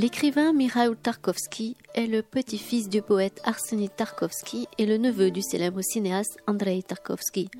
L'écrivain 0.00 0.52
Mikhail 0.52 0.94
Tarkovsky 1.02 1.76
est 1.96 2.06
le 2.06 2.22
petit-fils 2.22 2.88
du 2.88 3.02
poète 3.02 3.40
Arseny 3.42 3.88
Tarkovsky 3.88 4.68
et 4.78 4.86
le 4.86 4.96
neveu 4.96 5.32
du 5.32 5.42
célèbre 5.42 5.80
cinéaste 5.82 6.38
Andrei 6.46 6.82
Tarkovsky. 6.82 7.50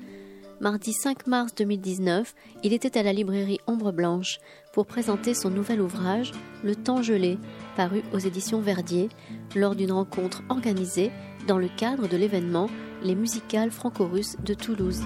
Mardi 0.61 0.93
5 0.93 1.27
mars 1.27 1.53
2019, 1.55 2.33
il 2.63 2.71
était 2.71 2.97
à 2.97 3.03
la 3.03 3.11
librairie 3.11 3.59
Ombre 3.67 3.91
Blanche 3.91 4.39
pour 4.71 4.85
présenter 4.85 5.33
son 5.33 5.49
nouvel 5.49 5.81
ouvrage 5.81 6.31
Le 6.63 6.77
temps 6.77 7.01
gelé, 7.01 7.37
paru 7.75 8.03
aux 8.13 8.19
éditions 8.19 8.61
Verdier, 8.61 9.09
lors 9.53 9.75
d'une 9.75 9.91
rencontre 9.91 10.41
organisée 10.47 11.11
dans 11.45 11.57
le 11.57 11.67
cadre 11.67 12.07
de 12.07 12.15
l'événement 12.15 12.69
Les 13.03 13.15
musicales 13.15 13.71
franco-russes 13.71 14.37
de 14.45 14.53
Toulouse. 14.53 15.01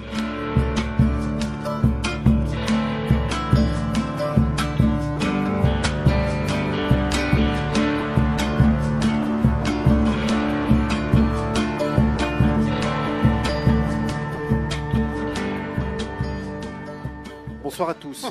Bonsoir 17.74 17.88
à 17.88 17.94
tous 17.94 18.26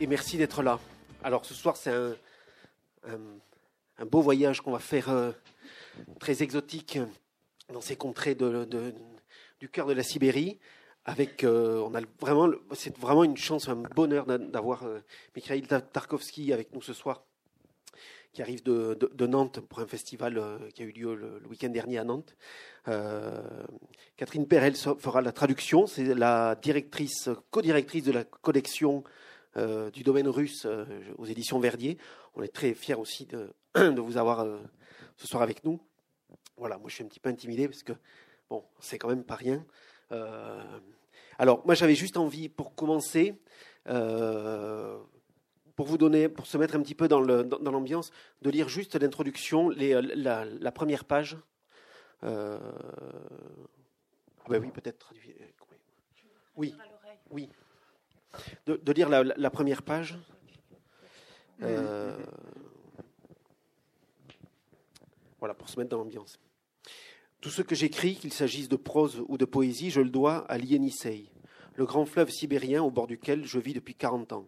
et 0.00 0.06
merci 0.06 0.38
d'être 0.38 0.62
là. 0.62 0.80
Alors 1.22 1.44
ce 1.44 1.52
soir 1.52 1.76
c'est 1.76 1.92
un, 3.06 4.06
beau 4.06 4.22
voyage 4.22 4.62
qu'on 4.62 4.72
va 4.72 4.78
faire 4.78 5.10
euh, 5.10 5.32
très 6.18 6.42
exotique 6.42 6.98
dans 7.70 7.82
ces 7.82 7.96
contrées 7.96 8.34
du 8.34 9.68
cœur 9.68 9.86
de 9.86 9.92
la 9.92 10.02
Sibérie. 10.02 10.58
Avec, 11.04 11.44
euh, 11.44 11.86
on 11.86 11.94
a 11.94 12.00
vraiment, 12.18 12.48
c'est 12.72 12.96
vraiment 12.96 13.22
une 13.22 13.36
chance, 13.36 13.68
un 13.68 13.76
bonheur 13.76 14.24
d'avoir 14.24 14.84
euh, 14.84 15.00
Mikhail 15.36 15.60
Tarkovsky 15.60 16.54
avec 16.54 16.72
nous 16.72 16.80
ce 16.80 16.94
soir 16.94 17.26
qui 18.32 18.42
arrive 18.42 18.62
de, 18.62 18.96
de, 19.12 19.26
Nantes 19.26 19.60
pour 19.60 19.80
un 19.80 19.86
festival 19.86 20.38
euh, 20.38 20.58
qui 20.70 20.82
a 20.82 20.84
eu 20.84 20.92
lieu 20.92 21.14
le, 21.14 21.42
week-end 21.48 21.68
dernier 21.68 21.98
à 21.98 22.04
Nantes. 22.04 22.36
Euh, 22.88 23.42
Catherine 24.16 24.46
Perel 24.46 24.74
fera 24.76 25.20
la 25.20 25.32
traduction. 25.32 25.86
C'est 25.86 26.14
la 26.14 26.54
directrice, 26.56 27.28
co-directrice 27.50 28.04
de 28.04 28.12
la 28.12 28.24
collection 28.24 29.04
euh, 29.56 29.90
du 29.90 30.02
domaine 30.02 30.28
russe 30.28 30.66
aux 31.18 31.26
éditions 31.26 31.60
Verdier. 31.60 31.98
On 32.34 32.42
est 32.42 32.52
très 32.54 32.74
fiers 32.74 32.94
aussi 32.94 33.26
de, 33.26 33.52
vous 34.00 34.16
avoir 34.16 34.46
ce 35.16 35.26
soir 35.26 35.42
avec 35.42 35.64
nous. 35.64 35.80
Voilà, 36.56 36.78
moi 36.78 36.88
je 36.88 36.94
suis 36.96 37.04
un 37.04 37.08
petit 37.08 37.20
peu 37.20 37.30
intimidé 37.30 37.68
parce 37.68 37.82
que 37.82 37.92
bon, 38.48 38.64
c'est 38.80 38.98
quand 38.98 39.08
même 39.08 39.24
pas 39.24 39.36
rien. 39.36 39.64
alors, 41.38 41.64
moi 41.64 41.74
j'avais 41.74 41.94
juste 41.94 42.16
envie, 42.16 42.48
pour 42.48 42.74
commencer, 42.74 43.34
pour 45.80 45.86
vous 45.86 45.96
donner, 45.96 46.28
pour 46.28 46.44
se 46.44 46.58
mettre 46.58 46.76
un 46.76 46.82
petit 46.82 46.94
peu 46.94 47.08
dans 47.08 47.20
l'ambiance, 47.22 48.10
de 48.42 48.50
lire 48.50 48.68
juste 48.68 49.00
l'introduction, 49.00 49.70
euh, 49.70 50.02
la, 50.14 50.72
première 50.72 51.06
page. 51.06 51.38
Euh, 52.24 52.58
ah 54.44 54.48
ben 54.48 54.60
oui, 54.60 54.70
peut-être 54.70 55.12
Oui, 56.56 56.74
oui. 57.30 57.48
De, 58.66 58.92
lire 58.92 59.08
la, 59.08 59.50
première 59.50 59.82
page. 59.82 60.18
Euh, 61.62 62.16
voilà, 65.38 65.54
pour 65.54 65.68
se 65.68 65.78
mettre 65.78 65.90
dans 65.90 65.98
l'ambiance. 65.98 66.38
Tout 67.40 67.50
ce 67.50 67.62
que 67.62 67.74
j'écris, 67.74 68.16
qu'il 68.16 68.32
s'agisse 68.32 68.68
de 68.68 68.76
prose 68.76 69.24
ou 69.28 69.38
de 69.38 69.44
poésie, 69.44 69.90
je 69.90 70.00
le 70.00 70.10
dois 70.10 70.44
à 70.50 70.58
l'Ienisei, 70.58 71.30
le 71.74 71.86
grand 71.86 72.04
fleuve 72.04 72.30
sibérien 72.30 72.82
au 72.82 72.90
bord 72.90 73.06
duquel 73.06 73.44
je 73.44 73.58
vis 73.58 73.72
depuis 73.72 73.94
40 73.94 74.32
ans. 74.32 74.46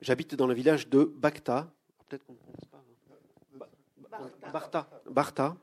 J'habite 0.00 0.34
dans 0.34 0.48
le 0.48 0.54
village 0.54 0.88
de 0.88 1.04
Bakhta, 1.04 1.72
peut-être 2.08 2.24
qu'on 2.24 2.36
Barta, 5.10 5.56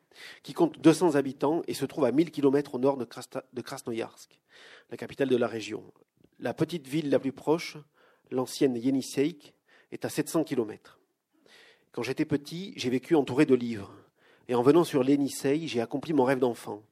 qui 0.44 0.54
compte 0.54 0.80
200 0.80 1.16
habitants 1.16 1.62
et 1.68 1.74
se 1.74 1.86
trouve 1.86 2.06
à 2.06 2.12
1000 2.12 2.32
km 2.32 2.76
au 2.76 2.80
nord 2.80 2.98
de, 2.98 3.62
Krasnoyarsk, 3.62 4.40
la 4.90 4.98
capitale 4.98 5.30
de 5.30 5.36
la 5.36 5.48
région. 5.48 5.84
La 6.40 6.54
petite 6.54 6.88
ville 6.88 7.10
la 7.10 7.20
plus 7.20 7.32
proche, 7.32 7.78
l'ancienne 8.32 8.76
Yenisseik, 8.76 9.54
est 9.92 10.06
à 10.06 10.10
700 10.10 10.44
km. 10.44 11.00
Quand 11.92 12.04
j'étais 12.04 12.26
petit, 12.26 12.74
j'ai 12.76 12.90
vécu 12.90 13.16
entouré 13.16 13.46
de 13.46 13.56
livres. 13.56 13.94
Et 14.48 14.56
en 14.56 14.62
venant 14.62 14.84
sur 14.84 15.04
l'Yenisseï, 15.04 15.68
j'ai 15.68 15.82
accompli 15.82 16.14
mon 16.14 16.24
rêve 16.24 16.40
d'enfant. 16.40 16.84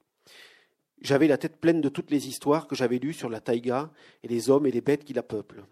J'avais 1.00 1.28
la 1.28 1.38
tête 1.38 1.60
pleine 1.60 1.80
de 1.80 1.88
toutes 1.88 2.10
les 2.10 2.28
histoires 2.28 2.66
que 2.66 2.74
j'avais 2.74 2.98
lues 2.98 3.12
sur 3.12 3.28
la 3.28 3.40
taïga 3.40 3.90
et 4.22 4.28
les 4.28 4.50
hommes 4.50 4.66
et 4.66 4.70
les 4.72 4.80
bêtes 4.80 5.04
qui 5.04 5.12
la 5.12 5.22
peuplent 5.22 5.64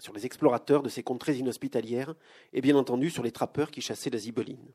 sur 0.00 0.12
les 0.14 0.26
explorateurs 0.26 0.82
de 0.82 0.88
ces 0.88 1.02
contrées 1.02 1.36
inhospitalières 1.36 2.14
et 2.52 2.60
bien 2.60 2.76
entendu 2.76 3.10
sur 3.10 3.22
les 3.22 3.32
trappeurs 3.32 3.70
qui 3.70 3.80
chassaient 3.80 4.10
la 4.10 4.18
zibeline. 4.18 4.72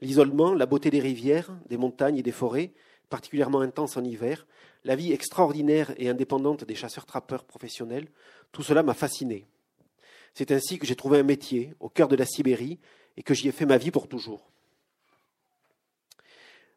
L'isolement, 0.00 0.52
la 0.54 0.66
beauté 0.66 0.90
des 0.90 1.00
rivières, 1.00 1.50
des 1.68 1.76
montagnes 1.76 2.18
et 2.18 2.22
des 2.22 2.32
forêts, 2.32 2.72
particulièrement 3.08 3.60
intense 3.60 3.96
en 3.96 4.04
hiver, 4.04 4.46
la 4.84 4.96
vie 4.96 5.12
extraordinaire 5.12 5.94
et 5.96 6.08
indépendante 6.08 6.64
des 6.64 6.74
chasseurs-trappeurs 6.74 7.44
professionnels, 7.44 8.08
tout 8.52 8.62
cela 8.62 8.82
m'a 8.82 8.94
fasciné. 8.94 9.46
C'est 10.34 10.52
ainsi 10.52 10.78
que 10.78 10.86
j'ai 10.86 10.96
trouvé 10.96 11.18
un 11.18 11.22
métier 11.22 11.74
au 11.80 11.88
cœur 11.88 12.08
de 12.08 12.16
la 12.16 12.26
Sibérie 12.26 12.78
et 13.16 13.22
que 13.22 13.34
j'y 13.34 13.48
ai 13.48 13.52
fait 13.52 13.66
ma 13.66 13.78
vie 13.78 13.90
pour 13.90 14.08
toujours. 14.08 14.50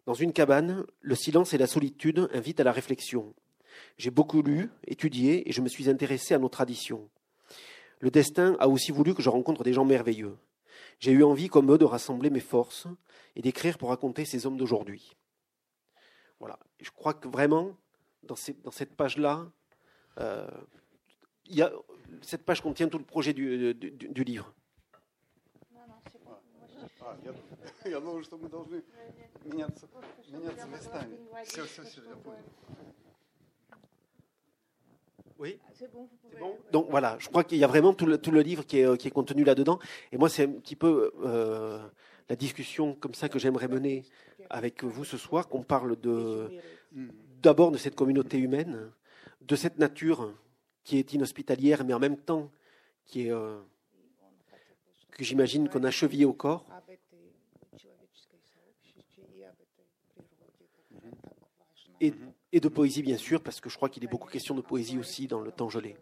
Dans 0.06 0.14
une 0.14 0.34
cabane, 0.34 0.86
le 1.02 1.16
silence 1.16 1.54
et 1.54 1.58
la 1.58 1.68
solitude 1.68 2.30
invitent 2.34 2.62
à 2.62 2.64
la 2.64 2.72
réflexion. 2.72 3.34
J'ai 3.98 4.10
beaucoup 4.12 4.42
lu, 4.42 4.70
étudié 4.88 5.48
et 5.48 5.52
je 5.52 5.62
me 5.62 5.68
suis 5.68 5.90
intéressé 5.90 6.34
à 6.34 6.40
nos 6.40 6.50
traditions. 6.50 7.10
Le 8.00 8.10
destin 8.10 8.56
a 8.60 8.70
aussi 8.70 8.92
voulu 8.92 9.14
que 9.14 9.22
je 9.22 9.30
rencontre 9.30 9.64
des 9.64 9.74
gens 9.74 9.86
merveilleux. 9.86 10.38
J'ai 11.00 11.12
eu 11.12 11.24
envie, 11.24 11.48
comme 11.48 11.72
eux, 11.72 11.78
de 11.78 11.86
rassembler 11.86 12.30
mes 12.30 12.40
forces 12.40 12.88
et 13.36 13.42
d'écrire 13.42 13.78
pour 13.78 13.90
raconter 13.90 14.26
ces 14.26 14.46
hommes 14.46 14.58
d'aujourd'hui. 14.58 15.16
Voilà. 16.40 16.58
je 16.80 16.90
crois 16.92 17.14
que 17.14 17.28
vraiment, 17.28 17.76
dans, 18.24 18.36
cette 18.36 18.96
page-là, 18.96 19.52
euh, 20.20 20.48
cette 22.22 22.46
page 22.46 22.62
contient 22.62 22.88
tout 22.88 22.98
le 22.98 23.04
projet 23.04 23.34
du, 23.34 23.74
livre. 24.24 24.54
Oui. 35.40 35.58
Ah, 35.64 35.72
c'est 35.74 35.90
bon, 35.90 36.10
Donc 36.72 36.88
voilà, 36.90 37.16
je 37.20 37.30
crois 37.30 37.46
qu'il 37.46 37.58
y 37.58 37.64
a 37.64 37.68
vraiment 37.68 37.94
tout 37.94 38.06
le, 38.06 38.18
tout 38.18 38.32
le 38.32 38.42
livre 38.42 38.66
qui 38.66 38.80
est, 38.80 38.98
qui 38.98 39.08
est 39.08 39.12
contenu 39.12 39.46
là-dedans. 39.46 39.80
Et 40.12 40.18
moi, 40.18 40.28
c'est 40.28 40.44
un 40.44 40.52
petit 40.52 40.76
peu 40.76 41.14
euh, 41.24 41.88
la 42.30 42.36
discussion 42.36 42.94
comme 42.94 43.16
ça 43.16 43.28
que 43.28 43.40
j'aimerais 43.40 43.68
mener 43.68 44.06
avec 44.50 44.84
vous 44.84 45.04
ce 45.04 45.18
soir, 45.18 45.48
qu'on 45.48 45.64
parle 45.64 45.98
d'abord 47.42 47.72
de 47.72 47.78
cette 47.78 47.96
communauté 47.96 48.38
humaine, 48.38 48.92
de 49.42 49.56
cette 49.56 49.80
nature 49.80 50.34
qui 50.84 50.98
est 50.98 51.14
inhospitalière, 51.14 51.84
mais 51.84 51.94
en 51.94 52.00
même 52.00 52.18
temps 52.18 52.52
qui 53.06 53.28
est 53.28 53.32
euh, 53.32 53.60
que 55.12 55.24
j'imagine 55.24 55.68
qu'on 55.68 55.84
a 55.84 55.92
chevillé 55.92 56.26
au 56.26 56.34
corps. 56.34 56.66
Et 62.52 62.60
de 62.60 62.70
poésie, 62.70 63.02
bien 63.04 63.18
sûr, 63.18 63.44
parce 63.44 63.60
que 63.60 63.70
je 63.70 63.76
crois 63.76 63.90
qu'il 63.90 64.04
est 64.04 64.08
beaucoup 64.08 64.30
question 64.30 64.56
de 64.56 64.62
poésie 64.62 64.98
aussi 64.98 65.28
dans 65.28 65.42
le 65.42 65.52
temps 65.52 65.70
gelé. 65.70 65.98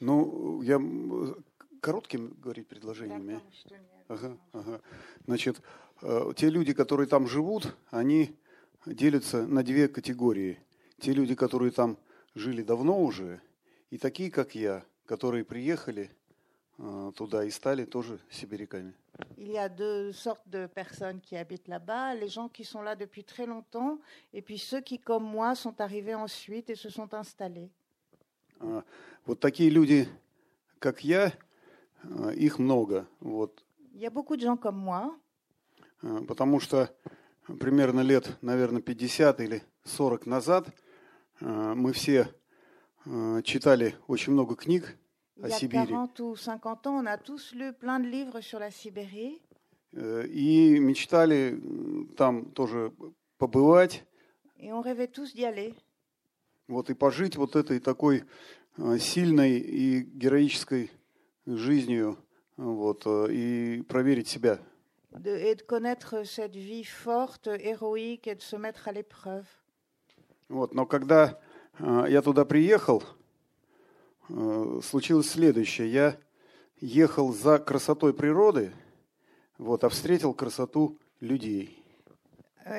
Ну, 0.00 0.62
я 0.62 0.80
коротким 1.80 2.34
говорить 2.40 2.68
предложениями. 2.68 3.40
Ага, 4.08 4.36
ага. 4.52 4.80
Значит, 5.26 5.60
те 6.36 6.50
люди, 6.50 6.72
которые 6.72 7.06
там 7.08 7.26
живут, 7.26 7.76
они 7.90 8.36
делятся 8.84 9.46
на 9.46 9.62
две 9.62 9.88
категории. 9.88 10.58
Те 10.98 11.12
люди, 11.12 11.34
которые 11.34 11.72
там 11.72 11.96
жили 12.34 12.62
давно 12.62 13.02
уже, 13.02 13.40
и 13.90 13.98
такие, 13.98 14.30
как 14.30 14.54
я, 14.54 14.84
которые 15.06 15.44
приехали 15.44 16.10
туда 17.16 17.44
и 17.44 17.50
стали 17.50 17.84
тоже 17.84 18.20
сибиряками. 18.30 18.94
Il 19.38 19.50
y 19.50 19.56
a 19.56 19.70
deux 19.70 20.12
sortes 20.12 20.46
de 20.46 20.66
personnes 20.66 21.20
qui 21.22 21.36
habitent 21.36 21.68
là-bas, 21.68 22.14
les 22.14 22.28
gens 22.28 22.50
qui 22.50 22.64
sont 22.64 22.82
là 22.82 22.94
depuis 22.94 23.24
très 23.24 23.46
longtemps 23.46 23.98
et 24.34 24.42
puis 24.42 24.58
ceux 24.58 24.82
qui, 24.82 24.98
comme 24.98 25.24
moi, 25.24 25.54
sont 25.54 25.80
arrivés 25.80 26.14
ensuite 26.14 26.68
et 26.68 26.74
se 26.74 26.90
sont 26.90 27.14
installés. 27.14 27.70
Вот 28.60 29.40
такие 29.40 29.70
люди, 29.70 30.08
как 30.78 31.04
я, 31.04 31.32
их 32.34 32.58
много. 32.58 33.06
Вот. 33.20 33.64
Il 33.92 34.00
y 34.00 34.06
a 34.06 34.10
beaucoup 34.10 34.36
de 34.36 34.42
gens 34.42 34.56
comme 34.56 34.78
moi. 34.78 35.18
Потому 36.26 36.60
что 36.60 36.90
примерно 37.58 38.00
лет, 38.00 38.36
наверное, 38.42 38.82
50 38.82 39.40
или 39.40 39.62
40 39.84 40.26
назад 40.26 40.68
мы 41.40 41.92
все 41.92 42.28
читали 43.44 43.94
очень 44.06 44.32
много 44.32 44.56
книг 44.56 44.96
y 45.36 45.44
a 45.44 45.50
40 45.50 46.20
ou 46.20 46.36
50 46.36 46.86
ans, 46.86 46.96
on 47.02 47.06
a 47.06 47.18
tous 47.18 47.52
lu 47.54 47.72
plein 47.72 48.00
de 48.00 48.08
livres 48.08 48.40
sur 48.40 48.58
la 48.58 48.70
Sibérie. 48.70 49.40
И 49.92 50.78
мечтали 50.78 51.58
там 52.16 52.50
тоже 52.52 52.92
побывать. 53.38 54.04
Et 54.58 54.72
on 54.72 54.80
rêvait 54.80 55.08
tous 55.08 55.34
d'y 55.34 55.44
aller. 55.44 55.74
Вот, 56.68 56.90
и 56.90 56.94
пожить 56.94 57.36
вот 57.36 57.54
этой 57.56 57.78
такой 57.78 58.24
э, 58.78 58.98
сильной 58.98 59.58
и 59.58 60.00
героической 60.00 60.90
жизнью, 61.46 62.18
вот, 62.56 63.02
э, 63.06 63.28
и 63.30 63.82
проверить 63.82 64.28
себя. 64.28 64.58
de- 65.12 65.30
et 65.50 65.54
de 65.54 65.62
connaître 65.62 66.24
cette 66.24 66.56
vie 66.56 66.84
forte, 66.84 67.46
héroïque 67.48 68.26
et 68.26 68.34
de 68.34 68.42
se 68.42 68.56
mettre 68.56 68.86
à 68.88 68.92
l'épreuve. 68.92 69.46
Вот, 70.48 70.74
но 70.74 70.84
когда 70.86 71.40
э, 71.78 72.06
я 72.08 72.20
туда 72.22 72.44
приехал, 72.44 73.02
э, 74.28 74.80
случилось 74.82 75.30
следующее. 75.30 75.90
Я 75.90 76.16
ехал 76.80 77.32
за 77.32 77.58
красотой 77.58 78.12
природы, 78.12 78.72
вот, 79.58 79.84
а 79.84 79.88
встретил 79.88 80.34
красоту 80.34 80.98
людей. 81.20 81.82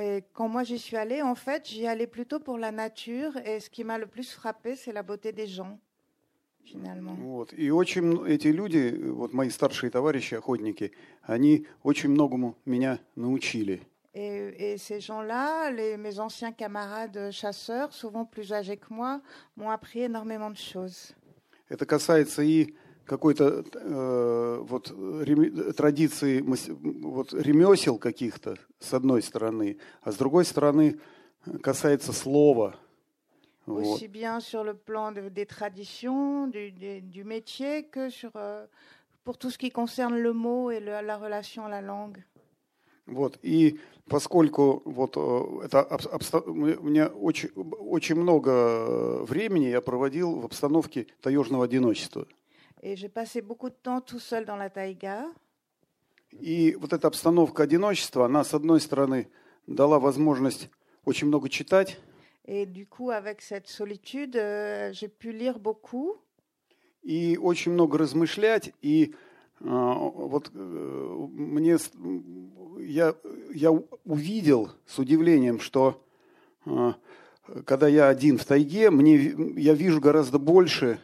Et 0.00 0.22
quand 0.32 0.48
moi 0.48 0.62
j'y 0.62 0.78
suis 0.78 0.96
allée, 0.96 1.22
en 1.22 1.34
fait, 1.34 1.69
j'y 1.69 1.86
allais 1.86 2.06
plutôt 2.06 2.38
pour 2.40 2.56
la 2.58 2.70
nature 2.70 3.36
et 3.44 3.58
ce 3.60 3.69
qui 3.69 3.82
m'a 3.84 3.98
le 3.98 4.06
plus 4.06 4.30
frappé, 4.32 4.76
c'est 4.76 4.92
la 4.92 5.02
beauté 5.02 5.32
des 5.32 5.46
gens, 5.48 5.78
finalement. 6.64 7.14
Вот. 7.20 7.52
И 7.54 7.70
очень 7.70 8.04
м- 8.04 8.24
эти 8.26 8.48
люди, 8.48 8.94
вот 9.10 9.32
мои 9.32 9.50
старшие 9.50 9.90
товарищи, 9.90 10.34
охотники, 10.36 10.92
они 11.24 11.66
очень 11.82 12.10
многому 12.10 12.56
меня 12.64 13.00
научили. 13.16 13.82
Et, 14.14 14.72
et 14.74 14.78
ces 14.78 15.00
gens-là, 15.00 15.70
les- 15.70 15.96
mes 15.96 16.19
anciens 16.20 16.52
camarades 16.52 17.30
chasseurs, 17.32 17.92
souvent 17.92 18.24
plus 18.26 18.52
âgés 18.52 18.76
que 18.76 18.92
moi, 18.92 19.20
m'ont 19.56 19.70
appris 19.70 20.02
énormément 20.02 20.50
de 20.50 20.56
choses. 20.58 21.14
Это 21.69 21.86
касается 21.86 22.42
и 22.42 22.74
какой-то 23.07 23.63
э, 23.74 24.59
вот 24.68 24.92
реми- 24.92 25.74
традиции 25.74 26.42
вот 26.42 27.33
ремесел 27.33 27.98
каких-то 27.98 28.57
с 28.80 28.94
одной 28.94 29.21
стороны, 29.21 29.77
а 30.04 30.12
с 30.12 30.15
другой 30.18 30.45
стороны 30.45 31.00
э, 31.45 31.57
касается 31.59 32.13
слова. 32.13 32.75
Вот. 33.65 33.83
Aussi 33.83 34.07
bien 34.07 34.39
sur 34.39 34.63
le 34.63 34.74
plan 34.75 35.12
de- 35.12 35.30
des 35.30 35.45
traditions, 35.45 36.48
du, 36.48 36.71
des- 36.71 37.01
du 37.01 37.24
métier, 37.25 37.83
que 37.83 38.09
sur, 38.09 38.31
euh, 38.36 38.65
pour 39.25 39.38
tout 39.38 39.50
ce 39.51 39.57
qui 39.57 39.71
concerne 39.71 40.15
le 40.18 40.31
mot 40.31 40.71
et 40.71 40.80
le- 40.80 41.01
la 41.06 41.18
relation 41.18 41.65
à 41.65 41.69
la 41.69 41.81
langue. 41.81 42.24
Вот. 43.07 43.38
И 43.42 43.80
поскольку 44.09 44.81
вот 44.86 45.18
э, 45.18 45.65
это 45.65 45.80
обс- 45.89 46.09
обста- 46.12 46.44
мне 46.48 46.75
мне 46.75 47.06
очень, 47.07 47.50
очень 47.56 48.15
много 48.15 48.51
э, 48.51 49.24
времени 49.24 49.65
я 49.65 49.81
проводил 49.81 50.39
в 50.39 50.45
обстановке 50.45 51.07
таежного 51.21 51.65
одиночества. 51.65 52.25
Et 52.83 52.95
j'ai 52.95 53.09
passé 53.09 53.41
beaucoup 53.41 53.69
de 53.69 53.75
temps 53.75 54.01
tout 54.01 54.19
seul 54.19 54.45
dans 54.45 54.57
la 54.57 54.69
taïga. 54.69 55.25
И 56.39 56.75
вот 56.75 56.91
эта 56.94 57.07
обстановка 57.07 57.63
одиночества, 57.63 58.25
она, 58.25 58.44
с 58.44 58.53
одной 58.53 58.81
стороны, 58.81 59.29
дала 59.65 59.97
возможность 60.00 60.69
очень 61.06 61.27
много 61.27 61.50
читать, 61.50 61.97
Et 62.50 62.65
du 62.65 62.85
coup, 62.85 63.12
avec 63.12 63.41
cette 63.41 63.68
solitude, 63.68 64.38
euh, 64.38 64.94
j'ai 64.94 65.09
pu 65.09 65.33
lire 65.33 65.59
beaucoup 65.59 66.15
и 67.03 67.38
очень 67.38 67.71
много 67.71 67.97
размышлять. 67.97 68.74
И 68.81 69.13
э, 69.59 69.65
вот 69.65 70.51
э, 70.53 71.27
мне 71.33 71.77
я, 72.80 73.15
я 73.53 73.71
увидел 74.06 74.71
с 74.85 75.00
удивлением, 75.00 75.59
что 75.59 76.03
э, 76.65 76.94
когда 77.65 77.88
я 77.88 78.07
один 78.07 78.38
в 78.38 78.45
тайге, 78.45 78.91
мне, 78.91 79.33
я 79.57 79.73
вижу 79.73 80.00
гораздо 80.00 80.39
больше 80.39 81.00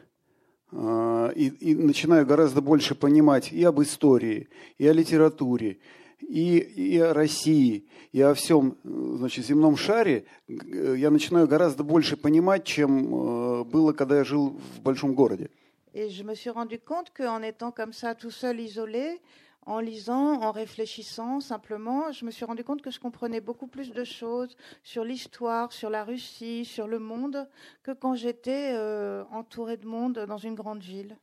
и, 1.35 1.47
и 1.59 1.75
начинаю 1.75 2.25
гораздо 2.25 2.61
больше 2.61 2.95
понимать 2.95 3.51
и 3.51 3.63
об 3.63 3.81
истории, 3.81 4.47
и 4.77 4.87
о 4.87 4.93
литературе, 4.93 5.77
и, 6.19 6.57
и 6.57 6.97
о 6.99 7.13
России, 7.13 7.85
и 8.11 8.21
о 8.21 8.33
всем 8.33 8.77
э, 8.83 9.15
значит, 9.17 9.45
земном 9.45 9.75
шаре. 9.77 10.25
Г- 10.47 10.97
Я 10.97 11.11
начинаю 11.11 11.47
гораздо 11.47 11.83
больше 11.83 12.17
понимать, 12.17 12.63
чем 12.63 13.13
э, 13.13 13.63
было, 13.65 13.93
когда 13.93 14.17
я 14.17 14.23
жил 14.23 14.59
в 14.77 14.81
большом 14.81 15.13
городе. 15.13 15.49
Et 15.93 16.09
je 16.09 16.23
me 16.23 16.33
suis 16.33 16.49
rendu 16.49 16.79
compte 16.79 17.11
qu'en 17.15 17.43
étant 17.43 17.71
comme 17.71 17.93
ça, 17.93 18.15
tout 18.15 18.31
seul, 18.31 18.59
isolé, 18.59 19.19
en 19.66 19.80
lisant, 19.80 20.40
en 20.40 20.50
réfléchissant 20.50 21.40
simplement, 21.40 22.10
je 22.12 22.24
me 22.24 22.30
suis 22.30 22.44
rendu 22.46 22.64
compte 22.64 22.80
que 22.80 22.90
je 22.90 22.98
comprenais 22.98 23.40
beaucoup 23.42 23.66
plus 23.66 23.92
de 23.92 24.02
choses 24.04 24.56
sur 24.82 25.04
l'histoire, 25.04 25.72
sur 25.72 25.90
la 25.90 26.04
Russie, 26.04 26.64
sur 26.64 26.86
le 26.88 26.98
monde, 26.98 27.46
que 27.82 27.90
quand 27.92 28.14
j'étais 28.14 28.70
euh, 28.72 29.24
entouré 29.30 29.76
de 29.76 29.86
monde 29.86 30.24
dans 30.26 30.38
une 30.38 30.54
grande 30.54 30.82
ville. 30.82 31.16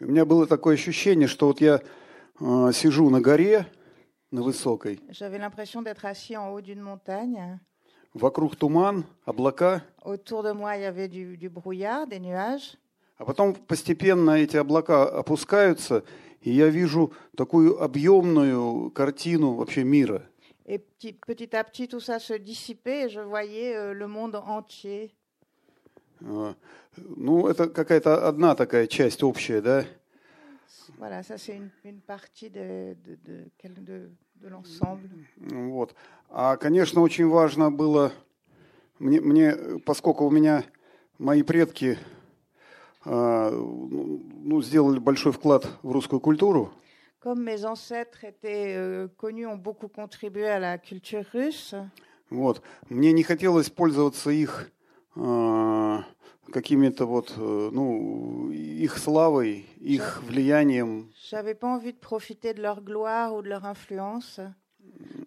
У 0.00 0.06
меня 0.06 0.24
было 0.24 0.46
такое 0.46 0.74
ощущение, 0.76 1.26
что 1.28 1.46
вот 1.48 1.60
я 1.60 1.80
э, 2.40 2.70
сижу 2.72 3.10
на 3.10 3.20
горе, 3.20 3.66
на 4.30 4.42
высокой, 4.42 5.00
J'avais 5.10 5.38
l'impression 5.38 5.82
d'être 5.82 6.04
assis 6.06 6.36
en 6.36 6.50
haut 6.52 6.60
d'une 6.60 6.80
montagne. 6.80 7.58
вокруг 8.14 8.56
туман, 8.56 9.04
облака, 9.26 9.82
Autour 10.04 10.42
de 10.44 10.52
moi, 10.52 10.76
il 10.76 10.82
y 10.82 10.84
avait 10.84 11.08
du, 11.08 11.36
du 11.36 11.48
brouillard, 11.48 12.06
des 12.06 12.20
nuages. 12.20 12.76
а 13.18 13.24
потом 13.26 13.52
постепенно 13.54 14.30
эти 14.30 14.56
облака 14.56 15.02
опускаются, 15.06 16.02
и 16.45 16.51
я 16.51 16.69
вижу 16.69 17.11
такую 17.35 17.81
объемную 17.81 18.91
картину 18.91 19.55
вообще 19.55 19.83
мира. 19.83 20.21
Et 20.67 20.79
petit, 20.79 21.13
petit 21.25 21.53
à 21.55 21.63
petit, 21.63 21.87
tout 21.87 21.99
ça 21.99 22.17
se 22.19 22.33
dissipait 22.33 23.05
et 23.05 23.09
je 23.09 23.19
voyais 23.19 23.75
euh, 23.75 23.93
le 23.93 24.07
monde 24.07 24.35
entier. 24.35 25.11
Э, 26.21 26.53
Ну, 26.97 27.47
это 27.47 27.67
какая-то 27.67 28.27
одна 28.27 28.55
такая 28.55 28.87
часть 28.87 29.21
общая, 29.23 29.61
да? 29.61 29.85
Voilà, 30.97 31.23
ça 31.23 31.37
c'est 31.37 31.55
une, 31.57 31.69
une 31.83 31.99
partie 31.99 32.49
de, 32.49 32.95
de, 33.03 33.15
de, 33.25 33.45
de- 33.81 34.11
de 34.41 34.47
l'ensemble. 34.47 35.09
Вот. 35.37 35.93
А, 36.29 36.57
конечно, 36.57 37.01
очень 37.01 37.27
важно 37.27 37.69
было 37.71 38.11
мне, 38.99 39.19
мне, 39.19 39.55
поскольку 39.85 40.25
у 40.25 40.31
меня 40.31 40.63
мои 41.19 41.43
предки 41.43 41.97
ну, 43.04 44.62
сделали 44.62 44.98
большой 44.98 45.32
вклад 45.32 45.66
в 45.82 45.90
русскую 45.92 46.20
культуру, 46.20 46.70
Comme 47.22 47.42
mes 47.42 47.66
ancêtres 47.66 48.24
étaient 48.24 48.74
euh, 48.76 49.08
connus, 49.18 49.46
ont 49.46 49.56
beaucoup 49.58 49.88
contribué 49.88 50.48
à 50.48 50.58
la 50.58 50.78
culture 50.78 51.24
russe, 51.32 51.74
Вот. 52.30 52.62
Мне 52.88 53.12
не 53.12 53.22
хотелось 53.24 53.70
пользоваться 53.70 54.30
их 54.30 54.70
э, 55.16 55.98
какими-то 56.52 57.06
вот, 57.06 57.34
э, 57.36 57.70
ну, 57.72 58.50
их 58.52 58.98
славой, 58.98 59.66
их 59.80 60.22
влиянием. 60.22 61.10
j'avais 61.30 61.54
pas 61.54 61.68
envie 61.68 61.92
de 61.92 61.98
profiter 61.98 62.54
de 62.54 62.62
leur 62.62 62.80
gloire 62.82 63.34
ou 63.34 63.42
de 63.42 63.48
leur 63.48 63.64
influence. 63.66 64.40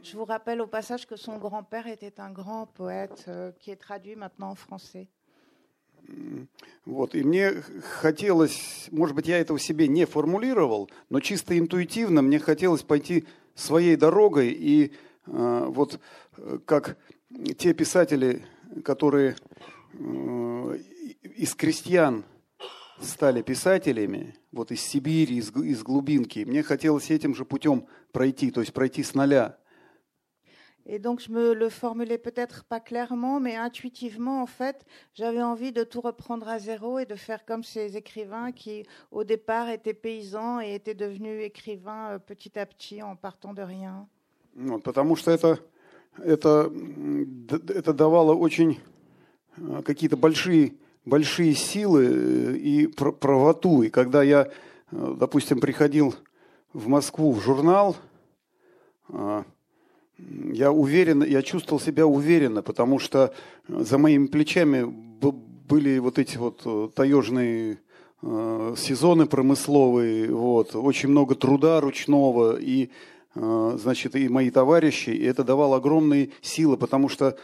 Je 0.01 0.17
vous 0.17 0.25
rappelle 0.25 0.62
au 0.62 0.67
passage 0.67 1.05
que 1.05 1.15
son 1.15 1.38
grand-père 1.38 1.88
était 1.88 2.20
un 2.20 2.32
grand 2.32 2.65
poète 2.67 3.25
euh, 3.27 3.51
qui 3.60 3.72
est 3.72 3.75
traduit 3.75 4.15
maintenant 4.15 4.50
en 4.51 4.55
français. 4.55 5.08
Вот. 6.85 7.15
И 7.15 7.23
мне 7.23 7.62
хотелось, 8.00 8.88
может 8.91 9.15
быть, 9.15 9.29
я 9.29 9.38
этого 9.38 9.59
себе 9.59 9.88
не 9.88 10.07
формулировал, 10.07 10.91
но 11.11 11.21
чисто 11.21 11.59
интуитивно 11.59 12.23
мне 12.23 12.38
хотелось 12.38 12.83
пойти 12.83 13.27
своей 13.55 13.97
дорогой. 13.97 14.49
И 14.49 14.93
э, 15.27 15.65
вот 15.69 16.00
э, 16.37 16.59
как 16.65 16.97
те 17.59 17.75
писатели, 17.75 18.45
которые 18.85 19.37
э, 19.93 20.79
из 21.37 21.55
крестьян 21.55 22.25
стали 23.00 23.43
писателями, 23.43 24.35
вот 24.50 24.73
из 24.73 24.81
Сибири, 24.81 25.37
из, 25.37 25.50
из 25.50 25.83
глубинки, 25.83 26.41
мне 26.41 26.62
хотелось 26.62 27.11
этим 27.11 27.35
же 27.35 27.45
путем 27.45 27.87
пройти, 28.12 28.50
то 28.50 28.61
есть 28.61 28.73
пройти 28.73 29.03
с 29.03 29.15
нуля. 29.15 29.59
Et 30.88 31.00
donc, 31.00 31.22
je 31.22 31.32
me 31.32 31.53
le 31.53 31.70
formulais 31.70 32.17
peut-être 32.17 32.65
pas 32.65 32.82
clairement, 32.82 33.39
mais 33.39 33.55
intuitivement, 33.55 34.41
en 34.41 34.46
fait, 34.46 34.86
j'avais 35.13 35.41
envie 35.41 35.72
de 35.72 35.84
tout 35.86 36.01
reprendre 36.01 36.48
à 36.50 36.60
zéro 36.60 37.00
et 37.00 37.05
de 37.05 37.15
faire 37.15 37.46
comme 37.46 37.63
ces 37.63 37.96
écrivains 37.96 38.51
qui, 38.51 38.86
au 39.12 39.24
départ, 39.24 39.70
étaient 39.70 39.93
paysans 39.93 40.60
et 40.60 40.75
étaient 40.75 40.93
devenus 40.93 41.41
écrivains 41.41 42.10
euh, 42.15 42.20
petit 42.20 42.60
à 42.60 42.65
petit 42.65 43.01
en 43.01 43.15
partant 43.15 43.53
de 43.53 43.62
rien. 43.62 44.08
Вот, 44.55 44.84
потому 44.84 45.15
что 45.15 45.32
это, 45.32 45.58
это, 46.22 46.70
м, 46.70 47.25
д- 47.48 47.74
это 47.74 47.93
давало 47.93 48.34
очень 48.36 48.79
э, 49.58 49.82
какие-то 49.84 50.17
большие, 50.17 50.74
большие 51.05 51.53
силы 51.53 52.03
э, 52.05 52.58
и 52.58 52.88
пр- 52.88 53.13
правоту. 53.13 53.84
И 53.84 53.89
когда 53.89 54.22
я, 54.22 54.50
э, 54.91 55.13
допустим, 55.17 55.62
приходил 55.62 56.13
в 56.74 56.89
Москву 56.89 57.32
в 57.32 57.39
журнал, 57.39 57.96
э, 59.10 59.43
я 60.52 60.72
уверен, 60.72 61.22
я 61.22 61.42
чувствовал 61.42 61.80
себя 61.80 62.06
уверенно, 62.06 62.62
потому 62.62 62.98
что 62.98 63.32
э, 63.68 63.82
за 63.82 63.98
моими 63.98 64.26
плечами 64.26 64.84
были 65.68 65.98
вот 65.98 66.18
эти 66.18 66.37
вот 66.37 66.62
э, 66.64 66.88
таежные 66.94 67.78
э, 68.22 68.75
сезоны 68.76 69.26
промысловые, 69.26 70.32
вот, 70.32 70.75
очень 70.75 71.10
много 71.10 71.34
труда 71.34 71.80
ручного 71.80 72.58
и 72.58 72.90
значит, 73.34 74.16
и 74.16 74.28
мои 74.28 74.50
товарищи, 74.50 75.10
и 75.10 75.22
это 75.25 75.44
давало 75.44 75.76
огромные 75.76 76.30
силы, 76.40 76.76
потому 76.76 77.08
что 77.08 77.37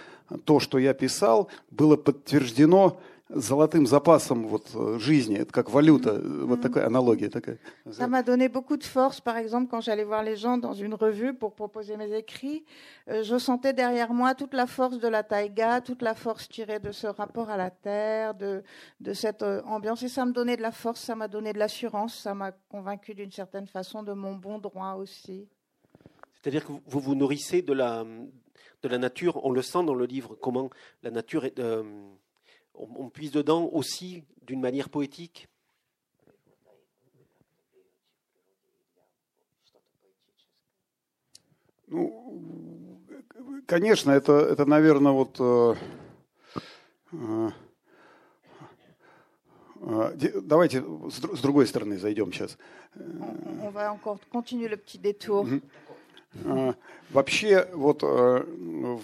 то, 0.44 0.58
что 0.58 0.78
я 0.78 0.92
писал, 0.92 1.48
было 1.70 1.96
подтверждено 1.96 2.98
золотым 3.29 3.85
запасом 3.85 4.47
вот, 4.47 4.71
э, 4.73 4.97
жизни. 4.99 5.37
Это 5.37 5.53
как 5.53 5.69
валюта. 5.69 6.15
Mm-hmm. 6.15 6.45
Вот 6.45 6.61
такая 6.61 6.87
аналогия 6.87 7.29
такая. 7.29 7.59
Ça 7.91 8.07
m'a 8.07 8.23
donné 8.23 8.49
beaucoup 8.49 8.77
de 8.77 8.83
force, 8.83 9.21
par 9.21 9.37
exemple, 9.37 9.69
quand 9.69 9.81
j'allais 9.81 10.03
voir 10.03 10.23
les 10.23 10.35
gens 10.35 10.57
dans 10.57 10.73
une 10.73 10.93
revue 10.93 11.33
pour 11.33 11.53
proposer 11.53 11.95
mes 11.95 12.11
écrits. 12.13 12.65
Euh, 13.07 13.23
je 13.23 13.37
sentais 13.37 13.73
derrière 13.73 14.13
moi 14.13 14.33
toute 14.33 14.53
la 14.53 14.65
force 14.65 14.99
de 14.99 15.07
la 15.07 15.23
taïga, 15.23 15.81
toute 15.81 16.01
la 16.01 16.15
force 16.15 16.49
tirée 16.49 16.79
de 16.79 16.91
ce 16.91 17.07
rapport 17.07 17.49
à 17.49 17.57
la 17.57 17.69
terre, 17.69 18.33
de, 18.33 18.63
de 18.99 19.13
cette 19.13 19.43
euh, 19.43 19.61
ambiance. 19.63 20.01
Et 20.03 20.09
ça 20.09 20.25
me 20.25 20.31
donnait 20.31 20.57
de 20.57 20.63
la 20.63 20.71
force, 20.71 21.01
ça 21.01 21.15
m'a 21.15 21.27
donné 21.27 21.53
de 21.53 21.59
l'assurance, 21.59 22.15
ça 22.15 22.33
m'a 22.33 22.51
convaincu 22.69 23.13
d'une 23.13 23.31
certaine 23.31 23.67
façon 23.67 24.01
de 24.01 24.13
mon 24.13 24.35
bon 24.35 24.57
droit 24.57 24.93
aussi. 24.93 25.47
C'est-à-dire 26.41 26.65
que 26.65 26.71
vous 26.71 26.99
vous 26.99 27.15
nourrissez 27.15 27.61
de 27.61 27.73
la, 27.73 28.05
de 28.81 28.87
la 28.87 28.97
nature, 28.97 29.43
on 29.45 29.51
le 29.51 29.61
sent 29.61 29.83
dans 29.83 29.93
le 29.93 30.05
livre, 30.05 30.35
comment 30.41 30.69
la 31.03 31.11
nature 31.11 31.45
est, 31.45 31.59
euh, 31.59 31.83
on, 32.74 32.88
on, 32.96 33.08
puise 33.08 33.30
dedans 33.30 33.68
aussi 33.72 34.24
d'une 34.42 34.60
manière 34.60 34.88
poétique. 34.88 35.48
Ну, 41.88 43.00
конечно, 43.66 44.10
это, 44.10 44.32
это 44.32 44.64
наверное, 44.64 45.12
вот 45.12 45.36
э, 45.38 45.74
э, 47.12 47.50
давайте 50.42 50.82
с, 50.82 51.18
с 51.18 51.40
другой 51.40 51.66
стороны 51.66 51.98
зайдем 51.98 52.32
сейчас. 52.32 52.56
On 52.96 53.70
va 53.70 53.92
encore 53.92 54.18
continuer 54.30 54.68
le 54.68 54.76
petit 54.76 54.98
détour. 54.98 55.46
Mm-hmm. 55.46 56.74
Вообще, 57.10 57.68
вот 57.74 58.02
в, 58.02 59.02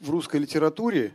в 0.00 0.10
русской 0.10 0.38
литературе 0.38 1.14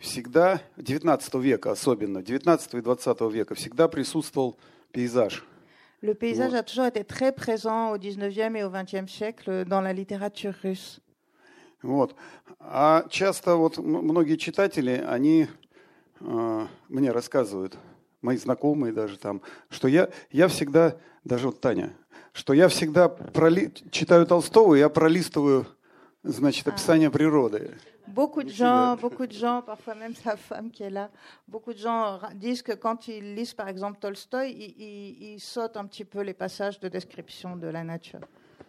всегда, 0.00 0.60
19 0.76 1.34
века 1.34 1.70
особенно, 1.70 2.22
19 2.22 2.74
и 2.74 2.80
20 2.80 3.20
века, 3.32 3.54
всегда 3.54 3.86
присутствовал 3.86 4.58
пейзаж. 4.92 5.44
Le 6.02 6.14
paysage 6.14 6.54
a 6.54 6.62
toujours 6.62 6.86
été 6.86 7.04
très 7.04 7.30
présent 7.30 7.90
au 7.90 7.98
19e 7.98 8.56
et 8.56 8.64
au 8.64 8.70
20e 8.70 9.06
siècle 9.06 9.66
dans 9.66 9.82
la 9.82 9.92
littérature 9.92 10.54
russe. 10.64 10.98
Вот. 11.82 12.14
А 12.58 13.06
часто 13.10 13.56
вот 13.56 13.78
многие 13.78 14.36
читатели, 14.36 15.02
они 15.06 15.46
э, 16.20 16.66
мне 16.88 17.10
рассказывают, 17.10 17.76
мои 18.22 18.36
знакомые 18.36 18.92
даже 18.92 19.18
там, 19.18 19.42
что 19.68 19.88
я, 19.88 20.08
я 20.30 20.48
всегда, 20.48 20.96
даже 21.24 21.46
вот 21.48 21.60
Таня, 21.60 21.94
что 22.32 22.52
я 22.54 22.68
всегда 22.68 23.08
проли... 23.08 23.72
читаю 23.90 24.26
Толстого, 24.26 24.74
я 24.74 24.88
пролистываю, 24.88 25.66
значит, 26.22 26.66
описание 26.68 27.10
природы. 27.10 27.70
Beaucoup 28.06 28.42
de 28.42 28.50
gens, 28.50 28.96
beaucoup 28.96 29.26
de 29.26 29.32
gens, 29.32 29.62
parfois 29.62 29.94
même 29.94 30.16
sa 30.16 30.36
femme 30.36 30.70
qui 30.72 30.82
est 30.82 30.90
là, 30.90 31.10
beaucoup 31.46 31.72
de 31.72 31.78
gens 31.78 32.18
disent 32.34 32.62
que 32.62 32.72
quand 32.72 33.06
ils 33.06 33.36
lisent 33.36 33.54
par 33.54 33.68
exemple 33.68 33.98
Tolstoï, 34.00 34.50
ils, 34.50 34.74
ils, 34.76 35.34
ils 35.34 35.40
sautent 35.40 35.76
un 35.76 35.86
petit 35.86 36.04
peu 36.04 36.22
les 36.22 36.34
passages 36.34 36.80
de 36.80 36.88
description 36.88 37.56
de 37.56 37.68
la 37.68 37.84
nature. 37.84 38.26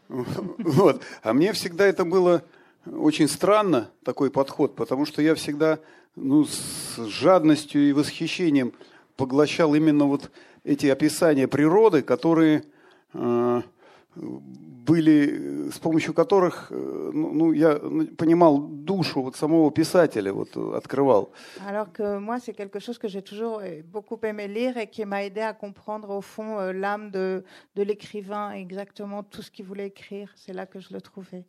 Вот. 0.09 1.01
А 1.23 1.33
мне 1.33 1.53
всегда 1.53 1.85
это 1.87 2.05
было 2.05 2.43
очень 2.85 3.27
странно, 3.27 3.89
такой 4.03 4.29
подход, 4.29 4.75
потому 4.75 5.05
что 5.05 5.21
я 5.21 5.35
всегда 5.35 5.79
ну, 6.15 6.45
с 6.45 6.97
жадностью 6.97 7.89
и 7.89 7.93
восхищением 7.93 8.73
поглощал 9.15 9.73
именно 9.73 10.05
вот 10.05 10.29
эти 10.63 10.87
описания 10.87 11.47
природы, 11.47 12.01
которые 12.01 12.63
были, 14.85 15.69
с 15.69 15.79
помощью 15.79 16.13
которых 16.13 16.71
ну, 16.71 17.33
ну, 17.33 17.51
я 17.53 17.79
понимал 18.17 18.59
душу 18.59 19.21
вот 19.21 19.35
самого 19.35 19.71
писателя, 19.71 20.33
вот 20.33 20.55
открывал. 20.75 21.31
Alors 21.67 21.91
que 21.91 22.19
moi, 22.19 22.39
c'est 22.39 22.53
quelque 22.53 22.79
chose 22.79 22.97
que 22.97 23.07
j'ai 23.07 23.21
toujours 23.21 23.61
beaucoup 23.85 24.19
aimé 24.23 24.47
lire 24.47 24.77
et 24.77 24.87
qui 24.87 25.05
m'a 25.05 25.23
aidé 25.23 25.41
à 25.41 25.53
comprendre 25.53 26.09
au 26.09 26.21
fond 26.21 26.71
l'âme 26.71 27.11
de, 27.11 27.43
de 27.75 27.83
l'écrivain, 27.83 28.51
exactement 28.51 29.23
tout 29.23 29.41
ce 29.41 29.51
qu'il 29.51 29.65
voulait 29.65 29.87
écrire. 29.87 30.31
C'est 30.35 30.53
là 30.53 30.65
que 30.65 30.79
je 30.79 30.93
le 30.93 31.01
trouvais. 31.01 31.45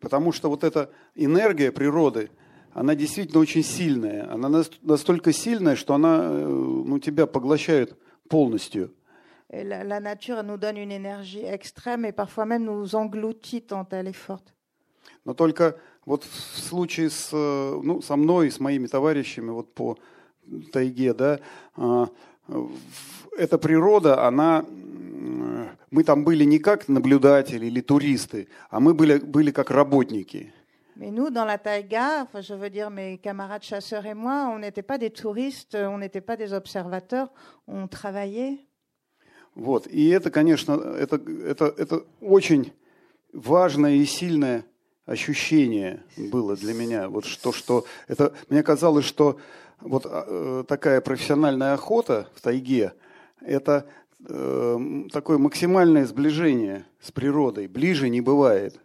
Потому 0.00 0.32
что 0.32 0.48
вот 0.48 0.64
эта 0.64 0.90
энергия 1.14 1.70
природы, 1.70 2.30
она 2.72 2.94
действительно 2.94 3.40
очень 3.40 3.62
сильная. 3.62 4.32
Она 4.32 4.62
настолько 4.82 5.32
сильная, 5.32 5.76
что 5.76 5.94
она 5.94 6.30
ну, 6.30 6.98
тебя 6.98 7.26
поглощает 7.26 7.96
полностью. 8.28 8.92
La, 9.51 9.83
la, 9.83 9.99
nature 9.99 10.43
nous 10.43 10.57
donne 10.57 10.77
une 10.77 10.91
énergie 10.91 11.45
extrême 11.45 12.03
et 12.05 12.11
parfois 12.11 12.45
même 12.45 12.63
nous 12.63 12.95
engloutit 12.95 13.61
tant 13.61 13.87
elle 13.91 14.07
est 14.07 14.13
forte. 14.13 14.53
Но 15.25 15.33
только 15.33 15.75
вот 16.05 16.23
в 16.23 16.59
случае 16.59 17.09
с, 17.09 17.31
ну, 17.31 18.01
со 18.01 18.15
мной 18.15 18.47
и 18.47 18.51
с 18.51 18.59
моими 18.59 18.87
товарищами 18.87 19.49
вот 19.49 19.73
по 19.73 19.97
тайге, 20.71 21.13
да, 21.13 21.39
эта 23.37 23.57
природа, 23.57 24.25
она, 24.25 24.65
мы 25.89 26.03
там 26.03 26.23
были 26.23 26.43
не 26.43 26.59
как 26.59 26.87
наблюдатели 26.87 27.65
или 27.65 27.81
туристы, 27.81 28.47
а 28.69 28.79
мы 28.79 28.93
были, 28.93 29.17
были 29.17 29.51
как 29.51 29.71
работники. 29.71 30.53
Mais 30.97 31.11
nous, 31.11 31.29
dans 31.29 31.43
la 31.43 31.57
taïga, 31.57 32.21
enfin, 32.23 32.39
je 32.39 32.53
veux 32.53 32.69
dire 32.69 32.89
mes 32.89 33.17
camarades 33.17 33.63
chasseurs 33.63 34.05
et 34.05 34.13
moi, 34.13 34.49
on 34.49 34.59
n'était 34.59 34.81
pas 34.81 34.97
des 34.97 35.09
touristes, 35.09 35.75
on 35.75 35.97
n'était 35.97 36.21
pas 36.21 36.37
des 36.37 36.53
observateurs, 36.53 37.33
on 37.67 37.87
travaillait. 37.87 38.59
Вот. 39.54 39.86
И 39.86 40.08
это, 40.08 40.30
конечно, 40.30 40.72
это, 40.72 41.20
это, 41.44 41.74
это 41.76 42.04
очень 42.20 42.72
важное 43.32 43.94
и 43.94 44.04
сильное 44.04 44.64
ощущение 45.06 46.02
было 46.16 46.56
для 46.56 46.72
меня. 46.72 47.08
Вот 47.08 47.24
что, 47.24 47.52
что 47.52 47.84
это, 48.06 48.32
мне 48.48 48.62
казалось, 48.62 49.04
что 49.04 49.38
вот 49.80 50.06
э, 50.08 50.64
такая 50.68 51.00
профессиональная 51.00 51.74
охота 51.74 52.28
в 52.34 52.40
тайге– 52.40 52.92
это 53.40 53.86
э, 54.28 54.78
такое 55.12 55.38
максимальное 55.38 56.06
сближение 56.06 56.84
с 57.00 57.10
природой. 57.10 57.66
Ближе 57.66 58.08
не 58.08 58.20
бывает. 58.20 58.78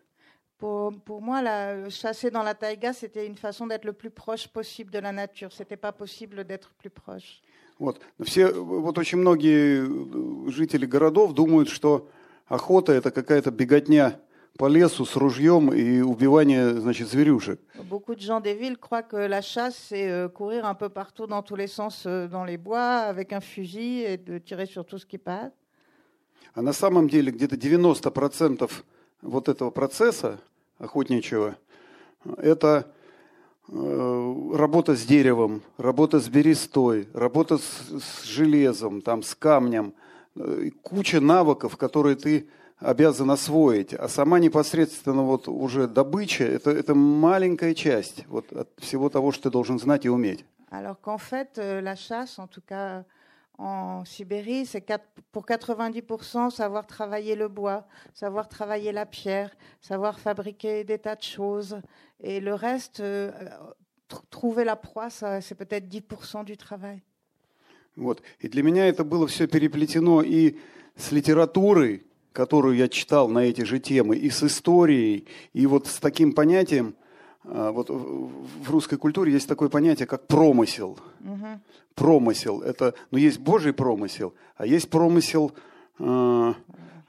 Pour, 0.57 0.93
pour, 1.03 1.21
moi, 1.21 1.41
la, 1.41 1.89
chasser 1.89 2.31
dans 2.31 2.41
la 2.41 2.55
taïga, 2.55 2.93
c'était 2.93 3.27
une 3.27 3.35
façon 3.35 3.67
d'être 3.67 3.83
le 3.83 3.91
plus 3.91 4.09
proche 4.09 4.47
possible 4.47 4.89
de 4.89 4.99
la 4.99 5.11
nature. 5.11 5.51
C'était 5.51 5.75
pas 5.75 5.91
possible 5.91 6.45
d'être 6.45 6.71
plus 6.79 6.89
proche. 6.89 7.41
Вот. 7.77 7.99
Все, 8.23 8.51
вот 8.51 8.97
очень 8.97 9.17
многие 9.17 10.49
жители 10.49 10.85
городов 10.85 11.33
думают, 11.33 11.69
что 11.69 12.09
охота 12.47 12.93
это 12.93 13.11
какая-то 13.11 13.51
беготня 13.51 14.19
по 14.57 14.67
лесу 14.67 15.05
с 15.05 15.17
ружьем 15.17 15.73
и 15.73 15.99
убивание, 15.99 16.75
значит, 16.75 17.09
зверюшек. 17.09 17.59
Beaucoup 17.89 18.15
de 18.15 18.21
gens 18.21 18.39
des 18.39 18.53
villes 18.53 18.77
croient 18.77 19.03
que 19.03 19.17
la 19.17 19.41
chasse 19.41 19.75
c'est 19.89 20.31
courir 20.33 20.65
un 20.65 20.75
peu 20.75 20.87
partout 20.87 21.27
dans 21.27 21.41
tous 21.43 21.57
les 21.57 21.67
sens 21.67 22.07
dans 22.07 22.45
les 22.45 22.57
bois 22.57 22.99
avec 23.09 23.33
un 23.33 23.41
fusil 23.41 24.03
et 24.03 24.17
de 24.17 24.37
tirer 24.37 24.65
sur 24.65 24.85
tout 24.85 24.97
ce 24.97 25.05
qui 25.05 25.17
passe. 25.17 25.51
А 26.53 26.61
на 26.61 26.71
самом 26.71 27.09
деле 27.09 27.33
где-то 27.33 27.57
90% 27.57 28.71
вот 29.21 29.49
этого 29.49 29.71
процесса 29.71 30.39
охотничьего 30.79 31.57
это 32.37 32.93
работа 33.67 34.95
с 34.95 35.03
деревом, 35.05 35.61
работа 35.77 36.19
с 36.19 36.27
берестой, 36.29 37.07
работа 37.13 37.57
с, 37.57 37.61
с 37.61 38.23
железом, 38.23 39.01
там, 39.01 39.23
с 39.23 39.33
камнем, 39.35 39.93
куча 40.83 41.19
навыков, 41.19 41.77
которые 41.77 42.15
ты 42.15 42.47
обязан 42.79 43.31
освоить, 43.31 43.93
а 43.93 44.07
сама 44.07 44.39
непосредственно 44.39 45.23
вот 45.23 45.47
уже 45.47 45.87
добыча 45.87 46.43
это, 46.43 46.71
это 46.71 46.93
маленькая 46.93 47.73
часть 47.73 48.25
вот 48.27 48.51
от 48.51 48.69
всего 48.77 49.09
того, 49.09 49.31
что 49.31 49.43
ты 49.43 49.49
должен 49.49 49.79
знать 49.79 50.05
и 50.05 50.09
уметь. 50.09 50.45
Alors 50.71 50.99
qu'en 50.99 51.17
fait, 51.17 51.57
la 51.57 51.95
chasse, 51.95 52.37
en 52.37 52.47
tout 52.47 52.63
cas 52.67 53.05
en 53.57 54.03
Sibérie, 54.03 54.65
c'est 54.65 54.85
pour 55.31 55.45
90% 55.45 56.49
savoir 56.49 56.85
travailler 56.85 57.35
le 57.35 57.47
bois, 57.47 57.85
savoir 58.13 58.49
travailler 58.49 58.91
la 58.91 59.05
pierre, 59.05 59.51
savoir 59.79 60.19
fabriquer 60.19 60.83
des 60.83 60.99
tas 60.99 61.15
de 61.15 61.23
choses. 61.23 61.77
Et 62.21 62.39
le 62.39 62.53
reste, 62.53 62.99
euh, 62.99 63.31
trouver 64.29 64.63
la 64.63 64.75
proie, 64.75 65.09
c'est 65.09 65.55
peut-être 65.55 65.87
10% 65.87 66.43
du 66.45 66.57
travail. 66.57 67.01
Вот. 67.95 68.21
И 68.41 68.49
для 68.49 68.61
меня 68.61 68.87
это 68.87 69.03
было 69.03 69.27
все 69.27 69.47
переплетено 69.47 70.21
и 70.21 70.57
с 70.97 71.11
литературой, 71.11 72.03
которую 72.33 72.75
я 72.75 72.89
читал 72.89 73.29
на 73.29 73.39
эти 73.39 73.61
же 73.61 73.79
темы, 73.79 74.17
и 74.17 74.29
с 74.29 74.43
историей, 74.43 75.27
и 75.53 75.65
вот 75.65 75.87
с 75.87 75.99
таким 75.99 76.33
понятием, 76.33 76.95
вот 77.43 77.89
в 77.89 78.69
русской 78.69 78.97
культуре 78.97 79.31
есть 79.31 79.47
такое 79.47 79.69
понятие, 79.69 80.07
как 80.07 80.27
промысел. 80.27 80.97
Угу. 81.21 81.59
Промысел. 81.93 82.61
Это, 82.61 82.95
ну, 83.11 83.17
есть 83.17 83.39
Божий 83.39 83.71
промысел, 83.71 84.33
а 84.57 84.65
есть 84.65 84.89
промысел 84.89 85.53
э, 85.99 86.53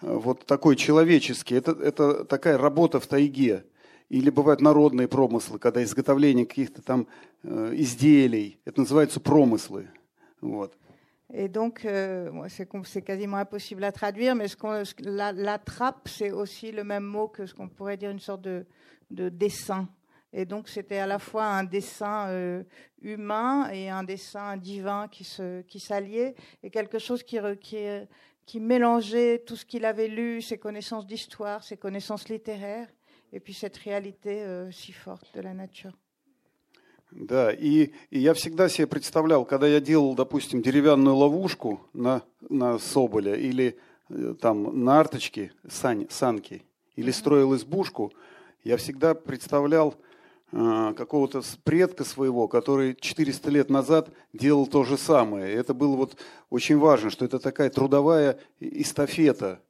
вот 0.02 0.44
такой 0.44 0.76
человеческий. 0.76 1.54
Это, 1.54 1.72
это 1.72 2.25
такая 2.25 2.58
работа 2.58 3.00
в 3.00 3.06
тайге. 3.06 3.64
Или 4.10 4.29
бывают 4.29 4.62
народные 4.62 5.08
промыслы, 5.08 5.58
когда 5.58 5.81
изготовление 5.84 6.46
каких-то 6.46 6.81
там 6.81 7.08
э, 7.43 7.74
изделий. 7.75 8.60
Это 8.65 8.81
называются 8.81 9.20
промыслы. 9.20 9.88
Вот. 10.41 10.77
Et 11.34 11.48
donc, 11.48 11.86
euh, 11.86 12.29
c'est 12.50 13.01
quasiment 13.01 13.38
impossible 13.38 13.86
à 13.86 13.93
traduire, 13.93 14.36
mais 14.36 14.50
ce 14.50 14.58
la, 15.00 15.31
la 15.31 15.58
trappe, 15.58 16.10
c'est 16.10 16.31
aussi 16.31 16.74
le 16.74 16.84
même 16.84 17.05
mot 17.05 17.29
que 17.29 17.46
ce 17.46 17.53
qu'on 17.53 17.70
pourrait 17.70 17.96
dire 17.96 18.12
une 18.12 18.20
sorte 18.20 18.41
de, 18.41 18.65
de 19.10 19.29
dessin. 19.29 19.88
Et 20.34 20.46
donc 20.46 20.70
c'était 20.70 20.98
à 20.98 21.08
la 21.08 21.20
fois 21.20 21.46
un 21.46 21.63
dessin 21.63 22.27
euh, 22.29 22.63
humain 23.01 23.70
et 23.70 23.89
un 23.89 24.03
dessin 24.03 24.55
divin 24.58 25.08
qui 25.10 25.25
se 25.25 25.62
qui 25.63 25.79
s'alliaient 25.79 26.36
et 26.63 26.70
quelque 26.70 27.00
chose 27.00 27.22
qui 27.22 27.38
re- 27.38 27.58
qui, 27.58 27.77
euh, 27.77 28.05
qui 28.46 28.62
mélangeait 28.62 29.39
tout 29.39 29.58
ce 29.58 29.65
qu'il 29.65 29.84
avait 29.84 30.08
lu, 30.08 30.41
ses 30.41 30.58
connaissances 30.58 31.05
d'histoire, 31.05 31.63
ses 31.63 31.75
connaissances 31.75 32.29
littéraires 32.29 32.88
et 33.37 33.40
puis 33.40 33.52
cette 33.52 33.76
réalité 33.76 34.43
euh, 34.43 34.71
si 34.73 34.93
forte 34.93 35.26
de 35.35 35.43
la 35.43 35.52
nature. 35.52 35.93
Да, 37.12 37.52
и, 37.52 37.93
и 38.11 38.19
я 38.19 38.35
всегда 38.35 38.69
себе 38.69 38.87
представлял, 38.88 39.45
когда 39.45 39.69
я 39.69 39.78
делал, 39.81 40.14
допустим, 40.14 40.61
деревянную 40.61 41.14
ловушку 41.14 41.81
на, 41.93 42.23
на 42.49 42.78
соболя 42.78 43.37
или 43.37 43.78
э, 44.09 44.35
там 44.40 44.85
на 44.85 44.99
арточке 44.99 45.52
сань, 45.69 46.07
санки, 46.11 46.64
или 46.97 47.11
строил 47.12 47.55
избушку, 47.55 48.12
я 48.64 48.76
всегда 48.76 49.14
представлял 49.14 49.95
э, 50.50 50.95
какого-то 50.97 51.43
предка 51.62 52.05
своего, 52.05 52.49
который 52.49 52.97
400 52.99 53.50
лет 53.50 53.71
назад 53.71 54.11
делал 54.33 54.66
то 54.66 54.83
же 54.83 54.99
самое. 54.99 55.52
И 55.52 55.57
это 55.57 55.75
было 55.75 55.95
вот 55.95 56.16
очень 56.50 56.78
важно, 56.78 57.11
что 57.11 57.25
это 57.25 57.38
такая 57.38 57.71
трудовая 57.71 58.38
и- 58.59 58.83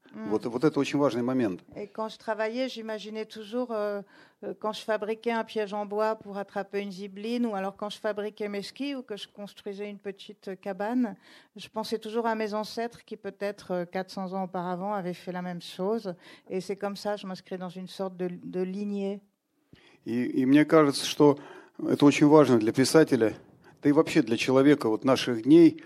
эстафета. 0.06 0.30
Вот, 0.30 0.46
вот 0.46 0.64
это 0.64 0.80
очень 0.80 1.00
важный 1.00 1.22
момент. 1.22 1.62
Et 1.76 1.88
quand 1.88 2.10
je 2.10 2.18
travaillais, 2.18 2.68
j'imaginais 2.68 3.26
toujours 3.26 3.72
euh, 3.72 4.02
euh, 4.44 4.54
quand 4.60 4.74
je 4.74 4.82
fabriquais 4.82 5.32
un 5.32 5.44
piège 5.44 5.74
en 5.74 5.86
bois 5.86 6.16
pour 6.16 6.38
attraper 6.38 6.82
une 6.82 6.92
zibeline, 6.92 7.46
ou 7.46 7.56
alors 7.56 7.76
quand 7.78 7.90
je 7.90 7.98
fabriquais 7.98 8.50
mes 8.50 8.62
skis 8.62 8.96
ou 8.96 9.04
que 9.04 9.16
je 9.16 9.28
construisais 9.28 9.90
une 9.90 10.00
petite 10.00 10.50
euh, 10.50 10.56
cabane, 10.56 11.16
je 11.56 11.70
pensais 11.70 11.98
toujours 11.98 12.26
à 12.26 12.36
mes 12.36 12.54
ancêtres 12.54 13.06
qui 13.06 13.16
peut-être 13.16 13.72
euh, 13.72 13.86
400 13.86 14.34
ans 14.34 14.44
auparavant 14.44 14.94
avaient 14.94 15.14
fait 15.14 15.32
la 15.32 15.42
même 15.42 15.62
chose. 15.62 16.14
Et 16.50 16.60
c'est 16.60 16.76
comme 16.76 16.98
ça, 16.98 17.16
je 17.16 17.26
m'inscris 17.26 17.58
dans 17.58 17.70
une 17.70 17.88
sorte 17.88 18.18
de, 18.18 18.30
de 18.44 18.62
lignée. 18.62 19.22
И, 20.04 20.42
и 20.42 20.46
мне 20.46 20.66
кажется, 20.66 21.06
что 21.06 21.38
это 21.88 22.06
очень 22.06 22.28
важно 22.28 22.60
для 22.60 22.74
писателя, 22.74 23.34
да 23.84 23.90
и 23.90 23.92
вообще 23.92 24.24
для 24.24 24.36
человека 24.36 24.90
вот 24.90 25.06
наших 25.06 25.44
дней, 25.44 25.84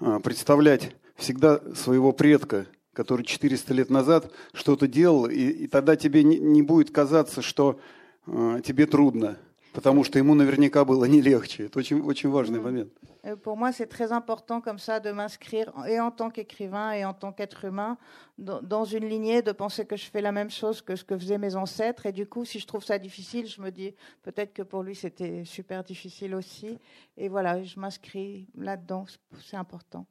а, 0.00 0.18
представлять 0.18 0.96
всегда 1.14 1.60
своего 1.74 2.12
предка, 2.12 2.66
который 2.95 3.23
400 3.23 3.73
лет 3.73 3.89
назад 3.89 4.31
что-то 4.53 4.87
делал, 4.87 5.27
и, 5.27 5.35
и 5.35 5.67
тогда 5.67 5.95
тебе 5.95 6.23
не, 6.23 6.39
не 6.39 6.61
будет 6.61 6.91
казаться, 6.91 7.41
что 7.41 7.79
а, 8.25 8.61
тебе 8.61 8.87
трудно, 8.87 9.37
потому 9.73 10.03
что 10.03 10.17
ему 10.17 10.33
наверняка 10.33 10.85
было 10.85 11.05
не 11.05 11.21
легче. 11.21 11.65
Это 11.65 11.79
очень, 11.79 12.01
очень 12.01 12.29
важный 12.29 12.59
момент. 12.59 12.91
Euh, 13.25 13.35
Pour 13.35 13.57
moi, 13.57 13.71
c'est 13.71 13.87
très 13.87 14.11
important 14.11 14.61
comme 14.61 14.79
ça 14.79 14.99
de 14.99 15.11
m'inscrire, 15.11 15.73
et 15.87 15.99
en 15.99 16.11
tant 16.11 16.29
qu'écrivain 16.29 16.91
et 16.93 17.03
en 17.05 17.13
tant 17.13 17.31
qu'être 17.31 17.65
humain, 17.65 17.97
dans, 18.37 18.85
une 18.85 19.07
lignée, 19.07 19.41
de 19.41 19.51
penser 19.51 19.85
que 19.85 19.95
je 19.95 20.05
fais 20.05 20.21
la 20.21 20.31
même 20.31 20.51
chose 20.51 20.81
que 20.81 20.95
ce 20.95 21.03
que 21.03 21.17
faisaient 21.17 21.37
mes 21.37 21.55
ancêtres. 21.55 22.05
Et 22.05 22.11
du 22.11 22.27
coup, 22.27 22.45
si 22.45 22.59
je 22.59 22.67
trouve 22.67 22.83
ça 22.83 22.99
difficile, 22.99 23.47
je 23.47 23.61
me 23.61 23.71
dis 23.71 23.93
peut-être 24.23 24.53
que 24.53 24.61
pour 24.61 24.83
lui, 24.83 24.95
c'était 24.95 25.43
super 25.45 25.83
difficile 25.83 26.35
aussi. 26.35 26.77
Et 27.17 27.29
voilà, 27.29 27.63
je 27.63 27.79
m'inscris 27.79 28.47
là-dedans. 28.57 29.05
C'est- 29.39 29.55
important. 29.55 30.05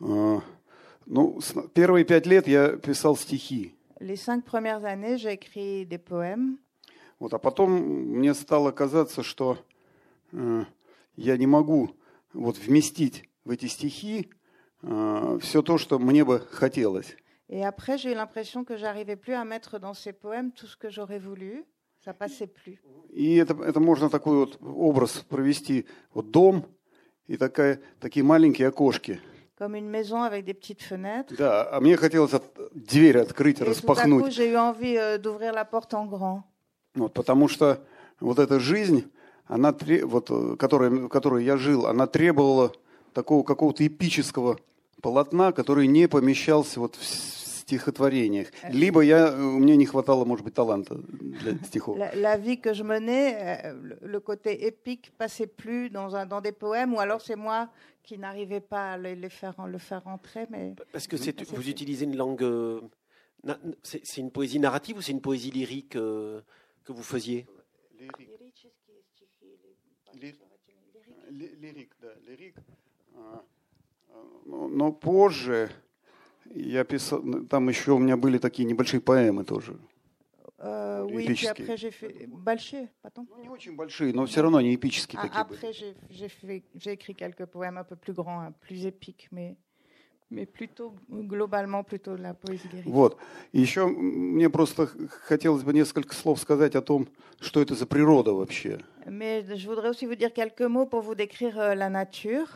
А, 0.00 0.40
Ну, 1.06 1.40
первые 1.74 2.04
пять 2.04 2.26
лет 2.26 2.46
я 2.46 2.76
писал 2.76 3.16
стихи. 3.16 3.74
Les 4.00 4.16
cinq 4.16 4.44
premières 4.44 4.84
années, 4.84 5.16
j'ai 5.16 5.32
écrit 5.32 5.86
des 5.86 5.98
poèmes. 5.98 6.58
Вот, 7.20 7.32
а 7.34 7.38
потом 7.38 7.70
мне 7.70 8.34
стало 8.34 8.72
казаться, 8.72 9.22
что 9.22 9.58
э, 10.32 10.64
я 11.16 11.36
не 11.36 11.46
могу 11.46 11.94
вот 12.32 12.58
вместить 12.58 13.28
в 13.44 13.50
эти 13.50 13.66
стихи 13.66 14.30
все 15.40 15.62
то, 15.62 15.78
что 15.78 15.98
мне 15.98 16.24
бы 16.24 16.40
хотелось. 16.40 17.16
Et 17.48 17.62
après, 17.64 17.98
j'ai 17.98 18.12
eu 18.12 18.14
l'impression 18.14 18.64
que 18.64 18.76
j'arrivais 18.76 19.16
plus 19.16 19.34
à 19.34 19.44
mettre 19.44 19.78
dans 19.78 19.94
ces 19.94 20.12
poèmes 20.12 20.52
tout 20.52 20.66
ce 20.66 20.76
que 20.76 20.90
j'aurais 20.90 21.18
voulu. 21.18 21.64
Ça 22.04 22.12
passait 22.12 22.48
plus. 22.48 22.80
И 23.12 23.36
это, 23.36 23.54
это 23.62 23.78
можно 23.78 24.10
такой 24.10 24.38
вот 24.38 24.58
образ 24.60 25.24
провести. 25.28 25.86
Вот 26.14 26.30
дом 26.30 26.66
и 27.28 27.36
такая, 27.36 27.80
такие 28.00 28.24
маленькие 28.24 28.68
окошки. 28.68 29.20
Comme 29.62 29.76
une 29.76 29.88
maison 29.88 30.22
avec 30.22 30.44
des 30.44 30.54
petites 30.54 30.82
fenêtres. 30.82 31.32
Да, 31.38 31.62
а 31.70 31.78
мне 31.80 31.96
хотелось 31.96 32.32
от- 32.34 32.42
дверь 32.74 33.18
открыть, 33.18 33.58
Et 33.60 33.60
tout 33.60 33.62
à 33.62 33.66
coup, 33.66 33.70
распахнуть. 33.70 34.32
j'ai 34.32 34.50
eu 34.50 34.56
envie 34.56 34.96
euh, 34.98 35.18
d'ouvrir 35.18 35.52
la 35.52 35.64
porte 35.64 35.94
en 35.94 36.04
grand. 36.04 36.42
Вот, 36.96 37.12
потому 37.14 37.46
что 37.46 37.78
вот 38.18 38.40
эта 38.40 38.58
жизнь, 38.58 39.04
она, 39.46 39.72
вот, 40.02 40.30
э, 40.32 40.56
которая, 40.58 40.90
в 40.90 41.08
которой 41.08 41.44
я 41.44 41.56
жил, 41.56 41.86
она 41.86 42.08
требовала 42.08 42.72
такого 43.14 43.44
какого-то 43.44 43.86
эпического 43.86 44.58
полотна, 45.00 45.52
который 45.52 45.86
не 45.86 46.08
помещался 46.08 46.80
вот 46.80 46.96
в 46.96 47.04
стихотворениях. 47.71 48.47
Либо 48.69 49.01
я, 49.01 49.29
э, 49.29 49.41
у 49.41 49.59
меня 49.59 49.75
не 49.75 49.85
хватало, 49.85 50.25
может 50.25 50.43
быть, 50.45 50.53
таланта 50.53 50.95
для 50.95 51.57
стихов. 51.63 51.97
La, 51.97 52.13
la 52.15 52.37
vie 52.37 52.57
que 52.57 52.73
je 52.73 52.83
menais, 52.83 53.35
euh, 53.65 53.73
le, 53.81 53.97
le 54.01 54.19
côté 54.19 54.65
épique 54.67 55.11
passait 55.17 55.47
plus 55.47 55.89
dans, 55.89 56.15
un, 56.15 56.25
dans 56.25 56.41
des 56.41 56.51
poèmes, 56.51 56.93
ou 56.93 56.99
alors 56.99 57.21
c'est 57.21 57.35
moi 57.35 57.69
qui 58.03 58.17
n'arrivais 58.17 58.61
pas 58.61 58.93
à 58.93 58.97
le, 58.97 59.13
les 59.13 59.29
faire, 59.29 59.55
le 59.67 59.77
faire 59.77 60.05
entrer. 60.07 60.45
Mais 60.49 60.75
Parce 60.91 61.07
que 61.07 61.17
c'est- 61.17 61.37
c'est 61.37 61.49
vous 61.55 61.61
fait. 61.61 61.71
utilisez 61.71 62.05
une 62.05 62.15
langue. 62.17 62.43
euh, 62.43 62.81
na- 63.43 63.59
c'est 63.83 64.01
c'est 64.03 64.21
une 64.21 64.31
poésie 64.31 64.59
narrative 64.59 64.97
ou 64.97 65.01
c'est 65.01 65.11
une 65.11 65.21
poésie 65.21 65.51
lyrique 65.51 65.95
euh, 65.95 66.41
que 66.83 66.91
vous 66.93 67.03
faisiez 67.03 67.45
Лирик, 71.29 71.91
да, 72.01 72.07
лирик. 72.25 72.55
А, 73.15 73.43
а, 74.09 74.13
Но 74.45 74.67
но 74.67 74.91
позже 74.91 75.69
Я 76.54 76.84
писал, 76.84 77.22
ну, 77.22 77.44
там 77.44 77.68
еще 77.68 77.92
у 77.92 77.98
меня 77.98 78.16
были 78.16 78.38
такие 78.38 78.64
небольшие 78.64 79.00
поэмы 79.00 79.44
тоже. 79.44 79.76
euh, 80.58 81.04
oui, 81.10 81.24
puis 81.34 81.46
après 81.48 81.76
j'ai 81.76 81.90
fait 81.90 82.26
Balché, 82.28 82.88
pardon. 83.02 83.26
Ну, 83.28 83.42
не 83.42 83.48
очень 83.48 83.74
большие, 83.76 84.12
но 84.12 84.26
все 84.26 84.42
равно 84.42 84.58
они 84.58 84.74
эпические 84.74 85.18
Ah, 85.20 85.26
такие 85.26 85.40
après 85.40 85.72
j'ai 85.72 85.94
j'ai 86.10 86.28
fait- 86.28 86.62
j'ai 86.74 86.92
écrit 86.92 87.14
quelques 87.14 87.46
poèmes 87.46 87.78
un 87.78 87.84
peu 87.84 87.96
plus 87.96 88.12
grands, 88.14 88.52
plus 88.60 88.86
épiques, 88.86 89.28
mais 89.32 89.56
mais 90.30 90.46
plutôt 90.46 90.94
globalement 91.10 91.84
plutôt 91.84 92.16
de 92.16 92.22
la 92.22 92.32
poésie 92.32 92.68
lyrique. 92.72 92.86
Вот. 92.92 93.18
И 93.52 93.60
еще 93.60 93.86
мне 93.86 94.48
просто 94.48 94.88
хотелось 95.26 95.62
бы 95.62 95.72
несколько 95.74 96.14
слов 96.14 96.38
сказать 96.40 96.74
о 96.74 96.80
том, 96.80 97.06
что 97.40 97.60
это 97.60 97.74
за 97.74 97.86
природа 97.86 98.32
вообще. 98.32 98.78
Mais 99.06 99.42
je 99.56 99.66
voudrais 99.68 99.90
aussi 99.90 100.06
vous 100.06 100.14
dire 100.14 100.32
quelques 100.32 100.62
mots 100.62 100.86
pour 100.86 101.02
vous 101.02 101.14
décrire 101.16 101.58
euh, 101.58 101.74
la 101.74 101.90
nature. 101.90 102.46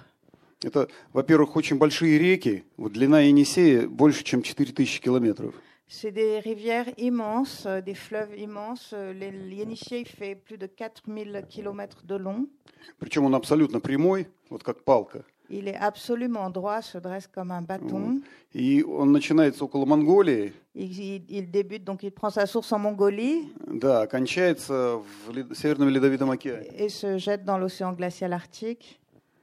Это, 0.62 0.88
во-первых, 1.12 1.56
очень 1.56 1.76
большие 1.76 2.18
реки. 2.18 2.64
Вот 2.76 2.92
длина 2.92 3.20
Енисея 3.20 3.86
больше, 3.88 4.24
чем 4.24 4.42
4000 4.42 5.00
километров. 5.00 5.54
C'est 5.88 6.10
des 6.10 6.40
rivières 6.40 6.88
immenses, 6.96 7.64
euh, 7.64 7.80
des 7.80 7.94
fleuves 7.94 8.36
immenses. 8.36 8.90
Euh, 8.92 9.12
L'Yenisei 9.12 10.04
fait 10.04 10.34
plus 10.34 10.58
de 10.58 10.66
4000 10.66 11.44
km 11.48 12.04
de 12.04 12.16
long. 12.16 12.48
Причем 12.98 13.24
он 13.24 13.34
абсолютно 13.36 13.78
прямой, 13.78 14.26
вот 14.50 14.64
как 14.64 14.82
палка. 14.82 15.24
Il 15.48 15.68
est 15.68 15.76
absolument 15.76 16.50
droit, 16.50 16.82
se 16.82 16.98
dresse 16.98 17.28
comme 17.28 17.52
un 17.52 17.62
bâton. 17.62 18.20
И 18.52 18.82
он 18.82 19.12
начинается 19.12 19.64
около 19.64 19.84
Монголии, 19.84 20.52
Il, 20.74 20.90
il- 21.30 21.50
débute, 21.52 21.84
donc 21.84 22.02
il 22.02 22.10
prend 22.10 22.30
sa 22.30 22.46
source 22.46 22.72
en 22.72 22.80
Mongolie 22.80 23.52
да, 23.68 24.02
а 24.02 24.06
кончается 24.08 24.98
в 25.28 25.54
Северном 25.54 25.88
Ледовитом 25.90 26.32
океане. 26.32 26.66
et 26.76 26.88
se 26.88 27.16
jette 27.18 27.44
dans 27.44 27.58
l'océan 27.58 27.92
glacial 27.92 28.32
arctique. 28.32 28.98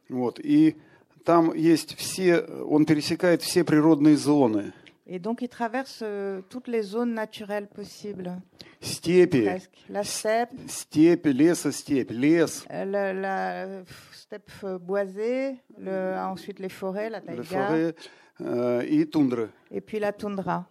Вот. 0.09 0.41
И 0.43 0.75
там 1.23 1.53
есть 1.53 1.95
все, 1.97 2.39
он 2.41 2.85
пересекает 2.85 3.41
все 3.41 3.63
природные 3.63 4.15
зоны. 4.17 4.73
Et 5.05 5.19
donc 5.19 5.41
il 5.41 5.49
traverse 5.49 5.99
euh, 6.01 6.41
toutes 6.49 6.67
les 6.69 6.81
zones 6.81 7.13
naturelles 7.13 7.67
possibles, 7.67 8.41
Степи, 8.81 9.41
presque. 9.43 9.71
La 9.89 10.03
steppe, 10.03 10.51
степи, 10.67 11.27
лесостепь, 11.29 12.09
лес, 12.11 12.65
euh, 12.71 12.85
le- 12.85 13.19
la 13.21 13.65
euh, 13.65 13.83
steppe 14.13 14.49
euh, 14.63 14.77
boisée, 14.79 15.57
le- 15.77 16.15
ensuite 16.17 16.59
les 16.59 16.69
forêts, 16.69 17.09
la 17.09 17.19
taïga, 17.19 17.43
forêt, 17.43 17.95
э, 18.39 18.85
и 18.87 19.05
тундра. 19.05 19.49
et 19.71 19.81
puis 19.81 19.99
la 19.99 20.13
toundra. 20.13 20.65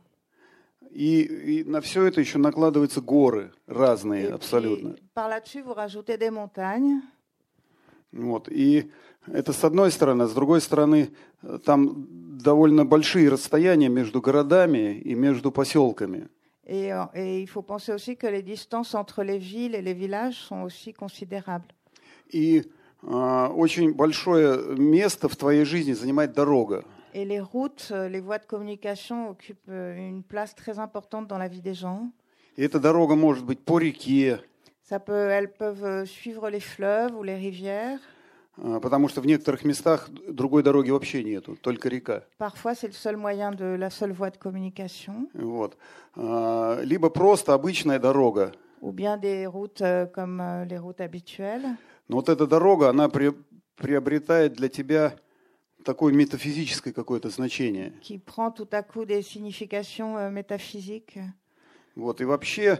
И, 0.95 1.21
и 1.23 1.65
на 1.65 1.81
все 1.81 2.05
это 2.07 2.21
еще 2.21 2.38
накладываются 2.38 3.01
горы 3.01 3.51
разные 3.67 4.27
Et 4.29 4.33
абсолютно. 4.33 4.93
puis, 4.95 5.03
par 5.15 5.29
là-dessus, 5.29 5.62
vous 5.62 5.73
rajoutez 5.75 6.17
des 6.19 6.31
montagnes. 6.31 7.01
Вот. 8.12 8.48
И 8.51 8.90
это 9.27 9.53
с 9.53 9.64
одной 9.64 9.90
стороны. 9.90 10.22
А 10.22 10.27
с 10.27 10.35
другой 10.35 10.61
стороны, 10.61 11.11
э, 11.42 11.59
там 11.64 12.07
довольно 12.38 12.85
большие 12.85 13.29
расстояния 13.29 13.88
между 13.88 14.20
городами 14.20 14.98
и 14.98 15.14
между 15.14 15.51
поселками. 15.51 16.29
Et, 16.64 16.92
euh, 16.92 17.07
et 17.14 17.40
il 17.40 17.48
faut 17.48 17.62
penser 17.62 17.92
aussi 17.92 18.16
que 18.16 18.27
les 18.27 18.42
distances 18.42 18.94
entre 18.94 19.25
les 19.25 19.38
villes 19.38 19.75
et 19.75 19.83
les 19.83 19.94
villages 19.94 20.37
sont 20.37 20.62
aussi 20.62 20.92
considérables. 20.92 21.72
И 22.31 22.64
а, 23.05 23.48
очень 23.48 23.94
большое 23.94 24.77
место 24.77 25.29
в 25.29 25.37
твоей 25.37 25.64
жизни 25.64 25.92
занимает 25.92 26.33
дорога. 26.35 26.85
Et 27.14 27.25
les 27.27 27.40
routes, 27.40 27.88
euh, 27.90 28.09
les 28.09 28.20
voies 28.20 28.38
de 28.38 28.46
communication 28.46 29.29
occupent 29.29 29.68
euh, 29.68 29.96
une 29.96 30.22
place 30.22 30.55
très 30.55 30.79
importante 30.79 31.27
dans 31.27 31.37
la 31.37 31.48
vie 31.48 31.61
des 31.61 31.75
gens. 31.75 32.11
И 32.57 32.62
эта 32.62 32.79
дорога 32.79 33.16
может 33.16 33.44
быть 33.44 33.61
по 33.61 33.79
реке, 33.79 34.40
Ça 34.92 35.00
peut, 35.00 35.31
elles 35.31 35.50
peuvent 35.50 35.87
euh, 35.87 36.05
suivre 36.05 36.50
les 36.50 36.61
fleuves 36.61 37.16
ou 37.16 37.22
les 37.22 37.35
rivières. 37.37 37.98
а, 38.62 38.78
потому 38.78 39.09
что 39.09 39.22
в 39.22 39.26
некоторых 39.26 39.64
местах 39.64 40.11
другой 40.28 40.62
дороги 40.62 40.90
вообще 40.90 41.24
нету, 41.24 41.57
только 41.62 41.88
река. 41.88 42.24
Parfois, 42.37 42.74
c'est 42.74 42.88
le 42.88 42.92
seul 42.92 43.16
moyen 43.16 43.52
de 43.52 43.64
la 43.64 43.88
seule 43.88 44.12
voie 44.12 44.28
de 44.28 44.37
communication. 44.37 45.31
Вот. 45.33 45.78
А, 46.14 46.83
Либо 46.83 47.09
просто 47.09 47.55
обычная 47.55 47.98
дорога, 47.98 48.52
ou 48.83 48.92
bien 48.92 49.16
des 49.16 49.46
routes 49.46 49.81
euh, 49.81 50.05
comme 50.05 50.42
euh, 50.42 50.66
les 50.66 50.76
routes 50.76 51.00
habituelles. 51.00 51.74
Но 52.09 52.16
вот 52.16 52.28
эта 52.28 52.46
дорога, 52.46 52.90
она 52.90 53.09
при- 53.09 53.33
приобретает 53.76 54.52
для 54.52 54.68
тебя 54.68 55.16
такое 55.87 56.12
метафизическое 56.12 56.92
какое-то 56.92 57.31
значение. 57.31 57.94
qui 58.02 58.18
prend 58.18 58.50
tout 58.50 58.68
à 58.72 58.83
coup 58.83 59.07
des 59.07 59.22
significations 59.22 60.18
euh, 60.18 60.28
métaphysiques. 60.31 61.18
Вот, 61.96 62.20
и 62.20 62.24
вообще, 62.24 62.78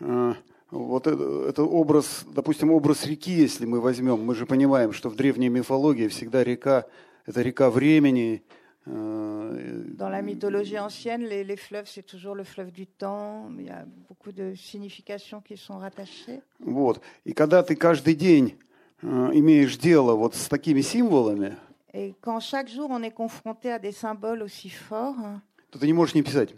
э, 0.00 0.34
вот 0.72 1.06
это, 1.06 1.22
это 1.48 1.62
образ, 1.64 2.24
допустим, 2.34 2.72
образ 2.72 3.06
реки, 3.06 3.30
если 3.32 3.66
мы 3.66 3.80
возьмем, 3.80 4.24
мы 4.24 4.34
же 4.34 4.46
понимаем, 4.46 4.92
что 4.92 5.08
в 5.10 5.16
древней 5.16 5.48
мифологии 5.50 6.08
всегда 6.08 6.42
река, 6.42 6.86
это 7.26 7.42
река 7.42 7.70
времени. 7.70 8.42
э, 8.86 9.84
Dans 9.96 10.08
la 10.10 10.22
mythologie 10.22 10.78
ancienne, 10.78 11.24
les, 11.28 11.44
les 11.44 11.56
fleuves, 11.56 11.86
c'est 11.88 12.02
toujours 12.06 12.34
le 12.34 12.42
fleuve 12.44 12.72
du 12.72 12.86
temps. 12.86 13.48
Il 13.58 13.66
y 13.66 13.70
a 13.70 13.84
beaucoup 14.08 14.32
de 14.32 14.54
significations 14.56 15.40
qui 15.40 15.56
sont 15.56 15.78
rattachées. 15.78 16.40
Вот. 16.58 17.00
И 17.24 17.32
когда 17.32 17.62
ты 17.62 17.76
каждый 17.76 18.14
день 18.14 18.58
э, 19.02 19.30
имеешь 19.34 19.76
дело 19.76 20.14
вот 20.16 20.34
с 20.34 20.48
такими 20.48 20.80
символами, 20.80 21.56
Et 21.94 22.14
quand 22.22 22.40
chaque 22.40 22.68
jour 22.70 22.88
on 22.90 23.02
est 23.02 23.10
confronté 23.14 23.70
à 23.70 23.78
des 23.78 23.92
symboles 23.92 24.42
aussi 24.42 24.70
forts, 24.70 25.40
то 25.70 25.78
ты 25.78 25.86
не 25.86 25.92
можешь 25.92 26.14
не 26.14 26.22
писать. 26.22 26.54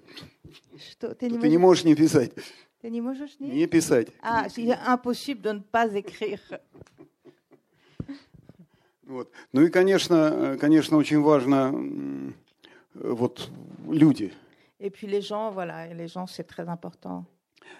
что- 0.78 1.14
ты 1.14 1.28
не 1.28 1.38
ты 1.38 1.48
не 1.48 1.58
можешь 1.58 1.84
не 1.84 1.94
писать. 1.96 2.32
Ты 2.84 2.90
не 2.90 3.00
можешь 3.00 3.40
не- 3.40 3.48
Не 3.48 3.66
писать. 3.66 4.08
C'est 4.50 4.68
impossible 4.86 5.40
de 5.40 5.52
ne 5.52 5.60
pas 5.60 5.86
écrire. 5.94 6.38
Вот. 9.06 9.30
Ну 9.54 9.62
и, 9.62 9.70
конечно, 9.70 10.14
э, 10.14 10.56
конечно, 10.58 10.98
очень 10.98 11.20
важно 11.22 11.72
э, 12.94 13.12
вот 13.12 13.50
люди. 13.88 14.32
Et 14.80 14.90
puis 14.90 15.06
les 15.06 15.22
gens, 15.22 15.50
voilà, 15.50 15.86
les 15.94 16.08
gens, 16.08 16.26
c'est 16.26 16.44
très 16.46 16.68
important. 16.68 17.24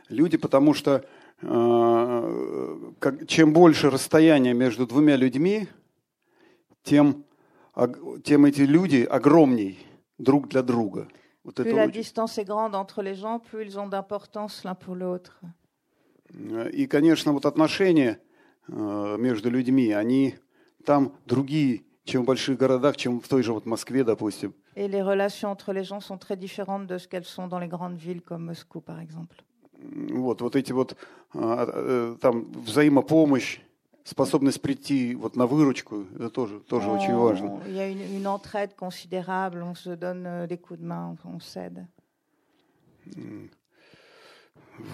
Люди, 0.08 0.38
потому 0.38 0.72
что 0.74 1.04
э, 1.42 2.92
как- 2.98 3.26
чем 3.26 3.52
больше 3.52 3.90
расстояние 3.90 4.54
между 4.54 4.86
двумя 4.86 5.16
людьми, 5.16 5.68
тем, 6.82 7.24
тем 8.22 8.44
эти 8.46 8.62
люди 8.62 9.02
огромней 9.04 9.78
друг 10.18 10.48
для 10.48 10.62
друга. 10.62 11.08
Вот 11.43 11.57
Plus 11.59 11.65
это 11.67 11.75
la 11.75 11.85
очень- 11.85 11.91
distance 11.93 12.37
est 12.37 12.45
grande 12.45 12.75
entre 12.75 13.01
les 13.01 13.15
gens, 13.15 13.39
plus 13.39 13.63
ils 13.65 13.79
ont 13.79 13.87
d'importance 13.87 14.63
l'un 14.63 14.75
pour 14.75 14.95
l'autre. 14.95 15.39
Э, 16.33 16.69
И, 16.71 16.85
конечно, 16.87 17.31
вот 17.33 17.45
отношения 17.45 18.19
э, 18.67 19.17
между 19.17 19.49
людьми, 19.49 19.91
они 19.91 20.35
там 20.85 21.13
другие, 21.25 21.83
чем 22.03 22.23
в 22.23 22.25
больших 22.25 22.57
городах, 22.57 22.97
чем 22.97 23.19
в 23.19 23.27
той 23.27 23.41
же 23.43 23.53
вот 23.53 23.65
Москве, 23.65 24.03
допустим. 24.03 24.53
Et 24.75 24.87
les 24.87 25.01
relations 25.01 25.49
entre 25.51 25.73
les 25.73 25.83
gens 25.83 25.99
sont 26.01 26.17
très 26.17 26.37
différentes 26.37 26.87
de 26.87 26.97
ce 26.97 27.07
qu'elles 27.07 27.25
sont 27.25 27.47
dans 27.47 27.59
les 27.59 27.67
grandes 27.67 27.97
villes 27.97 28.21
comme 28.21 28.45
Moscou, 28.45 28.81
par 28.81 28.99
exemple. 28.99 29.37
М, 29.81 30.21
Вот, 30.21 30.41
вот 30.41 30.55
эти 30.55 30.71
вот 30.73 30.95
э, 31.33 31.39
э, 31.39 32.15
там 32.21 32.51
взаимопомощь, 32.51 33.59
способность 34.03 34.61
прийти 34.61 35.15
вот 35.15 35.35
на 35.35 35.45
выручку, 35.45 36.05
это 36.15 36.29
тоже, 36.29 36.59
тоже 36.61 36.89
очень 36.89 37.13
On- 37.13 37.19
важно. 37.19 37.61
Il 37.67 37.75
y 37.75 37.79
a 37.79 37.87
une, 37.87 38.01
une 38.17 38.27
entraide 38.27 38.75
considérable, 38.75 39.61
on 39.63 39.75
se 39.75 39.89
donne 39.95 40.25
euh, 40.25 40.47
des 40.47 40.57
coups 40.57 40.79
de 40.79 40.85
main, 40.85 41.15
on, 41.25 41.35
on 41.35 41.39
s'aide. 41.39 41.85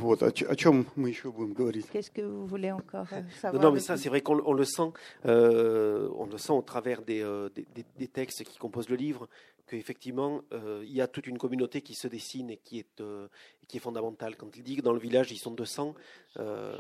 Вот, 0.01 0.23
о, 0.23 0.31
ч- 0.31 0.45
о 0.47 0.55
чем 0.55 0.87
мы 0.95 1.09
еще 1.09 1.31
будем 1.31 1.53
говорить? 1.53 1.85
Qu'est-ce 1.91 2.09
que 2.09 2.21
vous 2.23 2.47
voulez 2.47 2.71
encore 2.71 3.05
euh, 3.13 3.21
Non, 3.21 3.29
savoir 3.39 3.61
non, 3.61 3.71
mais 3.71 3.79
de 3.79 3.83
ça, 3.83 3.93
plus 3.93 4.01
c'est 4.03 4.09
vrai 4.09 4.21
qu'on 4.21 4.41
on 4.43 4.53
le 4.53 4.65
sent. 4.65 4.91
euh, 5.27 6.09
on 6.17 6.25
le 6.25 6.37
sent 6.39 6.53
au 6.53 6.63
travers 6.63 7.03
des, 7.03 7.21
euh, 7.21 7.49
des, 7.53 7.67
des- 7.75 7.85
des 7.95 8.07
textes 8.07 8.43
qui 8.43 8.57
composent 8.57 8.89
le 8.89 8.95
livre, 8.95 9.29
qu'effectivement, 9.67 10.41
euh, 10.53 10.81
il 10.85 10.91
y 10.93 11.01
a 11.01 11.07
toute 11.07 11.27
une 11.27 11.37
communauté 11.37 11.81
qui 11.81 11.93
se 11.93 12.07
dessine 12.07 12.49
et 12.49 12.57
qui 12.57 12.79
est, 12.79 12.99
euh, 12.99 13.27
qui 13.67 13.77
est 13.77 13.79
fondamentale. 13.79 14.35
Quand 14.37 14.55
il 14.57 14.63
dit 14.63 14.75
que 14.77 14.81
dans 14.81 14.93
le 14.93 14.99
village, 14.99 15.31
ils 15.31 15.37
sont 15.37 15.51
200, 15.51 15.93
euh, 16.39 16.75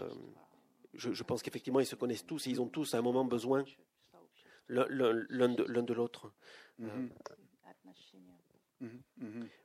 je, 0.94 1.12
je 1.12 1.22
pense 1.22 1.42
qu'effectivement, 1.42 1.80
ils 1.80 1.86
se 1.86 1.96
connaissent 1.96 2.26
tous 2.26 2.46
et 2.46 2.50
ils 2.50 2.60
ont 2.60 2.68
tous 2.68 2.94
à 2.94 2.98
un 2.98 3.02
moment 3.02 3.24
besoin 3.24 3.64
l'un- 4.68 4.86
l'un 4.88 5.24
l'un 5.28 5.48
de, 5.48 5.64
l'un 5.64 5.82
de 5.82 5.92
l'autre. 5.94 6.32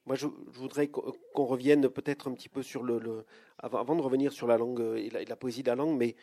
Moi, 0.06 0.16
je, 0.16 0.28
je 0.52 0.60
voudrais 0.60 0.88
qu'on 0.90 1.46
revienne 1.46 1.88
peut-être 1.90 2.28
un 2.30 2.34
petit 2.34 2.50
peu 2.50 2.62
sur 2.62 2.84
le, 2.84 3.00
le- 3.00 3.26
avant, 3.58 3.96
de 3.96 4.02
revenir 4.02 4.32
sur 4.34 4.46
la 4.48 4.58
langue 4.58 4.82
euh, 4.82 4.96
et 4.96 5.10
la, 5.10 5.22
et 5.22 5.26
la 5.26 5.36
poésie 5.38 5.64
de 5.64 5.70
la 5.70 5.76
langue, 5.76 5.98
mais 5.98 6.16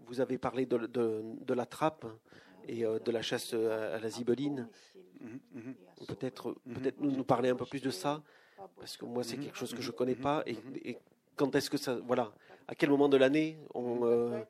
vous 0.00 0.20
avez 0.20 0.38
parlé 0.38 0.64
de, 0.66 0.78
de- 0.86 1.22
de 1.44 1.54
la 1.54 1.66
trappe 1.66 2.06
et 2.66 2.84
euh, 2.86 2.98
de 2.98 3.10
la 3.10 3.20
chasse 3.22 3.52
à, 3.52 3.94
à 3.96 3.98
la 4.00 4.08
zibeline. 4.08 4.68
Peut-être, 6.08 6.56
peut-être 6.74 6.98
nous, 7.00 7.10
nous 7.10 7.24
parler 7.24 7.50
un 7.50 7.56
peu 7.56 7.66
plus 7.66 7.82
de 7.82 7.90
ça, 7.90 8.22
parce 8.78 8.96
que 8.96 9.04
moi, 9.04 9.22
c'est 9.22 9.36
quelque 9.42 9.58
chose 9.58 9.74
que 9.74 9.82
je 9.82 9.90
connais 9.90 10.14
pas. 10.14 10.42
Et, 10.46 10.56
et 10.84 10.98
quand 11.36 11.54
est-ce 11.54 11.68
que 11.68 11.76
ça, 11.76 11.96
voilà, 12.06 12.32
à 12.69 12.75
quel 12.75 12.89
moment 12.89 13.09
de 13.09 13.17
l'année 13.17 13.57
on, 13.73 13.99
euh, 14.05 14.41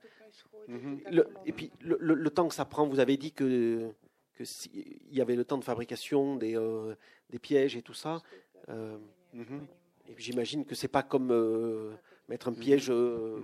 le- 1.12 1.28
et 1.46 1.52
puis 1.52 1.72
le, 1.82 1.98
le- 2.00 2.16
le 2.16 2.30
temps 2.30 2.48
que 2.48 2.56
ça 2.56 2.66
prend, 2.66 2.88
vous 2.88 3.00
avez 3.00 3.18
dit 3.18 3.32
que 3.32 3.92
que 4.38 4.44
si- 4.44 4.72
il 5.10 5.16
y 5.18 5.22
avait 5.22 5.36
le 5.36 5.46
temps 5.46 5.58
de 5.58 5.64
fabrication 5.64 6.36
des 6.36 6.56
euh, 6.58 6.96
des 7.30 7.40
pièges 7.40 7.76
et 7.76 7.82
tout 7.82 7.94
ça. 7.94 8.22
Euh, 8.70 8.98
et 10.10 10.14
puis 10.14 10.24
j'imagine 10.24 10.66
que 10.66 10.76
c'est 10.76 10.88
pas 10.98 11.04
comme 11.04 11.30
euh, 11.32 11.94
mettre 12.30 12.48
un 12.50 12.54
piège 12.54 12.88
euh, 12.90 13.44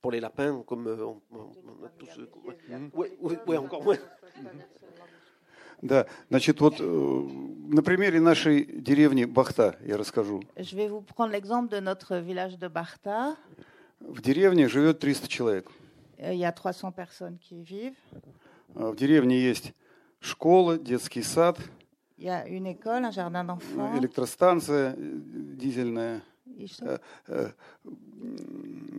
pour 0.00 0.10
les 0.10 0.20
lapins, 0.20 0.62
comme 0.66 0.86
euh, 0.88 1.04
on, 1.04 1.20
on- 1.32 1.52
on 1.82 1.84
a 1.84 1.88
tous. 1.98 2.08
euh, 2.18 2.26
ouais, 2.94 3.16
ouais, 3.20 3.38
ouais, 3.46 3.56
encore 3.56 3.82
moins. 3.84 3.98
Да, 5.82 6.06
значит, 6.28 6.60
вот 6.60 6.74
э, 6.78 6.84
на 7.72 7.82
примере 7.82 8.20
нашей 8.20 8.64
деревни 8.66 9.24
Бахта 9.24 9.76
я 9.86 9.96
расскажу. 9.96 10.42
Je 10.58 10.76
vais 10.76 10.88
vous 10.88 11.00
prendre 11.00 11.32
l'exemple 11.32 11.70
de 11.70 11.80
notre 11.80 12.16
village 12.18 12.58
de 12.58 12.68
Bartha. 12.68 13.36
В 13.99 14.21
деревне 14.21 14.67
живет 14.67 14.99
300 14.99 15.27
человек. 15.27 15.67
Il 16.17 16.35
y 16.35 16.43
a 16.43 16.51
300 16.51 16.91
personnes 16.91 17.37
qui 17.39 17.59
y 17.61 17.63
vivent. 17.63 17.95
А 18.75 18.91
В 18.91 18.95
деревне 18.95 19.39
есть 19.39 19.73
школа, 20.19 20.77
детский 20.77 21.21
сад, 21.23 21.57
Il 22.17 22.25
y 22.25 22.29
a 22.29 22.45
une 22.47 22.67
école, 22.67 23.03
un 23.05 23.11
jardin 23.11 23.43
э, 23.43 23.47
d'enfants. 23.47 23.97
электростанция 23.99 24.95
э, 24.97 25.11
дизельная, 25.57 26.21
Ils 26.57 26.69
sont- 26.71 26.85
э, 26.85 26.99
э, 27.27 27.51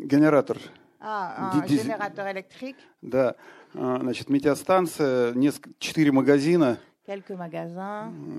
генератор, 0.04 0.58
Ah, 1.00 1.50
Di- 1.54 1.58
un 1.60 1.66
dis- 1.66 1.82
générateur 1.82 2.26
électrique, 2.26 2.76
да, 3.02 3.36
А, 3.74 3.98
значит, 4.00 4.28
метеостанция, 4.30 5.32
несколько, 5.34 5.70
четыре 5.78 6.10
магазина. 6.12 6.78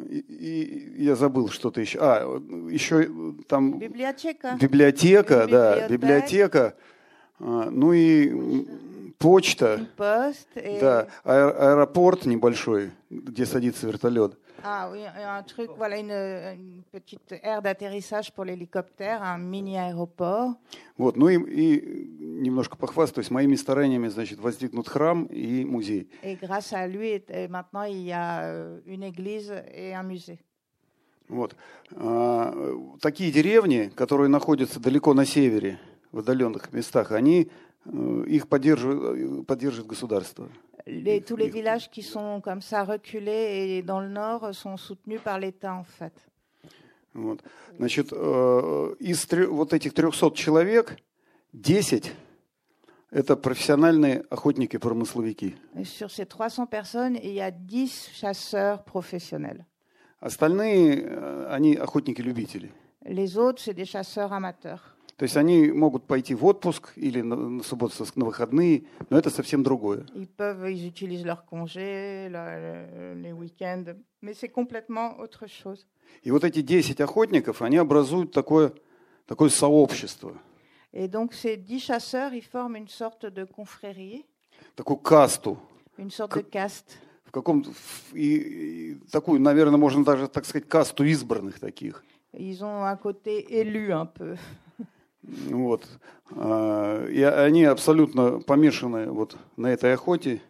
И, 0.09 0.19
и 0.19 1.03
я 1.03 1.15
забыл 1.15 1.49
что-то 1.49 1.79
еще. 1.81 1.99
А, 2.01 2.37
еще 2.69 3.09
там 3.47 3.75
Bibliothèque. 3.79 4.57
библиотека, 4.59 5.43
Une 5.45 5.47
да, 5.51 5.87
библиотека. 5.87 5.93
библиотека, 5.93 6.73
а, 7.39 7.69
ну 7.71 7.93
и 7.93 8.67
почта. 9.17 9.87
Et... 10.55 10.79
да, 10.81 11.07
аэ- 11.23 11.51
аэропорт 11.57 12.25
небольшой, 12.25 12.91
где 13.09 13.45
садится 13.45 13.87
вертолет. 13.87 14.37
Ah 14.63 14.89
oui, 14.91 15.01
un 15.05 15.43
truc, 15.43 15.69
voilà, 15.77 15.97
une, 15.97 16.11
une 16.11 16.81
petite 16.91 17.33
aire 17.43 17.61
d'atterrissage 17.61 18.33
pour 18.33 18.43
l'hélicoptère, 18.43 19.21
un 19.23 19.37
mini 19.37 19.77
aéroport. 19.77 20.55
Вот, 20.97 21.15
ну 21.15 21.29
и, 21.29 21.37
и 21.37 22.07
немножко 22.41 22.77
похвастаюсь, 22.77 23.29
моими 23.29 23.55
стараниями, 23.55 24.07
значит, 24.07 24.39
воздвигнут 24.39 24.87
храм 24.87 25.25
и 25.25 25.63
музей. 25.63 26.09
Et 26.23 26.35
grâce 26.35 26.73
à 26.73 26.87
lui, 26.87 27.23
maintenant, 27.49 27.83
il 27.83 28.01
y 28.01 28.11
a 28.11 28.41
euh, 28.41 28.79
une 28.85 29.03
église 29.03 29.53
et 29.73 29.93
un 29.93 30.03
musée. 30.03 30.39
Вот. 31.29 31.55
А, 31.91 32.53
такие 33.01 33.31
деревни, 33.31 33.91
которые 33.95 34.29
находятся 34.29 34.79
далеко 34.79 35.13
на 35.13 35.25
севере, 35.25 35.79
в 36.11 36.19
отдаленных 36.19 36.71
местах, 36.71 37.11
они 37.11 37.49
э, 37.85 38.23
их 38.27 38.47
поддерживают, 38.47 39.41
э, 39.41 39.43
поддерживает 39.43 39.87
государство. 39.87 40.49
Les- 40.86 41.20
tous 41.20 41.36
les 41.36 41.48
villages 41.48 41.90
qui 41.90 42.02
sont 42.02 42.40
comme 42.40 42.60
ça 42.60 42.82
reculés 42.84 43.76
et 43.78 43.82
dans 43.82 44.00
le 44.00 44.08
nord 44.08 44.52
sont 44.54 44.76
soutenus 44.76 45.20
par 45.22 45.38
l'État, 45.38 45.74
en 45.74 45.84
fait. 45.84 46.12
Вот. 47.14 47.40
Значит, 47.78 48.12
э, 48.12 48.94
из 49.00 49.24
трё- 49.26 49.46
вот 49.48 49.72
этих 49.74 49.92
300 49.94 50.30
человек 50.34 50.96
10 51.52 52.12
это 53.12 53.36
профессиональные 53.36 54.24
охотники-промысловики. 54.30 55.54
Et 55.76 55.84
sur 55.84 56.10
ces 56.10 56.24
300 56.26 56.66
personnes, 56.66 57.16
il 57.22 57.32
y 57.34 57.40
a 57.42 57.50
10 57.50 58.08
chasseurs 58.14 58.82
professionnels. 58.84 59.64
Остальные, 60.20 61.04
э, 61.04 61.46
они 61.50 61.76
охотники-любители. 61.76 62.70
Les 63.04 63.36
autres, 63.36 63.60
c'est 63.60 63.74
des 63.74 63.84
chasseurs 63.84 64.32
amateurs. 64.32 64.95
То 65.17 65.23
есть 65.23 65.35
они 65.35 65.71
могут 65.71 66.05
пойти 66.05 66.35
в 66.35 66.45
отпуск 66.45 66.93
или 66.95 67.21
на, 67.21 67.35
на 67.35 67.63
субботу, 67.63 68.05
на 68.15 68.25
выходные, 68.25 68.83
но 69.09 69.17
это 69.17 69.31
совсем 69.31 69.63
другое. 69.63 70.05
Ils 70.13 70.27
peuvent, 70.27 70.69
ils 70.71 70.85
utilisent 70.87 71.25
leurs 71.25 71.43
congés, 71.45 72.29
le- 72.29 73.15
les 73.15 73.31
week-ends, 73.33 73.95
mais 74.21 74.33
c'est 74.35 74.49
complètement 74.49 75.17
autre 75.19 75.47
chose. 75.47 75.85
И 76.23 76.29
вот 76.29 76.43
эти 76.43 76.61
10 76.61 76.99
охотников, 77.01 77.61
они 77.63 77.77
образуют 77.77 78.31
такое, 78.31 78.73
такое 79.25 79.49
сообщество, 79.49 80.37
Et 80.93 81.07
donc, 81.07 81.33
ces 81.33 81.57
10 81.57 81.79
chasseurs, 81.83 82.33
ils 82.33 82.43
forment 82.45 82.75
une 82.77 82.87
sorte 82.87 83.25
de 83.25 83.43
confrérie, 83.43 84.23
такую 84.75 84.97
касту, 84.97 85.57
une 85.97 86.11
sorte 86.11 86.35
de 86.37 86.41
caste. 86.43 86.97
в 87.25 87.31
каком 87.31 87.63
и, 88.13 88.35
и 88.35 88.93
такую, 89.11 89.41
наверное, 89.41 89.77
можно 89.77 90.03
даже 90.05 90.27
так 90.27 90.45
сказать, 90.45 90.67
касту 90.69 91.03
избранных 91.03 91.59
таких. 91.59 92.03
Ils 92.33 92.61
ont 92.63 92.83
un 92.85 92.95
côté 92.97 93.39
élu 93.59 93.91
un 93.91 94.05
peu. 94.05 94.37
Вот. 95.49 95.87
А, 96.31 97.05
И 97.07 97.21
они 97.21 97.63
абсолютно 97.65 98.39
помешаны 98.39 99.11
вот 99.11 99.37
на 99.57 99.67
этой 99.67 99.93
охоте. 99.93 100.41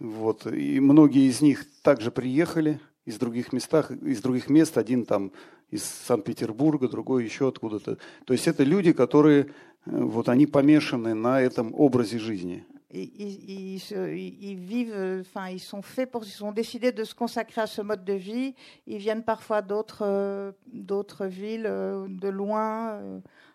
Вот. 0.00 0.46
И 0.46 0.80
многие 0.80 1.28
из 1.28 1.40
них 1.40 1.64
также 1.82 2.10
приехали 2.10 2.80
из 3.04 3.18
других 3.18 3.52
местах, 3.52 3.90
из 3.90 4.20
других 4.22 4.48
мест. 4.48 4.76
Один 4.78 5.04
там 5.04 5.30
из 5.70 5.84
Санкт-Петербурга, 5.84 6.88
другой 6.88 7.24
еще 7.24 7.48
откуда-то. 7.48 7.98
То 8.24 8.32
есть 8.32 8.46
это 8.48 8.64
люди, 8.64 8.92
которые 8.92 9.42
э, 9.42 9.46
вот 9.86 10.28
они 10.28 10.46
помешаны 10.46 11.14
на 11.14 11.40
этом 11.40 11.74
образе 11.74 12.18
жизни. 12.18 12.64
Ils, 12.90 13.10
ils- 13.18 14.38
ils 14.40 14.54
vivent, 14.56 14.94
euh, 14.94 15.20
enfin, 15.22 15.48
ils 15.50 15.58
sont 15.60 15.82
faits 15.82 16.10
pour, 16.12 16.22
ils 16.24 16.44
ont 16.44 16.52
décidé 16.52 16.92
de 16.92 17.02
se 17.02 17.12
consacrer 17.14 17.60
à 17.62 17.66
ce 17.66 17.82
mode 17.82 18.04
de 18.04 18.12
vie. 18.12 18.54
Ils 18.86 18.98
viennent 18.98 19.24
parfois 19.24 19.62
d'autres, 19.62 20.02
euh, 20.06 20.52
d'autres 20.66 21.26
villes, 21.26 21.66
euh, 21.66 22.06
de 22.08 22.28
loin. 22.28 23.00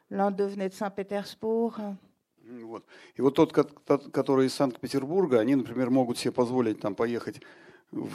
L'un 0.10 0.32
venait 0.32 0.74
Saint-Pétersbourg. 0.74 1.98
Вот. 2.64 2.84
И 3.16 3.22
вот 3.22 3.36
тот, 3.36 3.54
тот, 3.86 4.12
который 4.12 4.48
из 4.48 4.54
Санкт-Петербурга, 4.56 5.40
они, 5.40 5.56
например, 5.56 5.92
могут 5.92 6.18
себе 6.18 6.32
позволить 6.32 6.80
там 6.80 6.96
поехать 6.96 7.42
в, 7.92 8.10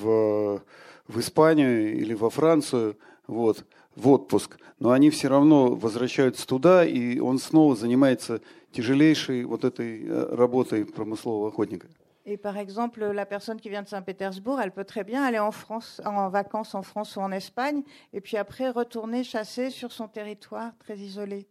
в, 0.00 0.62
в 1.06 1.20
Испанию 1.20 1.96
или 1.96 2.14
во 2.14 2.30
Францию 2.30 2.96
вот, 3.28 3.64
в 3.94 4.08
отпуск, 4.08 4.58
но 4.80 4.90
они 4.90 5.10
все 5.10 5.28
равно 5.28 5.74
возвращаются 5.74 6.46
туда, 6.46 6.84
и 6.84 7.20
он 7.20 7.38
снова 7.38 7.76
занимается 7.76 8.40
тяжелейшей 8.72 9.44
вот 9.44 9.64
этой 9.64 10.04
э, 10.04 10.34
работой 10.34 10.84
промыслового 10.84 11.48
охотника. 11.48 11.86
Et 12.25 12.37
par 12.37 12.57
exemple, 12.57 13.03
la 13.05 13.25
personne 13.25 13.59
qui 13.59 13.69
vient 13.69 13.81
de 13.81 13.87
Saint-Pétersbourg, 13.87 14.59
elle 14.61 14.71
peut 14.71 14.83
très 14.83 15.03
bien 15.03 15.23
aller 15.23 15.39
en 15.39 15.51
France, 15.51 15.99
en 16.05 16.29
vacances 16.29 16.75
en 16.75 16.83
France 16.83 17.15
ou 17.15 17.21
en 17.21 17.31
Espagne, 17.31 17.81
et 18.13 18.21
puis 18.21 18.37
après 18.37 18.69
retourner 18.69 19.23
chasser 19.23 19.69
sur 19.71 19.91
son 19.91 20.07
territoire 20.07 20.71
très 20.79 20.97
isolé. 20.97 21.47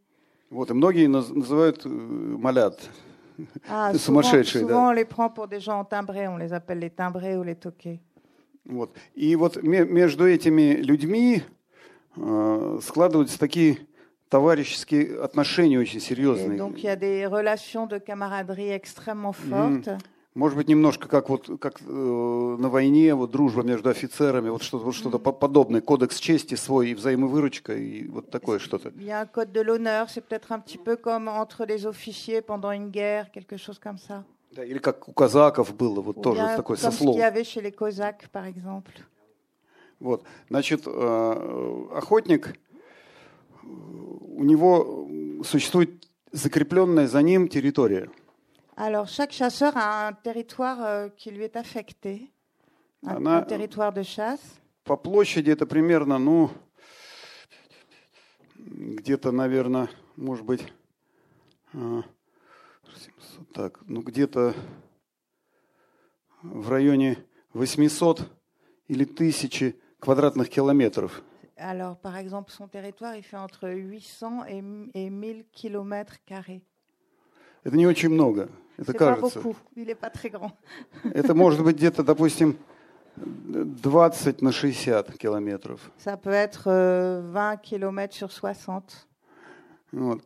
Вот, 0.51 0.71
и 0.71 0.75
многие 0.75 1.07
наз- 1.09 1.33
называют 1.35 1.85
э, 1.85 1.89
малят. 1.89 2.89
Ah, 3.69 3.91
C'est 3.93 3.99
souvent, 3.99 4.23
sumасшедшие, 4.23 4.63
souvent, 4.63 4.83
да. 4.85 4.89
on 4.89 4.93
les 4.93 5.05
prend 5.05 5.31
pour 5.31 5.49
des 5.49 5.61
gens 5.61 5.85
timbrés, 5.85 6.27
on 6.29 6.37
les 6.37 6.53
appelle 6.53 6.79
les 6.79 6.91
timbrés 6.91 7.37
ou 7.37 7.43
les 7.43 7.55
toqués. 7.57 8.01
Вот. 8.67 8.91
И 9.17 9.35
вот 9.37 9.63
ме- 9.63 9.85
между 9.87 10.27
этими 10.29 10.75
людьми 10.77 11.43
э, 12.17 12.79
складываются 12.83 13.39
такие 13.39 13.79
товарищеские 14.29 15.21
отношения 15.23 15.79
очень 15.79 15.99
Et 15.99 16.01
серьезные. 16.01 16.57
donc 16.59 16.79
il 16.79 16.85
y 16.85 16.89
a 16.89 16.97
des 16.97 17.27
relations 17.27 17.87
de 17.87 17.99
camaraderie 17.99 18.71
extrêmement 18.71 19.33
fortes. 19.33 19.89
Может 20.36 20.58
быть, 20.58 20.68
немножко 20.68 21.08
как 21.08 21.30
вот 21.30 21.48
как 21.60 21.80
э, 21.82 21.86
на 21.86 22.70
войне, 22.70 23.14
вот 23.14 23.30
дружба 23.30 23.62
между 23.62 23.90
офицерами, 23.90 24.50
вот 24.50 24.64
что-то 24.64 24.86
вот 24.86 24.96
что-то 24.96 25.20
по- 25.20 25.32
подобное, 25.32 25.80
кодекс 25.82 26.20
чести 26.20 26.56
свой 26.56 26.90
и 26.90 26.96
взаимовыручка 26.96 27.76
и 27.76 28.08
вот 28.08 28.32
такое 28.32 28.58
что-то. 28.58 28.90
Il 28.96 29.04
y 29.06 29.12
a 29.12 29.22
un 29.22 29.28
code 29.28 29.52
de 29.52 29.62
l'honneur, 29.62 30.10
c'est 30.10 30.22
peut-être 30.22 30.52
un 30.52 30.60
petit 30.60 30.80
peu 30.80 30.96
comme 30.96 31.28
entre 31.28 31.66
les 31.66 31.86
officiers 31.86 32.42
pendant 32.42 32.72
une 32.72 32.90
guerre, 32.90 33.30
quelque 33.32 33.58
chose 33.58 33.78
comme 33.80 34.00
ça. 34.00 34.24
Да, 34.56 34.64
или 34.66 34.80
как 34.80 35.08
у 35.08 35.14
казаков 35.14 35.76
было, 35.76 36.02
вот 36.02 36.18
Ou 36.18 36.22
тоже 36.22 36.42
bien 36.42 36.56
такое 36.56 36.78
comme 36.78 36.92
ce 36.92 36.98
qu'il 36.98 37.14
y 37.20 37.22
avait 37.22 37.44
chez 37.44 37.62
les 37.62 37.72
Cosaques, 37.72 38.28
par 38.32 38.46
exemple. 38.46 38.92
Вот, 40.00 40.24
значит, 40.50 40.82
э, 40.88 41.86
охотник, 41.94 42.48
э, 42.48 43.68
у 43.68 44.44
него 44.44 45.08
существует 45.44 46.08
закрепленная 46.32 47.08
за 47.08 47.22
ним 47.22 47.48
территория. 47.48 48.10
Alors, 48.76 49.08
chaque 49.08 49.32
chasseur 49.32 49.78
a 49.78 50.08
un 50.08 50.14
territoire 50.14 50.84
euh, 50.84 51.10
qui 51.10 51.30
lui 51.32 51.44
est 51.44 51.56
affecté, 51.56 52.32
un, 53.06 53.18
Она- 53.18 53.38
un 53.38 53.42
territoire 53.44 53.94
de 53.94 54.02
chasse. 54.04 54.60
По 54.84 54.98
площади 54.98 55.50
это 55.52 55.66
примерно, 55.66 56.18
ну, 56.18 56.52
где-то, 58.58 59.32
наверное, 59.32 59.90
может 60.18 60.46
быть, 60.46 60.66
а, 61.74 62.02
700, 62.96 63.52
так, 63.54 63.80
ну, 63.88 64.02
где-то 64.02 64.54
в 66.42 66.70
районе 66.70 67.18
800 67.54 68.30
или 68.88 69.06
1000 69.06 69.76
квадратных 70.00 70.50
километров. 70.50 71.24
Alors, 71.56 71.98
par 71.98 72.18
exemple, 72.18 72.52
son 72.52 72.68
territoire, 72.68 73.16
il 73.16 73.24
fait 73.24 73.38
entre 73.38 73.70
800 73.70 74.46
et, 74.48 74.64
et 74.96 75.10
1000 75.12 75.46
kilomètres 75.54 76.18
carrés. 76.26 76.62
Это 77.64 77.78
не 77.78 77.88
очень 77.88 78.10
много, 78.10 78.50
это 78.78 78.92
C'est 78.92 78.98
pas 78.98 79.16
кажется. 79.16 79.40
pas. 79.42 80.52
Это 81.14 81.34
может 81.36 81.64
быть 81.64 81.76
где-то, 81.78 82.04
допустим, 82.04 82.58
20 83.18 84.42
на 84.42 84.52
60 84.52 85.18
километров. 85.18 85.92
Ça 85.98 86.18
peut 86.18 86.32
être 86.32 86.64
euh, 86.68 87.22
20 87.32 87.58
kilomètres 87.58 88.16
sur 88.16 88.32
60. 88.32 89.08
Вот. 89.92 90.22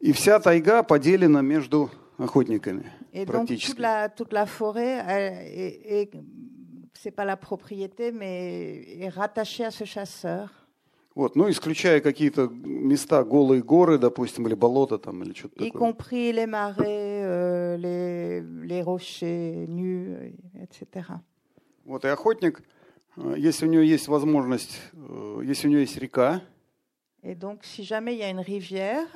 И 0.00 0.12
вся 0.12 0.40
тайга 0.40 0.82
поделена 0.82 1.42
между 1.42 1.90
охотниками 2.18 2.90
Et 3.12 3.24
donc, 3.26 3.26
практически. 3.26 3.72
toute 3.72 3.78
la, 3.80 4.08
toute 4.08 4.32
la 4.32 4.46
forêt, 4.46 5.04
est, 5.06 6.04
est- 6.04 6.20
c'est 6.94 7.10
pas 7.10 7.24
la 7.24 7.36
propriété, 7.36 8.12
mais 8.12 8.84
est 9.00 9.08
rattachée 9.08 9.64
à 9.64 9.70
ce 9.70 9.84
chasseur. 9.84 10.48
Вот, 11.16 11.34
ну, 11.34 11.50
исключая 11.50 12.00
какие-то 12.00 12.48
места, 12.48 13.24
голые 13.24 13.62
горы, 13.62 13.98
допустим, 13.98 14.46
или 14.46 14.54
болота 14.54 14.96
там, 14.96 15.22
или 15.24 15.34
что-то 15.34 15.62
y 15.64 15.70
такое. 15.70 15.78
compris 15.92 16.32
les 16.32 16.46
marais, 16.46 17.09
les, 17.77 18.41
les 18.41 18.81
rochers 18.81 19.65
nus, 19.67 20.13
euh, 20.15 20.29
etc. 20.63 21.07
Вот, 21.85 22.03
и 22.05 22.07
охотник, 22.07 22.63
э, 23.17 23.35
если 23.37 23.67
у 23.67 23.69
него 23.71 23.81
есть 23.83 24.07
возможность, 24.07 24.79
э, 24.93 25.41
если 25.43 25.67
у 25.67 25.71
него 25.71 25.81
есть 25.81 25.97
река, 25.97 26.41
Et 27.23 27.33
donc, 27.33 27.63
si 27.63 27.83
jamais 27.83 28.13
il 28.13 28.19
y 28.19 28.23
a 28.23 28.29
une 28.29 28.39
rivière, 28.39 29.07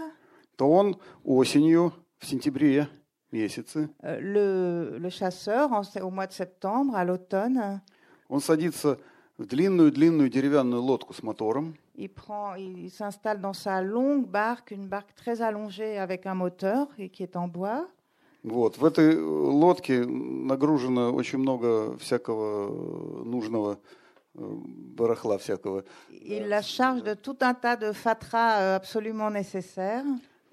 то 0.58 0.68
он 0.70 0.98
осенью, 1.24 1.94
в 2.18 2.26
сентябре 2.26 2.88
месяце, 3.32 3.88
euh, 4.04 4.20
le, 4.20 4.98
le 4.98 5.10
chasseur, 5.10 5.72
en 5.72 5.84
se- 5.84 6.00
au 6.02 6.10
mois 6.10 6.26
de 6.28 6.34
septembre, 6.34 6.96
à 6.96 7.06
l'automne, 7.06 7.82
он 8.28 8.40
садится 8.40 8.98
в 9.38 9.46
длинную-длинную 9.46 10.30
деревянную 10.30 10.82
лодку 10.82 11.14
с 11.14 11.22
мотором, 11.24 11.76
il, 11.96 12.10
prend, 12.10 12.56
il, 12.56 12.80
il 12.86 12.90
s'installe 12.92 13.42
dans 13.42 13.54
sa 13.54 13.82
longue 13.82 14.26
barque, 14.28 14.72
une 14.72 14.88
barque 14.88 15.14
très 15.16 15.42
allongée 15.42 15.98
avec 16.00 16.26
un 16.26 16.34
moteur 16.36 16.88
et 16.98 17.10
qui 17.10 17.24
est 17.24 17.36
en 17.36 17.48
bois. 17.48 17.88
Вот. 18.45 18.77
В 18.77 18.85
этой 18.85 19.15
э, 19.15 19.21
лодке 19.21 20.05
нагружено 20.05 21.13
очень 21.13 21.39
много 21.39 21.97
всякого 21.97 22.69
э, 22.69 23.25
нужного 23.25 23.79
э, 24.35 24.39
барахла 24.39 25.39
всякого. 25.39 25.85
Il 26.11 26.47
la 26.49 26.61
charge 26.61 27.03
de 27.03 27.15
tout 27.15 27.39
un 27.41 27.55
tas 27.55 27.77
de 27.77 27.93
fatras 27.93 28.61
euh, 28.61 28.77
absolument 28.77 29.31
nécessaires. 29.31 30.05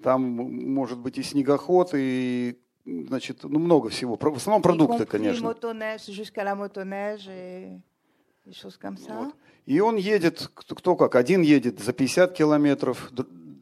Там 0.02 0.22
может 0.22 0.98
быть 0.98 1.18
и 1.18 1.22
снегоход, 1.22 1.90
и 1.94 2.58
значит, 2.86 3.44
ну, 3.44 3.58
много 3.58 3.90
всего. 3.90 4.16
В 4.16 4.36
основном 4.36 4.62
продукты, 4.62 5.04
конечно. 5.04 5.46
motoneige 5.46 6.08
la 6.36 6.54
motoneige 6.54 7.28
et 7.28 7.80
comme 8.80 8.96
ça. 8.96 9.14
Вот. 9.14 9.34
И 9.66 9.80
он 9.80 9.96
едет, 9.96 10.50
кто, 10.54 10.96
как, 10.96 11.14
один 11.14 11.42
едет 11.42 11.78
за 11.78 11.92
50 11.92 12.32
километров, 12.32 13.12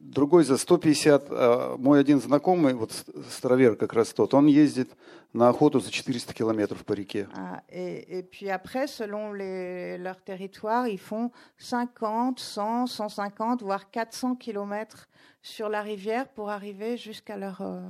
другой 0.09 0.43
за 0.43 0.57
150. 0.57 1.27
А 1.29 1.75
мой 1.77 1.99
один 1.99 2.19
знакомый, 2.21 2.73
вот 2.73 2.91
с- 2.91 3.05
старовер 3.31 3.75
как 3.75 3.93
раз 3.93 4.13
тот, 4.13 4.33
он 4.33 4.47
ездит 4.47 4.89
на 5.33 5.49
охоту 5.49 5.79
за 5.79 5.91
400 5.91 6.33
километров 6.33 6.83
по 6.85 6.93
реке. 6.93 7.27
Ah, 7.33 7.61
et, 7.69 8.19
et 8.19 8.23
puis 8.23 8.49
après, 8.49 8.87
selon 8.87 9.33
les, 9.33 9.97
leur 9.97 10.21
territoire, 10.21 10.87
ils 10.87 10.97
font 10.99 11.31
50, 11.57 12.39
100, 12.39 12.87
150, 12.87 13.61
voire 13.63 13.89
400 13.91 14.35
kilomètres 14.35 15.07
sur 15.41 15.69
la 15.69 15.81
rivière 15.81 16.27
pour 16.29 16.49
arriver 16.49 16.97
jusqu'à 16.97 17.37
leur, 17.37 17.61
euh, 17.61 17.81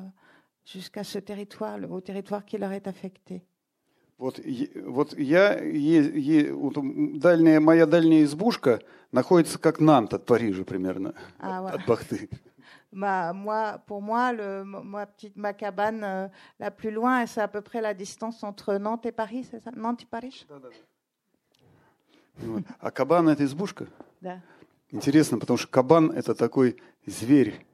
jusqu'à 0.65 1.03
ce 1.03 1.19
territoire, 1.19 1.77
le- 1.77 1.87
au 1.89 2.01
territoire 2.01 2.43
qui 2.45 2.57
leur 2.57 2.71
est 2.71 2.87
affecté. 2.87 3.43
Вот, 4.20 4.38
вот 4.84 5.18
я, 5.18 5.54
е- 5.58 6.12
е- 6.14 6.52
вот 6.52 6.74
дальняя, 7.18 7.58
моя 7.58 7.86
дальняя 7.86 8.22
избушка 8.24 8.80
находится 9.12 9.58
как 9.58 9.80
Нант 9.80 10.12
от 10.12 10.26
Парижа 10.26 10.62
примерно, 10.64 11.14
Ah, 11.38 11.66
от, 11.74 11.86
Бахты. 11.86 12.28
Ma, 12.92 13.32
moi, 13.32 13.78
pour 13.86 14.02
moi, 14.02 14.32
le, 14.32 14.64
ma, 14.64 15.06
petite, 15.06 15.36
ma 15.36 15.52
cabane 15.54 16.02
euh, 16.04 16.28
la 16.58 16.70
plus 16.72 16.90
loin, 16.90 17.24
c'est 17.24 17.40
à 17.40 17.46
peu 17.48 17.60
près 17.62 17.80
la 17.80 17.94
distance 17.94 18.42
entre 18.44 18.74
Nantes 18.78 19.06
et 19.06 19.12
Paris, 19.12 19.46
c'est 19.50 19.60
ça 19.60 19.70
Nantes 19.70 20.02
et 20.02 20.06
Paris 20.06 20.44
Вот. 22.36 22.64
А 22.78 22.90
кабан 22.90 23.28
это 23.28 23.44
избушка? 23.44 23.86
Да. 24.20 24.42
Интересно, 24.90 25.38
потому 25.38 25.56
что 25.56 25.68
кабан 25.68 26.10
это 26.10 26.34
такой 26.34 26.76
зверь, 27.06 27.64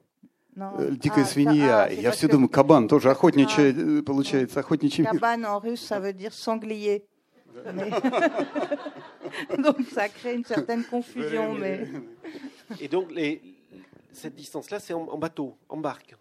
дикая 0.57 1.23
Ah, 1.23 1.27
свинья. 1.27 1.87
ah, 1.87 1.93
Я 2.01 2.11
все 2.11 2.27
думаю, 2.27 2.49
кабан 2.49 2.87
тоже 2.87 3.11
охотничий, 3.11 3.99
э, 3.99 4.01
получается, 4.03 4.59
охотничий 4.61 5.03
мир. 5.03 5.23
En 5.45 5.59
russe, 5.59 5.83
ça 5.87 5.99
veut 5.99 6.13
dire 6.13 6.33
sanglier. 6.33 7.03
Mais- 7.73 7.91
donc 9.57 9.77
ça 9.91 10.07
crée 10.09 10.35
une 10.35 10.45
certaine 10.45 10.83
confusion, 10.83 11.53
mais 11.53 11.87
Et 12.79 12.87
donc, 12.87 13.11
les, 13.11 13.41
cette 14.11 14.35
distance-là, 14.35 14.79
c'est 14.79 14.93
en, 14.93 15.07
en 15.07 15.17
bateau, 15.17 15.57
en 15.69 15.77
barque. 15.77 16.15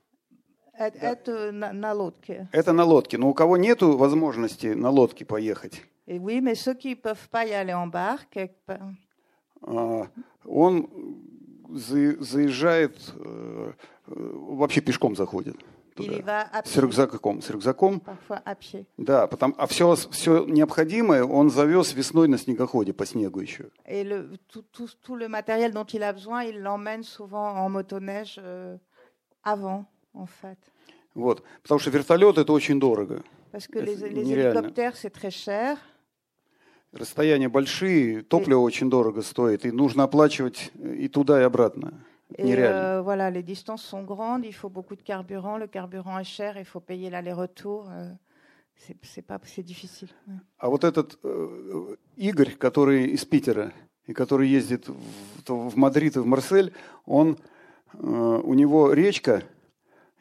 это, 0.79 0.99
это 0.99 1.53
на, 1.53 1.72
на 1.72 1.92
лодке. 1.94 2.49
Это 2.53 2.72
на 2.72 2.85
лодке. 2.85 3.16
Но 3.18 3.29
у 3.31 3.35
кого 3.35 3.57
нету 3.57 3.96
возможности 3.96 4.68
на 4.75 4.90
лодке 4.90 5.25
поехать, 5.25 5.83
oui, 6.07 6.40
mais 6.40 6.55
ceux 6.55 6.75
qui 6.75 6.90
ne 6.90 6.94
peuvent 6.94 7.29
pas 7.31 7.44
y 7.46 7.53
aller 7.53 7.72
en 7.75 7.87
barque, 7.88 8.37
euh, 8.68 8.79
а, 9.62 10.07
он 10.44 10.87
за- 11.70 12.22
заезжает, 12.22 12.96
э, 13.18 13.72
вообще 14.07 14.81
пешком 14.81 15.16
заходит. 15.16 15.57
Туда. 15.95 16.51
С 16.64 16.77
рюкзаком. 16.77 17.40
С 17.40 17.51
рюкзаком. 17.51 18.03
Да, 18.99 19.27
потому, 19.27 19.55
а 19.57 19.66
все, 19.66 19.95
все 19.95 20.45
необходимое 20.45 21.25
он 21.25 21.51
завез 21.51 21.95
весной 21.95 22.29
на 22.29 22.38
снегоходе 22.38 22.92
по 22.92 23.07
снегу 23.07 23.40
еще. 23.40 23.71
Le, 23.87 24.38
tout, 24.51 25.16
le 25.16 25.29
matériel 25.29 25.73
dont 25.73 25.87
il 25.87 26.03
a 26.03 26.12
besoin, 26.12 26.45
il 26.45 26.61
l'emmène 26.61 27.03
souvent 27.03 27.57
en 27.57 27.71
motoneige 27.71 28.38
euh, 28.38 28.77
avant, 29.42 29.87
en 30.12 30.27
fait. 30.27 30.59
Вот. 31.14 31.42
Потому 31.62 31.81
что 31.81 31.90
вертолет 31.90 32.37
это 32.37 32.53
очень 32.53 32.79
дорого. 32.79 33.23
Parce 33.53 33.66
que 33.66 33.79
les, 33.79 33.97
les 33.97 34.33
hélicoptères, 34.33 34.97
c'est 34.97 35.11
très 35.11 35.31
cher. 35.31 35.79
Расстояния 36.92 37.49
большие, 37.49 38.23
топливо 38.23 38.61
очень 38.61 38.88
дорого 38.88 39.23
стоит, 39.23 39.64
и 39.66 39.71
нужно 39.71 40.05
оплачивать 40.05 40.71
и 40.75 41.09
туда, 41.09 41.40
и 41.40 41.45
обратно. 41.45 42.05
Et 42.35 42.57
euh, 42.59 43.01
voilà, 43.03 43.31
les 43.31 43.43
distances 43.43 43.83
sont 43.83 44.03
grandes, 44.03 44.45
il 44.45 44.53
faut 44.53 44.69
beaucoup 44.69 44.97
de 44.97 45.03
carburant. 45.03 45.59
Le 45.59 45.69
carburant 45.69 46.19
est 46.19 46.25
cher, 46.25 46.59
il 46.59 46.65
faut 46.65 46.81
payer 46.81 47.09
l'aller-retour. 47.09 47.89
euh, 47.91 48.11
c'est 48.75 48.97
c'est 49.03 49.23
pas, 49.23 49.41
c'est 49.45 49.62
difficile. 49.62 50.09
А 50.59 50.69
вот 50.69 50.85
этот 50.85 51.19
э, 51.23 51.97
Игорь, 52.17 52.57
который 52.57 53.07
из 53.07 53.25
Питера, 53.25 53.73
и 54.07 54.12
который 54.12 54.49
ездит 54.49 54.89
в, 54.89 55.43
то 55.45 55.69
в 55.69 55.77
Мадрид 55.77 56.17
и 56.17 56.21
в 56.21 56.27
Марсель, 56.27 56.73
он, 57.05 57.39
э, 57.95 57.97
у 57.99 58.55
него 58.55 58.93
речка, 58.93 59.43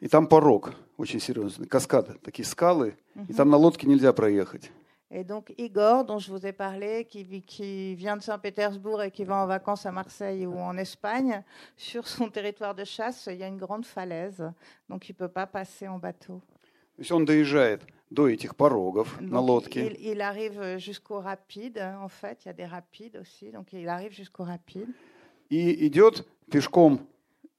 и 0.00 0.08
там 0.08 0.26
порог 0.26 0.74
очень 0.96 1.20
серьезный, 1.20 1.66
каскады, 1.66 2.14
такие 2.22 2.46
скалы, 2.46 2.96
и 3.28 3.32
там 3.32 3.50
на 3.50 3.56
лодке 3.56 3.86
нельзя 3.86 4.12
проехать. 4.12 4.70
Et 5.13 5.25
donc 5.25 5.53
Igor, 5.57 6.05
dont 6.05 6.19
je 6.19 6.31
vous 6.31 6.45
ai 6.45 6.53
parlé, 6.53 7.03
qui, 7.05 7.23
vit- 7.23 7.41
qui 7.41 7.95
vient 7.95 8.15
de 8.15 8.21
Saint-Pétersbourg 8.21 9.03
et 9.03 9.11
qui 9.11 9.25
va 9.25 9.43
en 9.43 9.45
vacances 9.45 9.85
à 9.85 9.91
Marseille 9.91 10.45
ou 10.45 10.57
en 10.57 10.77
Espagne, 10.77 11.43
sur 11.75 12.07
son 12.07 12.29
territoire 12.29 12.73
de 12.75 12.85
chasse, 12.85 13.27
il 13.29 13.37
y 13.37 13.43
a 13.43 13.47
une 13.47 13.57
grande 13.57 13.85
falaise, 13.85 14.49
donc 14.87 15.09
il 15.09 15.11
ne 15.11 15.17
peut 15.17 15.27
pas 15.27 15.45
passer 15.47 15.87
en 15.87 15.99
bateau. 15.99 16.41
То 16.95 17.01
есть 17.03 17.11
он 17.11 17.25
доезжает 17.25 17.81
до 18.09 18.29
этих 18.29 18.55
порогов 18.55 19.19
на 19.19 19.39
Donc, 19.39 19.47
лодке, 19.47 19.87
il, 19.87 20.11
il 20.13 20.21
arrive 20.21 20.77
jusqu'au 20.77 21.19
rapide, 21.19 21.77
en 21.99 22.07
fait, 22.09 22.43
il 22.45 22.47
y 22.47 22.51
a 22.51 22.53
des 22.53 22.65
rapides 22.65 23.17
aussi, 23.17 23.51
donc 23.51 23.73
il 23.73 23.87
arrive 23.89 24.13
jusqu'au 24.13 24.43
rapide. 24.45 24.87
и 25.49 25.87
идет 25.87 26.25
пешком 26.49 26.99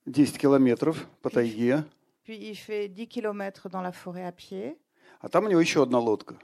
10 0.06 0.38
километров 0.38 1.06
по 1.20 1.28
тайге, 1.30 1.84
Puis 2.24 2.36
il 2.38 2.54
fait 2.56 2.88
10 2.88 3.08
km 3.08 3.68
dans 3.68 3.82
la 3.82 3.92
forêt 3.92 4.24
à 4.24 4.32
pied. 4.32 4.76
а 5.20 5.28
там 5.28 5.44
у 5.44 5.48
него 5.48 5.60
еще 5.60 5.82
одна 5.82 5.98
лодка, 5.98 6.36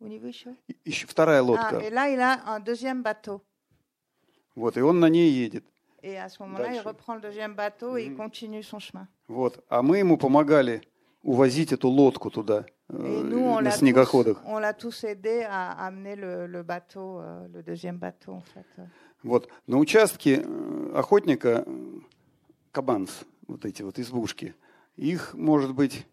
Niveau 0.00 0.30
chaud. 0.30 0.54
и- 0.68 0.76
еще 0.84 1.06
вторая 1.06 1.40
Ah, 1.40 1.44
лодка. 1.44 1.78
et 1.80 1.90
là, 1.90 2.08
il 2.10 2.20
a 2.20 2.42
un 2.46 2.60
deuxième 2.60 3.02
bateau. 3.02 3.40
Вот, 4.54 4.76
и 4.76 4.80
он 4.80 5.00
на 5.00 5.08
ней 5.08 5.30
едет. 5.30 5.64
Et 6.02 6.16
à 6.16 6.28
ce 6.28 6.40
moment-là, 6.42 6.72
il 6.74 6.80
reprend 6.80 7.14
le 7.14 7.20
deuxième 7.20 7.54
bateau 7.54 7.96
et 7.96 8.04
il 8.04 8.14
continue 8.14 8.62
son 8.62 8.78
chemin. 8.78 9.08
Вот. 9.28 9.64
А 9.68 9.82
мы 9.82 9.98
ему 9.98 10.16
помогали 10.18 10.82
увозить 11.22 11.72
эту 11.72 11.88
лодку 11.88 12.30
туда, 12.30 12.64
э, 12.88 12.94
nous, 12.96 13.54
на 13.60 13.62
l'a 13.62 13.70
tous, 13.72 13.78
снегоходах. 13.78 14.40
on 14.44 14.58
l'a 14.58 14.72
tous 14.72 15.02
aidé 15.04 15.42
à 15.48 15.72
amener 15.86 16.14
le, 16.14 16.46
le 16.46 16.62
bateau, 16.62 17.18
euh, 17.18 17.48
le 17.48 17.62
deuxième 17.62 17.98
bateau, 17.98 18.32
en 18.34 18.42
fait. 18.42 18.64
Вот. 19.24 19.48
На 19.66 19.78
участке 19.78 20.42
э, 20.44 20.92
охотника 20.94 21.64
э, 21.66 22.00
кабанс, 22.70 23.24
вот 23.48 23.64
эти 23.64 23.82
вот 23.82 23.98
избушки, 23.98 24.54
их 24.96 25.34
может 25.34 25.74
быть 25.74 26.06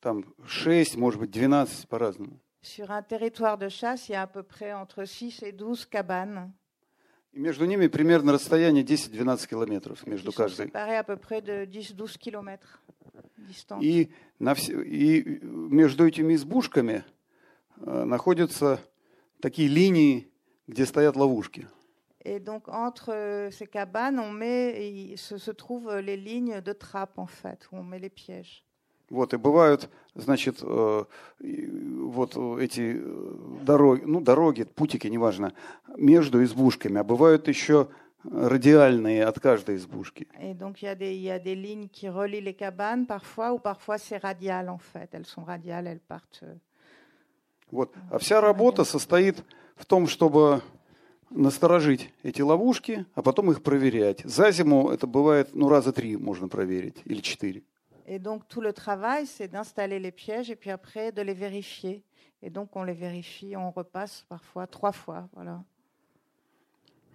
там 0.00 0.24
6, 0.46 0.96
может 0.96 1.18
быть 1.18 1.30
12 1.32 1.88
по-разному. 1.88 2.38
Sur 2.66 2.90
un 2.90 3.00
territoire 3.00 3.58
de 3.58 3.68
chasse, 3.68 4.08
il 4.08 4.12
y 4.12 4.14
a 4.16 4.22
à 4.22 4.26
peu 4.26 4.42
près 4.42 4.72
entre 4.72 5.04
6 5.04 5.44
et 5.44 5.52
12 5.52 5.86
cabanes 5.86 6.50
И 7.32 7.38
между 7.38 7.64
ними 7.64 7.86
примерно 7.86 8.32
расстояние 8.32 8.82
10-12 8.82 9.46
километров 9.46 10.04
между 10.04 10.32
каждой. 10.32 10.66
séparées 10.66 10.96
à 10.96 11.04
peu 11.04 11.16
près 11.16 11.40
de 11.40 11.64
10-12 11.64 12.18
kilomètres 12.18 12.82
distance. 13.36 13.84
И, 13.84 14.10
на 14.40 14.54
все, 14.54 14.82
и 14.82 15.38
между 15.44 16.08
этими 16.08 16.34
избушками 16.34 17.04
э, 17.82 18.04
находятся 18.04 18.80
такие 19.40 19.68
линии, 19.68 20.28
где 20.66 20.86
стоят 20.86 21.14
ловушки. 21.14 21.68
Et 22.24 22.40
donc, 22.40 22.66
entre 22.66 23.12
euh, 23.14 23.50
ces 23.52 23.68
cabanes, 23.68 24.18
on 24.18 24.32
met, 24.32 25.14
se, 25.16 25.38
se 25.38 25.52
trouvent 25.52 26.00
les 26.00 26.16
lignes 26.16 26.60
de 26.60 26.72
trappe, 26.72 27.16
en 27.18 27.28
fait, 27.28 27.68
où 27.70 27.76
on 27.76 27.84
met 27.84 28.00
les 28.00 28.10
pièges. 28.10 28.65
Вот, 29.08 29.34
и 29.34 29.36
бывают, 29.36 29.88
значит, 30.14 30.58
э, 30.62 31.04
вот 31.40 32.36
эти 32.60 32.96
э, 32.98 33.62
дороги, 33.62 34.02
ну, 34.04 34.20
дороги, 34.20 34.64
путики, 34.64 35.06
неважно, 35.06 35.52
между 35.96 36.42
избушками, 36.42 36.98
а 36.98 37.04
бывают 37.04 37.46
еще 37.48 37.88
радиальные 38.24 39.24
от 39.24 39.38
каждой 39.38 39.76
избушки. 39.76 40.26
Et 40.40 40.54
donc, 40.54 40.82
il 40.82 40.86
y, 40.86 40.88
a 40.88 40.96
des, 40.96 41.14
il 41.14 41.22
y 41.22 41.30
a 41.30 41.38
des 41.38 41.54
lignes 41.54 41.88
qui 41.88 42.08
relient 42.08 42.40
les 42.40 42.54
cabanes, 42.54 43.06
parfois, 43.06 43.52
ou 43.52 43.58
parfois 43.60 43.98
c'est 43.98 44.16
radial, 44.16 44.68
en 44.68 44.78
fait. 44.78 45.08
Elles 45.12 45.26
sont 45.26 45.44
radiales, 45.44 45.86
elles 45.86 46.00
partent. 46.00 46.40
euh, 46.42 46.58
Вот. 47.70 47.92
А 48.10 48.18
вся 48.18 48.40
работа 48.40 48.84
состоит 48.84 49.44
в 49.76 49.84
том, 49.86 50.08
чтобы 50.08 50.62
насторожить 51.30 52.12
эти 52.22 52.40
ловушки, 52.42 53.06
а 53.14 53.22
потом 53.22 53.50
их 53.52 53.62
проверять. 53.62 54.22
За 54.24 54.50
зиму 54.50 54.90
это 54.90 55.06
бывает, 55.06 55.50
ну, 55.52 55.68
раза 55.68 55.92
три 55.92 56.16
можно 56.16 56.48
проверить, 56.48 56.96
или 57.04 57.20
четыре. 57.20 57.62
Et 58.08 58.18
donc, 58.20 58.46
tout 58.48 58.60
le 58.60 58.72
travail, 58.72 59.26
c'est 59.26 59.48
d'installer 59.48 59.98
les 59.98 60.12
pièges 60.12 60.50
et 60.50 60.56
puis 60.56 60.70
après 60.70 61.10
de 61.12 61.22
les 61.22 61.34
vérifier. 61.34 62.04
Et 62.40 62.50
donc, 62.50 62.76
on 62.76 62.84
les 62.84 62.92
vérifie, 62.92 63.56
on 63.56 63.70
repasse 63.72 64.24
parfois 64.28 64.66
trois 64.68 64.92
fois. 64.92 65.28
Voilà. 65.32 65.64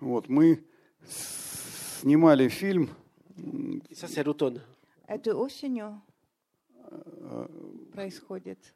Вот. 0.02 0.28
Мы 0.30 0.64
снимали 1.06 2.50
фильм 2.50 2.90
ça, 3.94 4.08
c'est 4.08 4.24
l'automne. 4.24 4.62
Это 5.08 5.36
осенью 5.36 6.02
происходит, 7.94 8.74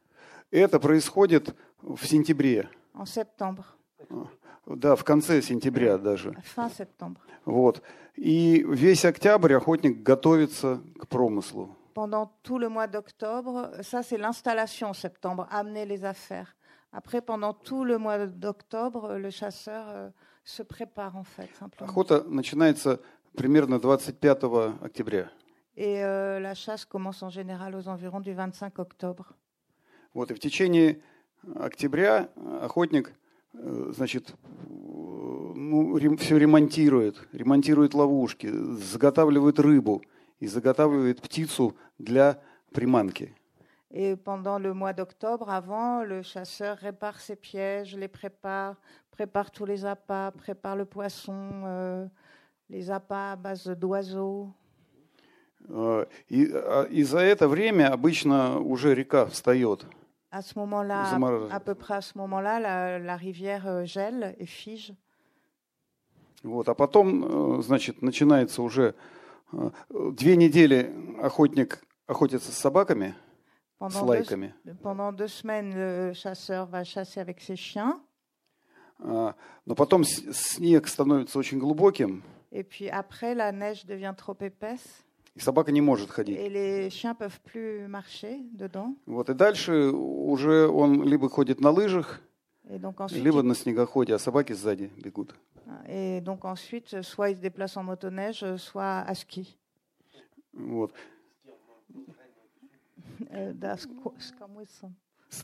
Это 0.50 0.78
происходит 0.80 1.54
в 1.82 2.04
сентябре. 2.06 2.68
en 2.94 3.04
septembre, 3.06 3.64
Да, 4.66 4.96
в 4.96 5.04
конце 5.04 5.42
сентября 5.42 5.98
даже. 5.98 6.30
fin 6.56 6.70
septembre. 6.70 7.20
Вот. 7.44 7.82
И 8.16 8.64
весь 8.68 9.04
октябрь 9.04 9.54
охотник 9.54 10.02
готовится 10.02 10.82
к 10.98 11.06
промыслу. 11.08 11.76
Pendant 11.95 12.31
tout 12.43 12.57
le 12.57 12.69
mois 12.69 12.87
d'octobre, 12.87 13.71
ça 13.81 14.01
c'est 14.03 14.17
l'installation 14.17 14.89
en 14.89 14.93
septembre, 14.93 15.47
amener 15.51 15.85
les 15.85 16.05
affaires. 16.05 16.55
Après, 16.93 17.21
pendant 17.21 17.53
tout 17.53 17.85
le 17.85 17.97
mois 17.97 18.27
d'octobre, 18.27 19.17
le 19.17 19.29
chasseur 19.29 19.85
euh, 19.89 20.09
se 20.43 20.63
prépare 20.63 21.15
en 21.15 21.23
fait, 21.23 21.49
simplement. 21.55 21.89
Охота 21.89 22.23
начинается 22.27 22.99
примерно 23.35 23.79
25 23.79 24.17
октября. 24.81 25.31
Et 25.77 26.03
euh, 26.03 26.39
la 26.39 26.53
chasse 26.53 26.85
commence 26.85 27.23
en 27.23 27.29
général 27.29 27.75
aux 27.75 27.87
environs 27.87 28.19
du 28.19 28.33
25 28.33 28.79
octobre. 28.79 29.33
Вот. 30.13 30.29
И 30.31 30.33
в 30.33 30.39
течение 30.39 30.99
октября 31.55 32.29
охотник, 32.61 33.13
э, 33.53 33.91
значит, 33.95 34.29
э, 34.29 34.73
ну, 35.55 36.17
все 36.17 36.37
ремонтирует, 36.37 37.25
ремонтирует 37.31 37.93
ловушки, 37.93 38.47
заготавливает 38.47 39.59
рыбу 39.59 40.01
и 40.40 40.46
заготавливает 40.46 41.20
птицу 41.22 41.76
для 41.98 42.40
приманки. 42.72 43.32
Et 43.90 44.16
pendant 44.16 44.58
le 44.58 44.74
mois 44.74 44.92
d'octobre, 44.92 45.48
avant, 45.48 46.02
le 46.02 46.22
chasseur 46.22 46.76
répare 46.76 47.20
ses 47.20 47.36
pièges, 47.36 47.96
les 47.96 48.08
prépare, 48.08 48.74
prépare 49.10 49.50
tous 49.50 49.64
les 49.64 49.84
appâts, 49.86 50.32
prépare 50.36 50.76
le 50.76 50.84
poisson, 50.84 51.62
euh, 51.64 52.06
les 52.68 52.90
appâts 52.90 53.32
à 53.32 53.36
base 53.36 53.66
d'oiseaux. 53.68 54.50
Э, 55.68 56.04
И, 56.28 56.50
а, 56.52 56.82
и 56.90 57.02
за 57.04 57.20
это 57.20 57.48
время 57.48 57.88
обычно 57.92 58.58
уже 58.60 58.94
река 58.94 59.26
встает. 59.26 59.86
À 60.30 60.42
ce 60.42 60.58
moment-là, 60.58 61.04
Замор- 61.12 61.48
à 61.50 61.60
peu 61.60 61.74
près 61.74 61.94
à 61.94 62.00
ce 62.02 62.18
moment-là, 62.18 62.60
la, 62.60 62.98
la 62.98 63.16
rivière 63.16 63.66
euh, 63.66 63.84
gèle 63.84 64.34
et 64.38 64.46
fige. 64.46 64.92
Вот. 66.42 66.68
А 66.68 66.74
потом, 66.74 67.58
э, 67.58 67.62
значит, 67.62 68.02
начинается 68.02 68.60
уже 68.62 68.88
э, 68.88 68.92
две 69.90 70.36
недели 70.36 70.92
охотник 71.20 71.82
охотится 72.06 72.52
с 72.52 72.56
собаками, 72.56 73.14
с 73.78 73.82
Pendant 73.82 74.00
deux, 74.02 74.06
лайками. 74.06 74.54
pendant 74.82 75.12
deux 75.12 75.28
semaines, 75.28 75.74
le 75.74 76.12
chasseur 76.14 76.66
va 76.66 76.82
chasser 76.84 77.20
avec 77.20 77.40
ses 77.40 77.56
chiens. 77.56 78.00
А, 78.98 79.34
Но 79.66 79.74
потом 79.74 80.04
с- 80.04 80.32
снег 80.32 80.88
становится 80.88 81.38
очень 81.38 81.58
глубоким, 81.58 82.22
Et 82.52 82.62
puis 82.64 82.88
après, 82.88 83.34
la 83.34 83.52
neige 83.52 83.84
devient 83.84 84.14
trop 84.16 84.36
épaisse 84.40 85.04
и 85.34 85.40
собака 85.40 85.70
не 85.72 85.82
может 85.82 86.10
ходить. 86.10 86.38
et 86.38 86.48
les 86.48 86.88
chiens 86.90 87.14
peuvent 87.14 87.38
plus 87.44 87.86
marcher 87.88 88.38
dedans. 88.54 88.96
Вот. 89.04 89.28
И 89.28 89.34
дальше 89.34 89.90
уже 89.90 90.66
он 90.66 91.02
либо 91.02 91.28
ходит 91.28 91.60
на 91.60 91.70
лыжах, 91.70 92.22
ensuite, 92.68 93.22
либо 93.22 93.42
на 93.42 93.54
снегоходе, 93.54 94.14
а 94.14 94.18
собаки 94.18 94.52
сзади 94.52 94.90
бегут. 94.96 95.34
Et 95.88 96.20
donc 96.20 96.44
ensuite, 96.44 97.02
soit 97.02 97.30
il 97.30 97.36
se 97.36 97.40
déplace 97.42 97.76
en 97.76 97.82
motoneige, 97.82 98.56
soit 98.56 99.00
à 99.06 99.14
ski. 99.14 99.56
Вот. 100.54 100.92
Euh, 103.32 103.52
da 103.54 103.76
sko- 103.76 104.14
skamuisen. 104.18 104.94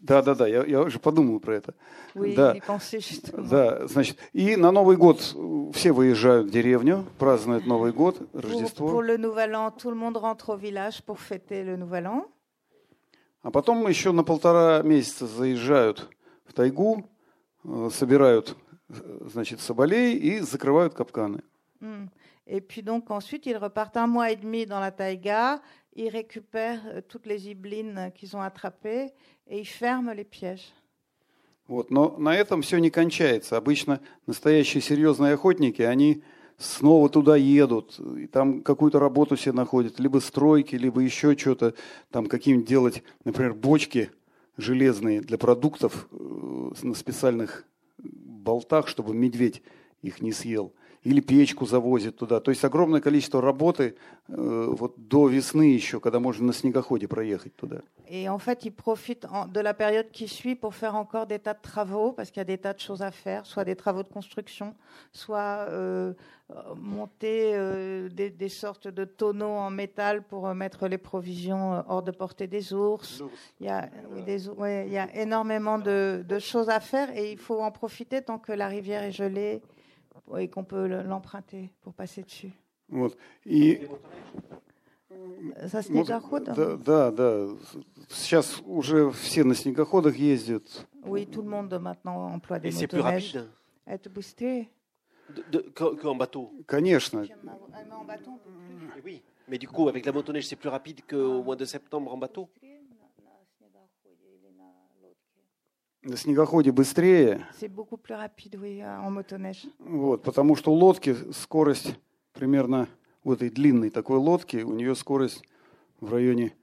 Да, 0.03 0.23
да, 0.23 0.35
да, 0.35 0.47
я, 0.47 0.65
я 0.65 0.81
уже 0.83 0.99
подумал 0.99 1.41
про 1.41 1.55
это. 1.57 1.75
Oui, 2.15 2.35
Да. 2.35 2.55
Да, 3.51 3.87
значит, 3.89 4.19
и 4.33 4.57
на 4.57 4.71
Новый 4.71 4.97
год 4.97 5.21
все 5.75 5.93
выезжают 5.93 6.47
в 6.49 6.51
деревню, 6.51 7.05
празднуют 7.19 7.67
Новый 7.67 7.93
год, 7.93 8.19
Pour, 8.33 8.41
Рождество. 8.43 8.89
pour 8.89 9.03
le 9.03 9.17
Nouvel 9.17 9.55
An, 9.57 9.71
tout 9.71 9.91
le 9.91 9.97
monde 9.97 10.17
rentre 10.19 10.51
au 10.51 10.57
village 10.57 11.03
pour 11.03 11.19
fêter 11.19 11.65
le 11.65 11.77
Nouvel 11.77 12.07
An. 12.07 12.27
А 13.43 13.51
потом 13.51 13.89
еще 13.89 14.13
на 14.13 14.23
полтора 14.23 14.83
месяца 14.83 15.27
заезжают 15.27 16.09
в 16.45 16.53
тайгу, 16.53 17.09
собирают, 17.91 18.57
э, 18.89 19.19
значит, 19.27 19.61
соболей 19.61 20.17
и 20.17 20.41
закрывают 20.41 20.95
капканы. 20.95 21.43
Hmm. 21.81 22.09
Et 22.47 22.61
puis 22.61 22.83
donc 22.83 23.11
ensuite, 23.11 23.47
ils 23.47 23.57
repartent 23.57 23.97
un 23.97 24.07
mois 24.07 24.31
et 24.31 24.37
demi 24.37 24.67
dans 24.67 24.81
la 24.81 24.91
taïga, 24.91 25.61
ils 25.95 26.09
récupèrent 26.09 26.83
euh, 26.87 27.01
toutes 27.01 27.27
les 27.27 27.49
iblines 27.49 28.13
qu'ils 28.15 28.37
ont 28.37 28.41
attrapées 28.41 29.11
et 29.47 29.59
ils 29.61 29.67
ferment 29.67 30.13
les 30.13 30.25
pièges. 30.25 30.73
Вот. 31.69 31.91
Но 31.91 32.17
на 32.19 32.35
этом 32.37 32.63
все 32.63 32.79
не 32.79 32.91
кончается. 32.91 33.57
Обычно 33.57 34.01
настоящие 34.27 34.83
серьезные 34.83 35.35
охотники, 35.35 35.83
они 35.83 36.23
снова 36.59 37.09
туда 37.09 37.37
едут, 37.37 37.99
и 37.99 38.27
там 38.27 38.63
какую-то 38.63 38.99
работу 38.99 39.37
себе 39.37 39.53
находят, 39.53 39.99
либо 39.99 40.19
стройки, 40.19 40.77
либо 40.77 41.01
еще 41.01 41.37
что-то, 41.37 41.75
там 42.11 42.27
какие-нибудь 42.27 42.69
делать, 42.69 43.03
например, 43.25 43.55
бочки 43.55 44.11
железные 44.57 45.21
для 45.21 45.39
продуктов 45.39 46.09
э, 46.11 46.71
на 46.83 46.95
специальных 46.95 47.65
болтах, 47.99 48.89
чтобы 48.89 49.15
медведь 49.15 49.63
их 50.03 50.21
не 50.21 50.33
съел. 50.33 50.75
Или 51.04 51.22
печку 51.22 51.66
завозят 51.66 52.18
туда. 52.18 52.40
То 52.42 52.52
есть 52.52 52.66
огромное 52.66 53.00
количество 53.00 53.40
работы 53.42 53.96
э, 54.28 54.68
вот 54.70 54.96
до 54.98 55.30
весны 55.30 55.64
еще, 55.74 56.00
когда 56.02 56.20
можно 56.20 56.48
на 56.48 56.54
снегоходе 56.54 57.08
проехать 57.08 57.56
туда. 57.56 57.78
Et 58.10 58.28
en 58.28 58.40
fait, 58.40 58.66
ils 58.66 58.72
profitent 58.74 59.26
en- 59.32 59.48
de 59.48 59.62
la 59.62 59.74
période 59.74 60.10
qui 60.12 60.28
suit 60.28 60.56
pour 60.56 60.74
faire 60.76 60.96
encore 60.96 61.26
des 61.28 61.40
tas 61.40 61.54
de 61.54 61.62
travaux, 61.62 62.12
parce 62.12 62.30
qu'il 62.32 62.40
y 62.40 62.42
a 62.42 62.46
des 62.46 62.58
tas 62.58 62.74
de 62.74 62.80
choses 62.80 63.02
à 63.02 63.12
faire, 63.12 63.46
soit 63.46 63.64
des 63.64 63.76
travaux 63.76 64.04
de 64.04 64.10
construction, 64.10 64.76
soit 65.14 65.68
euh, 65.70 66.14
euh, 66.52 66.56
monter 66.76 67.52
euh, 67.54 68.10
des, 68.10 68.30
des 68.30 68.50
sortes 68.50 68.88
de 68.90 69.06
tonneaux 69.06 69.46
en 69.68 69.70
métal 69.70 70.24
pour 70.24 70.48
euh, 70.48 70.54
mettre 70.54 70.88
les 70.88 70.98
provisions 70.98 71.76
euh, 71.76 71.82
hors 71.88 72.02
de 72.04 72.12
portée 72.12 72.48
des 72.48 72.74
ours. 72.74 73.22
Il 73.62 73.68
y 73.68 73.70
a, 73.70 73.90
oui, 74.14 74.24
des 74.24 74.50
ours, 74.50 74.58
ouais, 74.58 74.86
il 74.88 74.94
y 74.94 74.98
a 74.98 75.14
énormément 75.16 75.78
de, 75.78 76.24
de 76.28 76.40
choses 76.40 76.70
à 76.70 76.80
faire 76.80 77.16
et 77.16 77.32
il 77.32 77.38
faut 77.38 77.62
en 77.62 77.72
profiter 77.72 78.22
tant 78.22 78.40
que 78.40 78.52
la 78.52 78.68
rivière 78.68 79.04
est 79.04 79.12
gelée 79.12 79.62
et 80.38 80.48
qu'on 80.50 80.64
peut 80.64 80.88
le- 80.88 81.04
l'emprunter 81.04 81.72
pour 81.82 81.94
passer 81.94 82.24
dessus. 82.24 82.52
Вот. 82.90 83.16
И 83.46 83.80
Ça, 85.68 85.82
c'est 85.82 85.92
Вот, 85.94 86.02
déjà 86.04 86.20
route, 86.20 86.50
hein 86.50 86.54
да, 86.56 86.76
да, 86.78 87.12
да. 87.12 87.48
Сейчас 88.10 88.62
уже 88.66 89.10
все 89.12 89.44
на 89.44 89.56
снегоходах 89.56 90.16
ездят. 90.16 90.86
Oui, 91.06 91.26
tout 91.26 91.42
le 91.42 91.50
monde 91.50 91.74
maintenant 91.80 92.28
emploie 92.34 92.60
des 92.60 92.70
Et 92.70 92.72
c'est 92.72 92.88
plus 92.88 92.98
motoneiges. 92.98 93.36
rapide 93.36 93.50
Être 93.88 94.10
boosté. 94.10 94.70
de- 95.30 95.44
de- 95.52 95.66
qu'en 95.74 95.96
qu'en 95.96 96.16
bateau. 96.16 96.52
Конечно. 96.68 97.20
En 97.22 98.06
bâton, 98.06 98.32
on 98.34 98.38
peut 98.38 98.50
plus. 98.52 98.90
Eh 98.98 99.02
Oui. 99.04 99.22
Mais 99.48 99.58
du 99.58 99.68
coup, 99.68 99.88
avec 99.88 100.06
la 100.06 100.12
motoneige, 100.12 100.46
c'est 100.48 100.56
plus 100.58 100.70
rapide 100.70 101.02
qu'au 101.10 101.42
mois 101.44 101.56
de 101.56 101.66
septembre 101.66 102.14
en 102.14 102.18
bateau. 102.18 102.50
На 106.05 106.17
снегоходе 106.17 106.73
быстрее, 106.73 107.47
rapide, 107.61 108.57
oui, 108.59 108.81
euh, 108.81 109.55
вот, 109.79 110.23
потому 110.25 110.57
что 110.57 110.73
у 110.73 110.75
лодки 110.75 111.15
скорость 111.33 111.95
примерно 112.33 112.89
у 113.23 113.33
этой 113.33 113.51
длинной 113.51 113.91
такой 113.91 114.19
лодки, 114.19 114.57
у 114.65 114.73
нее 114.73 114.97
скорость 114.97 115.45
в 116.01 116.13
районе 116.13 116.55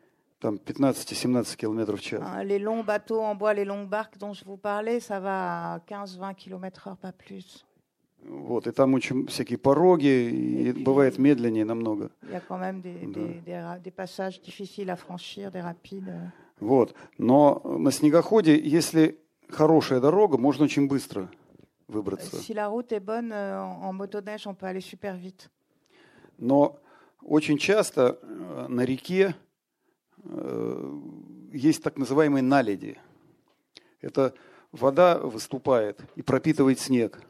там 0.42 0.56
15-17 0.56 1.56
километров 1.56 2.02
в 2.02 2.04
час. 2.04 2.22
Les 2.44 2.60
longs 2.60 2.84
bateaux 2.84 3.22
en 3.22 3.34
bois, 3.36 3.54
les 3.54 3.64
longues 3.64 3.88
barques 3.88 4.18
dont 4.18 4.34
je 4.34 4.44
vous 4.44 4.58
parlais, 4.58 5.00
ça 5.00 5.22
va 5.22 5.76
à 5.76 5.80
15-20 5.88 6.36
km/h, 6.36 6.98
pas 6.98 7.14
plus. 7.14 7.64
Вот, 8.28 8.68
и 8.68 8.72
там 8.72 8.94
очень 8.94 9.28
всякие 9.28 9.58
пороги, 9.58 10.08
и 10.08 10.74
бывает 10.74 11.18
медленнее 11.18 11.64
намного. 11.64 12.12
Il 12.24 12.32
y 12.32 12.36
a 12.36 12.42
quand 12.42 12.58
même 12.60 12.82
des, 12.82 13.06
Да. 13.08 13.22
des, 13.22 13.42
des 13.46 13.56
ra- 13.62 13.80
des 13.80 13.92
passages 13.92 14.42
difficiles 14.42 14.90
à 14.90 14.98
franchir, 14.98 15.50
des 15.50 15.62
rapides. 15.62 16.10
euh. 16.10 16.28
Вот. 16.60 16.94
Но 17.18 17.62
на 17.78 17.90
снегоходе, 17.92 18.60
если 18.60 19.18
хорошая 19.50 20.00
дорога, 20.00 20.38
можно 20.38 20.66
очень 20.66 20.88
быстро 20.88 21.30
выбраться. 21.88 22.38
Si 22.38 22.54
la 22.54 22.68
route 22.68 22.92
est 22.92 23.00
bonne, 23.00 23.32
euh, 23.32 23.60
en, 23.60 23.94
motoneige, 23.94 24.48
on 24.48 24.54
peut 24.54 24.68
aller 24.68 24.82
super 24.82 25.16
vite. 25.16 25.50
Но 26.38 26.80
очень 27.22 27.58
часто 27.58 28.20
э, 28.22 28.68
на 28.70 28.86
реке 28.86 29.36
э, 30.24 31.00
есть 31.52 31.84
так 31.84 31.98
называемые 31.98 32.42
наледи. 32.44 32.98
Это 34.02 34.34
вода 34.72 35.18
выступает 35.20 36.00
и 36.16 36.22
пропитывает 36.22 36.80
снег. 36.80 37.22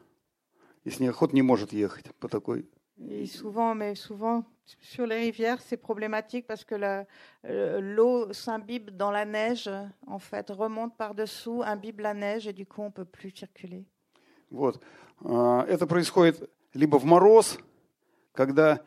И 0.84 0.90
снегоход 0.90 1.32
не 1.32 1.42
может 1.42 1.72
ехать 1.72 2.14
по 2.16 2.28
такой. 2.28 2.66
Et 3.09 3.25
souvent, 3.25 3.75
mais 3.75 3.93
souvent, 3.95 4.45
sur 4.79 5.05
les 5.05 5.17
rivières, 5.17 5.61
c'est 5.61 5.77
problématique 5.77 6.47
parce 6.47 6.63
que 6.63 6.75
la- 6.75 7.05
euh, 7.45 7.79
l'eau 7.81 8.31
s'imbibe 8.33 8.89
dans 8.95 9.11
la 9.11 9.25
neige, 9.25 9.69
en 10.07 10.19
fait, 10.19 10.49
remonte 10.49 10.95
par-dessous, 10.97 11.61
imbibe 11.63 11.99
la 11.99 12.13
neige 12.13 12.47
et 12.47 12.53
du 12.53 12.65
coup, 12.65 12.81
on 12.81 12.91
peut 12.91 13.05
plus 13.05 13.31
circuler. 13.31 13.85
Вот. 14.49 14.79
А, 15.25 15.65
Это 15.67 15.85
происходит 15.87 16.49
либо 16.73 16.97
в 16.97 17.05
мороз, 17.05 17.59
когда 18.33 18.81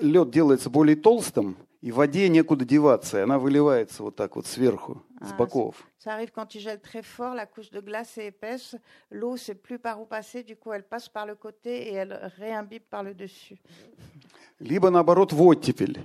лед 0.00 0.30
делается 0.30 0.70
более 0.70 0.96
толстым, 0.96 1.56
и 1.81 1.91
воде 1.91 2.27
некуда 2.29 2.65
деваться, 2.65 3.19
и 3.19 3.21
она 3.21 3.39
выливается 3.39 4.03
вот 4.03 4.15
так 4.15 4.35
вот 4.35 4.45
сверху, 4.45 5.03
с 5.21 5.31
А, 5.31 5.35
боков. 5.35 5.75
Ça 5.97 6.13
arrive 6.13 6.31
quand 6.31 6.55
il 6.55 6.61
gèle 6.61 6.79
très 6.79 7.01
fort, 7.01 7.35
la 7.35 7.45
couche 7.45 7.69
de 7.71 7.79
glace 7.81 8.17
est 8.17 8.27
épaisse, 8.27 8.75
l'eau 9.09 9.37
sait 9.37 9.55
plus 9.55 9.79
par 9.79 10.01
où 10.01 10.05
passer, 10.05 10.43
du 10.43 10.55
coup 10.55 10.71
elle 10.73 10.83
passe 10.83 11.09
par 11.09 11.25
le 11.25 11.35
côté 11.35 11.89
et 11.89 11.93
elle 11.93 12.31
réimbibe 12.37 12.83
par 12.89 13.03
le 13.03 13.13
dessus. 13.13 13.57
Либо 14.59 14.89
наоборот 14.89 15.31
в 15.33 15.41
оттепель, 15.41 15.99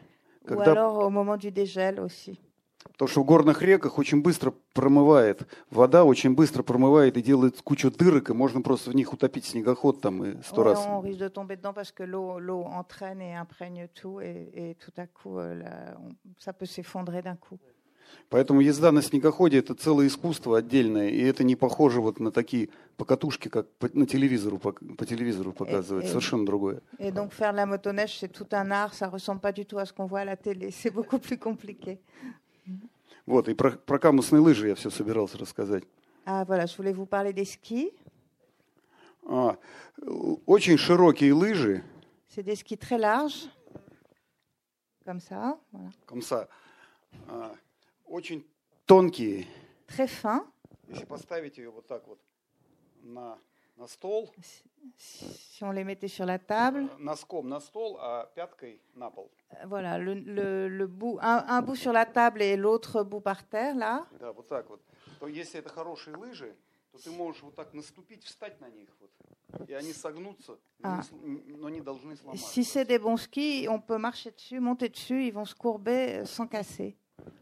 Ou 0.45 0.47
когда 0.49 0.73
alors 0.73 0.99
au 0.99 1.11
moment 1.11 1.37
du 1.37 1.51
dégel 1.51 2.01
aussi. 2.01 2.39
Потому 2.93 3.09
что 3.09 3.23
в 3.23 3.25
горных 3.25 3.63
реках 3.63 3.99
очень 3.99 4.23
быстро 4.23 4.55
промывает, 4.73 5.49
вода 5.71 6.05
очень 6.05 6.35
быстро 6.35 6.63
промывает 6.63 7.17
и 7.17 7.23
делает 7.23 7.61
кучу 7.63 7.91
дырок, 7.91 8.31
и 8.31 8.33
можно 8.33 8.63
просто 8.63 8.91
в 8.91 8.95
них 8.95 9.13
утопить 9.13 9.47
снегоход 9.47 10.01
там 10.01 10.25
и 10.25 10.43
сто 10.43 10.63
раз. 10.63 10.87
Поэтому 18.29 18.61
езда 18.61 18.93
на 18.93 19.03
снегоходе 19.03 19.59
это 19.59 19.75
целое 19.75 20.07
искусство 20.07 20.59
отдельное, 20.59 21.09
и 21.09 21.21
это 21.23 21.45
не 21.45 21.57
похоже 21.57 22.01
вот 22.01 22.21
на 22.21 22.31
такие 22.31 22.69
покатушки, 22.97 23.49
как 23.49 23.71
по, 23.77 23.89
на 23.93 24.07
телевизору, 24.07 24.59
по, 24.59 24.73
по 24.73 25.07
телевизору 25.07 25.53
показывают, 25.53 26.07
э. 26.07 26.09
совершенно 26.09 26.47
другое. 26.47 26.81
Et 26.99 27.11
donc 27.11 27.33
faire 27.33 27.53
la 27.53 27.67
motoneige, 27.67 28.19
c'est 28.19 28.33
tout 28.33 28.49
un 28.53 28.71
art, 28.71 28.95
ça 28.95 29.09
ressemble 29.09 29.41
pas 29.41 29.53
du 29.53 29.67
tout 29.67 29.79
à 29.79 29.87
ce 29.87 29.93
qu'on 29.93 30.07
voit 30.07 30.21
à 30.21 30.25
la 30.25 30.37
télé, 30.37 30.71
c'est 30.83 30.91
beaucoup 30.91 31.19
plus 31.19 31.39
compliqué. 31.39 31.99
Вот, 33.27 33.49
и 33.49 33.55
про, 33.55 33.71
про 33.73 33.99
камусные 33.99 34.41
лыжи 34.41 34.69
я 34.69 34.75
все 34.75 34.91
собирался 34.91 35.39
рассказать. 35.39 35.85
Ah 36.27 36.45
voilà, 36.45 36.67
je 36.67 36.77
voulais 36.77 36.93
vous 36.95 37.07
parler 37.07 37.33
des 37.33 37.45
skis. 37.45 37.91
А, 39.27 39.57
очень 40.47 40.77
широкие 40.77 41.33
лыжи, 41.33 41.83
C'est 42.29 42.43
des 42.43 42.57
skis 42.57 42.77
très 42.77 42.99
larges, 42.99 43.49
comme 45.05 45.21
ça, 45.21 45.59
voilà. 45.73 45.91
комса, 46.07 46.49
а, 47.29 47.55
очень 48.07 48.45
тонкие, 48.87 49.47
très 49.87 50.07
fins. 50.07 50.45
Если 50.89 51.07
поставить 51.07 51.57
ее 51.57 51.71
вот 51.71 51.87
так 51.87 52.07
вот 52.07 52.21
на, 53.03 53.39
на 53.78 53.88
стол, 53.88 54.30
Si 54.98 55.62
on 55.64 55.72
les 55.72 55.84
mettait 55.84 56.08
sur 56.08 56.26
la 56.26 56.40
table, 56.40 56.88
э, 56.90 56.98
носком 57.00 57.50
на 57.50 57.60
стол, 57.60 57.98
а 58.00 58.26
пяткой 58.36 58.82
на 58.96 59.10
пол. 59.10 59.30
euh, 59.52 59.66
voilà, 59.66 59.98
le, 59.98 60.14
le- 60.14 60.68
le 60.70 60.88
bout, 60.88 61.20
un, 61.22 61.44
un 61.48 61.62
bout 61.62 61.76
sur 61.76 61.92
la 61.92 62.06
table 62.06 62.42
et 62.42 62.56
l'autre 62.56 63.04
bout 63.04 63.20
par 63.22 63.44
terre, 63.44 63.76
là. 63.76 64.06
Да, 64.20 64.32
вот 64.32 64.48
так 64.48 64.70
вот. 64.70 64.80
То 65.20 65.28
если 65.28 65.60
это 65.60 65.70
хорошие 65.70 66.16
лыжи, 66.16 66.56
то 66.94 66.98
ты 66.98 67.12
можешь 67.12 67.42
вот 67.44 67.56
так 67.56 67.74
наступить, 67.74 68.24
встать 68.24 68.60
на 68.62 68.70
них. 68.70 68.90
Вот. 69.02 69.70
И 69.70 69.74
они 69.74 69.92
согнутся, 69.92 70.54
но, 70.80 70.90
А. 70.90 70.96
не 70.98 71.04
с- 71.04 71.58
но 71.60 71.70
не 71.70 71.82
должны 71.82 72.16
сломаться. 72.16 72.46
Si 72.46 72.64
c'est 72.64 72.86
des 72.86 73.00
bons 73.00 73.18
skis, 73.18 73.68
on 73.68 73.82
peut 73.82 73.98
marcher 73.98 74.32
dessus, 74.32 74.60
monter 74.62 74.88
dessus, 74.90 75.26
ils 75.28 75.34
vont 75.34 75.46
se 75.46 75.56
courber 75.56 76.20
euh, 76.22 76.26
sans 76.26 76.48
casser. 76.48 76.96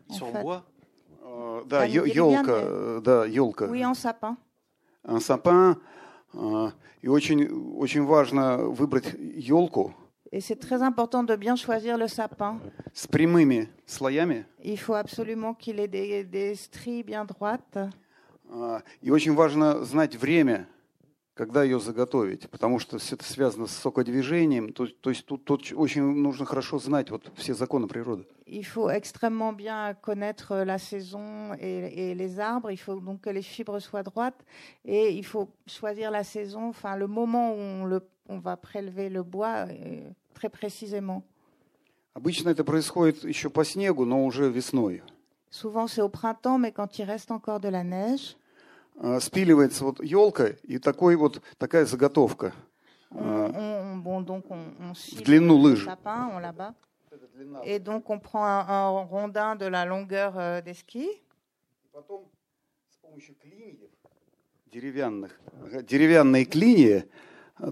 Ils 0.10 0.16
En 0.16 0.18
sont 0.18 0.26
en 0.30 0.32
fait. 0.34 0.42
bois. 0.42 0.64
Э, 1.22 1.64
Да, 1.68 1.82
Они 1.82 1.94
елка, 1.94 2.06
деревянные. 2.08 3.02
да, 3.02 3.26
елка. 3.26 3.66
Oui, 3.68 3.86
en 3.86 3.94
sapin. 3.94 4.38
Un 5.04 5.20
sapin. 5.20 5.80
э, 6.35 6.71
И 7.03 7.09
очень, 7.09 7.49
очень 7.77 8.05
важно 8.05 8.59
выбрать 8.59 9.15
елку 9.37 9.95
Et 10.35 10.41
c'est 10.41 10.57
très 10.57 10.81
important 10.83 11.25
de 11.25 11.37
bien 11.37 11.57
choisir 11.57 11.99
le 11.99 12.09
sapin. 12.09 12.59
с 12.95 13.07
прямыми 13.07 13.69
слоями. 13.87 14.47
Il 14.65 14.79
faut 14.79 14.95
absolument 14.95 15.53
qu'il 15.55 15.79
ait 15.79 15.89
des, 15.89 16.25
des 16.25 16.55
stries 16.55 17.03
bien 17.03 17.25
droites. 17.27 17.91
э, 18.51 18.81
И 19.03 19.11
очень 19.11 19.35
важно 19.35 19.85
знать 19.85 20.17
время 20.17 20.67
когда 21.35 21.63
ее 21.63 21.81
заготовить, 21.81 22.49
потому 22.51 22.79
что 22.79 22.99
все 22.99 23.15
это 23.15 23.25
связано 23.25 23.67
с 23.67 23.73
сокодвижением, 23.73 24.73
то, 24.73 24.87
то 24.87 25.11
есть 25.11 25.25
тут, 25.25 25.45
тут 25.45 25.73
очень 25.75 26.03
нужно 26.03 26.45
хорошо 26.45 26.79
знать 26.79 27.11
вот 27.11 27.31
все 27.37 27.55
законы 27.55 27.89
природы. 27.89 28.27
Il 28.47 28.65
faut 28.65 28.91
extrêmement 28.91 29.55
bien 29.55 29.95
connaître 29.95 30.57
la 30.57 30.79
saison 30.79 31.55
et, 31.59 32.11
et, 32.11 32.15
les 32.15 32.39
arbres. 32.39 32.71
Il 32.71 32.77
faut 32.77 33.01
donc 33.01 33.23
que 33.23 33.31
les 33.31 33.41
fibres 33.41 33.79
soient 33.81 34.03
droites 34.03 34.45
et 34.85 35.11
il 35.13 35.25
faut 35.25 35.49
choisir 35.67 36.11
la 36.11 36.23
saison, 36.23 36.69
enfin 36.69 36.97
le 36.97 37.07
moment 37.07 37.55
où 37.55 37.59
on, 37.59 37.85
le, 37.87 38.03
on 38.29 38.39
va 38.39 38.59
prélever 38.59 39.09
le 39.09 39.23
bois 39.23 39.67
euh, 39.69 40.11
très 40.35 40.51
précisément. 40.51 41.23
Обычно 42.15 42.51
это 42.51 42.63
происходит 42.63 43.25
еще 43.25 43.49
по 43.49 43.65
снегу, 43.65 44.05
но 44.05 44.27
уже 44.27 44.51
весной. 44.51 45.03
Souvent 45.49 45.87
c'est 45.87 46.03
au 46.03 46.11
printemps, 46.11 46.59
mais 46.59 46.73
quand 46.73 46.99
il 46.99 47.05
reste 47.05 47.31
encore 47.31 47.59
de 47.59 47.69
la 47.69 47.85
neige. 47.85 48.37
Спиливается 49.21 49.85
вот 49.85 50.03
елка 50.03 50.49
и 50.65 50.79
такой 50.79 51.17
вот 51.17 51.41
такая 51.59 51.85
заготовка 51.85 52.53
on 53.15 54.03
в 54.95 55.23
длину 55.23 55.57
лыж. 55.57 55.87
Et 57.65 57.79
donc 57.79 58.09
on 58.09 58.19
prend 58.19 58.45
un, 58.45 58.67
un 58.69 59.05
rondin 59.05 59.57
de 59.57 59.67
la 59.67 59.85
longueur 59.85 60.39
euh, 60.39 60.61
des 60.61 60.75
skis. 60.75 61.11
Деревянных, 64.71 65.39
деревянные 65.83 66.47
клинья, 66.47 67.05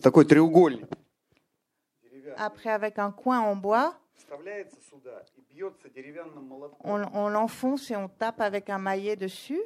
такой 0.03 0.27
треугольник. 0.27 0.87
Après 2.37 2.71
avec 2.71 2.99
un 2.99 3.11
coin 3.11 3.41
en 3.41 3.57
bois. 3.57 3.95
On, 6.85 7.03
on 7.15 7.29
l'enfonce 7.29 7.91
et 7.91 7.97
on 7.97 8.09
tape 8.09 8.41
avec 8.41 8.69
un 8.71 8.79
maillet 8.79 9.17
dessus. 9.17 9.61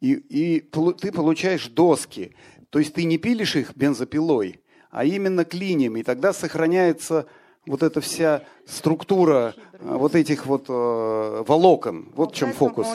И, 0.00 0.14
и 0.14 0.60
ты 0.60 1.12
получаешь 1.12 1.68
доски. 1.68 2.34
То 2.70 2.78
есть 2.78 2.94
ты 2.94 3.04
не 3.04 3.18
пилишь 3.18 3.56
их 3.56 3.76
бензопилой, 3.76 4.60
а 4.90 5.04
именно 5.04 5.44
клиньями. 5.44 6.00
И 6.00 6.02
тогда 6.04 6.32
сохраняется 6.32 7.26
вот 7.66 7.82
эта 7.82 8.00
вся 8.00 8.42
структура 8.66 9.54
вот 9.80 10.14
этих 10.14 10.46
вот 10.46 10.66
э, 10.68 11.44
волокон. 11.46 12.10
Вот 12.14 12.32
в 12.32 12.34
чем 12.34 12.52
фокус. 12.52 12.86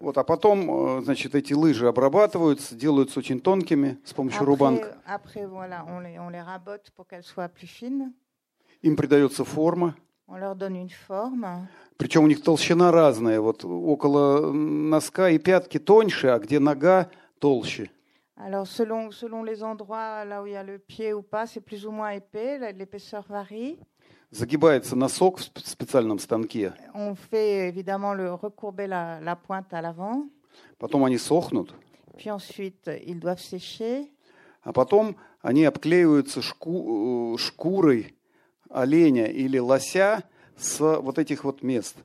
Вот, 0.00 0.16
а 0.18 0.24
потом, 0.24 1.02
значит, 1.02 1.34
эти 1.34 1.52
лыжи 1.52 1.88
обрабатываются, 1.88 2.76
делаются 2.76 3.18
очень 3.18 3.40
тонкими 3.40 3.98
с 4.04 4.12
помощью 4.12 4.44
рубанок. 4.44 4.96
Им 8.82 8.96
придается 8.96 9.44
форма. 9.44 9.96
Причем 11.96 12.24
у 12.24 12.26
них 12.26 12.42
толщина 12.42 12.92
разная. 12.92 13.40
Вот 13.40 13.64
около 13.64 14.52
носка 14.52 15.30
и 15.30 15.38
пятки 15.38 15.78
тоньше, 15.78 16.28
а 16.28 16.38
где 16.38 16.58
нога 16.58 17.10
толще. 17.38 17.90
Alors, 18.40 18.68
selon, 18.68 19.10
selon 19.10 19.42
les 19.42 19.64
endroits 19.64 20.24
là 20.24 20.42
où 20.42 20.46
il 20.46 20.52
y 20.52 20.56
a 20.56 20.62
le 20.62 20.78
pied 20.78 21.12
ou 21.12 21.22
pas, 21.22 21.48
c'est 21.48 21.60
plus 21.60 21.84
ou 21.84 21.90
moins 21.90 22.10
épais, 22.10 22.72
l'épaisseur 22.72 23.24
varie. 23.28 23.78
Загибается 24.30 24.94
носок 24.94 25.40
в 25.40 25.68
специальном 25.68 26.20
станке. 26.20 26.72
On 26.94 27.16
fait 27.16 27.68
évidemment 27.68 28.14
le 28.14 28.32
recourber 28.34 28.86
la, 28.86 29.18
la 29.20 29.34
pointe 29.34 29.72
à 29.72 29.80
l'avant. 29.80 30.28
Потом 30.78 31.04
они 31.04 31.18
сохнут. 31.18 31.74
Puis 32.16 32.30
ensuite, 32.30 32.88
ils 33.06 33.18
doivent 33.18 33.40
sécher. 33.40 34.08
А 34.62 34.72
потом 34.72 35.16
они 35.40 35.64
обклеиваются 35.64 36.42
шку, 36.42 37.36
шкурой 37.38 38.14
оленя 38.70 39.26
или 39.26 39.58
лося 39.58 40.24
с 40.56 40.80
вот 40.80 41.18
этих 41.18 41.44
вот 41.44 41.62
мест. 41.62 41.96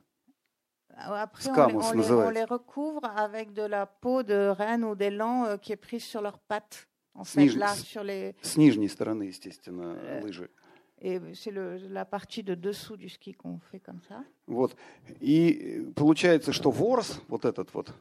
Après, 0.96 1.50
on, 1.50 1.80
on, 1.80 1.92
les, 1.92 2.10
on 2.12 2.30
les 2.30 2.44
recouvre 2.44 3.04
avec 3.16 3.52
de 3.52 3.62
la 3.62 3.84
peau 3.84 4.22
de 4.22 4.48
renne 4.48 4.84
ou 4.84 4.94
d'élan 4.94 5.58
qui 5.58 5.72
est 5.72 5.76
prise 5.76 6.04
sur 6.04 6.22
leurs 6.22 6.38
pattes. 6.38 6.86
En 7.14 7.24
fait, 7.24 7.48
Сниж... 7.48 7.56
là, 7.56 7.74
sur 7.74 8.04
les... 8.04 8.34
С 8.42 8.56
нижней 8.56 8.88
стороны, 8.88 9.24
естественно, 9.24 9.96
лыжи. 10.22 10.48
Et 11.00 11.20
c'est 11.34 11.50
la 11.50 12.04
partie 12.04 12.42
de 12.42 12.54
dessous 12.54 12.96
du 12.96 13.08
ski 13.08 13.34
qu'on 13.34 13.58
fait 13.58 13.80
comme 13.80 14.00
ça. 14.08 14.24
Вот. 14.46 14.76
И 15.20 15.92
получается, 15.96 16.52
что 16.52 16.70
ворс, 16.70 17.20
вот 17.28 17.44
этот 17.44 17.74
вот, 17.74 17.92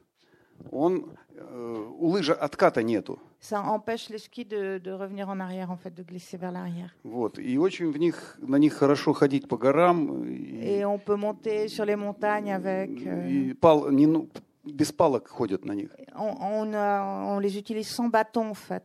он, 0.71 1.05
э, 1.35 1.87
у 1.99 2.07
лыжи 2.07 2.33
отката 2.33 2.83
нету. 2.83 3.19
Ça 3.39 3.61
empêche 3.61 4.09
les 4.09 4.19
skis 4.19 4.45
de, 4.45 4.77
de 4.77 4.91
revenir 4.91 5.27
en 5.27 5.39
arrière, 5.41 5.69
en 5.69 5.75
fait, 5.75 5.93
de 5.93 6.01
glisser 6.01 6.37
vers 6.37 6.51
l'arrière. 6.51 6.91
Вот. 7.03 7.39
И 7.39 7.57
очень 7.57 7.91
в 7.91 7.97
них, 7.97 8.37
на 8.39 8.55
них 8.55 8.73
хорошо 8.73 9.11
ходить 9.13 9.49
по 9.49 9.57
горам. 9.57 10.23
И, 10.23 10.79
Et 10.79 10.85
on 10.85 10.97
peut 10.97 11.17
monter 11.17 11.67
sur 11.67 11.83
les 11.83 11.97
montagnes 11.97 12.53
avec... 12.53 13.05
Euh, 13.05 13.27
и 13.27 13.53
пал, 13.53 13.91
не, 13.91 14.07
ну, 14.07 14.29
без 14.63 14.93
палок 14.93 15.27
ходят 15.27 15.65
на 15.65 15.73
них. 15.73 15.89
On, 16.15 16.37
on, 16.39 16.73
on 16.73 17.39
les 17.39 17.57
utilise 17.57 17.89
sans 17.89 18.07
bâton, 18.07 18.51
en 18.51 18.53
fait. 18.53 18.83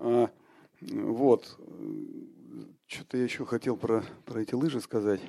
А, 0.00 0.28
вот. 0.80 1.56
Что-то 2.86 3.16
я 3.16 3.24
еще 3.24 3.44
хотел 3.44 3.76
про, 3.76 4.02
про 4.24 4.40
эти 4.40 4.54
лыжи 4.54 4.80
сказать. 4.80 5.20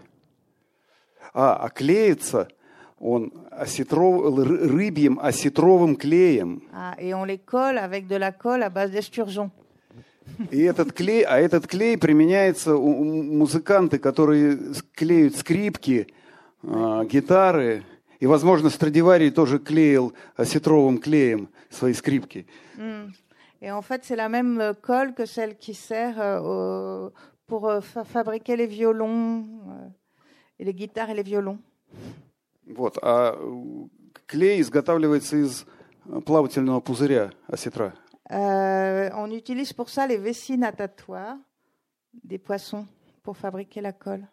А, 1.33 1.55
а 1.55 1.69
клеится 1.69 2.47
он 2.99 3.31
осетров, 3.51 4.37
рыбьим 4.37 5.19
осетровым 5.21 5.95
клеем. 5.95 6.63
Ah, 6.73 6.95
et 6.99 7.13
on 7.13 7.23
les 7.23 7.39
colle 7.39 7.77
avec 7.77 8.07
de 8.07 8.15
la 8.15 8.31
colle 8.31 8.63
à 8.63 8.69
base 8.69 8.91
d'esturgeon. 8.91 9.51
И 10.51 10.61
этот 10.61 10.93
клей, 10.93 11.23
а 11.23 11.39
этот 11.39 11.65
клей 11.65 11.97
применяется 11.97 12.75
у 12.75 13.03
музыканты, 13.03 13.97
которые 13.97 14.59
клеют 14.93 15.35
скрипки, 15.35 16.07
а, 16.63 17.03
гитары. 17.05 17.83
И, 18.19 18.27
возможно, 18.27 18.69
Страдиварий 18.69 19.31
тоже 19.31 19.59
клеил 19.59 20.13
осетровым 20.35 20.99
клеем 20.99 21.49
свои 21.69 21.93
скрипки. 21.93 22.45
Mm. 22.77 23.11
Et 23.61 23.71
en 23.71 23.81
fait, 23.81 24.05
c'est 24.05 24.15
la 24.15 24.29
même 24.29 24.73
colle 24.81 25.13
que 25.13 25.25
celle 25.25 25.57
qui 25.57 25.73
sert 25.73 26.15
euh, 26.19 27.09
pour 27.45 27.69
fa 27.81 28.03
fabriquer 28.05 28.55
les 28.55 28.67
violons, 28.67 29.45
euh, 29.67 29.87
et 30.59 30.63
les 30.63 30.73
guitares 30.73 31.09
et 31.09 31.13
les 31.13 31.23
violons. 31.23 31.59
Вот, 32.69 32.97
а 33.01 33.37
клей 34.25 34.61
изготавливается 34.61 35.37
из 35.37 35.65
плавательного 36.25 36.79
пузыря 36.79 37.31
осетра. 37.47 37.93
Euh, 38.31 39.09
on 39.15 39.31
utilise 39.31 39.73
pour 39.73 39.89
ça 39.89 40.05
les 40.05 40.17
vessies 40.17 40.57
natatoires 40.57 41.37
des 42.23 42.37
poissons 42.37 42.85
pour 43.23 43.37
fabriquer 43.37 43.81
la 43.81 43.91
colle. 43.91 44.27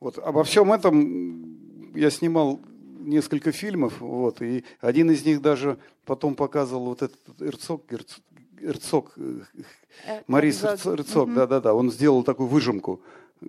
Вот, 0.00 0.18
обо 0.18 0.42
всем 0.44 0.72
этом 0.72 1.92
я 1.94 2.10
снимал 2.10 2.60
несколько 2.98 3.52
фильмов, 3.52 4.00
вот, 4.00 4.42
и 4.42 4.64
один 4.80 5.10
из 5.10 5.24
них 5.24 5.40
даже 5.40 5.78
потом 6.04 6.34
показывал 6.34 6.86
вот 6.86 7.02
этот 7.02 7.40
Эрцог, 7.40 7.82
Эрцог, 8.60 9.14
Марис 10.26 10.62
Эрцог, 10.64 11.32
да-да-да, 11.32 11.74
он 11.74 11.90
сделал 11.90 12.24
такую 12.24 12.48
выжимку, 12.48 13.00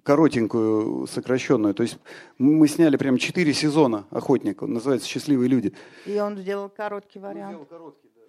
коротенькую, 0.04 1.08
сокращенную. 1.08 1.74
То 1.74 1.84
есть 1.84 1.98
мы 2.38 2.68
сняли 2.68 2.98
прям 2.98 3.18
четыре 3.18 3.54
сезона 3.54 4.06
«Охотник», 4.12 4.62
он 4.62 4.74
называется 4.74 5.08
«Счастливые 5.08 5.50
люди». 5.50 5.74
И 6.06 6.20
он 6.20 6.38
сделал 6.38 6.70
короткий 6.70 7.20
вариант. 7.20 7.58
Он 7.58 7.66
сделал 7.66 7.66
короткий, 7.66 8.10
да. 8.16 8.22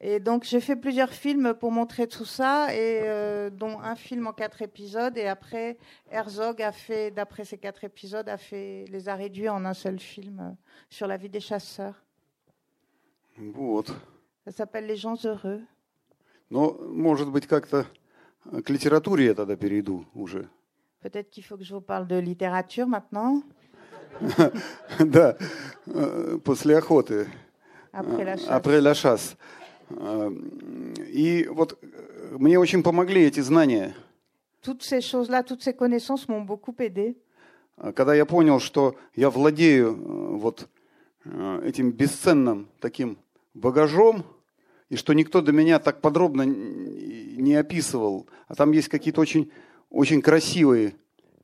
Et 0.00 0.18
donc 0.18 0.44
j'ai 0.44 0.60
fait 0.60 0.76
plusieurs 0.76 1.12
films 1.12 1.54
pour 1.54 1.70
montrer 1.70 2.06
tout 2.06 2.24
ça, 2.24 2.74
et 2.74 3.02
euh, 3.04 3.50
dont 3.50 3.78
un 3.80 3.94
film 3.94 4.26
en 4.26 4.32
quatre 4.32 4.62
épisodes. 4.62 5.16
Et 5.16 5.26
après, 5.26 5.78
Herzog 6.10 6.60
a 6.62 6.72
fait, 6.72 7.10
d'après 7.10 7.44
ces 7.44 7.58
quatre 7.58 7.84
épisodes, 7.84 8.28
a 8.28 8.36
fait, 8.36 8.86
les 8.88 9.08
a 9.08 9.14
réduits 9.14 9.48
en 9.48 9.64
un 9.64 9.74
seul 9.74 9.98
film 10.00 10.40
euh, 10.40 10.50
sur 10.90 11.06
la 11.06 11.16
vie 11.16 11.28
des 11.28 11.40
chasseurs. 11.40 12.02
Вот. 13.36 13.92
Ça 14.44 14.50
s'appelle 14.50 14.86
Les 14.86 14.96
gens 14.96 15.16
heureux. 15.24 15.60
Но, 16.50 16.76
может 16.90 17.30
быть, 17.30 17.46
как-то 17.46 17.86
к 18.64 18.68
литературе 18.68 19.26
я 19.26 19.34
тогда 19.34 19.56
перейду 19.56 20.04
уже. 20.14 20.50
Peut-être 21.02 21.30
qu'il 21.30 21.42
faut 21.42 21.56
que 21.56 21.64
je 21.64 21.74
vous 21.74 21.80
parle 21.80 22.06
de 22.06 22.16
littérature 22.16 22.86
maintenant. 22.86 23.42
Да, 25.00 25.36
после 26.44 26.76
охоты. 26.76 27.26
Après 27.92 28.24
la 28.24 28.36
chasse. 28.36 28.48
Après 28.50 28.80
la 28.80 28.94
chasse. 28.94 29.36
И 31.12 31.46
вот 31.50 31.78
мне 32.38 32.58
очень 32.58 32.82
помогли 32.82 33.22
эти 33.24 33.40
знания. 33.40 33.94
Toutes 34.62 34.82
ces 34.82 35.00
choses-là, 35.00 35.42
toutes 35.42 35.62
ces 35.62 35.74
connaissances 35.74 36.28
m'ont 36.28 36.42
beaucoup 36.42 36.74
aidé. 36.78 37.16
Когда 37.96 38.14
я 38.14 38.24
понял, 38.26 38.60
что 38.60 38.94
я 39.16 39.28
владею 39.28 40.38
вот 40.38 40.68
этим 41.24 41.90
бесценным 41.90 42.68
таким 42.80 43.18
багажом, 43.54 44.24
и 44.88 44.96
что 44.96 45.14
никто 45.14 45.40
до 45.40 45.52
меня 45.52 45.78
так 45.78 46.00
подробно 46.00 46.42
не 46.42 47.54
описывал, 47.54 48.28
а 48.46 48.54
там 48.54 48.72
есть 48.72 48.88
какие-то 48.88 49.20
очень, 49.20 49.50
очень 49.92 50.22
красивые 50.22 50.94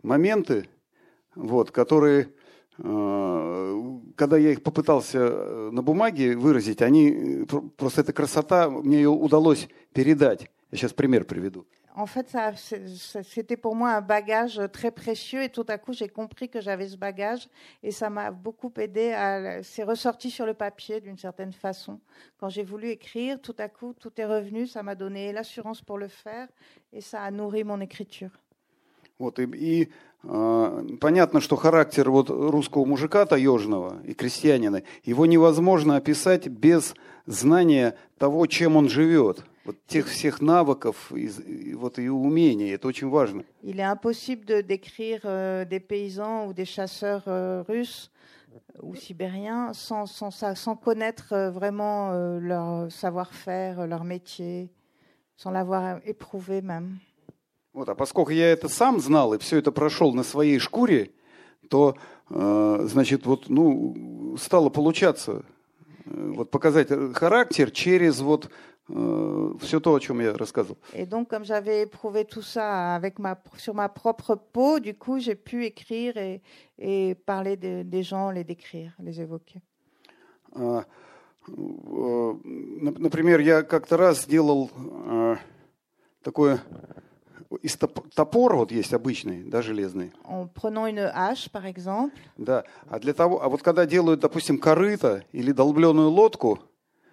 моменты, 0.03 0.68
вот, 1.34 1.70
которые, 1.70 2.30
когда 2.76 4.36
я 4.36 4.53
их 4.53 4.62
попытался 4.62 5.70
на 5.70 5.82
бумаге 5.82 6.36
выразить, 6.36 6.82
они, 6.82 7.44
просто 7.76 8.01
эта 8.01 8.12
красота, 8.12 8.70
мне 8.70 8.96
ее 8.96 9.11
удалось 9.11 9.68
передать. 9.92 10.51
Я 10.70 10.78
сейчас 10.78 10.92
пример 10.92 11.24
приведу. 11.24 11.66
en 11.97 12.08
fait, 12.08 12.28
ça, 12.28 12.56
c'est- 12.56 12.88
ça- 12.95 13.22
c'était 13.22 13.56
pour 13.56 13.76
moi 13.76 13.91
un 13.91 14.01
bagage 14.01 14.60
très 14.72 14.89
précieux 14.89 15.43
et 15.43 15.49
tout 15.49 15.66
à 15.68 15.78
coup, 15.78 15.93
j'ai 15.93 16.08
compris 16.10 16.49
que 16.49 16.60
j'avais 16.60 16.88
ce 16.88 16.97
bagage 16.97 17.47
et 17.84 17.91
ça 17.91 18.10
m'a 18.10 18.32
beaucoup 18.32 18.72
aidé 18.78 19.12
à. 19.14 19.62
C'est 19.62 19.84
ressorti 19.84 20.32
sur 20.32 20.47
le 20.47 20.56
papier 20.56 21.01
d'une 21.01 21.20
certaine 21.20 21.54
façon. 21.54 21.99
Quand 22.39 22.49
j'ai 22.49 22.64
voulu 22.64 22.89
écrire, 22.89 23.39
tout 23.39 23.56
à 23.60 23.70
coup, 23.70 23.93
tout 23.99 24.12
est 24.18 24.26
revenu. 24.26 24.66
Ça 24.66 24.82
m'a 24.82 24.95
donné 24.95 25.32
l'assurance 25.32 25.82
pour 25.82 25.99
le 25.99 26.08
faire 26.08 26.47
et 26.91 27.01
ça 27.01 27.22
a 27.22 27.30
nourri 27.30 27.64
mon 27.64 27.80
écriture. 27.80 28.32
Вот, 29.20 29.38
и, 29.38 29.43
и, 29.43 29.89
а, 30.28 30.84
понятно, 30.99 31.39
что 31.41 31.56
характер 31.56 32.10
вот 32.10 32.32
русского 32.32 32.84
мужика 32.86 33.24
таежного 33.28 34.01
и 34.04 34.16
крестьянина, 34.16 34.82
его 35.04 35.28
невозможно 35.28 35.95
описать 35.97 36.47
без 36.47 36.95
знания 37.28 37.95
того, 38.18 38.47
чем 38.47 38.76
он 38.76 38.89
живет. 38.89 39.43
Вот 39.69 39.77
тех 39.87 40.07
всех 40.07 40.41
навыков 40.41 41.12
и, 41.14 41.27
и 41.27 41.75
вот, 41.75 41.99
и 41.99 42.09
умений. 42.09 42.71
Это 42.71 42.89
очень 42.89 43.11
важно. 43.11 43.45
Il 43.62 43.79
est 43.79 43.83
impossible 43.83 44.47
de 44.47 44.62
décrire 44.62 45.21
euh, 45.27 45.66
des 45.66 45.79
paysans 45.79 46.47
ou 46.47 46.55
des 46.55 46.64
chasseurs 46.64 47.25
euh, 47.27 47.62
russes 47.69 48.11
ou 48.83 48.95
sibériens 48.95 49.75
sans, 49.75 50.07
sans, 50.07 50.31
ça- 50.31 50.55
sans 50.55 50.75
connaître 50.75 51.35
euh, 51.35 51.51
vraiment 51.51 52.12
euh, 52.12 52.39
leur 52.41 52.91
savoir-faire, 52.91 53.87
leur 53.87 54.05
métier, 54.05 54.71
sans 55.37 55.51
l'avoir 55.51 55.99
éprouvé 56.07 56.62
même. 56.62 57.01
Вот, 57.75 57.91
а 57.91 57.95
поскольку 57.95 58.31
я 58.31 58.51
это 58.51 58.71
сам 58.71 59.01
знал 59.01 59.35
и 59.35 59.39
все 59.39 59.59
это 59.59 59.71
прошел 59.71 60.14
на 60.14 60.23
своей 60.23 60.59
шкуре, 60.61 61.11
то, 61.69 61.95
э, 62.31 62.87
значит, 62.87 63.27
вот, 63.27 63.51
ну, 63.51 64.35
стало 64.41 64.71
получаться 64.71 65.43
э, 66.07 66.33
вот 66.37 66.51
показать 66.51 66.89
характер 67.14 67.71
через 67.71 68.21
вот 68.21 68.49
все 69.61 69.80
то, 69.80 69.95
о 69.95 70.01
чем 70.01 70.20
я 70.20 70.32
рассказывал. 70.32 70.78
Et 70.95 71.05
donc, 71.07 71.28
comme 71.28 71.45
j'avais 71.45 71.82
éprouvé 71.82 72.24
tout 72.24 72.43
ça 72.43 72.95
avec 72.95 73.18
ma, 73.18 73.36
sur 73.59 73.74
ma 73.74 73.89
propre 73.89 74.34
peau, 74.34 74.78
du 74.80 74.95
coup, 74.95 75.18
j'ai 75.18 75.34
pu 75.34 75.64
écrire 75.66 76.16
et, 76.16 76.41
et 76.78 77.14
parler 77.14 77.57
de- 77.57 77.82
des 77.82 78.03
gens, 78.03 78.30
les 78.30 78.45
décrire, 78.45 78.93
les 78.99 79.20
évoquer. 79.20 79.61
Э, 80.57 80.82
нап- 82.82 82.99
Например, 82.99 83.41
я 83.41 83.62
как-то 83.62 83.97
раз 83.97 84.22
сделал 84.22 84.70
э, 85.07 85.36
такое 86.22 86.61
из 87.62 87.76
топ- 87.76 88.09
топор, 88.14 88.57
вот 88.57 88.70
есть 88.72 88.93
обычный, 88.93 89.43
да, 89.45 89.62
железный, 89.62 90.12
En 90.24 90.47
prenant 90.49 90.86
une 90.86 90.99
hache, 91.14 91.49
par 91.51 91.64
exemple, 91.64 92.12
да. 92.36 92.64
А 92.91 92.99
для 92.99 93.14
того, 93.14 93.43
а 93.43 93.49
вот 93.49 93.62
когда 93.62 93.86
делают, 93.86 94.20
допустим, 94.20 94.59
корыто 94.59 95.24
или 95.32 95.53
долбленную 95.53 96.11
лодку, 96.11 96.59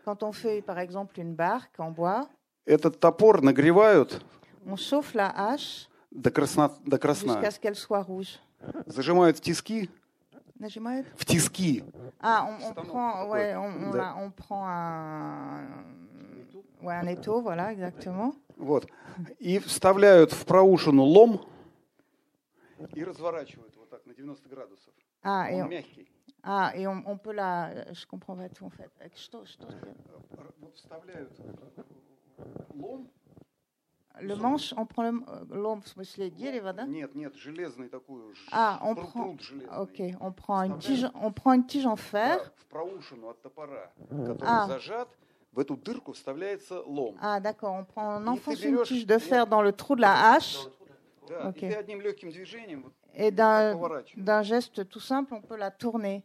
quand 0.06 0.22
on 0.24 0.32
fait, 0.32 0.62
par 0.62 0.78
exemple, 0.80 1.20
une 1.20 1.34
barque 1.36 1.80
en 1.80 1.90
bois, 1.92 2.30
этот 2.68 3.00
топор 3.00 3.42
нагревают 3.42 4.22
on 4.68 4.76
chauffe 4.78 5.14
la 5.16 5.30
hache 5.30 5.88
до 6.12 6.30
красна, 6.32 6.72
до 6.86 6.98
красна, 6.98 7.34
jusqu'à 7.34 7.52
ce 7.52 7.60
qu'elle 7.60 7.76
soit 7.76 8.02
rouge. 8.04 8.40
зажимают 8.86 9.38
в 9.38 9.42
тиски, 9.42 9.90
Najimad 10.60 11.06
в 11.18 11.26
тиски, 11.26 11.84
Ah, 12.22 12.48
on, 12.50 12.70
on 12.70 12.74
prend, 12.74 13.30
ouais. 13.30 13.56
on, 13.56 13.88
on 13.88 13.92
Да. 13.92 14.16
on 14.18 14.32
prend 14.32 14.66
un, 14.68 15.68
ouais, 16.82 16.96
un 16.96 17.08
étau, 17.08 17.42
voilà, 17.42 17.74
exactement. 17.74 18.34
вот, 18.58 18.88
и 19.40 19.60
вставляют 19.60 20.32
в 20.32 20.46
проушину 20.46 21.04
лом 21.04 21.42
и 22.94 23.04
разворачивают 23.04 23.76
вот 23.78 23.90
так 23.90 24.06
на 24.06 24.14
90 24.14 24.48
градусов. 24.50 24.94
Ah, 25.24 25.50
et 25.52 25.56
Он 25.56 25.68
on, 25.68 25.70
мягкий. 25.70 26.08
ah, 26.45 26.73
et 26.75 26.87
on, 26.87 27.03
on 27.07 27.17
peut 27.19 27.33
la, 27.33 27.93
je 27.93 28.07
comprends 28.07 28.37
pas 28.37 28.49
tout 28.49 28.65
en 28.65 28.71
fait. 28.71 28.91
Avec 29.01 29.17
что- 29.17 29.45
что 29.45 29.67
сделать 29.71 29.97
Р- 30.39 30.53
Вот 30.61 30.75
вставляют 30.77 31.31
лом, 32.75 33.09
Le 34.21 34.35
manche, 34.37 34.75
on 34.77 34.85
prend 34.87 35.03
le, 35.05 35.13
euh, 35.29 35.45
l'ombre, 35.51 35.83
в 35.85 35.89
смысле 35.89 36.31
дерево, 36.31 36.73
да? 36.75 36.85
Нет, 36.85 37.15
нет, 37.15 37.35
железную 37.37 37.89
такую. 37.89 38.35
ж- 38.35 38.49
Ah, 38.53 38.79
on 38.83 38.95
прут- 38.95 39.13
prend, 39.13 39.23
прут 39.37 39.41
железный. 39.41 39.79
ok, 39.79 40.17
on 40.21 40.33
prend 40.33 40.63
une 40.63 40.79
tige, 40.79 41.07
on 41.15 41.33
prend 41.33 41.55
une 41.55 41.65
tige 41.67 41.87
en 41.87 41.97
fer. 41.97 42.37
Да, 42.39 42.51
в 42.57 42.67
проушину 42.67 43.29
от 43.31 43.41
топора, 43.41 43.91
который 44.11 44.43
А. 44.47 44.67
зажат, 44.67 45.09
в 45.53 45.59
эту 45.61 45.77
дырку 45.77 46.13
вставляется 46.13 46.83
лом. 46.83 47.17
Ah, 47.23 47.41
d'accord, 47.41 47.73
on 47.75 47.85
prend, 47.87 48.19
on 48.19 48.23
Il 48.25 48.29
enfonce 48.29 48.59
fait 48.59 48.69
une 48.69 48.77
des 48.77 48.83
tige 48.83 49.07
de 49.07 49.17
fer 49.19 49.47
dans 49.47 49.63
le 49.63 49.73
trou 49.73 49.95
de 49.97 50.03
la 50.03 50.33
hache 50.35 50.59
Да, 51.29 51.49
Ok. 51.49 51.63
И 51.63 51.71
ты 51.71 51.75
одним 51.77 52.01
легким 52.01 52.31
движением 52.31 52.83
вот, 52.83 52.93
et 53.15 53.31
d'un, 53.31 53.73
поворачиваешь. 53.75 54.25
d'un 54.25 54.43
geste 54.43 54.89
tout 54.89 54.99
simple, 55.01 55.33
on 55.33 55.41
peut 55.41 55.57
la 55.57 55.71
tourner. 55.71 56.25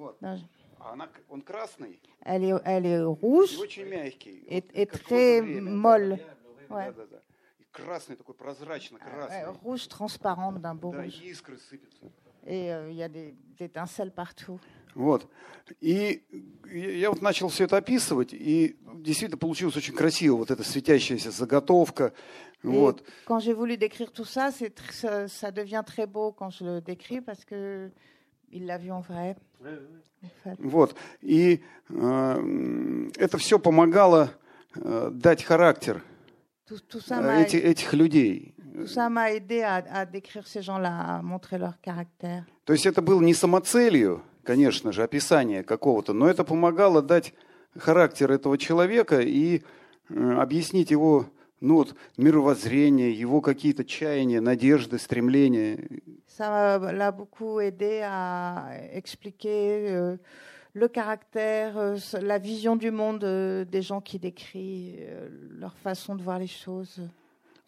Вот. 0.00 0.16
D'un- 0.22 0.40
А 0.82 0.92
она, 0.94 1.08
он 1.28 1.42
красный 1.42 2.00
Elle 2.24 2.44
est, 2.44 2.62
elle 2.64 2.86
est 2.86 3.00
и 3.00 3.56
очень 3.58 3.84
мягкий. 3.86 4.42
et, 4.48 4.64
et 4.72 4.86
в 4.86 4.98
très 4.98 5.40
то 5.40 5.44
время, 5.44 6.18
да. 6.68 6.68
Да, 6.70 6.92
да, 6.92 7.06
да. 7.10 7.22
И 7.58 7.64
красный 7.70 8.16
такой, 8.16 8.34
Ouais, 8.34 8.38
прозрачно-красный. 8.38 9.44
rouge 9.62 9.86
transparente 9.88 10.58
d'un 10.62 10.74
beau 10.74 10.90
Да, 10.92 11.02
rouge. 11.02 11.20
и 11.22 11.28
искры 11.30 11.58
сыпятся. 11.58 12.06
Et 12.46 12.72
euh, 12.72 12.90
il 12.90 12.96
y 12.96 13.02
a 13.02 13.08
des, 13.08 13.34
des 13.58 13.66
étincelles 13.66 14.10
partout. 14.10 14.58
Вот. 14.94 15.28
И 15.82 16.22
я 16.66 16.90
я 16.92 17.10
вот 17.10 17.20
начал 17.20 17.48
все 17.48 17.64
это 17.64 17.76
описывать, 17.76 18.32
и 18.32 18.76
действительно 18.94 19.36
получилась 19.38 19.76
очень 19.76 19.94
красиво 19.94 20.36
вот 20.36 20.50
эта 20.50 20.62
светящаяся 20.64 21.30
заготовка. 21.30 22.14
Et 22.62 22.68
Вот. 22.68 23.04
quand 23.26 23.40
j'ai 23.40 23.52
voulu 23.52 23.76
décrire 23.76 24.10
tout 24.12 24.24
ça, 24.24 24.50
c'est 24.50 24.72
ça, 24.92 25.28
ça 25.28 25.50
devient 25.50 25.82
très 25.86 26.06
beau 26.06 26.32
quand 26.32 26.48
je 26.50 26.64
le 26.64 26.80
décris 26.80 27.20
parce 27.20 27.44
que 27.44 27.90
Вот. 30.58 30.94
И 31.22 31.62
э, 31.88 33.08
это 33.16 33.38
все 33.38 33.58
помогало 33.58 34.30
э, 34.74 35.10
дать 35.12 35.42
характер 35.44 36.02
Tout, 36.68 36.82
tout 36.88 37.00
ça 37.00 37.20
э, 37.20 37.42
эти- 37.44 37.56
этих 37.56 37.92
людей. 37.94 38.54
То 42.64 42.72
есть 42.72 42.86
это 42.86 43.02
было 43.02 43.20
не 43.20 43.34
самоцелью, 43.34 44.22
конечно 44.44 44.92
же, 44.92 45.02
описание 45.02 45.62
какого-то, 45.64 46.12
но 46.12 46.28
это 46.28 46.44
помогало 46.44 47.02
дать 47.02 47.34
характер 47.76 48.30
этого 48.30 48.56
человека 48.58 49.20
и 49.20 49.62
э, 50.08 50.32
объяснить 50.38 50.90
его 50.92 51.26
ну, 51.60 51.74
вот, 51.76 51.94
мировоззрение, 52.16 53.12
его 53.12 53.40
какие-то 53.40 53.84
чаяния, 53.84 54.40
надежды, 54.40 54.98
стремления. 54.98 55.78
Ça 56.26 56.78
l'a 56.92 57.12
beaucoup 57.12 57.60
aidé 57.60 58.00
à 58.02 58.70
expliquer 58.92 59.88
euh, 59.90 60.16
le 60.72 60.88
caractère, 60.88 61.76
euh, 61.76 61.96
la 62.20 62.38
vision 62.38 62.76
du 62.76 62.90
monde 62.90 63.24
euh, 63.24 63.64
des 63.64 63.82
gens 63.82 64.00
qui 64.00 64.18
décrit, 64.18 64.96
euh, 65.00 65.28
leur 65.58 65.76
façon 65.78 66.14
de 66.14 66.22
voir 66.22 66.38
les 66.38 66.46
choses. 66.46 67.00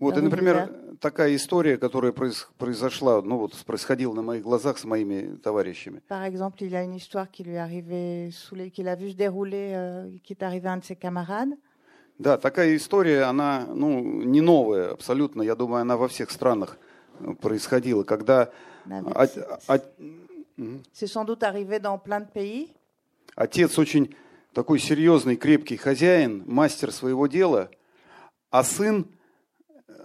Вот, 0.00 0.16
и, 0.16 0.20
например, 0.20 0.68
такая 1.00 1.32
история, 1.36 1.76
которая 1.76 2.10
произ- 2.10 2.48
произошла, 2.58 3.22
ну 3.22 3.36
вот, 3.36 3.54
происходила 3.64 4.12
на 4.14 4.22
моих 4.22 4.42
глазах 4.42 4.78
с 4.78 4.84
моими 4.84 5.36
товарищами. 5.42 6.00
Par 6.08 6.24
exemple, 6.24 6.64
il 6.64 6.70
y 6.70 6.76
a 6.76 6.82
une 6.82 6.94
histoire 6.94 7.30
qui 7.30 7.44
lui 7.44 7.52
est 7.54 7.58
arrivée 7.58 8.30
qu'il 8.72 8.88
a 8.88 8.96
vu 8.96 9.10
se 9.10 9.16
dérouler, 9.16 9.72
euh, 9.74 10.08
qui 10.24 10.32
est 10.32 10.42
arrivée 10.42 10.68
à 10.68 10.72
un 10.72 10.78
de 10.78 10.84
ses 10.84 10.96
camarades. 10.96 11.50
Да, 12.22 12.38
такая 12.38 12.76
история, 12.76 13.24
она, 13.24 13.66
ну, 13.66 14.00
не 14.22 14.40
новая 14.40 14.92
абсолютно, 14.92 15.42
я 15.42 15.56
думаю, 15.56 15.82
она 15.82 15.96
во 15.96 16.06
всех 16.06 16.30
странах 16.30 16.78
э, 17.18 17.34
происходила, 17.34 18.04
когда 18.04 18.52
plein 22.04 22.20
de 22.20 22.32
pays. 22.32 22.70
отец 23.34 23.76
очень 23.76 24.14
такой 24.52 24.78
серьезный, 24.78 25.34
крепкий 25.34 25.76
хозяин, 25.76 26.44
мастер 26.46 26.92
своего 26.92 27.26
дела, 27.26 27.70
а 28.50 28.62
сын, 28.62 29.08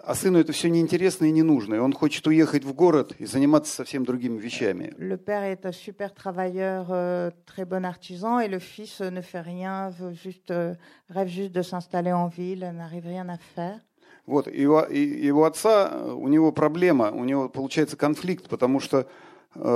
а 0.08 0.16
сыну 0.16 0.40
это 0.40 0.54
все 0.54 0.70
неинтересно 0.70 1.26
и 1.26 1.32
не 1.32 1.44
нужно, 1.44 1.76
и 1.76 1.80
он 1.80 1.92
хочет 1.92 2.26
уехать 2.28 2.64
в 2.64 2.74
город 2.74 3.14
и 3.20 3.26
заниматься 3.26 3.76
совсем 3.76 4.06
другими 4.06 4.40
вещами. 4.40 4.94
Le 4.98 5.18
père 5.18 5.44
est 5.44 5.66
un 5.66 5.74
super 5.74 6.14
travailleur, 6.14 6.88
euh, 6.92 7.32
très 7.46 7.66
bon 7.66 7.84
artisan, 7.84 8.40
et 8.40 8.48
le 8.48 8.60
fils 8.60 9.02
euh, 9.02 9.12
ne 9.12 9.20
fait 9.20 9.42
rien, 9.42 9.90
veut 10.00 10.14
juste, 10.14 10.52
euh, 10.52 10.76
rêve 11.10 11.28
juste 11.28 11.52
de 11.52 11.62
s'installer 11.62 12.14
en 12.14 12.30
ville, 12.30 12.72
n'arrive 12.74 13.06
rien 13.06 13.28
à 13.28 13.38
faire. 13.38 13.82
Вот, 14.26 14.48
и 14.48 14.64
и 14.64 15.32
у 15.32 15.44
отца, 15.44 15.92
э, 15.92 16.12
у 16.14 16.30
него 16.30 16.54
проблема, 16.54 17.12
у 17.12 17.26
него 17.26 17.50
получается 17.50 17.98
конфликт, 17.98 18.48
потому 18.48 18.80
что 18.80 19.08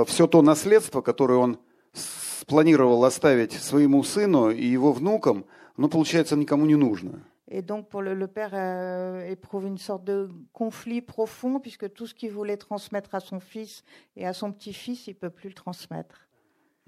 все 0.06 0.26
то 0.26 0.42
наследство, 0.42 1.00
которое 1.02 1.38
он 1.38 1.58
спланировал 1.92 3.04
оставить 3.04 3.52
своему 3.52 4.02
сыну 4.04 4.50
и 4.50 4.64
его 4.64 4.92
внукам, 4.92 5.44
ну, 5.76 5.88
получается, 5.88 6.36
никому 6.36 6.66
не 6.66 6.76
нужно. 6.76 7.22
Et 7.51 7.61
donc, 7.61 7.87
pour 7.87 8.01
le, 8.01 8.13
le 8.13 8.27
père 8.27 8.51
euh, 8.53 9.25
éprouve 9.25 9.65
une 9.67 9.77
sorte 9.77 10.03
de 10.03 10.29
conflit 10.51 11.01
profond, 11.01 11.59
puisque 11.61 11.91
tout 11.93 12.05
ce 12.05 12.13
qu'il 12.13 12.31
voulait 12.31 12.57
transmettre 12.57 13.15
à 13.15 13.21
son 13.21 13.39
fils 13.39 13.83
et 14.17 14.27
à 14.27 14.33
son 14.33 14.51
petit-fils, 14.51 15.07
il 15.07 15.11
ne 15.11 15.15
peut 15.19 15.29
plus 15.29 15.47
le 15.49 15.55
transmettre. 15.55 16.27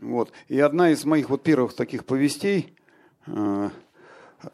Вот. 0.02 0.32
И 0.50 0.60
одна 0.60 0.89
из 0.91 1.06
моих 1.06 1.30
вот 1.30 1.43
первых 1.43 1.74
таких 1.76 2.06
повестей, 2.06 2.74
э, 3.28 3.70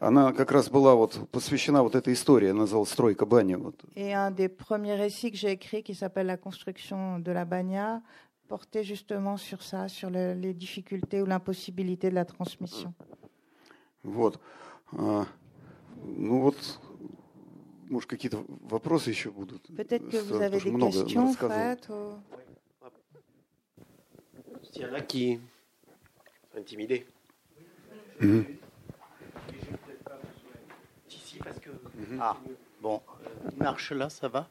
она 0.00 0.32
как 0.32 0.50
раз 0.52 0.68
была 0.70 0.94
вот 0.94 1.28
посвящена 1.30 1.82
вот 1.82 1.94
этой 1.96 2.14
истории, 2.14 2.50
она 2.50 2.60
называлась 2.60 2.90
«Стройка 2.90 3.26
бани». 3.26 3.54
Вот. 3.56 3.84
Et 3.96 4.12
un 4.12 4.30
des 4.30 4.48
premiers 4.48 4.94
récits 4.96 5.30
que 5.32 5.36
j'ai 5.36 5.50
écrit, 5.52 5.82
qui 5.82 5.94
s'appelle 5.94 6.26
La 6.26 6.36
construction 6.36 7.18
de 7.18 7.32
la 7.32 7.44
Bagna, 7.44 8.02
portait 8.48 8.84
justement 8.84 9.36
sur 9.36 9.60
ça, 9.62 9.88
sur 9.88 10.08
le- 10.10 10.34
les 10.34 10.54
difficultés 10.54 11.20
ou 11.20 11.26
l'impossibilité 11.26 12.10
de 12.10 12.14
la 12.14 12.24
transmission. 12.24 12.94
Вот. 14.04 14.38
А, 14.96 15.26
Ну 16.04 16.40
вот, 16.40 16.56
может, 17.90 18.08
какие-то 18.08 18.44
вопросы 18.62 19.10
еще 19.10 19.30
будут? 19.30 19.62
Peut-être 19.76 20.08
que 20.10 20.16
Э, 20.16 20.22
vous 20.22 20.40
avez 20.40 20.58
тоже 20.58 20.64
des 20.64 20.70
много 20.72 20.92
questions, 20.92 21.24
рассказывал. 21.26 21.76
Fred. 21.76 21.90
ou- 21.90 22.20
S'il 24.72 24.82
y 24.82 24.86
en 24.86 24.94
a 24.94 25.00
qui 25.00 25.38
sont 26.52 26.58
intimidés. 26.58 27.06
Мгм. 28.20 28.44
Si, 31.08 31.18
si, 31.18 31.38
parce 31.38 31.58
que. 31.60 31.70
Ah, 32.20 32.36
bon, 32.80 33.00
euh, 33.24 33.50
il 33.52 33.58
marche 33.62 33.92
là, 33.92 34.08
ça 34.10 34.28
va 34.28 34.48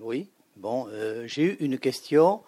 Oui, 0.00 0.28
bon, 0.56 0.86
euh, 0.88 1.26
j'ai 1.26 1.42
eu 1.44 1.56
une 1.60 1.78
question 1.78 2.42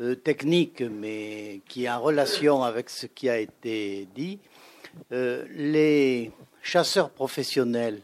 euh, 0.00 0.14
technique, 0.16 0.80
mais 0.82 1.60
qui 1.68 1.84
est 1.84 1.90
en 1.90 2.00
relation 2.00 2.62
avec 2.62 2.88
ce 2.90 3.06
qui 3.06 3.28
a 3.28 3.38
été 3.38 4.06
dit. 4.14 4.38
Euh, 5.12 5.44
les 5.50 6.30
chasseurs 6.62 7.10
professionnels, 7.10 8.02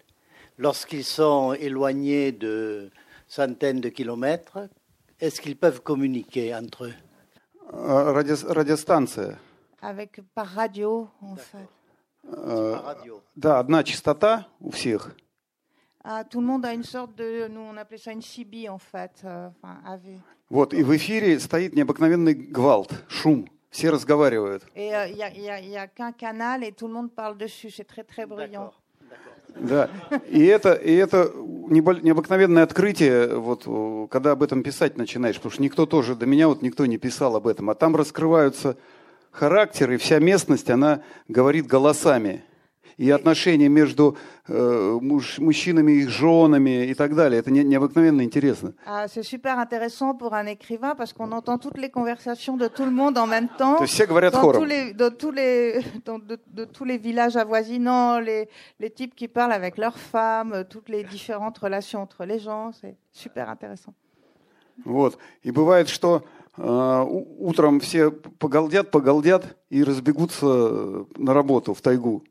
lorsqu'ils 0.59 1.05
sont 1.05 1.53
éloignés 1.55 2.33
de 2.33 2.91
centaines 3.29 3.81
de 3.81 3.89
kilomètres, 3.89 4.69
est-ce 5.21 5.41
qu'ils 5.41 5.57
peuvent 5.57 5.81
communiquer 5.83 6.55
entre 6.55 6.87
eux 6.87 6.95
А, 7.73 8.13
радио- 8.13 8.49
радиостанция. 8.49 9.39
Avec, 9.83 10.21
par 10.35 10.47
radio, 10.49 11.09
en 11.23 11.37
fait. 11.37 11.69
Э, 12.29 12.73
par 12.75 12.85
radio 12.85 13.23
Да, 13.37 13.59
одна 13.61 13.83
частота 13.85 14.47
у 14.61 14.71
всех. 14.71 15.15
Ah, 16.03 16.25
tout 16.25 16.41
le 16.41 16.47
monde 16.47 16.65
a 16.67 16.73
une 16.73 16.83
sorte 16.85 17.15
de. 17.15 17.47
Nous, 17.49 17.61
on 17.61 17.77
appelait 17.77 17.99
ça 17.99 18.13
une 18.13 18.23
CB, 18.23 18.69
en 18.69 18.79
fait. 18.79 19.23
euh, 19.25 19.49
enfin, 19.49 19.79
AV. 19.87 20.19
Вот, 20.51 20.73
и 20.75 20.83
в 20.83 20.95
эфире 20.97 21.39
стоит 21.39 21.75
необыкновенный 21.75 22.35
гвалт, 22.35 22.91
шум. 23.09 23.47
Все 23.76 23.90
разговаривают. 23.90 24.64
Et 24.74 24.96
euh, 24.96 25.06
il 25.10 25.16
n'y 25.18 25.22
a, 25.24 25.30
y 25.30 25.50
a- 25.50 25.60
y 25.60 25.76
a 25.76 25.86
qu'un 25.88 26.14
canal 26.14 26.64
et 26.64 26.72
tout 26.72 26.88
le 26.88 26.94
monde 26.94 27.12
parle 27.12 27.36
dessus. 27.38 27.70
C'est 27.72 27.84
très, 27.84 28.04
très 28.06 28.26
bruyant. 28.26 28.72
Да. 29.58 29.90
И 30.30 30.46
это, 30.46 30.72
и 30.74 30.94
это 30.96 31.32
необыкновенное 31.70 32.64
открытие, 32.64 33.36
вот, 33.38 33.64
когда 34.10 34.32
об 34.32 34.44
этом 34.44 34.64
писать 34.64 34.98
начинаешь, 34.98 35.36
потому 35.36 35.52
что 35.52 35.62
никто 35.62 35.86
тоже, 35.86 36.16
до 36.16 36.26
меня 36.26 36.48
вот 36.48 36.62
никто 36.62 36.86
не 36.86 36.98
писал 36.98 37.36
об 37.36 37.48
этом, 37.48 37.70
а 37.70 37.76
там 37.76 37.96
раскрываются 37.98 38.78
характеры, 39.32 39.96
и 39.96 39.98
вся 39.98 40.20
местность, 40.20 40.70
она 40.70 41.02
говорит 41.30 41.68
голосами. 41.68 42.44
И 42.98 43.10
отношения 43.12 43.68
между 43.68 44.16
э, 44.48 44.98
муж- 45.02 45.38
мужчинами 45.40 45.92
и 45.92 46.02
их 46.04 46.10
женами 46.10 46.86
и 46.86 46.94
так 46.94 47.14
далее. 47.14 47.40
Это 47.40 47.52
не- 47.52 47.64
необыкновенно 47.66 48.22
интересно. 48.24 48.74
Ah, 48.86 49.08
c'est 49.10 49.24
super 49.24 49.60
intéressant 49.60 50.16
pour 50.16 50.34
un 50.34 50.46
écrivain 50.46 50.96
parce 50.96 51.12
qu'on 51.12 51.32
entend 51.34 51.58
toutes 51.58 51.78
les 51.78 51.90
conversations 51.90 52.56
de 52.56 52.70
tout 52.70 52.86
le 52.86 52.92
monde 52.92 53.18
en 53.18 53.28
même 53.28 53.50
temps. 53.58 53.76
То 53.78 53.84
есть 53.84 53.94
все 53.96 54.06
говорят 54.06 54.32
Dans 54.34 54.40
tous 54.42 54.46
хором. 54.54 54.66
les, 54.66 54.94
dans 54.94 55.12
tous 55.12 55.32
les, 55.32 55.82
dans 56.06 56.20
de, 56.20 56.40
de 56.48 56.64
tous 56.64 56.86
les 56.86 56.98
villages 56.98 57.36
avoisinants, 57.36 58.20
les, 58.20 58.48
les 58.80 58.90
types 58.90 59.14
qui 59.14 59.28
parlent 59.28 59.52
avec 59.52 59.78
leurs 59.78 59.98
femmes, 59.98 60.54
euh, 60.54 60.64
toutes 60.64 60.88
les 60.88 61.04
différentes 61.04 61.58
relations 61.58 62.02
entre 62.02 62.24
les 62.26 62.40
gens, 62.40 62.72
c'est 62.80 62.96
super 63.12 63.50
intéressant. 63.50 63.94
Вот. 64.86 65.18
И 65.44 65.52
бывает, 65.52 65.90
что 65.90 66.24
э, 66.58 67.06
утром 67.40 67.80
все 67.82 68.10
погалдят, 68.12 68.92
погалдят 68.92 69.58
и 69.70 69.84
разбегутся 69.84 70.46
э, 70.46 71.04
на 71.18 71.34
работу 71.34 71.74
в 71.74 71.82
тайгу. 71.82 72.24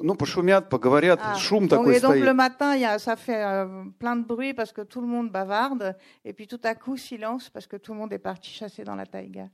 Ну, 0.00 0.14
пошумят, 0.14 0.68
поговорят, 0.68 1.20
Ah, 1.22 1.34
шум 1.36 1.66
donc, 1.66 1.70
такой 1.70 1.96
et 1.96 2.00
donc 2.00 2.14
стоит. 2.16 2.24
le 2.24 2.34
matin, 2.34 2.76
y 2.76 2.84
a, 2.84 2.98
ça 2.98 3.16
fait 3.16 3.42
euh, 3.44 3.84
plein 3.98 4.16
de 4.16 4.24
bruit 4.24 4.54
parce 4.54 4.72
que 4.72 4.82
tout 4.82 5.00
le 5.00 5.06
monde 5.06 5.30
bavarde, 5.30 5.96
et 6.24 6.32
puis 6.32 6.46
tout 6.46 6.60
à 6.64 6.74
coup 6.74 6.96
silence 6.96 7.50
parce 7.50 7.66
que 7.66 7.76
tout 7.76 7.92
le 7.92 7.98
monde 7.98 8.12
est 8.12 8.18
parti 8.18 8.50
chasser 8.50 8.84
dans 8.84 8.94
la 8.94 9.06
taïga. 9.06 9.48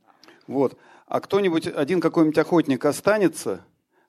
Вот. 0.47 0.77
А 1.09 1.21
кто-нибудь, 1.21 1.67
один 1.69 2.01
какой-нибудь 2.01 2.37
охотник 2.39 2.85
останется, 2.85 3.65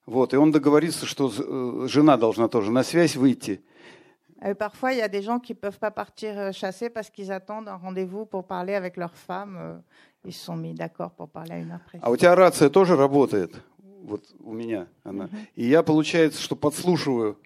вот, 0.05 0.33
и 0.33 0.37
он 0.37 0.51
договорится, 0.51 1.05
что 1.05 1.31
э, 1.37 1.87
жена 1.87 2.17
должна 2.17 2.47
тоже 2.47 2.71
на 2.71 2.83
связь 2.83 3.15
выйти. 3.15 3.61
Euh, 4.43 4.53
parfois, 4.53 4.91
il 4.91 4.97
y 4.99 5.01
a 5.01 5.07
des 5.07 5.21
gens 5.21 5.39
qui 5.39 5.53
ne 5.53 5.57
peuvent 5.57 5.79
pas 5.79 5.91
partir 5.91 6.37
euh, 6.37 6.51
chasser 6.51 6.89
parce 6.89 7.09
qu'ils 7.09 7.31
attendent 7.31 7.69
un 7.69 7.77
rendez-vous 7.77 8.25
pour 8.25 8.43
parler 8.45 8.75
avec 8.75 8.97
leur 8.97 9.15
femme. 9.15 9.57
euh, 9.57 9.75
Ils 10.25 10.33
se 10.33 10.43
sont 10.43 10.57
mis 10.57 10.73
d'accord 10.73 11.11
pour 11.11 11.29
parler 11.29 11.53
à 11.53 11.57
une 11.57 11.71
heure 11.71 11.79
précise. 11.85 12.01
А 12.03 12.09
у 12.11 12.17
тебя 12.17 12.35
рация 12.35 12.69
тоже 12.69 12.95
работает? 12.97 13.51
Вот 14.05 14.23
у 14.39 14.53
меня 14.53 14.87
она. 15.03 15.29
И 15.55 15.65
я, 15.65 15.81
получается, 15.81 16.39
что 16.41 16.55
подслушиваю 16.55 17.37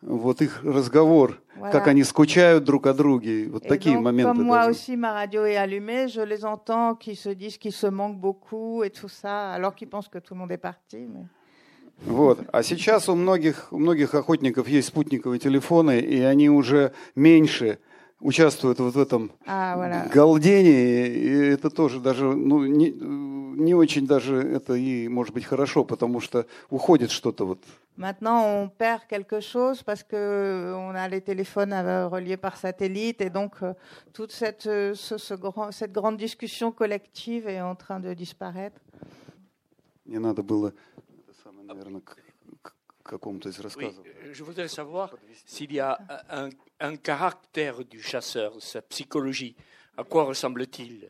вот 0.00 0.42
их 0.42 0.62
разговор, 0.62 1.40
Voilà. 1.58 1.72
как 1.72 1.88
они 1.88 2.04
скучают 2.04 2.62
друг 2.64 2.86
о 2.86 2.92
друге. 2.94 3.48
Вот 3.48 3.64
Et 3.64 3.68
такие 3.68 3.96
donc, 3.96 4.02
моменты. 4.02 4.32
comme 4.38 4.44
moi 4.44 4.66
aussi, 4.68 4.96
ma 4.96 5.12
radio 5.12 5.44
est 5.44 5.56
allumée, 5.56 6.08
je 6.08 6.20
les 6.20 6.44
entends 6.44 6.94
qui 6.94 7.16
se 7.16 7.30
disent 7.30 7.58
qu'ils 7.58 7.72
se 7.72 7.86
manquent 7.88 8.20
beaucoup 8.20 8.82
et 8.84 8.90
tout 8.90 9.08
ça, 9.08 9.52
alors 9.54 9.74
qu'ils 9.74 9.88
pensent 9.88 10.08
que 10.08 10.18
tout 10.18 10.34
le 10.34 10.40
monde 10.40 10.52
est 10.52 10.58
parti. 10.62 10.98
mais- 11.08 11.26
Вот. 12.06 12.38
А 12.52 12.62
сейчас 12.62 13.08
у 13.08 13.14
многих, 13.14 13.68
у 13.72 13.78
многих 13.78 14.14
охотников 14.14 14.68
есть 14.68 14.88
спутниковые 14.88 15.38
телефоны, 15.38 16.00
и 16.00 16.20
они 16.20 16.50
уже 16.50 16.92
меньше 17.16 17.78
участвуют 18.20 18.78
вот 18.80 18.94
в 18.94 18.98
этом 18.98 19.30
Ah, 19.46 19.76
voilà. 19.76 20.08
галдении. 20.12 21.06
И 21.06 21.28
это 21.54 21.70
тоже 21.70 22.00
даже 22.00 22.24
ну, 22.24 22.64
не, 22.66 22.90
не 23.53 23.73
очень 23.73 24.05
даже 24.07 24.35
это 24.41 24.73
и 24.75 25.07
может 25.07 25.33
быть 25.33 25.45
хорошо, 25.45 25.83
потому 25.83 26.19
что 26.19 26.45
уходит 26.69 27.11
что-то 27.11 27.45
вот. 27.45 27.59
Maintenant, 27.97 28.45
on 28.45 28.69
perd 28.69 29.07
quelque 29.09 29.41
chose 29.41 29.83
parce 29.83 30.03
que 30.03 30.15
euh, 30.15 30.73
on 30.73 30.95
a 30.95 31.07
les 31.09 31.19
téléphones 31.21 31.73
euh, 31.73 32.07
reliés 32.07 32.37
par 32.37 32.55
satellite 32.55 33.19
et 33.21 33.29
donc 33.29 33.61
euh, 33.61 33.73
toute 34.13 34.31
cette, 34.31 34.67
euh, 34.67 34.95
ce- 34.95 35.17
ce 35.17 35.33
grand- 35.33 35.71
cette 35.73 35.91
grande 35.91 36.15
discussion 36.17 36.71
collective 36.71 37.47
est 37.49 37.59
en 37.61 37.75
train 37.75 37.99
de 37.99 38.13
disparaître. 38.13 38.79
Мне 40.05 40.19
надо 40.19 40.41
было, 40.43 40.73
это 41.27 41.33
самое, 41.43 41.65
наверное, 41.67 42.01
к, 42.01 42.15
к- 42.63 42.73
к 43.03 43.09
какому-то 43.09 43.49
из 43.49 43.57
Oui, 43.59 43.63
рассказов. 43.63 44.05
euh, 44.05 44.33
je 44.33 44.43
voudrais 44.43 44.69
savoir 44.69 45.13
s'il 45.45 45.73
y 45.73 45.79
a 45.81 45.99
un, 46.29 46.49
un 46.79 46.95
caractère 46.95 47.83
du 47.83 48.01
chasseur, 48.01 48.53
sa 48.61 48.81
psychologie. 48.81 49.55
À 49.97 50.03
quoi 50.05 50.23
ressemble-t-il 50.23 51.09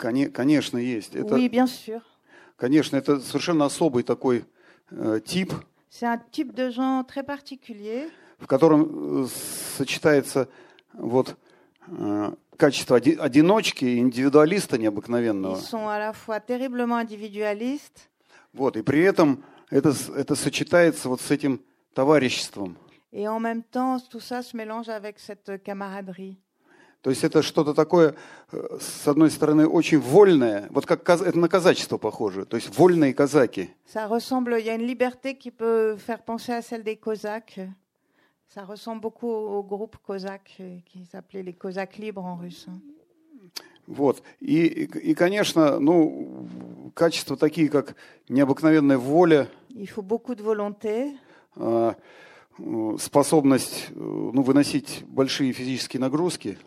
Конечно, 0.00 0.78
есть. 0.78 1.14
Это, 1.14 1.34
Oui, 1.36 1.48
bien 1.48 1.66
sûr. 1.66 2.00
Конечно, 2.56 2.96
это 2.96 3.20
совершенно 3.20 3.64
особый 3.66 4.02
такой 4.02 4.44
э, 4.90 5.20
тип, 5.24 5.52
C'est 5.90 6.06
un 6.06 6.18
type 6.30 6.52
de 6.54 6.70
gens 6.70 7.04
très 7.04 7.22
particulier 7.24 8.08
в 8.38 8.46
котором 8.46 9.24
э, 9.24 9.26
сочетается 9.76 10.48
вот 10.94 11.36
э, 11.88 12.32
качество 12.56 12.96
оди- 12.96 13.16
одиночки 13.18 13.84
и 13.84 13.98
индивидуалиста 13.98 14.78
необыкновенного. 14.78 15.56
Ils 15.56 15.62
sont 15.68 15.88
à 15.88 15.98
la 15.98 16.12
fois 16.12 16.40
terriblement 16.40 16.96
individualistes 16.98 18.08
Вот, 18.52 18.76
и 18.76 18.82
при 18.82 19.00
этом 19.02 19.44
это, 19.70 19.92
это 20.16 20.34
сочетается 20.34 21.08
вот 21.08 21.20
с 21.20 21.30
этим 21.30 21.60
товариществом. 21.94 22.76
et 23.12 23.26
en 23.26 23.40
même 23.40 23.62
temps, 23.64 23.98
tout 24.08 24.20
ça 24.20 24.42
se 24.42 24.56
mélange 24.56 24.88
avec 24.88 25.18
cette 25.18 25.62
camaraderie. 25.64 26.38
То 27.02 27.08
есть 27.08 27.24
это 27.24 27.42
что-то 27.42 27.72
такое, 27.72 28.14
э, 28.52 28.78
с 28.78 29.08
одной 29.08 29.30
стороны, 29.30 29.66
очень 29.66 29.98
вольное, 29.98 30.68
вот 30.70 30.84
как 30.84 31.08
это 31.08 31.38
на 31.38 31.48
казачество 31.48 31.96
похоже, 31.96 32.44
то 32.44 32.56
есть 32.56 32.76
вольные 32.76 33.14
казаки. 33.14 33.70
Ça 33.86 34.06
ressemble, 34.06 34.58
il 34.58 34.66
y 34.66 34.70
a 34.70 34.74
une 34.74 34.86
liberté 34.86 35.34
qui 35.34 35.50
peut 35.50 35.96
faire 35.96 36.22
penser 36.22 36.52
à 36.52 36.60
celle 36.60 36.82
des 36.84 36.96
Cosaques. 36.96 37.60
Ça 38.48 38.64
ressemble 38.64 39.00
beaucoup 39.00 39.28
au, 39.28 39.62
groupe 39.62 39.96
Cosaque 40.06 40.56
euh, 40.60 40.76
qui 40.84 41.06
s'appelait 41.06 41.42
les 41.42 41.54
Cosaques 41.54 41.96
libres 41.96 42.24
en 42.24 42.36
russe. 42.36 42.66
Вот. 43.86 44.22
И, 44.40 44.66
и, 44.66 45.10
и, 45.10 45.14
конечно, 45.14 45.80
ну, 45.80 46.46
качества 46.94 47.36
такие, 47.36 47.68
как 47.68 47.96
необыкновенная 48.28 48.98
воля, 48.98 49.48
Il 49.70 49.88
faut 49.88 50.02
beaucoup 50.02 50.34
de 50.34 50.42
volonté, 50.42 51.16
а, 51.56 51.92
э, 51.92 52.00
способность 52.98 53.88
э, 53.90 53.92
ну, 53.96 54.42
выносить 54.42 55.04
большие 55.06 55.52
физические 55.52 56.00
нагрузки. 56.00 56.58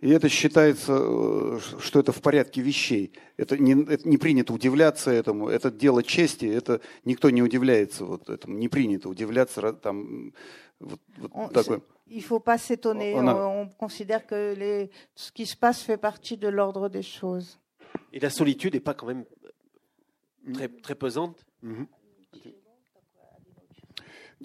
И 0.00 0.10
это 0.10 0.28
считается, 0.28 0.92
э, 0.98 1.58
что 1.80 2.00
это 2.00 2.12
в 2.12 2.20
порядке 2.20 2.60
вещей. 2.60 3.12
Это 3.36 3.56
не, 3.56 3.72
это 3.72 4.08
не 4.08 4.18
принято 4.18 4.52
удивляться 4.52 5.10
этому. 5.10 5.48
Это 5.48 5.70
дело 5.70 6.02
чести. 6.02 6.46
Это 6.46 6.80
никто 7.04 7.30
не 7.30 7.42
удивляется 7.42 8.04
вот 8.04 8.28
этому. 8.28 8.58
Не 8.58 8.68
принято 8.68 9.08
удивляться 9.08 9.72
там 9.72 10.32
вот, 10.80 11.00
вот 11.18 11.30
On- 11.32 11.52
такой. 11.52 11.80
Il 12.08 12.22
faut 12.22 12.40
pas 12.40 12.58
s'étonner. 12.58 13.14
On 13.14 13.26
On, 13.26 13.62
on 13.62 13.68
considère 13.68 14.26
que 14.26 14.54
les, 14.54 14.90
ce 15.14 15.32
qui 15.32 15.46
se 15.46 15.56
passe 15.56 15.82
fait 15.82 15.96
partie 15.96 16.36
de 16.36 16.48
l'ordre 16.48 16.88
des 16.88 17.02
choses. 17.02 17.58
Et 18.12 18.20
la 18.20 18.30
solitude 18.30 18.74
n'est 18.74 18.80
pas 18.80 18.94
quand 18.94 19.06
même 19.06 19.24
très, 20.52 20.68
très 20.68 20.94
pesante. 20.94 21.44
Мгм. 21.62 21.88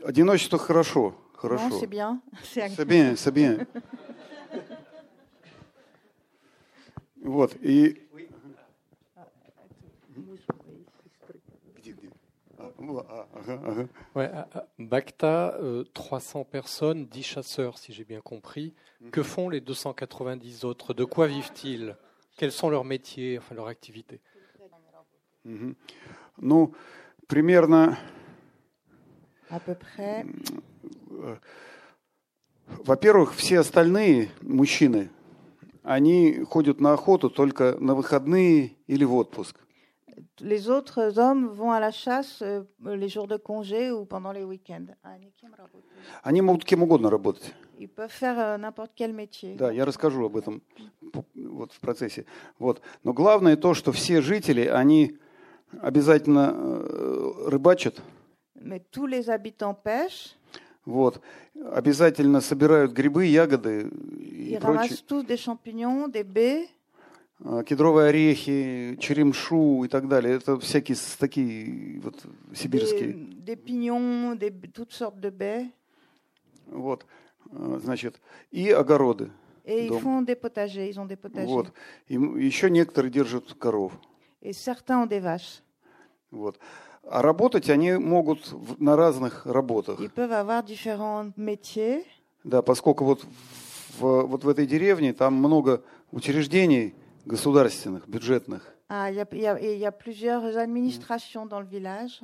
Одиночество 0.05 0.59
хорошо, 0.59 1.11
Non, 1.11 1.38
хорошо. 1.38 1.78
c'est 1.80 1.86
bien. 1.86 2.20
C'est 2.42 2.68
C'est 2.68 2.84
bien, 2.84 3.16
c'est 3.16 3.32
bien. 3.32 3.66
Вот, 7.22 7.57
и... 7.62 8.03
Где, 11.76 11.92
где? 11.92 12.11
А, 12.59 12.70
во, 12.78 13.01
а, 13.09 13.28
ага, 13.34 13.61
ага. 13.64 13.88
Ouais, 14.14 14.26
à- 14.32 14.49
à 14.55 14.66
Bacta, 14.78 15.55
euh, 15.61 15.84
300 15.92 16.44
personnes, 16.44 17.07
10 17.07 17.22
chasseurs, 17.22 17.78
si 17.78 17.92
j'ai 17.92 18.05
bien 18.05 18.20
compris. 18.20 18.74
Que 19.12 19.22
font 19.22 19.49
les 19.51 19.61
290 19.61 20.64
autres 20.64 20.94
De 20.94 21.05
quoi 21.05 21.26
vivent-ils 21.26 21.97
Quels 22.38 22.53
sont 22.53 22.70
leurs 22.70 22.84
métiers, 22.84 23.38
enfin 23.38 23.55
leur 23.55 23.66
activité 23.68 24.20
Мгм. 25.44 25.74
Ну, 26.40 26.72
примерно 27.28 27.82
À 27.84 27.88
peu 27.88 27.94
près. 27.94 28.19
Во-первых, 32.86 33.34
все 33.34 33.60
остальные 33.60 34.30
мужчины, 34.41 35.10
они 35.84 36.43
ходят 36.43 36.80
на 36.80 36.93
охоту 36.93 37.30
только 37.30 37.76
на 37.80 37.95
выходные 37.95 38.72
или 38.88 39.04
в 39.04 39.16
отпуск. 39.16 39.58
Les 40.39 40.70
autres 40.70 41.18
hommes 41.18 41.47
vont 41.49 41.72
à 41.72 41.80
la 41.80 41.91
chasse 41.91 42.41
euh, 42.41 42.64
les 42.84 43.10
jours 43.10 43.28
de 43.28 43.38
congé 43.38 43.91
ou 43.91 44.06
pendant 44.06 44.32
les 44.32 44.43
week-ends. 44.43 44.88
Ah, 45.04 45.16
они 46.24 46.41
могут 46.41 46.66
кем 46.66 46.84
угодно 46.84 47.10
работать. 47.10 47.54
Ils 47.80 47.88
peuvent 47.88 48.12
faire 48.12 48.39
euh, 48.39 48.58
n'importe 48.58 48.91
quel 48.95 49.14
métier. 49.14 49.56
Да, 49.56 49.72
я 49.72 49.86
расскажу 49.86 50.26
об 50.26 50.38
этом 50.38 50.62
вот 51.36 51.74
в 51.74 51.80
процессе. 51.80 52.26
Вот. 52.60 52.82
Но 53.04 53.14
главное 53.14 53.56
то, 53.56 53.74
что 53.74 53.91
все 53.91 54.22
жители, 54.22 54.66
они 54.66 55.18
обязательно 55.80 56.54
э, 56.54 57.32
рыбачат, 57.47 58.02
Mais 58.64 58.80
tous 58.91 59.07
les 59.07 59.30
habitants 59.30 59.74
pêchent. 59.74 60.36
вот, 60.86 61.22
обязательно 61.72 62.41
собирают 62.41 62.91
грибы, 62.93 63.26
ягоды 63.26 63.89
и 64.20 64.53
Ils 64.55 64.59
прочее, 64.59 64.89
ramassent 64.89 65.03
tous 65.05 65.24
des 65.24 65.38
champignons, 65.38 66.07
des 66.07 66.24
baies, 66.24 66.68
э, 67.45 67.64
кедровые 67.66 68.09
орехи, 68.09 68.97
черемшу 68.99 69.84
и 69.84 69.88
так 69.88 70.07
далее. 70.07 70.36
Это 70.38 70.59
всякие 70.59 70.95
с- 70.95 71.18
такие 71.18 71.99
вот 72.01 72.24
des, 72.51 72.55
сибирские. 72.55 73.14
des 73.14 73.55
pignons, 73.55 74.36
des, 74.36 74.51
toutes 74.74 74.91
sortes 74.93 75.20
de 75.20 75.30
baies. 75.30 75.70
Вот, 76.68 77.05
э, 77.51 77.80
значит, 77.84 78.20
и 78.51 78.70
огороды. 78.72 79.32
Et 79.66 79.86
ils 79.86 79.89
Donc- 79.89 80.01
font 80.01 80.22
des 80.24 80.36
potagers. 80.36 80.89
Ils 80.89 80.99
ont 80.99 81.05
des 81.05 81.16
potagers. 81.16 81.45
Вот. 81.47 81.72
И 82.07 82.16
еще 82.16 82.70
некоторые 82.72 83.12
держат 83.12 83.53
коров. 83.53 83.91
Et 84.41 84.53
certains 84.53 85.03
ont 85.03 85.05
des 85.07 85.20
vaches. 85.20 85.62
Вот. 86.32 86.57
А 87.10 87.22
работать 87.22 87.70
они 87.70 87.93
могут 87.93 88.39
на 88.80 88.95
разных 88.95 89.45
работах. 89.45 89.99
Ils 89.99 90.10
peuvent 90.12 90.32
avoir 90.32 90.64
différents 90.64 91.32
métiers. 91.36 92.06
Да, 92.43 92.62
поскольку 92.62 93.06
вот 93.06 93.24
в, 93.99 94.22
вот 94.28 94.43
в 94.43 94.49
этой 94.49 94.66
деревне 94.66 95.14
там 95.14 95.34
много 95.36 95.84
учреждений 96.12 96.93
государственных, 97.26 98.08
бюджетных. 98.08 98.62
Ah, 98.89 99.10
il 99.10 99.16
y 99.16 99.20
a- 99.22 99.28
y 99.32 99.45
a- 99.45 99.78
y 99.78 99.86
a 99.86 99.91
plusieurs 99.91 100.58
administrations 100.58 101.45
dans 101.45 101.60
le 101.62 101.66
village. 101.68 102.20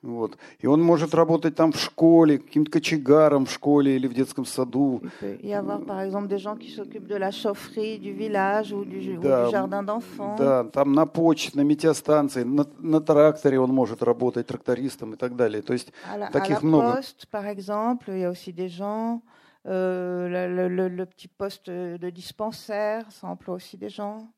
Вот. 0.00 0.38
И 0.60 0.66
он 0.68 0.80
может 0.80 1.12
работать 1.12 1.56
там 1.56 1.72
в 1.72 1.76
школе, 1.80 2.38
каким-то 2.38 2.70
кочегаром 2.70 3.46
в 3.46 3.50
школе 3.50 3.96
или 3.96 4.06
в 4.06 4.14
детском 4.14 4.44
саду. 4.44 5.00
Il 5.02 5.10
peut 5.20 5.38
y 5.42 5.52
avoir 5.52 5.80
par 5.84 6.00
exemple 6.00 6.28
des 6.28 6.38
gens 6.38 6.56
qui 6.56 6.70
s'occupent 6.70 7.08
de 7.08 7.16
la 7.16 7.32
chaufferie 7.32 7.98
du 7.98 8.12
village 8.12 8.72
ou 8.72 8.84
du, 8.84 9.18
ou 9.18 9.20
Да, 9.20 9.46
du 9.46 9.50
jardin 9.50 9.82
d'enfants. 9.82 10.36
Да, 10.38 10.62
там 10.64 10.92
на 10.92 11.04
почте, 11.06 11.50
на 11.56 11.62
метеостанции, 11.64 12.44
на, 12.44 12.64
на 12.78 13.00
тракторе 13.00 13.58
он 13.58 13.70
может 13.74 14.00
работать, 14.04 14.46
трактористом 14.46 15.14
и 15.14 15.16
так 15.16 15.34
далее. 15.34 15.62
То 15.62 15.72
есть 15.72 15.92
À 16.08 16.16
la, 16.16 16.28
à 16.28 16.30
таких 16.30 16.62
la 16.62 16.68
много. 16.68 16.94
poste, 16.96 17.26
par 17.26 17.46
exemple, 17.46 18.10
il 18.12 18.20
y 18.20 18.24
a 18.24 18.30
aussi 18.30 18.52
des 18.52 18.68
gens. 18.68 19.20
euh, 19.66 20.28
le, 20.28 20.54
le- 20.54 20.68
le- 20.68 20.88
le 20.88 21.04
petit 21.04 21.28
poste 21.28 21.68
de 21.68 22.10
dispensaire, 22.10 23.04
ça 23.10 23.26
emploie 23.26 23.56
aussi 23.56 23.76
des 23.76 23.90
gens. 23.90 24.28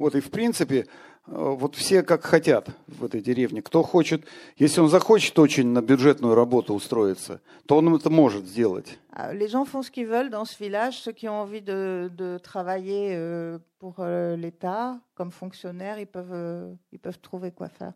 Вот 0.00 0.14
и 0.16 0.20
в 0.20 0.30
принципе, 0.30 0.78
э, 0.78 0.86
вот 1.30 1.74
все 1.76 2.02
как 2.02 2.24
хотят 2.24 2.68
в 2.86 3.04
этой 3.04 3.20
деревне. 3.20 3.62
Кто 3.62 3.82
хочет, 3.82 4.24
если 4.56 4.80
он 4.80 4.88
захочет 4.88 5.38
очень 5.38 5.68
на 5.68 5.82
бюджетную 5.82 6.34
работу 6.34 6.74
устроиться, 6.74 7.40
то 7.66 7.76
он 7.76 7.94
это 7.94 8.10
может 8.10 8.46
сделать. 8.46 8.98
Ah, 9.12 9.32
Les 9.32 9.48
gens 9.48 9.64
font 9.64 9.82
ce 9.82 9.90
qu'ils 9.90 10.06
veulent 10.06 10.30
dans 10.30 10.44
ce 10.44 10.56
village. 10.58 10.98
Ceux 11.00 11.12
qui 11.12 11.28
ont 11.28 11.40
envie 11.40 11.60
de, 11.60 12.10
de 12.16 12.38
travailler 12.38 13.14
euh, 13.14 13.58
pour 13.78 13.96
euh, 13.98 14.36
l'État 14.36 15.00
comme 15.14 15.30
fonctionnaires, 15.30 15.98
ils 15.98 16.06
peuvent, 16.06 16.32
euh, 16.32 16.74
ils 16.92 16.98
peuvent 16.98 17.18
trouver 17.20 17.50
quoi 17.50 17.68
faire. 17.68 17.92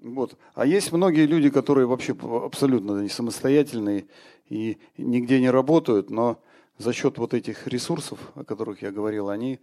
Вот. 0.00 0.36
А 0.54 0.66
есть 0.66 0.92
многие 0.92 1.26
люди, 1.26 1.50
которые 1.50 1.86
вообще 1.86 2.14
абсолютно 2.44 3.00
не 3.00 3.08
самостоятельные 3.08 4.06
и 4.48 4.78
нигде 4.98 5.40
не 5.40 5.50
работают, 5.50 6.10
но 6.10 6.38
за 6.78 6.92
счет 6.92 7.18
вот 7.18 7.34
этих 7.34 7.66
ресурсов, 7.66 8.18
о 8.34 8.44
которых 8.44 8.82
я 8.82 8.92
говорил, 8.92 9.30
они 9.30 9.54
э, 9.54 9.58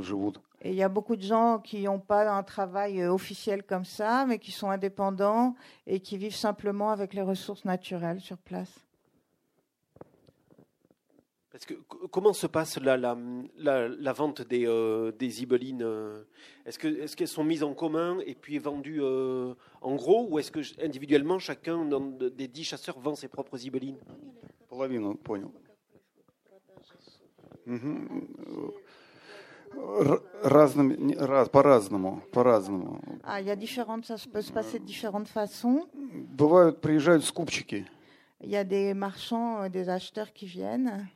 живут. 0.00 0.40
Et 0.60 0.70
il 0.70 0.76
y 0.76 0.82
a 0.82 0.88
beaucoup 0.88 1.14
de 1.16 1.22
gens 1.22 1.60
qui 1.60 1.82
n'ont 1.84 2.00
pas 2.00 2.28
un 2.30 2.42
travail 2.42 3.00
euh, 3.00 3.12
officiel 3.12 3.62
comme 3.62 3.84
ça, 3.84 4.26
mais 4.26 4.38
qui 4.40 4.50
sont 4.50 4.70
indépendants 4.70 5.54
et 5.86 6.00
qui 6.00 6.18
vivent 6.18 6.34
simplement 6.34 6.90
avec 6.90 7.14
les 7.14 7.22
ressources 7.22 7.64
naturelles 7.64 8.20
sur 8.20 8.38
place. 8.38 8.72
Parce 11.52 11.64
que 11.64 11.74
c- 11.74 11.80
comment 12.10 12.32
se 12.32 12.46
passe 12.46 12.76
la, 12.78 12.96
la, 12.96 13.16
la, 13.56 13.88
la 13.88 14.12
vente 14.12 14.42
des, 14.42 14.66
euh, 14.66 15.12
des 15.12 15.42
ibelines 15.42 15.82
euh, 15.82 16.22
Est-ce 16.66 16.78
que 16.78 16.88
est-ce 16.88 17.16
qu'elles 17.16 17.26
sont 17.28 17.44
mises 17.44 17.62
en 17.62 17.72
commun 17.74 18.18
et 18.26 18.34
puis 18.34 18.58
vendues 18.58 19.00
euh, 19.02 19.54
en 19.80 19.94
gros 19.96 20.28
ou 20.28 20.38
est-ce 20.38 20.50
que 20.52 20.60
j- 20.62 20.76
individuellement 20.82 21.38
chacun 21.38 21.84
dans- 21.84 22.00
de- 22.00 22.28
des 22.28 22.48
dix 22.48 22.64
chasseurs 22.64 22.98
vend 23.00 23.14
ses 23.14 23.28
propres 23.28 23.64
ibelines 23.64 23.98
Половину 24.68 25.14
понял. 25.14 25.48
Мгм. 27.66 28.08
Разными, 30.43 31.15
раз- 31.15 31.49
по-разному, 31.49 32.21
по-разному. 32.31 33.01
Y 33.41 33.49
a 33.49 33.55
différentes, 33.55 34.05
ça 34.07 34.17
se 34.17 34.27
peut 34.27 34.41
se 34.41 34.51
passer 34.51 34.79
de 34.79 34.85
différentes 34.85 35.27
façons. 35.29 35.87
Бывают, 36.37 36.81
приезжают 36.81 37.23
скупчики, 37.23 37.85
Il 38.41 38.49
y 38.49 38.57
a 38.57 38.63
des 38.65 38.93
marchands, 38.93 39.61
euh, 39.63 39.69
des 39.69 39.87
acheteurs 39.87 40.33
qui 40.33 40.45
viennent, 40.45 41.07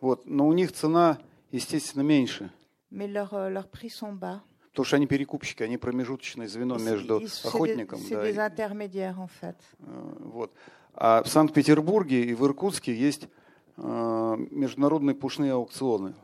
вот, 0.00 0.26
но 0.26 0.48
у 0.48 0.52
них 0.52 0.72
цена, 0.72 1.18
естественно, 1.52 2.02
меньше. 2.02 2.50
mais 2.90 3.06
leurs 3.06 3.34
euh, 3.34 3.48
leurs 3.48 3.68
prix 3.68 3.90
sont 3.90 4.12
bas. 4.12 4.40
Потому 4.72 4.86
что 4.86 4.96
они 4.96 5.06
перекупщики, 5.06 5.62
они 5.62 5.76
промежуточное 5.76 6.48
звено 6.48 6.78
между 6.78 7.20
охотником. 7.44 8.00
Да, 8.10 8.24
des 8.24 8.38
intermédiaires 8.38 9.18
en 9.20 9.28
fait. 9.28 9.56
э, 9.80 10.14
вот. 10.20 10.52
А 10.94 11.22
в 11.22 11.28
Санкт-Петербурге 11.28 12.24
и 12.24 12.34
в 12.34 12.44
Иркутске 12.44 12.94
есть 12.94 13.28
э, 13.76 14.36
международные 14.50 15.14
пушные 15.14 15.52
аукционы. 15.52 16.14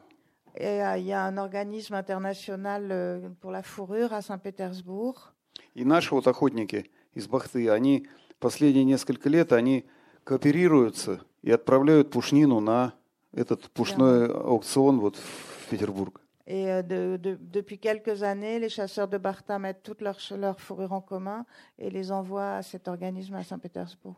Et 0.61 0.83
euh, 0.83 0.97
il 0.99 1.07
y 1.07 1.13
a 1.13 1.23
un 1.23 1.37
organisme 1.39 1.95
international 1.95 2.89
euh, 2.91 3.29
pour 3.41 3.53
la 3.53 3.63
fourrure 3.63 4.13
à 4.13 4.23
Saint-Pétersbourg. 4.23 5.33
И 5.75 5.85
наши 5.85 6.15
вот 6.15 6.27
охотники 6.27 6.91
из 7.15 7.29
Бахты, 7.29 7.69
они 7.71 8.09
последние 8.41 8.85
несколько 8.85 9.29
лет, 9.29 9.53
они 9.53 9.87
кооперируются 10.25 11.21
и 11.43 11.51
отправляют 11.53 12.11
пушнину 12.11 12.59
на 12.61 12.95
этот 13.33 13.71
пушной 13.71 14.27
аукцион 14.27 14.99
вот 14.99 15.15
в 15.17 15.69
Петербург. 15.71 16.21
Et 16.47 16.67
euh, 16.69 16.83
de- 16.83 17.19
de- 17.19 17.37
depuis 17.41 17.79
quelques 17.79 18.23
années, 18.23 18.59
les 18.59 18.71
chasseurs 18.71 19.07
de 19.07 19.19
Bartha 19.19 19.59
mettent 19.61 19.83
toute 19.85 20.01
leur, 20.01 20.17
leur 20.37 20.59
fourrure 20.59 20.93
en 20.93 21.01
commun 21.03 21.45
et 21.79 21.91
les 21.91 22.11
envoient 22.11 22.57
à 22.57 22.63
cet 22.63 22.89
organisme 22.89 23.35
à 23.35 23.45
Saint-Pétersbourg. 23.45 24.17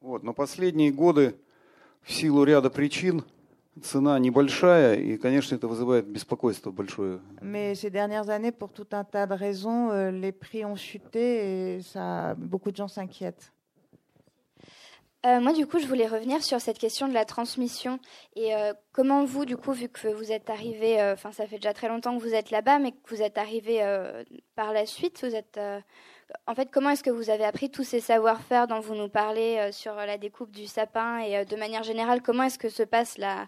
Вот. 0.00 0.24
Но 0.24 0.32
последние 0.32 0.90
годы 0.90 1.36
в 2.00 2.10
силу 2.12 2.42
ряда 2.44 2.70
причин 2.70 3.22
цена 3.83 4.17
небольшая, 4.19 4.95
и, 4.95 5.17
конечно, 5.17 5.55
это 5.55 5.67
вызывает 5.67 6.07
беспокойство 6.07 6.71
большое. 6.71 7.19
Mais 7.41 7.75
ces 7.75 7.89
dernières 7.89 8.29
années, 8.29 8.51
pour 8.51 8.71
tout 8.71 8.87
un 8.91 9.03
tas 9.03 9.27
de 9.27 9.33
raisons, 9.33 9.91
euh, 9.91 10.11
les 10.11 10.31
prix 10.31 10.65
ont 10.65 10.75
chuté 10.75 11.75
et 11.75 11.81
ça, 11.81 12.35
beaucoup 12.35 12.71
de 12.71 12.77
gens 12.77 12.87
s'inquiètent. 12.87 13.51
Euh, 15.25 15.41
moi, 15.41 15.51
du 15.51 15.65
coup, 15.65 15.79
je 15.79 15.87
voulais 15.87 16.07
revenir 16.07 16.43
sur 16.43 16.61
cette 16.61 16.77
question 16.77 17.07
de 17.07 17.13
la 17.13 17.25
transmission. 17.25 17.99
Et 18.35 18.55
euh, 18.55 18.73
comment 18.93 19.25
vous, 19.25 19.45
du 19.45 19.57
coup, 19.57 19.73
vu 19.73 19.89
que 19.89 20.07
vous 20.07 20.31
êtes 20.31 20.49
arrivé, 20.49 21.01
euh, 21.01 21.13
enfin, 21.13 21.31
ça 21.31 21.47
fait 21.47 21.55
déjà 21.55 21.73
très 21.73 21.89
longtemps 21.89 22.17
que 22.17 22.23
vous 22.23 22.33
êtes 22.33 22.51
là-bas, 22.51 22.79
mais 22.79 22.91
que 22.91 23.09
vous 23.09 23.21
êtes 23.21 23.37
arrivé 23.37 23.83
euh, 23.83 24.23
par 24.55 24.73
la 24.73 24.85
suite, 24.85 25.23
vous 25.23 25.35
êtes. 25.35 25.59
euh, 26.31 26.33
en 26.51 26.55
fait, 26.55 26.69
comment 26.71 26.89
est-ce 26.91 27.03
que 27.03 27.09
vous 27.09 27.29
avez 27.29 27.43
appris 27.45 27.69
tous 27.69 27.83
ces 27.83 27.99
savoir-faire 27.99 28.67
dont 28.67 28.79
vous 28.79 28.95
nous 28.95 29.09
parlez 29.09 29.57
euh, 29.59 29.71
sur 29.71 29.93
la 29.95 30.17
découpe 30.17 30.51
du 30.51 30.67
sapin 30.67 31.19
et 31.19 31.37
euh, 31.37 31.45
de 31.45 31.55
manière 31.55 31.83
générale, 31.83 32.21
comment 32.21 32.43
est-ce 32.43 32.59
que 32.59 32.69
se 32.69 32.83
passe 32.83 33.17
la, 33.17 33.47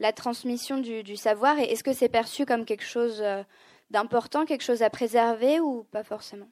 la 0.00 0.12
transmission 0.12 0.78
du, 0.78 1.02
du 1.02 1.16
savoir 1.16 1.58
Et 1.58 1.64
est-ce 1.72 1.82
que 1.84 1.92
c'est 1.92 2.08
perçu 2.08 2.44
comme 2.46 2.64
quelque 2.64 2.84
chose 2.84 3.20
euh, 3.22 3.42
d'important, 3.90 4.44
quelque 4.44 4.62
chose 4.64 4.82
à 4.82 4.90
préserver 4.90 5.60
ou 5.60 5.84
pas 5.90 6.04
forcément 6.04 6.48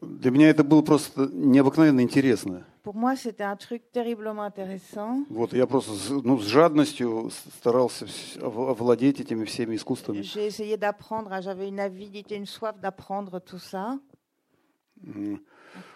Для 0.00 0.30
меня 0.30 0.48
это 0.48 0.64
было 0.64 0.80
просто 0.82 1.28
необыкновенно 1.32 2.00
интересно. 2.00 2.64
Pour 2.82 2.94
moi, 2.94 3.16
c'était 3.16 3.44
un 3.44 3.56
truc 3.56 3.82
terriblement 3.92 4.42
intéressant. 4.42 5.24
Вот, 5.30 5.52
я 5.52 5.66
просто 5.66 5.92
с- 5.92 6.10
ну, 6.10 6.38
с 6.38 6.46
жадностью 6.46 7.30
с- 7.30 7.50
старался 7.58 8.06
вс- 8.06 8.38
ов- 8.42 8.70
овладеть 8.70 9.20
этими 9.20 9.44
всеми 9.44 9.74
искусствами. 9.76 10.22
J'ai 10.22 10.46
essayé 10.46 10.76
d'apprendre, 10.78 11.32
hein, 11.32 11.40
j'avais 11.42 11.68
une 11.68 11.80
avidité, 11.80 12.36
une 12.36 12.46
soif 12.46 12.78
d'apprendre 12.80 13.40
tout 13.40 13.58
ça. 13.58 13.98
М. 15.03 15.41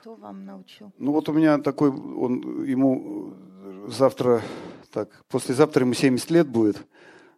Кто 0.01 0.15
вам 0.15 0.45
научил? 0.45 0.91
Ну 0.99 1.11
вот 1.11 1.27
у 1.29 1.33
меня 1.33 1.57
такой, 1.57 1.89
он, 1.89 2.63
ему 2.63 3.33
э, 3.63 3.87
завтра, 3.89 4.41
так, 4.91 5.09
послезавтра 5.29 5.83
ему 5.83 5.93
70 5.93 6.29
лет 6.31 6.47
будет. 6.47 6.77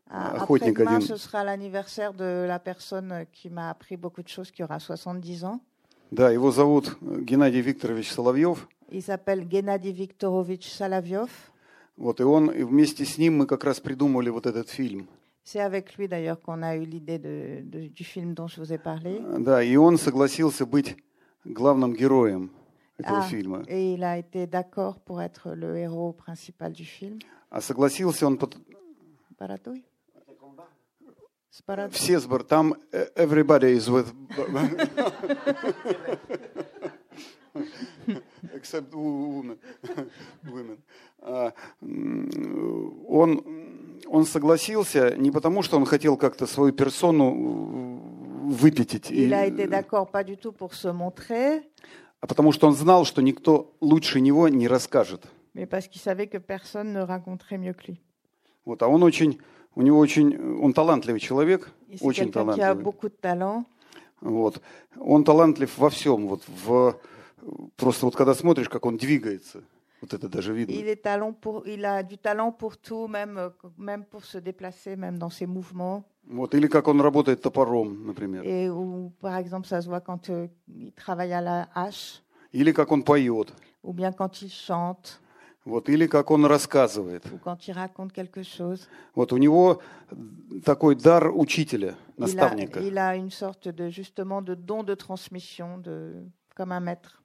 Ah, 0.07 0.35
Охотник 0.35 0.77
Après-demain, 0.79 0.97
один. 0.97 1.07
ce 1.07 1.17
sera 1.17 1.43
l'anniversaire 1.43 2.13
de 2.13 2.45
la 2.47 2.59
personne 2.59 3.25
qui 3.31 3.49
m'a 3.49 3.71
appris 3.71 3.97
beaucoup 3.97 4.21
de 4.21 4.27
choses, 4.29 4.51
qui 4.51 4.63
aura 4.63 4.79
70 4.79 5.43
ans. 5.43 5.59
Да, 6.11 6.29
его 6.29 6.51
зовут 6.51 6.95
э, 7.01 7.21
Геннадий 7.21 7.61
Викторович 7.61 8.11
Соловьев. 8.11 8.67
Il 8.91 9.01
s'appelle 9.01 9.47
Gennady 9.49 9.91
Viktorovich 9.91 10.69
Salaviov. 10.71 11.29
Вот, 11.97 12.19
и 12.19 12.23
он, 12.23 12.51
и 12.51 12.63
вместе 12.63 13.03
с 13.05 13.17
ним 13.17 13.37
мы 13.37 13.47
как 13.47 13.63
раз 13.63 13.79
придумали 13.79 14.29
вот 14.29 14.45
этот 14.45 14.69
фильм. 14.69 15.07
C'est 15.43 15.59
avec 15.61 15.95
lui 15.97 16.07
d'ailleurs 16.07 16.39
qu'on 16.41 16.61
a 16.61 16.75
eu 16.75 16.85
l'idée 16.85 17.17
de- 17.17 17.61
de- 17.63 17.87
du 17.87 18.03
film 18.03 18.33
dont 18.33 18.47
je 18.47 18.59
vous 18.61 18.71
ai 18.73 18.77
parlé. 18.77 19.21
Да, 19.39 19.63
и 19.63 19.75
он 19.75 19.97
согласился 19.97 20.65
быть 20.65 20.95
главным 21.45 21.93
героем. 21.93 22.51
этого 22.97 23.19
Ah, 23.19 23.27
фильма. 23.29 23.63
et 23.67 23.93
il 23.93 24.03
a 24.03 24.17
été 24.17 24.47
d'accord 24.47 24.99
pour 25.01 25.21
être 25.21 25.51
le 25.53 25.77
héros 25.77 26.13
principal 26.13 26.71
du 26.73 26.85
film. 26.85 27.19
А 27.49 27.61
согласился 27.61 28.25
он... 28.25 28.39
Спарадой. 29.29 29.83
Все 31.91 32.19
сбор... 32.19 32.43
Там 32.43 32.75
э, 32.91 33.07
everybody 33.15 33.75
is 33.77 33.87
with... 33.89 34.13
Except 38.53 38.93
women. 38.93 39.57
women. 40.43 40.77
А, 41.19 41.53
м, 41.81 43.03
Он, 43.07 43.41
он 44.07 44.25
согласился 44.25 45.15
не 45.17 45.31
потому, 45.31 45.61
что 45.63 45.77
он 45.77 45.85
хотел 45.85 46.17
как-то 46.17 46.45
свою 46.47 46.73
персону 46.73 48.04
выпятить, 48.45 49.11
и- 49.11 49.25
Il 49.25 49.33
a 49.33 49.45
été 49.45 49.67
d'accord 49.67 50.09
pas 50.11 50.23
du 50.23 50.37
tout 50.37 50.51
pour 50.53 50.73
se 50.73 50.87
montrer, 50.91 51.63
а 52.21 52.27
потому 52.27 52.51
что 52.51 52.67
он 52.67 52.73
знал, 52.75 53.05
что 53.05 53.21
никто 53.21 53.73
лучше 53.81 54.21
него 54.21 54.47
не 54.49 54.67
расскажет. 54.67 55.25
mais 55.53 55.65
parce 55.67 55.87
qu'il 55.87 56.01
savait 56.01 56.27
que 56.27 56.37
personne 56.37 56.91
ne 56.93 57.01
raconterait 57.01 57.57
mieux 57.57 57.73
que 57.73 57.87
lui. 57.91 58.01
Вот, 58.65 58.81
а 58.81 58.87
он 58.87 59.03
очень, 59.03 59.39
у 59.75 59.81
него 59.81 59.99
очень, 59.99 60.35
он 60.61 60.73
талантливый 60.73 61.19
человек, 61.19 61.69
Et 61.89 61.97
c'est 61.97 62.05
очень 62.05 62.25
quelqu'un 62.31 62.53
qui 62.55 62.61
a 62.61 62.73
талантливый. 62.75 62.83
beaucoup 62.83 63.09
de 63.09 63.15
talent. 63.21 63.65
Вот. 64.21 64.61
Он 64.99 65.23
талантлив 65.23 65.77
во 65.77 65.89
всем. 65.89 66.27
Вот 66.27 66.41
в, 66.47 66.95
просто 67.77 68.05
вот 68.05 68.15
когда 68.15 68.33
смотришь, 68.33 68.69
как 68.69 68.85
он 68.85 68.97
двигается, 68.97 69.61
вот 70.01 70.13
это 70.13 70.27
даже 70.27 70.53
видно. 70.53 70.71
Il, 70.73 70.87
est 70.87 71.01
talent 71.03 71.33
pour, 71.33 71.67
il 71.67 71.85
a 71.85 72.01
du 72.01 72.17
talent 72.17 72.51
pour 72.51 72.77
tout, 72.77 73.07
même, 73.07 73.37
euh, 73.37 73.49
même 73.77 74.03
pour 74.05 74.25
se 74.25 74.37
déplacer, 74.39 74.95
même 74.95 75.17
dans 75.19 75.29
ses 75.29 75.45
mouvements. 75.45 76.03
Вот. 76.27 76.55
Или 76.55 76.67
как 76.67 76.87
он 76.87 77.01
работает 77.01 77.41
topором, 77.41 78.05
например. 78.07 78.43
Et 78.45 78.69
où, 78.69 79.11
par 79.21 79.37
exemple, 79.37 79.67
ça 79.67 79.81
se 79.81 79.87
voit 79.87 80.01
quand 80.01 80.29
euh, 80.29 80.47
il 80.67 80.91
travaille 80.93 81.33
à 81.33 81.41
la 81.41 81.67
hache, 81.75 82.21
Или 82.51 82.71
как 82.71 82.91
он 82.91 83.03
поет. 83.03 83.53
ou 83.83 83.93
bien 83.93 84.11
quand 84.11 84.41
il 84.41 84.49
chante, 84.49 85.19
Вот. 85.65 85.89
Или 85.89 86.05
как 86.07 86.29
он 86.31 86.45
рассказывает. 86.45 87.23
ou 87.31 87.37
quand 87.37 87.67
il 87.67 87.73
raconte 87.73 88.11
quelque 88.13 88.43
chose. 88.43 88.87
Вот 89.15 89.33
у 89.33 89.37
него 89.37 89.81
такой 90.63 90.95
дар 90.95 91.31
учителя, 91.35 91.95
Il 92.17 92.23
a, 92.23 92.27
наставника. 92.27 92.79
il 92.79 92.97
a 92.97 93.15
une 93.15 93.31
sorte 93.31 93.67
de 93.69 93.89
justement 93.89 94.41
de 94.41 94.53
don 94.55 94.83
de 94.83 94.95
transmission, 94.95 95.77
de, 95.79 96.23
comme 96.55 96.71
un 96.71 96.79
maître. 96.79 97.21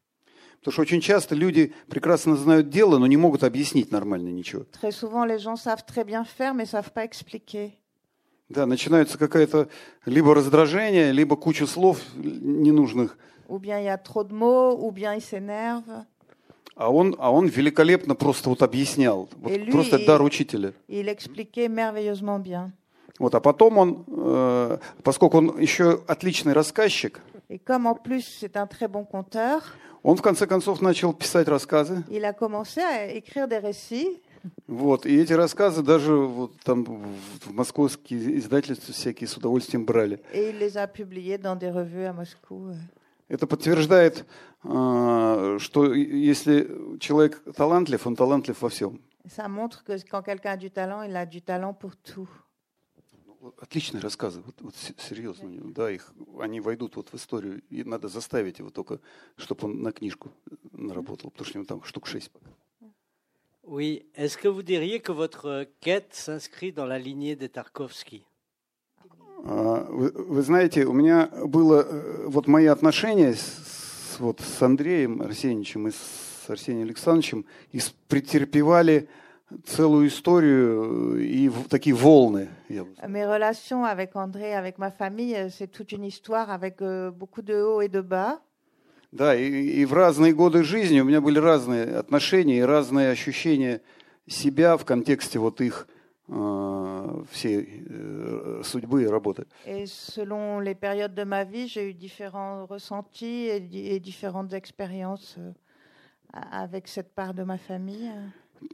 Потому 0.62 0.72
что 0.74 0.82
очень 0.82 1.00
часто 1.00 1.34
люди 1.34 1.72
прекрасно 1.88 2.36
знают 2.36 2.68
дело, 2.68 2.98
но 2.98 3.06
не 3.06 3.16
могут 3.16 3.44
объяснить 3.44 3.90
нормально 3.92 4.28
ничего. 4.28 4.64
Très 4.72 4.90
souvent, 4.92 5.24
les 5.24 5.38
gens 5.38 5.56
savent 5.56 5.84
très 5.86 6.04
bien 6.04 6.22
faire, 6.24 6.52
mais 6.54 6.66
savent 6.66 6.92
pas 6.92 7.04
expliquer. 7.04 7.78
Да, 8.50 8.66
начинается 8.66 9.16
какая-то 9.16 9.68
либо 10.04 10.34
раздражение, 10.34 11.12
либо 11.12 11.36
куча 11.36 11.66
слов 11.66 12.00
ненужных. 12.16 13.16
Ou 13.48 13.58
bien 13.58 13.78
il 13.80 13.84
y 13.84 13.88
a 13.88 13.96
trop 13.98 14.24
de 14.24 14.32
mots, 14.34 14.76
ou 14.78 14.90
bien 14.90 15.14
il 15.14 15.20
s'énerve. 15.22 16.04
А 16.76 16.90
он, 16.90 17.14
а 17.18 17.30
он 17.30 17.46
великолепно 17.46 18.14
просто 18.14 18.48
вот 18.48 18.62
объяснял. 18.62 19.28
Вот 19.36 19.52
lui, 19.52 19.70
просто 19.70 19.98
и- 19.98 20.06
дар 20.06 20.20
учителя. 20.22 20.72
Il 20.88 21.08
expliquait 21.08 21.68
merveilleusement 21.68 22.40
bien. 22.42 22.70
Вот, 23.20 23.34
а 23.34 23.40
потом 23.40 23.78
он, 23.78 24.04
э, 24.08 24.78
поскольку 25.04 25.38
он 25.38 25.60
еще 25.60 26.02
отличный 26.08 26.52
рассказчик, 26.52 27.20
Et 27.48 27.58
comme 27.58 27.86
en 27.86 27.94
plus 27.94 28.22
c'est 28.40 28.56
un 28.56 28.66
très 28.66 28.88
bon 28.88 29.04
conteur, 29.04 29.62
он 30.02 30.16
в 30.16 30.22
конце 30.22 30.46
концов 30.46 30.80
начал 30.80 31.12
писать 31.12 31.46
рассказы. 31.48 32.02
il 32.10 32.24
a 32.24 32.32
commencé 32.32 32.80
à 32.80 33.06
écrire 33.12 33.46
des 33.46 33.58
récits. 33.58 34.20
Вот, 34.66 35.06
и 35.06 35.16
эти 35.16 35.32
рассказы 35.32 35.82
даже 35.82 36.14
вот 36.14 36.58
там 36.62 36.84
в, 36.84 37.52
московские 37.52 38.38
издательства 38.38 38.94
всякие 38.94 39.26
с 39.28 39.36
удовольствием 39.36 39.84
брали. 39.84 40.22
Это 43.28 43.46
подтверждает, 43.46 44.24
э, 44.64 45.56
что 45.60 45.94
если 45.94 46.98
человек 46.98 47.42
талантлив, 47.54 48.06
он 48.06 48.16
талантлив 48.16 48.60
во 48.60 48.68
всем. 48.68 49.00
Ça 49.26 49.48
montre 49.48 49.84
que 49.84 49.92
quand 50.10 50.22
quelqu'un 50.24 50.52
a 50.52 50.56
du 50.56 50.70
talent, 50.70 51.02
il 51.02 51.14
a 51.14 51.26
du 51.26 51.42
talent 51.42 51.74
pour 51.74 51.92
tout. 51.96 52.28
Отличные 53.58 54.00
рассказы, 54.02 54.42
вот, 54.44 54.60
вот 54.60 54.74
се- 54.74 54.94
серьезно, 54.98 55.72
да, 55.72 55.90
их, 55.90 56.12
они 56.40 56.60
войдут 56.60 56.96
вот 56.96 57.08
в 57.10 57.14
историю, 57.14 57.62
и 57.70 57.84
надо 57.84 58.08
заставить 58.08 58.58
его 58.58 58.70
только, 58.70 58.98
чтобы 59.36 59.66
он 59.66 59.82
на 59.82 59.92
книжку 59.92 60.30
наработал, 60.72 61.30
потому 61.30 61.46
что 61.46 61.58
у 61.58 61.62
него 61.62 61.66
там 61.68 61.82
штук 61.84 62.06
шесть 62.06 62.30
пока. 62.30 62.50
Oui. 63.67 64.05
Est-ce 64.15 64.37
que 64.37 64.47
vous 64.47 64.61
diriez 64.63 64.99
que 64.99 65.11
votre 65.11 65.65
quête 65.81 66.13
s'inscrit 66.13 66.71
dans 66.71 66.85
la 66.85 66.99
lignée 66.99 67.35
des 67.35 67.49
Tarkovsky 67.49 68.23
А, 69.47 69.87
Вы, 69.89 70.11
вы 70.15 70.41
знаете, 70.41 70.85
у 70.85 70.93
меня 70.93 71.29
было 71.45 71.81
э, 71.87 72.25
вот 72.27 72.47
мои 72.47 72.65
отношения 72.67 73.33
с, 73.33 73.41
с- 74.15 74.19
вот, 74.19 74.39
с 74.39 74.61
Андреем 74.61 75.21
Арсеньевичем 75.21 75.87
и 75.87 75.91
с 75.91 76.45
Арсением 76.49 76.85
Александровичем 76.85 77.45
ис- 77.73 77.93
претерпевали 78.07 79.07
целую 79.65 80.07
историю 80.07 81.17
э, 81.17 81.23
и 81.23 81.49
в- 81.49 81.67
такие 81.67 81.95
волны. 81.95 82.49
я 82.69 82.83
бы 82.83 82.93
сказал. 82.95 83.09
Mes 83.11 83.25
relations 83.25 83.83
avec 83.83 84.15
André, 84.15 84.53
avec 84.55 84.77
ma 84.77 84.91
famille, 84.91 85.35
euh, 85.35 85.49
c'est 85.49 85.67
toute 85.71 85.91
une 85.91 86.03
histoire 86.05 86.49
avec 86.51 86.81
euh, 86.81 87.11
beaucoup 87.11 87.41
de 87.41 87.55
hauts 87.61 87.81
et 87.81 87.89
de 87.89 88.01
bas. 88.01 88.41
Да, 89.12 89.34
и, 89.34 89.48
и 89.48 89.84
в 89.84 89.92
разные 89.92 90.32
годы 90.32 90.62
жизни 90.62 91.00
у 91.00 91.04
меня 91.04 91.20
были 91.20 91.38
разные 91.38 91.84
отношения 91.96 92.58
и 92.58 92.62
разные 92.62 93.10
ощущения 93.10 93.80
себя 94.28 94.76
в 94.76 94.84
контексте 94.84 95.40
вот 95.40 95.60
их 95.60 95.88
э, 96.28 97.22
всей 97.32 97.84
э, 97.88 98.62
судьбы 98.64 99.02
и 99.02 99.06
работы. 99.06 99.46
Et 99.66 99.86
selon 99.86 100.60
les 100.60 100.76
périodes 100.76 101.14
de 101.14 101.24
ma 101.24 101.42
vie, 101.42 101.66
j'ai 101.66 101.90
eu 101.90 101.94
différents 101.94 102.66
ressentis 102.66 103.48
et, 103.48 103.94
et 103.94 103.98
différentes 103.98 104.52
expériences 104.52 105.36
euh, 105.38 105.50
avec 106.52 106.86
cette 106.86 107.12
part 107.12 107.34
de 107.34 107.42
ma 107.42 107.58
famille. 107.58 108.12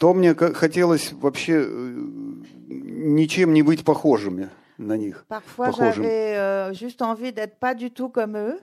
То 0.00 0.12
мне 0.14 0.34
хотелось 0.34 1.12
вообще 1.12 1.64
э, 1.64 2.02
ничем 2.68 3.54
не 3.54 3.62
быть 3.62 3.84
похожими 3.84 4.50
на 4.78 4.96
них. 4.96 5.24
Parfois, 5.28 5.70
j'avais 5.70 6.36
euh, 6.36 6.74
juste 6.74 7.00
envie 7.02 7.32
d'être 7.32 7.58
pas 7.58 7.74
du 7.74 7.90
tout 7.90 8.08
comme 8.08 8.36
eux. 8.36 8.60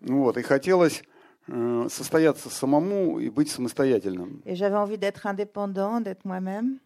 Вот, 0.00 0.36
и 0.36 0.42
хотелось 0.42 1.02
э, 1.48 1.86
состояться 1.90 2.50
самому 2.50 3.18
и 3.18 3.28
быть 3.30 3.50
самостоятельным. 3.50 4.42
Et 4.44 4.54
j'avais 4.54 4.76
envie 4.76 4.98
d'être 4.98 5.26
indépendant, 5.26 6.00
d'être 6.00 6.24
moi-même. 6.24 6.78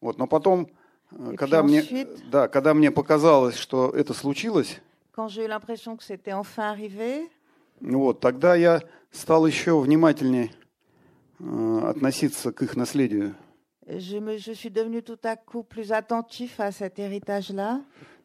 Вот, 0.00 0.18
но 0.18 0.26
потом, 0.26 0.66
э, 1.12 1.32
Et 1.32 1.36
когда 1.36 1.62
мне, 1.62 1.80
ensuite- 1.80 2.30
да, 2.30 2.48
когда 2.48 2.74
мне 2.74 2.90
показалось, 2.90 3.56
что 3.56 3.90
это 3.90 4.14
случилось, 4.14 4.80
Quand 5.14 5.28
j'ai 5.28 5.44
eu 5.44 5.48
l'impression 5.48 5.96
que 5.96 6.02
c'était 6.04 6.32
enfin 6.34 6.70
arrivé, 6.70 7.28
ну 7.80 8.00
вот, 8.00 8.20
тогда 8.20 8.54
я 8.56 8.82
стал 9.10 9.46
еще 9.46 9.78
внимательнее 9.80 10.50
э, 11.40 11.80
относиться 11.88 12.52
к 12.52 12.62
их 12.62 12.76
наследию. 12.76 13.34
je, 13.86 14.18
me, 14.18 14.36
je 14.36 14.52
suis 14.52 14.70
devenue 14.70 15.02
tout 15.02 15.18
à 15.22 15.36
coup 15.36 15.62
plus 15.62 15.92
attentif 15.92 16.58
à 16.58 16.72
cet 16.72 16.98
héritage-là. 16.98 17.80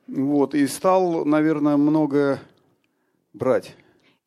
Вот, 0.08 0.56
и 0.56 0.66
стал, 0.68 1.24
наверное, 1.26 1.78
многое 1.78 2.40
брать. 3.34 3.76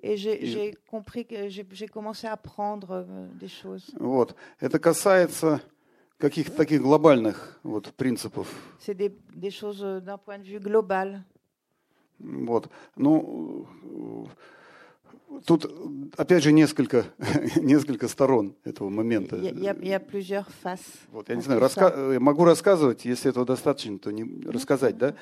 Et 0.06 0.18
j'ai 0.18 0.74
compris 0.86 1.24
que 1.24 1.48
j'ai 1.48 1.88
commencé 1.88 2.26
à 2.26 2.32
apprendre 2.32 2.90
euh, 2.90 3.26
des 3.40 3.48
choses. 3.48 3.90
Вот. 3.98 4.36
Это 4.60 4.78
касается 4.78 5.62
каких-то 6.18 6.54
таких 6.54 6.82
глобальных 6.82 7.58
вот, 7.62 7.90
принципов. 7.94 8.48
C'est 8.78 8.94
des, 8.94 9.16
des 9.34 9.50
choses 9.50 9.82
euh, 9.82 10.00
d'un 10.00 10.18
point 10.18 10.38
de 10.38 10.44
vue 10.44 10.60
global. 10.60 11.22
Вот. 12.20 12.68
Ну, 12.98 13.66
э, 13.82 14.28
тут, 15.46 15.66
опять 16.16 16.42
же, 16.42 16.52
несколько, 16.52 17.06
несколько 17.56 18.08
сторон 18.08 18.54
этого 18.64 18.88
момента. 18.88 19.36
A 19.36 19.98
plusieurs 19.98 20.46
faces. 20.62 20.80
Вот, 21.10 21.28
я 21.28 21.36
не 21.36 21.42
знаю, 21.42 21.60
раска... 21.60 22.16
могу 22.20 22.44
рассказывать, 22.44 23.04
если 23.04 23.30
этого 23.30 23.44
достаточно, 23.46 23.98
то 23.98 24.10
не 24.10 24.42
рассказать, 24.48 24.98
да? 24.98 25.14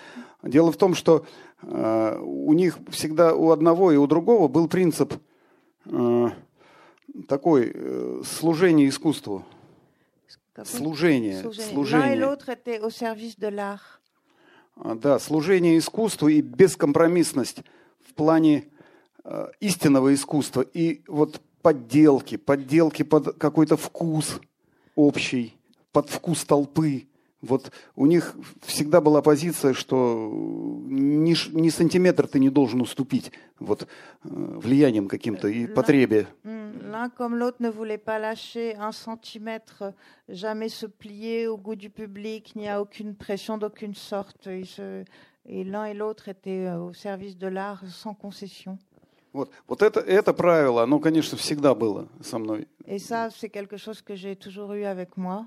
Дело 0.42 0.72
в 0.72 0.76
том, 0.76 0.94
что 0.94 1.26
э, 1.62 2.18
у 2.20 2.52
них 2.52 2.78
всегда 2.90 3.34
у 3.34 3.50
одного 3.50 3.92
и 3.92 3.96
у 3.96 4.06
другого 4.06 4.48
был 4.48 4.68
принцип 4.68 5.14
э, 5.86 6.28
такой 7.28 7.72
э, 7.74 8.22
служение 8.24 8.88
искусству, 8.88 9.44
Какой- 10.52 10.70
служение, 10.70 11.40
Служение. 11.40 11.72
Служение. 11.72 12.14
А, 14.76 14.94
Да, 14.94 15.18
служение 15.18 15.78
искусству 15.78 16.28
и 16.28 16.40
бескомпромиссность 16.40 17.62
в 18.00 18.14
плане 18.14 18.64
истинного 19.60 20.12
искусства 20.14 20.62
и 20.62 21.02
вот 21.06 21.40
подделки, 21.62 22.36
подделки 22.36 23.02
под 23.02 23.38
какой-то 23.38 23.76
вкус 23.76 24.40
общий, 24.94 25.56
под 25.92 26.10
вкус 26.10 26.44
толпы. 26.44 27.06
Вот 27.40 27.72
у 27.96 28.06
них 28.06 28.36
всегда 28.60 29.00
была 29.00 29.20
позиция, 29.20 29.74
что 29.74 30.30
ни, 30.86 31.34
ни 31.58 31.68
сантиметр 31.70 32.28
ты 32.28 32.38
не 32.38 32.50
должен 32.50 32.80
уступить 32.80 33.32
вот, 33.58 33.82
э, 33.82 33.86
влиянием 34.22 35.08
каким-то 35.08 35.48
и 35.48 35.66
потребе. 35.66 36.28
Hmm, 36.44 36.62
L'un 36.92 37.10
comme 37.10 37.34
l'autre 37.34 37.56
ne 37.58 37.68
voulait 37.68 37.98
pas 37.98 38.20
lâcher 38.20 38.76
un 38.76 38.92
centimètre, 38.92 39.92
jamais 40.28 40.68
se 40.68 40.86
plier 40.86 41.48
au 41.48 41.56
goût 41.56 41.74
du 41.74 41.90
public, 41.90 42.52
ni 42.54 42.68
à 42.68 42.80
aucune 42.80 43.16
pression 43.16 43.58
d'aucune 43.58 43.94
sorte. 43.96 44.46
Et 45.44 45.64
l'un 45.64 45.86
et 45.86 45.94
l'autre 45.94 46.28
étaient 46.28 46.68
euh, 46.68 46.78
au 46.78 46.92
service 46.92 47.36
de 47.36 47.48
l'art 47.48 47.82
sans 47.88 48.14
concession. 48.14 48.78
Вот, 49.32 49.50
вот 49.66 49.82
это, 49.82 50.00
это 50.00 50.34
правило, 50.34 50.82
оно, 50.82 50.98
конечно, 51.00 51.38
всегда 51.38 51.74
было 51.74 52.08
со 52.22 52.38
мной. 52.38 52.68
Et 52.86 52.98
ça, 52.98 53.30
c'est 53.30 53.48
quelque 53.48 53.76
chose 53.78 54.02
que 54.02 54.14
j'ai 54.14 54.34
toujours 54.36 54.72
eu 54.74 54.84
avec 54.84 55.16
moi. 55.16 55.46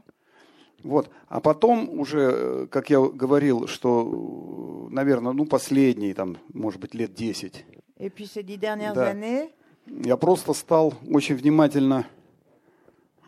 Вот. 0.84 1.10
А 1.30 1.40
потом 1.40 1.90
уже, 2.00 2.20
э, 2.20 2.68
как 2.70 2.90
я 2.90 3.00
говорил, 3.00 3.68
что, 3.68 4.88
наверное, 4.92 5.34
ну, 5.34 5.46
последние, 5.46 6.14
там, 6.14 6.38
может 6.54 6.80
быть, 6.80 6.94
лет 6.94 7.14
10, 7.14 7.64
Et 7.98 8.10
puis 8.10 8.26
ces 8.28 8.44
dix 8.44 8.58
dernières 8.58 8.94
Да. 8.94 9.12
années, 9.12 9.50
я 9.88 10.18
просто 10.18 10.54
стал 10.54 10.94
очень 11.10 11.36
внимательно 11.36 12.06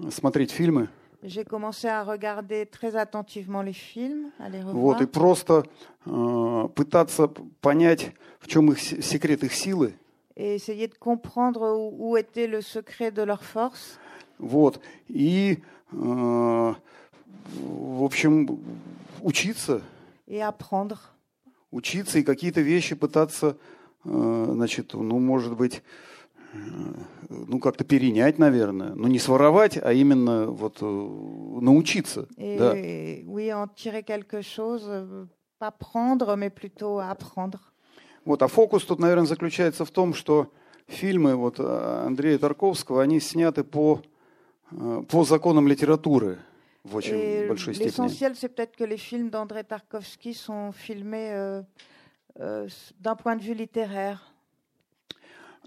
смотреть 0.09 0.51
фильмы. 0.51 0.89
j'ai 1.23 1.43
commencé 1.43 1.87
à 1.87 2.03
regarder 2.03 2.65
très 2.67 2.95
attentivement 2.95 3.61
les 3.63 3.73
films, 3.73 4.31
à 4.39 4.49
les 4.49 4.61
Вот, 4.63 5.01
и 5.01 5.05
просто 5.05 5.65
э, 6.05 6.67
пытаться 6.75 7.27
понять, 7.59 8.11
в 8.39 8.47
чем 8.47 8.71
их 8.71 8.79
се- 8.79 9.01
секрет 9.01 9.43
их 9.43 9.53
силы. 9.53 9.93
Et 10.37 10.55
essayer 10.55 10.87
de 10.87 10.95
comprendre 10.95 11.75
où, 11.75 12.11
où 12.11 12.17
était 12.17 12.47
le 12.47 12.61
secret 12.61 13.11
de 13.11 13.23
leur 13.23 13.43
force. 13.43 13.99
Вот. 14.39 14.79
И, 15.09 15.57
э, 15.91 15.95
в 15.95 18.03
общем, 18.03 18.45
учиться, 19.23 19.81
et 20.27 20.41
apprendre. 20.41 20.99
учиться 21.71 22.19
и 22.19 22.23
какие-то 22.23 22.61
вещи 22.61 22.95
пытаться, 22.95 23.57
э, 24.05 24.45
значит, 24.53 24.93
ну, 24.93 25.19
может 25.19 25.55
быть, 25.57 25.81
э, 26.53 26.57
ну, 27.29 27.59
как-то 27.59 27.83
перенять, 27.83 28.37
наверное. 28.37 28.93
Ну, 28.93 29.07
не 29.07 29.19
своровать, 29.19 29.77
а 29.81 29.91
именно 29.91 30.45
вот 30.47 30.77
э, 30.81 30.85
научиться. 30.85 32.27
Et 32.37 32.57
Да. 32.57 32.73
oui, 33.25 33.51
en 33.51 33.67
tirer 33.67 34.03
quelque 34.03 34.41
chose, 34.41 34.87
pas 35.59 35.71
prendre, 35.71 36.35
mais 36.37 36.51
plutôt 36.51 36.99
apprendre. 36.99 37.73
Вот, 38.27 38.43
а 38.43 38.47
фокус 38.49 38.83
тут, 38.83 38.99
наверное, 38.99 39.25
заключается 39.25 39.85
в 39.85 39.89
том, 39.91 40.13
что 40.13 40.51
фильмы 40.87 41.35
вот 41.37 41.61
э, 41.61 42.03
Андрея 42.05 42.37
Тарковского, 42.37 43.01
они 43.01 43.21
сняты 43.21 43.63
по, 43.63 44.01
э, 44.71 45.03
по 45.07 45.23
законам 45.23 45.65
литературы 45.65 46.37
в 46.83 46.97
очень 46.97 47.13
Et 47.15 47.47
большой 47.47 47.73
степени. 47.73 47.89
l'essentiel, 47.89 48.35
c'est 48.35 48.49
peut-être 48.53 48.75
que 48.75 48.83
les 48.83 48.97
films 48.97 49.29
d'André 49.29 49.63
Tarkovsky 49.63 50.33
sont 50.33 50.73
filmés 50.73 51.31
euh, 51.31 51.61
euh, 52.41 52.67
d'un 52.99 53.15
point 53.15 53.37
de 53.37 53.43
vue 53.43 53.53
littéraire. 53.53 54.17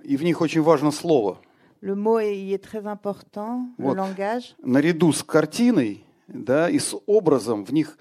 И 0.05 0.19
в 0.19 0.23
них 0.23 0.43
очень 0.43 0.61
важно 0.61 0.91
слово. 0.93 1.39
Le 1.81 1.95
mot 1.95 2.19
est- 2.21 2.51
est 2.53 2.59
très 2.63 2.85
important, 2.87 3.71
Вот. 3.79 3.95
le 3.95 4.03
langage. 4.03 4.55
Наряду 4.63 5.15
с 5.15 5.23
картиной 5.23 6.05
да, 6.29 6.69
и 6.69 6.79
с 6.79 6.95
образом 7.07 7.65
в 7.65 7.73
них 7.73 7.97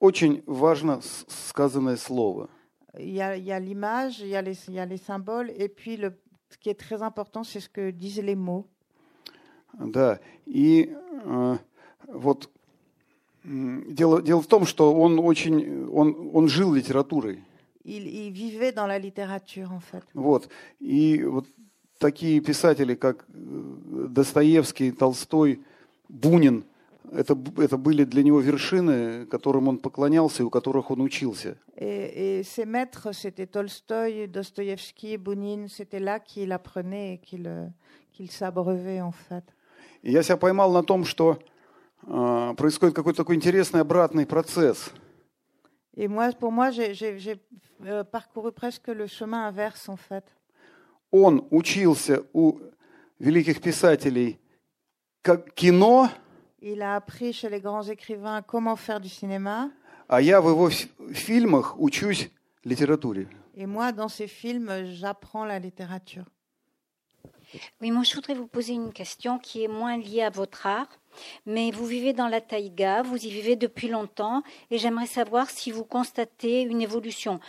очень 0.00 0.42
важно 0.46 1.00
сказанное 1.28 1.96
слово. 1.96 2.50
Il 2.98 3.10
y 3.10 3.20
a 3.20 3.36
il 3.36 3.44
y 3.44 3.52
a 3.52 3.58
l'image, 3.60 4.20
il 4.20 4.28
y, 4.28 4.36
a 4.36 4.42
les- 4.42 4.58
il 4.68 4.74
y 4.74 4.78
a 4.78 4.86
les 4.86 4.96
symboles, 4.98 5.50
et 5.56 5.68
puis 5.68 5.96
le, 5.96 6.12
ce 6.50 6.56
qui 6.58 6.68
est 6.70 6.74
très 6.78 7.02
important, 7.02 7.44
c'est 7.44 7.60
ce 7.60 7.68
que 7.68 7.90
disent 7.90 8.22
les 8.22 8.36
mots. 8.36 8.66
Да, 9.78 10.20
и 10.46 10.90
э, 11.24 11.56
вот 12.08 12.50
дело, 13.44 14.22
дело 14.22 14.40
в 14.40 14.46
том, 14.46 14.64
что 14.64 14.94
он 14.94 15.18
очень, 15.18 15.86
он, 15.90 16.30
он 16.32 16.48
жил 16.48 16.72
литературой. 16.72 17.40
Il, 17.84 18.06
il 18.08 18.32
vivait 18.32 18.72
dans 18.72 18.86
la 18.86 18.98
littérature, 18.98 19.70
en 19.70 19.80
fait. 19.80 20.02
Вот. 20.14 20.48
И 20.80 21.22
вот 21.22 21.46
такие 21.98 22.40
писатели, 22.40 22.94
как 22.94 23.26
э, 23.28 24.06
Достоевский, 24.08 24.90
Толстой, 24.92 25.60
Бунин, 26.08 26.64
это, 27.12 27.36
это 27.58 27.76
были 27.76 28.04
для 28.04 28.22
него 28.22 28.40
вершины, 28.40 29.26
которым 29.26 29.68
он 29.68 29.78
поклонялся 29.78 30.42
и 30.42 30.46
у 30.46 30.50
которых 30.50 30.90
он 30.90 31.00
учился. 31.00 31.56
Et, 31.76 32.38
et 32.40 32.42
ses 32.44 32.64
maîtres, 32.66 33.12
c'était 33.12 33.46
Tolstoï, 33.46 34.26
Dostoïevski, 34.28 35.16
Bounine, 35.18 35.68
c'était 35.68 36.00
là 36.00 36.18
qu'il 36.20 36.52
apprenait 36.52 37.14
et 37.14 37.18
qu'il 37.18 37.72
qu'il 38.12 38.30
s'abreuvait, 38.30 39.00
en 39.02 39.12
fait. 39.12 39.44
И 40.02 40.10
я 40.10 40.22
себя 40.22 40.36
поймал 40.38 40.72
на 40.72 40.82
том, 40.82 41.04
что 41.04 41.38
э, 42.06 42.54
происходит 42.56 42.94
какой-то 42.94 43.18
такой 43.18 43.36
интересный 43.36 43.80
обратный 43.80 44.24
процесс. 44.26 44.90
Et 45.94 46.08
moi, 46.08 46.30
pour 46.32 46.50
moi, 46.52 46.70
j'ai- 46.70 46.94
j'ai 46.94 47.18
j'ai, 47.18 47.40
euh, 47.84 48.04
parcouru 48.04 48.52
presque 48.52 48.88
le 48.88 49.06
chemin 49.06 49.46
inverse, 49.48 49.88
en 49.88 49.96
fait. 49.96 50.24
Он 51.10 51.46
учился 51.50 52.22
у 52.32 52.58
великих 53.18 53.60
писателей 53.60 54.38
как 55.22 55.52
кино, 55.54 56.08
Il 56.61 56.81
a 56.81 56.95
appris 56.95 57.33
chez 57.33 57.49
les 57.49 57.59
grands 57.59 57.83
écrivains 57.83 58.41
comment 58.41 58.75
faire 58.75 58.99
du 58.99 59.09
cinéma. 59.09 59.71
а 60.07 60.19
я 60.21 60.41
в 60.41 60.49
его 60.49 60.69
фи- 60.69 60.89
фильмах 61.13 61.79
учусь 61.79 62.29
литературе. 62.65 63.27
Et 63.55 63.65
moi, 63.65 63.91
dans 63.91 64.07
ces 64.09 64.27
films, 64.27 64.85
j'apprends 64.93 65.45
la 65.45 65.57
littérature. 65.59 66.25
Oui, 67.81 67.91
moi 67.91 68.03
je 68.03 68.15
voudrais 68.15 68.33
vous 68.33 68.47
poser 68.47 68.73
une 68.73 68.93
question 68.93 69.37
qui 69.37 69.63
est 69.63 69.67
moins 69.67 69.97
liée 69.97 70.21
à 70.21 70.29
votre 70.29 70.65
art, 70.67 70.87
mais 71.45 71.69
vous 71.71 71.85
vivez 71.85 72.13
dans 72.13 72.29
la 72.29 72.39
taïga, 72.39 73.01
vous 73.01 73.17
y 73.17 73.29
vivez 73.29 73.57
depuis 73.57 73.89
longtemps, 73.89 74.41
et 74.69 74.77
j'aimerais 74.77 75.05
savoir 75.07 75.49
si 75.49 75.69
vous 75.69 75.83
constatez 75.83 76.61
une 76.61 76.81
évolution 76.81 77.41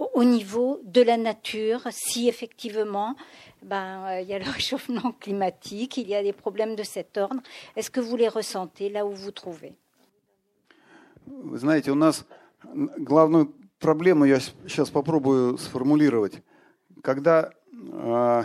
au- 0.00 0.10
au 0.14 0.24
niveau 0.24 0.80
de 0.84 1.00
la 1.02 1.16
nature, 1.16 1.86
si 1.90 2.28
effectivement 2.28 3.14
ben, 3.63 4.19
il 4.21 4.27
y 4.27 4.33
a 4.33 4.39
le 4.39 4.49
réchauffement 4.49 5.11
climatique, 5.19 5.97
il 5.97 6.07
y 6.07 6.15
a 6.15 6.23
des 6.23 6.33
problèmes 6.33 6.75
de 6.75 6.83
cet 6.83 7.17
ordre. 7.17 7.41
Est-ce 7.75 7.89
que 7.89 7.99
vous 7.99 8.15
les 8.15 8.27
ressentez 8.27 8.89
là 8.89 9.05
où 9.05 9.13
vous 9.13 9.31
trouvez 9.31 9.75
Вы 11.27 11.57
знаете, 11.57 11.91
у 11.91 11.95
нас 11.95 12.25
главную 12.97 13.53
проблему 13.79 14.25
я 14.25 14.39
сейчас 14.39 14.89
попробую 14.89 15.57
сформулировать. 15.57 16.43
Когда 17.03 17.51
э, 17.73 18.43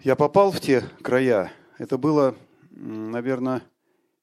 я 0.00 0.16
попал 0.16 0.50
в 0.50 0.60
те 0.60 0.82
края, 1.02 1.52
это 1.78 1.98
было, 1.98 2.34
наверное, 2.70 3.62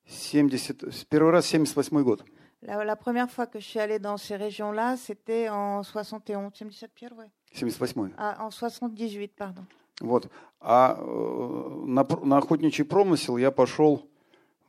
70, 0.07 1.07
первый 1.09 1.31
раз 1.31 1.45
78 1.47 2.03
год. 2.03 2.23
La, 2.61 2.83
la 2.83 2.95
première 2.95 3.29
fois 3.29 3.45
que 3.45 3.59
je 3.59 3.65
suis 3.65 3.79
allé 3.79 3.99
dans 3.99 4.17
ces 4.17 4.35
régions-là, 4.35 4.97
c'était 4.97 5.49
en 5.49 5.83
71, 5.83 6.51
71 6.51 6.89
первый. 6.95 7.27
78. 7.55 8.11
А, 8.17 8.45
en 8.45 8.51
78, 8.51 9.29
pardon. 9.37 9.65
Вот. 10.01 10.29
А 10.59 10.97
э, 10.97 11.85
на, 11.85 12.05
на 12.23 12.37
охотничий 12.37 12.83
промысел 12.83 13.37
я 13.37 13.51
пошел 13.51 14.07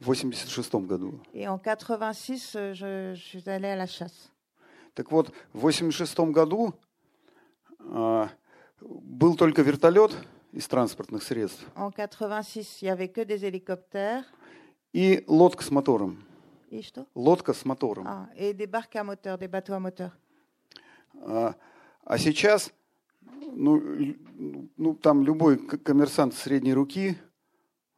в 0.01 0.11
86-м 0.11 0.87
году. 0.87 1.21
И 1.33 1.47
в 1.47 1.61
86, 1.65 2.55
я 2.55 2.73
je 2.73 3.15
suis 3.15 3.47
allé. 3.47 4.11
Так 4.95 5.11
вот, 5.11 5.33
в 5.53 5.61
86 5.61 6.19
году 6.31 6.75
э, 7.81 8.29
был 8.81 9.37
только 9.37 9.63
вертолет 9.63 10.17
из 10.53 10.67
транспортных 10.69 11.23
средств. 11.23 11.67
En 11.75 11.91
86, 11.91 12.83
il 12.83 12.87
y 12.87 12.89
avait 12.89 13.09
que 13.09 13.25
des 13.25 13.43
hélicoptères. 13.45 14.25
И 14.93 15.25
лодка 15.27 15.63
с 15.63 15.71
мотором. 15.71 16.25
И 16.71 16.83
что? 16.83 17.07
Лодка 17.15 17.53
с 17.53 17.65
мотором. 17.65 18.07
А, 18.07 18.29
и 18.37 18.53
des 18.53 18.67
barques 18.67 18.97
à 18.97 19.05
moteur, 19.05 19.39
des 19.39 19.49
bateaux 19.49 19.75
à 19.75 19.81
moteur. 19.81 20.13
А, 21.23 21.55
а 22.05 22.19
сейчас 22.19 22.73
ну, 23.54 23.78
л- 23.78 24.16
ну, 24.78 24.96
там 24.96 25.24
любой 25.24 25.58
к- 25.58 25.78
коммерсант 25.84 26.34
средней 26.34 26.74
руки 26.74 27.18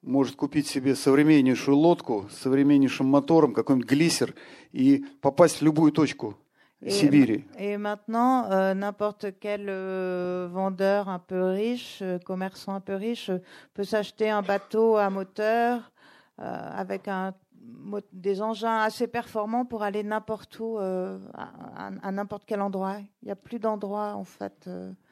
может 0.01 0.35
купить 0.35 0.67
себе 0.67 0.95
современнейшую 0.95 1.77
лодку 1.77 2.27
с 2.29 2.37
современнейшим 2.37 3.05
мотором, 3.07 3.53
какой-нибудь 3.53 3.89
глиссер, 3.89 4.33
и 4.71 5.05
попасть 5.21 5.57
в 5.57 5.61
любую 5.63 5.91
точку 5.91 6.35
Et, 6.81 6.89
Сибири. 6.89 7.45
et 7.57 7.77
maintenant, 7.77 8.43
euh, 8.51 8.73
n'importe 8.73 9.27
quel 9.39 9.67
euh, 9.69 10.49
vendeur 10.51 11.07
un 11.07 11.19
peu 11.19 11.51
riche, 11.51 11.99
euh, 12.01 12.19
commerçant 12.19 12.73
un 12.75 12.81
peu 12.81 12.95
riche, 12.95 13.29
euh, 13.29 13.39
peut 13.73 13.85
s'acheter 13.85 14.29
un 14.29 14.41
bateau 14.41 14.97
à 14.97 15.09
moteur 15.09 15.93
euh, 16.39 16.43
avec 16.75 17.07
un, 17.07 17.33
mo- 17.61 18.01
des 18.11 18.41
engins 18.41 18.79
assez 18.79 19.07
performants 19.07 19.63
pour 19.63 19.81
aller 19.83 20.03
n'importe 20.03 20.59
où, 20.59 20.77
euh, 20.77 21.17
à, 21.33 21.87
à- 21.87 21.91
à 22.07 22.11
n'importe 22.11 22.43
quel 22.45 22.59
endroit. 22.59 22.97
Il 23.21 23.27
n'y 23.27 23.31
a 23.31 23.37
plus 23.37 23.59
d'endroits 23.59 24.15
en 24.15 24.25
fait 24.25 24.65
euh, 24.67 24.91
inaccessibles. 24.91 25.06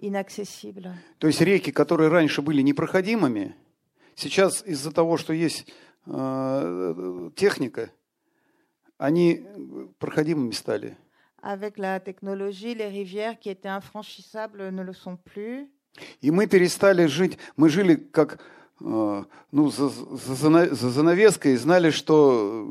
То 0.00 1.26
есть 1.26 1.40
реки, 1.40 1.72
которые 1.72 2.08
раньше 2.08 2.42
были 2.42 2.62
непроходимыми, 2.62 3.56
сейчас 4.14 4.64
из-за 4.64 4.92
того, 4.92 5.16
что 5.16 5.32
есть 5.32 5.66
э, 6.06 7.30
техника, 7.34 7.90
они 8.96 9.44
проходимыми 9.98 10.52
стали. 10.52 10.96
Avec 11.40 11.78
la 11.78 12.00
technologie, 12.00 12.74
les 12.74 12.88
rivières 12.88 13.38
qui 13.38 13.48
étaient 13.48 13.68
infranchissables 13.68 14.70
ne 14.72 14.82
le 14.82 14.92
sont 14.92 15.16
plus. 15.16 15.68
И 16.20 16.30
мы 16.30 16.46
перестали 16.46 17.06
жить, 17.06 17.38
мы 17.56 17.68
жили 17.68 17.94
как 17.94 18.40
э, 18.80 19.24
ну, 19.52 19.70
за, 19.70 19.88
за 19.88 20.74
за 20.74 20.90
занавеской, 20.90 21.56
знали, 21.56 21.90
что 21.90 22.66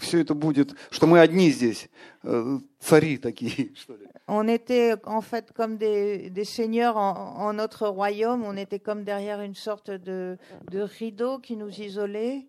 все 0.00 0.20
это 0.20 0.34
будет, 0.34 0.74
что 0.90 1.06
мы 1.06 1.20
одни 1.20 1.50
здесь, 1.50 1.88
э, 2.22 2.58
цари 2.80 3.18
такие, 3.18 3.74
что 3.76 3.96
ли. 3.96 4.06
On 4.27 4.47
était 4.47 4.93
en 5.05 5.21
fait 5.21 5.51
comme 5.51 5.77
des, 5.77 6.29
des 6.29 6.45
seigneurs 6.45 6.95
en, 6.97 7.35
en 7.37 7.53
notre 7.53 7.87
royaume, 7.87 8.43
on 8.45 8.55
était 8.55 8.79
comme 8.79 9.03
derrière 9.03 9.41
une 9.41 9.55
sorte 9.55 9.91
de, 9.91 10.37
de 10.71 10.79
rideau 10.81 11.39
qui 11.39 11.55
nous 11.57 11.69
isolait. 11.81 12.47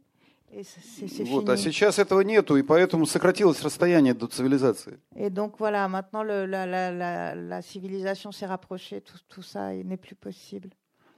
Et 0.55 0.65
c'est 0.65 1.09
c'est 1.09 1.25
Вот. 1.25 1.45
fini. 1.47 1.51
А 1.51 1.57
сейчас 1.57 1.99
этого 1.99 2.21
нету, 2.21 2.57
и 2.59 2.63
поэтому 2.63 3.07
сократилось 3.07 3.63
расстояние 3.63 4.13
до 4.13 4.27
цивилизации. 4.27 4.99
Et 5.17 5.31
donc 5.31 5.55
voilà, 5.59 5.89
maintenant 5.89 6.23
le- 6.23 6.45
la, 6.45 6.67
la- 6.67 6.93
la- 6.93 7.35
la 7.35 7.63
civilisation 7.63 8.33
s'est 8.33 8.45
rapprochée, 8.47 9.01
tout, 9.01 9.17
tout 9.31 9.43
ça 9.43 9.75
il 9.75 9.87
n'est 9.89 9.97
plus 9.97 10.15
possible. 10.15 10.69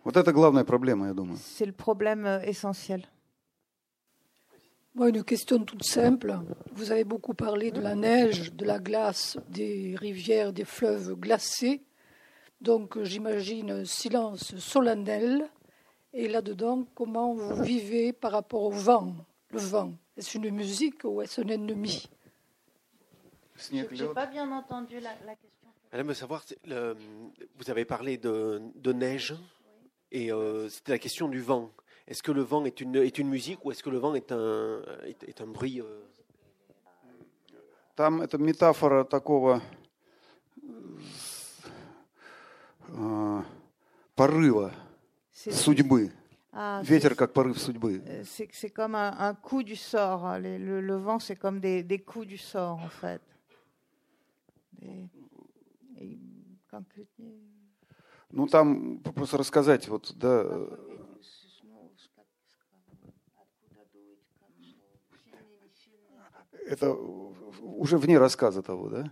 Вот 0.05 0.17
это 0.17 0.33
главная 0.33 0.63
проблема, 0.65 1.09
я 1.09 1.15
думаю. 1.15 1.37
C'est 1.37 1.67
le 1.67 1.73
problème 1.73 2.25
euh, 2.27 2.41
essentiel. 2.45 3.05
Moi, 5.00 5.08
une 5.12 5.24
question 5.24 5.64
toute 5.64 5.84
simple. 5.84 6.38
Vous 6.74 6.92
avez 6.92 7.06
beaucoup 7.06 7.34
parlé 7.34 7.72
de 7.72 7.80
la 7.80 7.96
neige, 7.96 8.52
de 8.52 8.66
la 8.66 8.80
glace, 8.80 9.38
des 9.48 9.96
rivières, 9.98 10.52
des 10.52 10.66
fleuves 10.66 11.14
glacés. 11.16 11.82
Donc, 12.60 13.02
j'imagine 13.04 13.72
un 13.72 13.86
silence 13.86 14.58
solennel. 14.58 15.48
Et 16.12 16.28
là-dedans, 16.28 16.86
comment 16.96 17.34
vous 17.34 17.64
vivez 17.64 18.12
par 18.12 18.34
rapport 18.34 18.64
au 18.64 18.72
vent 18.72 19.16
Le 19.52 19.60
vent, 19.60 19.94
est-ce 20.18 20.38
une 20.38 20.50
musique 20.50 21.06
ou 21.06 21.22
est-ce 21.22 21.40
un 21.40 21.48
ennemi? 21.48 22.10
J'ai 23.72 24.08
pas 24.14 24.26
bien 24.26 24.52
entendu 24.52 24.96
la, 25.00 25.12
la 25.26 25.36
question. 25.36 25.70
Madame 25.94 26.14
savoir, 26.14 26.44
le- 26.66 26.98
vous 27.58 27.70
avez 27.72 27.86
parlé 27.86 28.18
de, 28.18 28.62
de 28.76 28.92
neige 28.92 29.34
et 30.12 30.30
euh, 30.34 30.68
c'était 30.68 30.92
la 30.92 31.00
question 31.00 31.30
du 31.30 31.40
vent. 31.40 31.72
Est-ce 32.09 32.23
que 32.23 32.33
le 32.33 32.43
vent 32.43 32.65
est 32.67 32.81
une, 32.81 32.97
est 32.97 33.19
une 33.19 33.29
musique 33.29 33.65
ou 33.65 33.71
est-ce 33.73 33.83
que 33.83 33.91
le 33.91 33.99
vent 33.99 34.15
est 34.15 34.31
un, 34.33 34.83
est, 35.05 35.23
est 35.25 35.41
un 35.41 35.47
bruit 35.47 35.81
euh, 35.81 36.03
Там 37.97 38.21
это 38.23 38.39
метафора 38.39 39.05
такого 39.05 39.63
э, 42.89 43.43
порыва 44.17 44.73
C'est- 45.33 45.53
судьбы. 45.53 46.11
Ah, 46.53 46.81
Ветер 46.85 47.15
как 47.17 47.33
порыв 47.33 47.59
судьбы. 47.59 48.01
Euh, 48.07 48.23
C'est 48.25 48.49
c'est 48.53 48.71
comme 48.71 48.95
un, 48.95 49.13
un 49.19 49.35
coup 49.35 49.63
du 49.65 49.75
sort. 49.77 50.25
hein. 50.25 50.39
Les- 50.39 50.59
le, 50.59 50.81
le 50.81 50.97
vent, 50.97 51.19
c'est 51.19 51.35
comme 51.37 51.59
des, 51.61 51.83
des 51.83 51.99
coups 52.01 52.27
du 52.29 52.39
sort, 52.39 52.79
en 52.79 52.89
fait. 52.89 53.21
Des- 54.81 55.09
et 56.01 56.19
quand 56.71 56.85
que- 56.89 57.07
Ну 58.31 58.47
там 58.49 58.99
просто 58.99 59.37
рассказать 59.39 59.87
вот 59.89 60.13
да. 60.17 60.45
Это 66.70 66.94
уже 67.62 67.98
вне 67.98 68.18
рассказа 68.18 68.62
того, 68.62 68.90
да? 68.90 69.12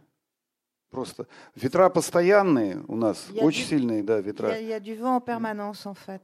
Просто 0.89 1.27
ветра 1.55 1.89
постоянные 1.89 2.83
у 2.87 2.95
нас, 2.95 3.27
очень 3.41 3.63
ди- 3.63 3.69
сильные, 3.69 4.03
да, 4.03 4.19
Il 4.19 4.21
y, 4.21 4.25
ветра. 4.25 4.47
a, 4.47 4.59
il 4.59 4.67
y 4.67 4.73
a 4.73 4.79
du 4.79 4.95
vent 4.95 5.15
en 5.17 5.21
permanence, 5.21 5.85
en 5.85 5.93
fait. 5.95 6.21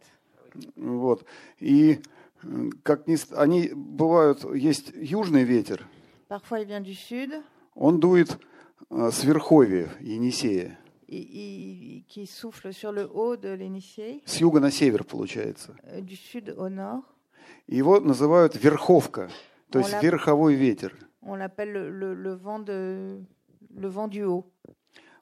Вот. 0.75 1.25
И 1.59 1.99
э, 2.43 2.69
как 2.83 3.07
ни 3.07 3.17
они 3.35 3.71
бывают, 3.73 4.43
есть 4.55 4.91
южный 4.95 5.43
ветер, 5.43 5.85
Parfois, 6.29 6.61
il 6.61 6.67
vient 6.67 6.81
du 6.81 6.93
sud, 6.95 7.43
он 7.75 7.99
дует 7.99 8.37
э, 8.89 9.09
с 9.11 9.23
верховья 9.23 9.89
Енисея, 9.99 10.79
et- 11.09 12.05
qui 12.07 12.25
souffle 12.25 12.71
sur 12.73 12.91
le 12.93 13.05
haut 13.07 13.35
de 13.35 13.57
с 14.25 14.37
юга 14.37 14.59
на 14.61 14.71
север 14.71 15.03
получается. 15.03 15.75
euh, 15.83 15.99
du 16.01 16.15
sud 16.15 16.49
au 16.57 16.69
nord. 16.69 17.03
И 17.67 17.75
Его 17.75 17.99
называют 17.99 18.55
верховка, 18.55 19.29
то 19.69 19.79
Он 19.79 19.85
есть 19.85 20.01
верховой 20.01 20.55
ветер. 20.55 20.95
On 21.25 21.35
l'appelle 21.35 21.71
le, 21.71 21.89
le- 21.89 22.13
le 22.13 22.33
vent 22.35 22.59
de, 22.59 23.19
le 23.75 23.87
vent 23.87 24.07
du 24.07 24.23
haut. 24.23 24.45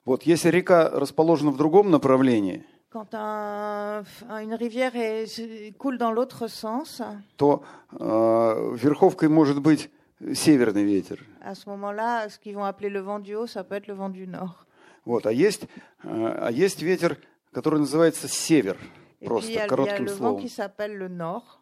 Вот 0.04 0.24
если 0.24 0.48
река 0.50 0.88
расположена 0.90 1.50
в 1.52 1.56
другом 1.56 1.90
направлении, 1.90 2.64
Quand 2.90 3.14
un- 3.14 4.04
une 4.42 4.54
rivière 4.54 4.94
est- 4.96 5.72
coule 5.78 5.96
dans 5.96 6.10
l'autre 6.12 6.46
sens, 6.48 7.00
то 7.36 7.62
э, 7.98 8.74
верховкой 8.76 9.28
может 9.28 9.60
быть 9.62 9.90
северный 10.34 10.84
ветер. 10.84 11.18
à 11.40 11.54
ce 11.54 11.68
moment-là, 11.68 12.28
ce 12.28 12.38
qu'ils 12.38 12.54
vont 12.54 12.64
appeler 12.64 12.90
le 12.90 13.00
vent 13.00 13.18
du 13.20 13.34
haut, 13.34 13.46
ça 13.46 13.64
peut 13.64 13.76
être 13.76 13.86
le 13.86 13.94
vent 13.94 14.10
du 14.10 14.26
nord. 14.26 14.66
Вот. 15.06 15.24
А, 15.26 15.32
есть, 15.32 15.64
э, 16.04 16.34
а 16.38 16.50
есть 16.52 16.82
ветер, 16.82 17.16
который 17.52 17.78
называется 17.80 18.28
север, 18.28 18.76
Et 18.76 18.78
puis, 18.78 19.20
il 19.20 19.24
y 19.24 19.28
просто 19.28 19.48
a, 19.48 19.52
il 19.52 19.56
y 19.56 19.58
a 19.60 19.66
коротким 19.68 20.04
le 20.04 20.12
vent 20.12 20.18
словом. 20.18 20.40
qui 20.42 20.48
s'appelle 20.48 20.94
le 20.96 21.08
nord, 21.08 21.60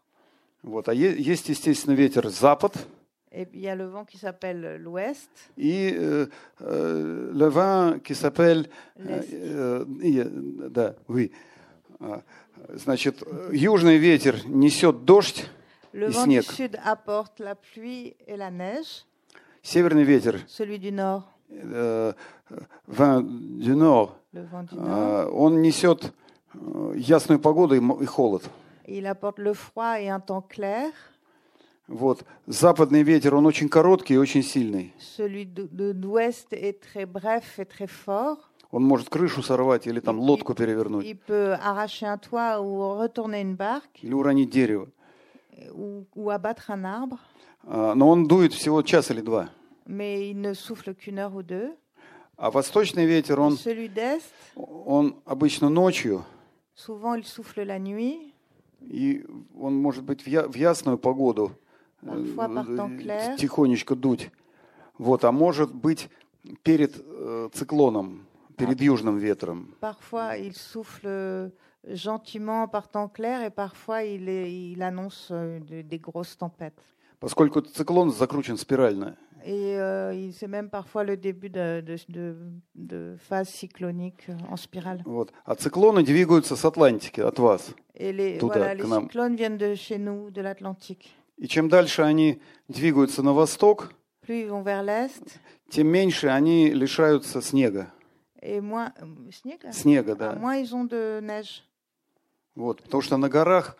Вот. 0.63 0.89
А 0.89 0.95
е- 0.95 1.17
есть, 1.19 1.49
естественно, 1.49 1.95
ветер 1.95 2.29
запад 2.29 2.75
et 3.32 3.46
puis 3.46 3.60
il 3.60 3.64
y 3.66 3.70
a 3.70 3.76
le 3.76 3.86
vent 3.86 4.06
qui 4.06 4.18
s'appelle 4.18 4.78
l'ouest, 4.82 5.30
и 5.58 5.92
э, 5.94 6.28
э, 6.62 7.32
le 7.34 7.48
vent 7.48 8.00
qui 8.04 8.16
s'appelle... 8.16 8.68
э, 9.00 9.04
L'est. 9.04 9.34
э, 9.34 9.86
и, 10.02 10.20
э, 10.20 10.70
да, 10.70 10.96
oui. 11.08 11.32
А, 12.00 12.22
Значит, 12.74 13.22
э, 13.26 13.50
южный 13.54 13.98
ветер 13.98 14.36
несет 14.48 15.06
дождь 15.06 15.46
le 15.94 16.08
и 16.08 16.12
vent 16.12 16.24
снег. 16.24 16.46
du 16.48 16.54
sud 16.54 16.80
apporte 16.84 17.40
la 17.40 17.56
pluie 17.56 18.16
et 18.28 18.38
la 18.38 18.50
neige, 18.52 19.06
Северный 19.62 20.04
ветер, 20.04 20.40
celui 20.48 20.78
du 20.80 20.92
nord, 20.92 21.24
э, 21.52 22.14
vent 22.88 23.22
du 23.22 23.76
nord, 23.76 24.16
le 24.34 24.42
vent 24.44 24.64
du 24.64 24.76
nord, 24.76 24.88
а, 24.88 25.28
он 25.32 25.62
несет 25.62 26.12
э, 26.54 26.94
ясную 26.96 27.40
погоду 27.40 27.76
и 27.76 27.80
мо- 27.80 28.02
и 28.02 28.06
холод. 28.06 28.44
il 28.88 29.06
apporte 29.08 29.40
le 29.40 29.54
froid 29.54 30.00
et 30.00 30.10
un 30.10 30.20
temps 30.20 30.42
clair. 30.48 30.90
Вот. 31.91 32.25
Западный 32.47 33.03
ветер, 33.03 33.35
он 33.35 33.47
очень 33.47 33.69
короткий 33.69 34.15
и 34.15 34.17
очень 34.17 34.45
сильный. 34.45 34.95
Celui 35.19 35.45
de, 35.45 35.93
l'ouest 35.93 36.53
est 36.53 36.79
très 36.81 37.05
bref 37.05 37.59
et 37.59 37.65
très 37.65 37.89
fort. 37.89 38.39
Он 38.71 38.85
может 38.85 39.09
крышу 39.09 39.43
сорвать 39.43 39.89
или 39.89 39.99
там 39.99 40.21
лодку 40.21 40.55
перевернуть, 40.55 41.05
Il 41.05 41.17
peut 41.17 41.55
arracher 41.61 42.07
un 42.07 42.17
toit 42.19 42.61
ou 42.61 42.97
retourner 42.97 43.41
une 43.41 43.57
barque 43.57 43.99
или 44.03 44.13
уронить 44.15 44.51
дерево. 44.51 44.87
ou, 45.75 46.07
ou 46.15 46.31
abattre 46.31 46.71
un 46.71 46.85
arbre, 46.85 47.19
А, 47.67 47.95
Но 47.97 48.09
он 48.09 48.29
дует 48.29 48.53
всего 48.55 48.83
час 48.83 49.11
или 49.11 49.21
два. 49.21 49.51
mais 49.87 50.31
il 50.31 50.41
ne 50.41 50.55
souffle 50.55 50.95
qu'une 50.95 51.19
heure 51.19 51.35
ou 51.35 51.43
deux. 51.43 51.75
А 52.37 52.53
восточный 52.53 53.05
ветер, 53.05 53.41
он, 53.41 53.55
Celui 53.55 53.89
d'est, 53.89 54.23
он 54.55 55.17
обычно 55.27 55.69
ночью, 55.69 56.25
souvent 56.77 57.17
il 57.17 57.25
souffle 57.25 57.65
la 57.65 57.81
nuit, 57.81 58.33
и 58.81 59.27
он 59.59 59.75
может 59.75 60.05
быть 60.05 60.23
в 60.25 60.55
ясную 60.57 60.97
погоду 60.97 61.51
э, 62.03 63.37
тихонечко 63.37 63.95
дуть. 63.95 64.31
Вот, 64.99 65.25
а 65.25 65.33
может 65.33 65.75
быть 65.75 66.09
перед 66.63 66.95
э, 66.99 67.49
циклоном, 67.53 68.27
перед 68.57 68.81
южным 68.81 69.19
ветром. 69.19 69.75
parfois 69.81 70.37
il 70.37 70.55
souffle 70.55 71.51
gentiment 71.85 72.69
par 72.69 72.89
temps 72.89 73.09
clair 73.09 73.43
et 73.43 73.51
parfois 73.51 74.03
il, 74.05 74.29
il 74.29 74.83
annonce 74.83 75.29
euh, 75.31 75.59
de- 75.61 75.83
des 75.83 75.99
grosses 75.99 76.37
tempêtes. 76.37 76.79
Поскольку 77.21 77.61
циклон 77.63 78.11
закручен 78.11 78.57
спирально. 78.57 79.17
Et 79.43 79.79
euh, 79.79 80.31
c'est 80.33 80.49
même 80.49 80.69
parfois 80.69 81.03
le 81.03 81.17
début 81.17 81.49
de, 81.49 81.81
de, 81.81 81.97
de- 82.11 82.37
de 82.75 83.17
phase 83.19 83.49
cyclonique 83.49 84.27
euh, 84.29 84.35
en 84.51 84.57
spirale. 84.57 85.03
Вот. 85.07 85.33
А 85.47 85.55
циклоны 85.55 86.03
двигаются 86.03 86.57
с 86.57 86.65
Атлантики, 86.67 87.21
от 87.21 87.39
вас. 87.39 87.75
Et 87.95 88.13
les, 88.13 88.39
Туда, 88.39 88.59
voilà, 88.59 88.75
les 88.75 88.85
cyclones 88.85 89.37
viennent 89.37 89.57
de 89.59 89.75
chez 89.75 89.97
nous, 89.99 90.31
de 90.31 90.41
l'Atlantique. 90.43 91.15
И 91.41 91.49
чем 91.49 91.69
дальше 91.69 92.03
они 92.03 92.41
двигаются 92.69 93.23
на 93.23 93.33
восток, 93.33 93.93
Plus 94.27 94.45
ils 94.47 94.49
vont 94.51 94.63
vers 94.63 94.85
l'est, 94.85 95.39
тем 95.71 95.89
меньше 95.89 96.29
они 96.29 96.71
лишаются 96.71 97.41
снега. 97.41 97.93
et 98.43 98.61
moins, 98.61 98.93
euh, 99.01 99.31
снега? 99.33 99.73
Снега, 99.73 100.15
да. 100.15 100.35
moins 100.35 100.57
ils 100.59 100.73
ont 100.75 100.85
de 100.87 101.21
neige. 101.23 101.63
Вот. 102.55 102.83
Потому 102.83 103.03
что 103.03 103.17
на 103.17 103.29
горах, 103.29 103.77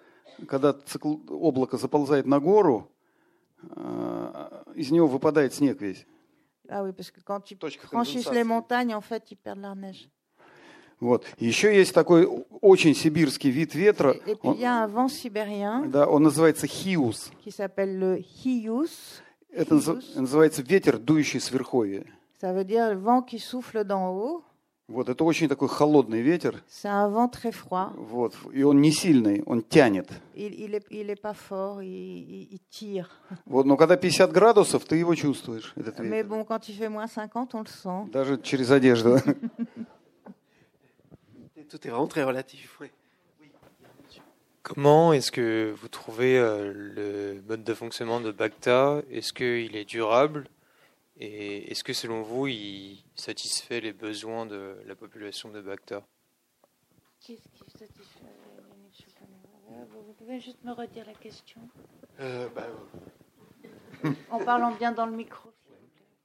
когда 0.49 0.71
цикл- 0.73 1.21
облако 1.29 1.77
заползает 1.77 2.27
на 2.27 2.41
гору, 2.41 2.91
а, 3.77 4.63
из 4.75 4.91
него 4.91 5.07
выпадает 5.07 5.53
снег 5.55 5.81
весь. 5.81 6.07
Ah 6.69 6.83
oui, 6.85 6.93
parce 6.93 7.11
que 7.11 7.21
quand 7.23 7.51
ils 7.51 7.59
Точка 7.59 7.87
franchissent 7.89 8.25
конденсации. 8.27 8.35
les 8.35 8.45
montagnes, 8.45 8.95
en 8.95 9.01
fait, 9.01 9.31
ils 9.33 9.37
perdent 9.37 9.61
leur 9.61 9.75
neige. 9.75 10.09
Вот. 11.01 11.25
Еще 11.39 11.75
есть 11.75 11.95
такой 11.95 12.29
очень 12.61 12.95
сибирский 12.95 13.51
вид 13.51 13.75
ветра. 13.75 14.17
Он, 14.43 15.91
да, 15.91 16.07
он 16.07 16.23
называется 16.23 16.67
хиус. 16.67 17.31
Это 19.51 19.75
называется 19.75 20.63
ветер, 20.63 20.99
дующий 20.99 21.41
с 21.41 21.51
верховья. 21.51 22.05
Вот. 24.89 25.09
Это 25.09 25.25
очень 25.25 25.49
такой 25.49 25.69
холодный 25.69 26.21
ветер. 26.21 26.63
Вот. 27.97 28.35
И 28.53 28.63
он 28.63 28.81
не 28.81 28.91
сильный, 28.93 29.43
он 29.47 29.63
тянет. 29.63 30.11
Вот. 33.47 33.67
Но 33.67 33.77
когда 33.77 33.97
50 33.97 34.33
градусов, 34.33 34.85
ты 34.85 34.97
его 34.97 35.15
чувствуешь, 35.15 35.73
этот 35.77 35.99
ветер. 36.01 36.27
bon, 36.27 36.45
quand 36.45 36.69
il 36.69 36.75
fait 36.75 36.89
moins 36.89 37.09
50, 37.09 37.55
on 37.55 37.63
le 37.63 37.69
sent. 37.69 38.11
Даже 38.11 38.41
через 38.43 38.71
одежду. 38.71 39.19
Tout 41.71 41.87
est 41.87 41.91
vraiment 41.91 42.09
très 42.09 42.25
relatif. 42.25 42.79
oui. 42.81 42.91
Comment 44.63 45.13
est-ce 45.15 45.33
que 45.33 45.73
vous 45.75 45.89
trouvez 45.89 46.39
euh, 46.39 46.73
le 46.75 47.43
mode 47.49 47.65
de 47.65 47.73
fonctionnement 47.75 48.21
de 48.21 48.31
Bacta? 48.31 49.03
Est-ce 49.11 49.33
qu'il 49.33 49.75
est 49.75 49.87
durable? 49.87 50.49
Et 51.19 51.71
est-ce 51.71 51.83
que 51.83 51.93
selon 51.93 52.23
vous, 52.23 52.47
il 52.47 53.03
satisfait 53.15 53.81
les 53.81 53.93
besoins 53.93 54.47
de 54.47 54.77
la 54.87 54.95
population 54.95 55.49
de 55.49 55.61
Bacta? 55.61 56.03
Qu'est-ce 57.21 57.49
qui 57.65 57.71
satisfait 57.71 58.21
les 58.23 59.75
Vous 59.93 60.13
pouvez 60.19 60.41
juste 60.41 60.63
me 60.65 60.73
redire 60.73 61.07
la 61.07 61.15
question 61.15 61.61
Euh, 62.21 62.49
bah, 62.55 62.67
euh, 64.05 64.11
En 64.31 64.39
parlant 64.45 64.73
bien 64.73 64.93
dans 64.93 65.07
le 65.07 65.13
micro. 65.17 65.50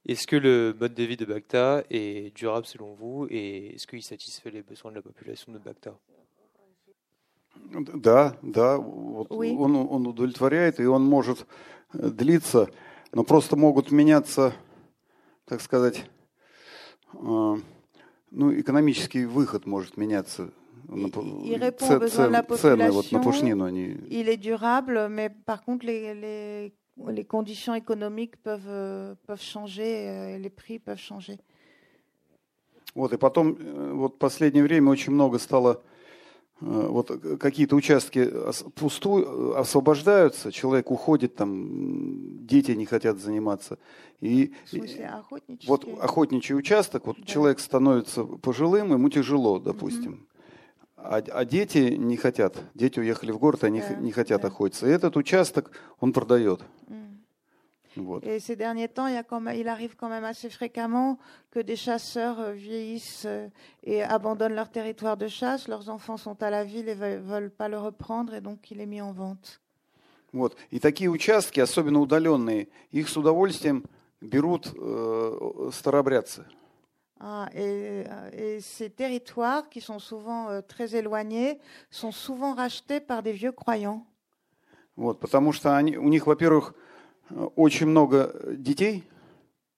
Est-ce 0.07 0.25
que 0.25 0.35
le 0.35 0.75
mode 0.79 0.93
de 0.95 1.03
vie 1.03 1.15
de 1.17 1.25
Bacta 1.25 1.83
est 1.89 2.35
durable 2.35 2.65
selon 2.65 2.93
vous 2.95 3.27
et 3.29 3.75
est-ce 3.75 3.85
qu'il 3.85 4.01
satisfait 4.01 4.49
les 4.49 4.63
besoins 4.63 4.89
de 4.91 4.95
la 4.97 5.01
population 5.03 5.51
de 5.53 5.59
Bacta 5.59 5.93
Да, 7.95 8.35
да, 8.41 8.77
вот 8.77 9.27
Oui. 9.29 9.55
он, 9.57 9.75
он 9.75 10.07
удовлетворяет, 10.07 10.79
и 10.79 10.85
он 10.85 11.03
может 11.05 11.45
э, 11.93 12.09
длиться, 12.09 12.69
но 13.13 13.23
просто 13.23 13.55
могут 13.55 13.91
меняться, 13.91 14.53
так 15.45 15.61
сказать, 15.61 16.05
э, 17.13 17.55
ну, 18.31 18.59
экономический 18.59 19.25
выход 19.25 19.65
может 19.65 19.97
меняться. 19.97 20.49
На 20.87 21.09
по- 21.09 21.19
Il 21.21 21.57
répond 21.61 21.87
ц- 21.87 21.95
aux 21.95 21.99
besoins 21.99 22.27
de 22.27 22.31
la 22.31 22.43
цен- 22.43 22.57
цены 22.57 22.91
вот 22.91 23.11
на 23.11 23.19
population. 23.19 23.23
пушнину, 23.23 23.65
они 23.65 23.97
Il 24.09 24.27
est 24.27 24.37
durable, 24.37 25.07
mais 25.09 25.29
par 25.45 25.63
contre, 25.63 25.85
les, 25.85 26.13
les, 26.15 26.73
les 27.08 27.24
conditions 27.24 27.74
économiques 27.74 28.36
peuvent, 28.42 28.68
euh, 28.68 29.14
peuvent 29.26 29.40
changer, 29.42 30.08
euh, 30.08 30.38
les 30.38 30.50
prix 30.50 30.78
peuvent 30.78 30.98
changer. 30.98 31.38
Вот, 32.94 33.12
и 33.12 33.16
потом, 33.18 33.56
э, 33.58 33.92
вот 33.92 34.14
в 34.14 34.18
последнее 34.18 34.62
время 34.64 34.90
очень 34.90 35.12
много 35.12 35.38
стало, 35.38 35.82
э, 36.62 36.64
вот 36.88 37.10
какие-то 37.38 37.76
участки 37.76 38.20
ос- 38.20 38.64
пусту, 38.74 39.18
э, 39.18 39.58
освобождаются, 39.60 40.50
человек 40.50 40.90
уходит, 40.90 41.34
там, 41.36 42.46
дети 42.46 42.70
не 42.72 42.86
хотят 42.86 43.18
заниматься. 43.18 43.78
И, 44.22 44.52
В 44.64 44.68
смысле, 44.70 45.06
охотничьи? 45.08 45.68
вот 45.68 45.84
охотничий 46.00 46.54
участок, 46.54 47.06
вот 47.06 47.22
человек 47.26 47.60
становится 47.60 48.24
пожилым, 48.24 48.92
ему 48.92 49.10
тяжело, 49.10 49.58
допустим. 49.58 50.26
А, 50.96 51.22
а 51.32 51.44
дети 51.44 51.96
не 51.98 52.16
хотят. 52.16 52.56
Дети 52.74 52.98
уехали 52.98 53.30
в 53.30 53.38
город, 53.38 53.64
они 53.64 53.80
Да, 53.80 53.94
не 53.96 54.12
хотят 54.12 54.44
охотиться. 54.44 54.86
И 54.86 54.90
этот 54.90 55.16
участок 55.16 55.70
он 56.00 56.12
продает. 56.12 56.62
Mm. 56.88 57.16
Вот. 57.96 58.24
Et 58.24 58.40
ces 58.40 58.56
derniers 58.56 58.88
temps, 58.88 59.06
il, 59.06 59.14
y 59.14 59.18
a 59.18 59.22
quand 59.22 59.40
même- 59.40 59.56
il 59.56 59.68
arrive 59.68 59.96
quand 59.96 60.08
même 60.08 60.24
assez 60.24 60.50
fréquemment 60.50 61.18
que 61.50 61.60
des 61.60 61.76
chasseurs 61.76 62.40
euh, 62.40 62.52
vieillissent 62.52 63.24
euh, 63.26 63.48
et 63.84 64.02
abandonnent 64.02 64.54
leur 64.54 64.70
territoire 64.70 65.16
de 65.16 65.28
chasse. 65.28 65.68
Leurs 65.68 65.88
enfants 65.88 66.16
sont 66.18 66.42
à 66.42 66.50
la 66.50 66.64
ville 66.64 66.88
et 66.88 66.94
ne 66.94 67.16
veulent 67.16 67.50
pas 67.50 67.68
le 67.68 67.78
reprendre, 67.78 68.34
et 68.34 68.40
donc 68.40 68.70
il 68.70 68.80
est 68.80 68.86
mis 68.86 69.00
en 69.00 69.12
vente. 69.12 69.60
Вот. 70.32 70.56
И 70.70 70.78
такие 70.78 71.08
участки, 71.08 71.60
особенно 71.60 72.00
удаленные, 72.00 72.68
их 72.90 73.08
с 73.08 73.16
удовольствием 73.16 73.84
берут 74.20 74.72
э, 74.76 75.70
старообрядцы. 75.72 76.44
Ah, 77.18 77.48
et, 77.54 78.04
euh, 78.06 78.30
et 78.56 78.60
ces 78.60 78.90
territoires, 78.90 79.68
qui 79.70 79.80
sont 79.80 79.98
souvent 79.98 80.50
euh, 80.50 80.60
très 80.60 80.94
éloignés, 80.94 81.58
sont 81.90 82.12
souvent 82.12 82.54
rachetés 82.54 83.00
par 83.00 83.22
des 83.22 83.32
vieux 83.32 83.52
croyants. 83.52 84.06
Вот, 84.96 85.18
потому 85.20 85.52
что 85.52 85.74
они, 85.76 85.96
у 85.96 86.08
них, 86.08 86.26
во-первых, 86.26 86.74
э, 87.30 87.34
очень 87.56 87.86
много 87.86 88.34
детей, 88.56 89.02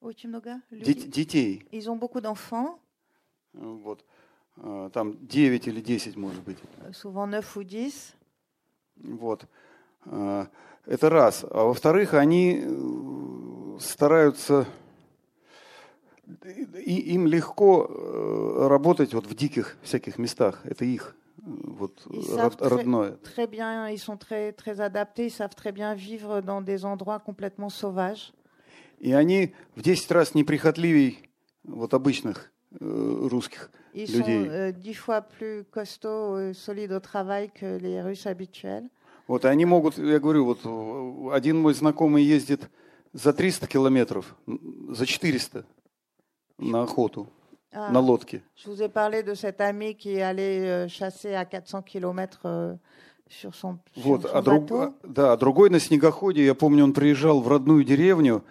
Ochimnoga, 0.00 0.60
lui, 0.70 0.82
дет- 0.82 1.08
детей, 1.08 1.64
Ils 1.72 1.88
ont 1.90 1.96
beaucoup 1.96 2.20
d'enfants, 2.20 2.78
вот, 3.52 4.04
э, 4.62 4.90
там 4.92 5.16
9 5.26 5.66
или 5.66 5.80
10, 5.80 6.16
может 6.16 6.42
быть. 6.44 6.58
euh, 6.84 6.92
souvent 6.92 7.26
9 7.28 7.56
ou 7.56 7.62
10. 7.64 8.14
Вот. 8.96 9.44
Э, 10.06 10.46
Это 10.86 11.10
раз. 11.10 11.44
А 11.50 11.64
во-вторых, 11.64 12.14
они 12.14 12.62
э, 12.64 13.78
стараются... 13.80 14.66
И 16.84 17.12
им 17.14 17.26
легко 17.26 17.86
э, 17.88 18.66
работать 18.68 19.14
вот 19.14 19.26
в 19.26 19.34
диких 19.34 19.76
всяких 19.82 20.18
местах. 20.18 20.60
Это 20.64 20.84
их 20.84 21.14
э, 21.38 21.42
вот, 21.46 22.02
Ils 22.10 22.20
род- 22.36 22.54
savent 22.54 22.56
très, 22.56 22.68
родное. 22.68 23.16
très 23.22 23.46
bien, 23.46 23.88
ils 23.90 23.98
sont 23.98 24.16
très, 24.18 24.52
très 24.52 24.80
adaptés, 24.80 25.26
ils 25.26 25.30
savent 25.30 25.54
très 25.54 25.72
bien 25.72 25.94
vivre 25.94 26.40
dans 26.42 26.60
des 26.60 26.84
endroits 26.84 27.18
complètement 27.18 27.70
sauvages. 27.70 28.32
И 29.00 29.12
они 29.12 29.52
в 29.76 29.82
10 29.82 30.10
раз 30.10 30.34
неприхотливей 30.34 31.18
вот 31.64 31.94
обычных 31.94 32.50
э, 32.80 33.28
русских 33.30 33.70
Ils 33.94 34.12
людей. 34.12 34.44
sont 34.44 34.50
euh, 34.50 34.72
dix 34.72 34.94
fois 34.94 35.22
plus 35.22 35.64
costauds 35.70 36.38
et 36.38 36.52
solides 36.52 36.92
au 36.92 37.00
travail 37.00 37.50
que 37.50 37.78
les 37.78 38.02
Russes 38.02 38.26
habituels. 38.26 38.88
Вот, 39.28 39.44
и 39.44 39.48
они 39.48 39.64
могут, 39.66 39.98
я 39.98 40.18
говорю, 40.20 40.44
вот 40.44 40.60
э, 40.64 41.34
один 41.34 41.58
мой 41.60 41.74
знакомый 41.74 42.22
ездит 42.24 42.68
за 43.12 43.32
300 43.32 43.66
километров, 43.66 44.34
за 44.90 45.06
400 45.06 45.64
на 46.58 46.82
охоту, 46.82 47.28
Ah, 47.72 47.90
на 47.92 48.00
лодке. 48.00 48.42
Je 48.56 48.68
vous 48.70 48.82
ai 48.82 48.88
parlé 48.88 49.22
de 49.22 49.34
cet 49.34 49.60
ami 49.60 49.94
qui 49.94 50.20
allé 50.20 50.60
euh, 50.66 50.88
chasser 50.88 51.34
à 51.34 51.44
400 51.44 51.82
km 51.82 52.78
sur 53.28 53.54
son, 53.54 53.78
sur 53.94 54.02
Вот, 54.02 54.22
son 54.22 54.28
а, 54.34 54.40
друг- 54.42 54.64
bateau. 54.64 54.94
да, 55.04 55.32
а 55.32 55.36
другой 55.36 55.68
на 55.70 55.78
снегоходе, 55.78 56.44
я 56.44 56.54
помню, 56.54 56.84
он 56.84 56.92
приезжал 56.94 57.40
в 57.40 57.48
родную 57.48 57.84
деревню 57.84 58.42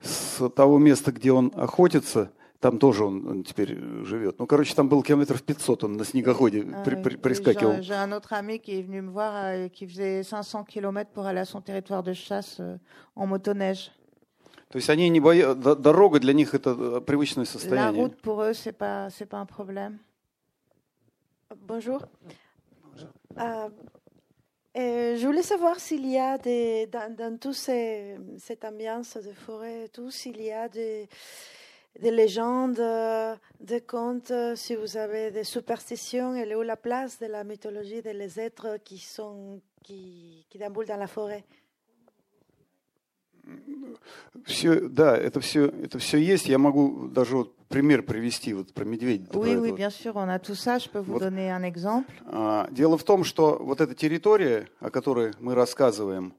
с 0.00 0.48
того 0.50 0.78
места, 0.78 1.12
где 1.12 1.32
он 1.32 1.52
охотится, 1.54 2.30
там 2.60 2.78
тоже 2.78 3.04
он, 3.04 3.26
он 3.28 3.44
теперь 3.44 3.72
э, 3.78 4.04
живет. 4.04 4.38
Ну, 4.38 4.46
короче, 4.46 4.74
там 4.74 4.88
был 4.88 5.02
километров 5.02 5.42
500, 5.42 5.84
он 5.84 5.92
на 5.98 6.04
снегоходе 6.06 6.60
Ah 6.62 6.82
при- 6.82 6.96
при- 6.96 7.16
прискакивал. 7.16 7.72
J'ai 7.74 7.82
j'ai 7.82 7.94
un 7.94 8.10
autre 8.12 8.32
ami 8.32 8.58
qui 8.58 8.78
est 8.78 8.82
venu 8.82 9.02
me 9.02 9.10
voir, 9.10 9.32
euh, 9.36 9.68
qui 9.68 9.86
faisait 9.86 10.22
500 10.22 10.64
km 10.64 11.10
pour 11.12 11.26
aller 11.26 11.40
à 11.40 11.44
son 11.44 11.60
territoire 11.60 12.02
de 12.02 12.14
chasse 12.14 12.56
euh, 12.58 12.78
en 13.14 13.26
motoneige. 13.26 13.92
То 14.71 14.77
есть 14.77 14.89
они 14.89 15.09
не 15.09 15.19
боятся, 15.19 15.75
дорога 15.75 16.19
для 16.19 16.33
них 16.33 16.53
это 16.53 16.71
э, 16.77 17.01
привычное 17.01 17.45
La 17.45 17.51
состояние. 17.51 18.03
route 18.03 18.15
pour 18.21 18.41
eux, 18.41 18.53
c'est 18.53 18.73
pas 18.77 19.09
c'est 19.09 19.25
pas 19.25 19.37
un 19.37 19.45
problème. 19.45 19.99
Bonjour. 21.55 22.01
Euh, 23.39 23.69
euh, 24.77 25.15
je 25.17 25.25
voulais 25.25 25.43
savoir 25.43 25.79
s'il 25.79 26.05
y 26.07 26.17
a 26.17 26.37
des, 26.37 26.87
dans, 26.87 27.13
dans 27.15 27.37
toute 27.37 27.53
cette 27.55 28.65
ambiance 28.65 29.17
de 29.17 29.31
forêt 29.31 29.85
et 29.85 29.89
tout, 29.89 30.11
s'il 30.11 30.41
y 30.41 30.51
a 30.51 30.67
des, 30.67 31.07
des 31.99 32.11
légendes, 32.11 32.79
euh, 32.79 33.35
des 33.59 33.81
contes, 33.81 34.31
euh, 34.31 34.55
si 34.55 34.75
vous 34.75 34.97
avez 34.97 35.31
des 35.31 35.43
superstitions, 35.43 36.35
elle 36.35 36.51
est 36.51 36.55
où 36.55 36.61
la 36.63 36.77
place 36.77 37.19
de 37.19 37.27
la 37.27 37.43
mythologie 37.43 38.01
des 38.01 38.39
êtres 38.39 38.77
qui 38.83 38.97
sont 38.99 39.61
qui, 39.83 40.45
qui 40.49 40.57
déambulent 40.57 40.87
dans 40.87 40.97
la 40.97 41.07
forêt 41.07 41.45
Все, 44.44 44.88
да, 44.88 45.16
это 45.16 45.40
все, 45.40 45.66
это 45.66 45.98
все 45.98 46.18
есть. 46.18 46.46
Я 46.48 46.58
могу 46.58 47.08
даже 47.08 47.36
вот 47.36 47.56
пример 47.68 48.02
привести 48.02 48.52
вот 48.54 48.72
про 48.72 48.84
медведя. 48.84 49.28
Oui, 49.32 49.54
oui, 49.54 49.70
вот. 49.70 49.76
bien 49.78 49.90
sûr, 49.90 50.14
on 50.16 50.28
a 50.28 50.38
tout 50.38 50.54
ça. 50.54 50.78
Je 50.78 50.88
peux 50.88 51.00
vous 51.00 51.14
Вот. 51.14 51.22
donner 51.22 51.50
un 51.50 51.62
exemple. 51.64 52.10
А, 52.26 52.66
Дело 52.70 52.96
в 52.98 53.04
том, 53.04 53.24
что 53.24 53.58
вот 53.60 53.80
эта 53.80 53.94
территория, 53.94 54.68
о 54.80 54.90
которой 54.90 55.32
мы 55.38 55.54
рассказываем, 55.54 56.34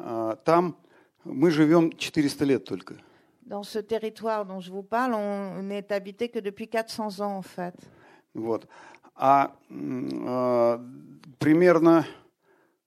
а, 0.00 0.36
там 0.44 0.76
мы 1.24 1.50
живем 1.50 1.92
400 1.92 2.44
лет 2.44 2.64
только. 2.64 2.94
Dans 3.42 3.62
ce 3.62 3.78
territoire 3.80 4.44
dont 4.44 4.60
je 4.60 4.70
vous 4.70 4.82
parle, 4.82 5.14
on 5.14 5.62
n'est 5.62 5.90
habité 5.92 6.28
que 6.28 6.38
depuis 6.40 6.66
400 6.68 7.20
ans 7.20 7.36
en 7.38 7.42
fait. 7.42 7.74
Вот. 8.34 8.66
А, 9.14 9.52
а, 9.70 10.80
примерно 11.38 12.06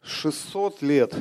600 0.04 0.82
лет, 0.82 1.16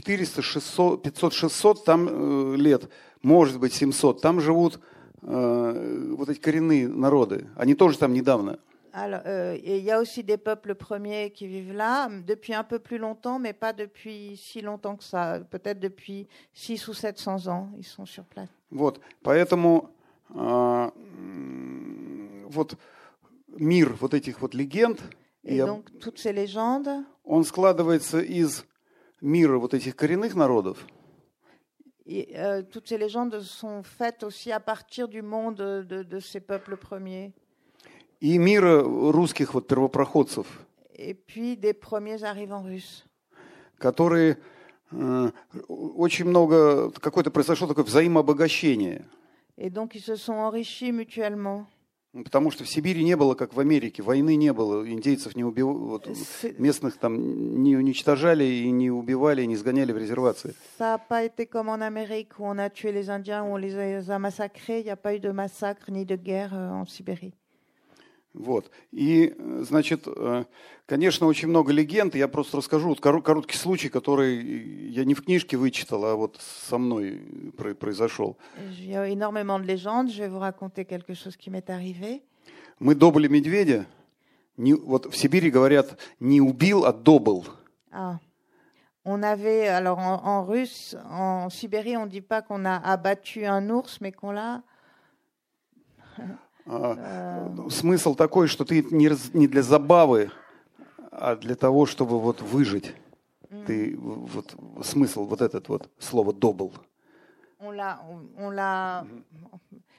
400, 0.00 0.40
600, 0.42 0.96
500, 0.98 1.30
600 1.30 1.84
там 1.84 2.08
э, 2.08 2.56
lет, 2.56 2.88
может 3.22 3.58
быть 3.60 3.72
700, 3.74 4.20
там 4.20 4.40
живут 4.40 4.80
э, 5.22 6.14
вот 6.16 6.28
эти 6.28 6.38
коренные 6.38 6.88
народы. 6.88 7.46
Они 7.56 7.74
тоже 7.74 7.98
там 7.98 8.12
недавно. 8.12 8.58
Alors, 8.94 9.22
euh, 9.24 9.54
et 9.54 9.78
il 9.78 9.84
y 9.84 9.90
a 9.90 9.98
aussi 9.98 10.22
des 10.22 10.36
peuples 10.36 10.74
premiers 10.74 11.30
qui 11.30 11.46
vivent 11.46 11.72
là 11.72 12.10
depuis 12.26 12.52
un 12.52 12.62
peu 12.62 12.78
plus 12.78 12.98
longtemps, 12.98 13.38
mais 13.38 13.54
pas 13.54 13.72
depuis 13.72 14.36
si 14.36 14.60
longtemps 14.60 14.96
que 14.96 15.04
ça. 15.04 15.40
Peut-être 15.50 15.80
depuis 15.80 16.28
6 16.52 16.86
ou 16.88 16.92
700 16.92 17.46
ans, 17.46 17.70
ils 17.78 17.86
sont 17.86 18.04
sur 18.04 18.24
place. 18.24 18.50
Вот, 18.70 19.00
поэтому 19.22 19.88
а, 20.34 20.92
м, 20.96 22.46
вот 22.50 22.76
мир 23.56 23.94
вот 24.00 24.14
этих 24.14 24.40
вот 24.42 24.54
легенд, 24.54 24.98
Et 25.44 25.60
об- 25.60 25.68
donc, 25.68 25.84
toutes 25.98 26.18
ces 26.18 26.32
légendes, 26.32 26.88
он 27.24 27.44
складывается 27.44 28.20
из 28.20 28.64
мира 29.22 29.58
вот 29.58 29.72
этих 29.72 29.96
коренных 29.96 30.34
народов, 30.34 30.84
et, 32.04 32.36
euh, 32.36 32.62
toutes 32.62 32.88
ces 32.88 32.98
légendes 32.98 33.40
sont 33.40 33.82
faites 33.82 34.22
aussi 34.24 34.52
à 34.52 34.60
partir 34.60 35.08
du 35.08 35.22
monde 35.22 35.56
de, 35.56 36.02
de 36.02 36.20
ces 36.20 36.40
peuples 36.40 36.76
premiers, 36.76 37.32
и 38.20 38.38
мира 38.38 38.82
русских 38.82 39.54
вот 39.54 39.66
первопроходцев, 39.66 40.46
et 40.94 41.14
puis 41.14 41.56
des 41.56 41.72
premiers 41.72 42.24
arrivants 42.24 42.62
russes. 42.62 43.06
которые 43.78 44.38
э, 44.92 45.30
очень 45.68 46.26
много, 46.26 46.90
какое-то 46.92 47.30
произошло 47.32 47.66
такое 47.66 47.84
взаимообогащение. 47.84 49.04
Et 49.58 49.70
donc, 49.70 49.94
ils 49.94 50.00
se 50.00 50.16
sont 50.16 50.34
enrichis 50.34 50.92
mutuellement. 50.92 51.66
Потому 52.12 52.50
что 52.50 52.64
в 52.64 52.68
Сибири 52.68 53.02
не 53.04 53.16
было, 53.16 53.34
как 53.34 53.54
в 53.54 53.60
Америке, 53.60 54.02
войны 54.02 54.36
не 54.36 54.52
было, 54.52 54.86
индейцев 54.86 55.34
не 55.34 55.44
убивали, 55.44 55.78
вот, 55.78 56.08
местных 56.58 56.98
там 56.98 57.62
не 57.62 57.74
уничтожали 57.74 58.44
и 58.44 58.70
не 58.70 58.90
убивали, 58.90 59.42
и 59.42 59.46
не 59.46 59.56
сгоняли 59.56 59.92
в 59.92 59.96
резервации. 59.96 60.54
Ça 60.78 60.92
n'a 60.92 60.98
pas 60.98 61.24
été 61.24 61.46
comme 61.46 61.70
en 61.70 61.80
Amérique 61.80 62.38
où 62.38 62.44
on 62.44 62.58
a 62.58 62.68
tué 62.68 62.92
les 62.92 63.08
Indiens, 63.08 63.44
où 63.44 63.54
on 63.54 63.56
les 63.56 63.76
a, 63.76 64.00
les 64.00 64.10
a 64.10 64.18
massacrés. 64.18 64.80
Il 64.80 64.84
n'y 64.84 64.90
a 64.90 64.96
pas 64.96 65.14
eu 65.14 65.20
de 65.20 65.30
massacre 65.30 65.90
ni 65.90 66.04
de 66.04 66.16
guerre 66.16 66.52
euh, 66.54 66.70
en 66.70 66.84
Sibérie. 66.84 67.32
Вот. 68.34 68.70
И, 68.92 69.34
э, 69.36 69.62
значит, 69.62 70.04
э, 70.06 70.44
конечно, 70.86 71.26
очень 71.26 71.48
много 71.48 71.72
легенд. 71.72 72.14
Я 72.14 72.28
просто 72.28 72.56
расскажу 72.56 72.94
короткий 72.96 73.56
случай, 73.56 73.88
который 73.88 74.90
я 74.90 75.04
не 75.04 75.14
в 75.14 75.22
книжке 75.22 75.56
вычитал, 75.56 76.04
а 76.06 76.14
вот 76.14 76.40
со 76.40 76.78
мной 76.78 77.20
произошел. 77.78 78.36
Il 78.78 78.88
y 78.88 78.96
a 78.96 79.06
énormément 79.08 79.58
de 79.58 79.66
légendes. 79.66 80.10
Je 80.10 80.22
vais 80.22 80.28
vous 80.28 80.38
raconter 80.38 80.84
quelque 80.84 81.14
chose 81.14 81.36
qui 81.36 81.50
m'est 81.50 81.68
arrivé. 81.68 82.22
Мы 82.78 82.94
добыли 82.94 83.28
медведя. 83.28 83.86
Не, 84.56 84.74
вот 84.74 85.06
в 85.06 85.16
Сибири 85.16 85.50
говорят, 85.50 85.98
не 86.20 86.40
убил, 86.40 86.84
а 86.84 86.92
добыл. 86.92 87.46
Ah. 87.90 88.18
On 89.04 89.22
avait, 89.22 89.66
alors 89.68 89.98
en, 89.98 90.24
en 90.24 90.44
russe, 90.44 90.96
en 91.10 91.50
Sibérie, 91.50 91.96
on 91.96 92.04
ne 92.04 92.10
dit 92.10 92.20
pas 92.20 92.40
qu'on 92.40 92.64
a 92.64 92.76
abattu 92.76 93.44
un 93.46 93.68
ours, 93.70 94.00
mais 94.00 94.12
qu'on 94.12 94.30
l'a 94.30 94.62
А, 96.18 96.22
смысл 97.69 98.15
такой, 98.15 98.47
что 98.47 98.65
ты 98.65 98.83
не, 98.91 99.09
не 99.33 99.47
для 99.47 99.61
забавы, 99.61 100.31
а 101.11 101.35
для 101.35 101.55
того, 101.55 101.85
чтобы 101.85 102.19
вот 102.19 102.41
выжить. 102.41 102.93
Ты 103.65 103.95
вот 103.97 104.55
смысл 104.83 105.25
вот 105.25 105.41
этот 105.41 105.69
вот 105.69 105.89
слово 105.99 106.33
добыл. 106.33 106.73
On 107.59 107.71
l'a, 107.71 107.99
on, 108.37 108.51
l'a 108.51 109.03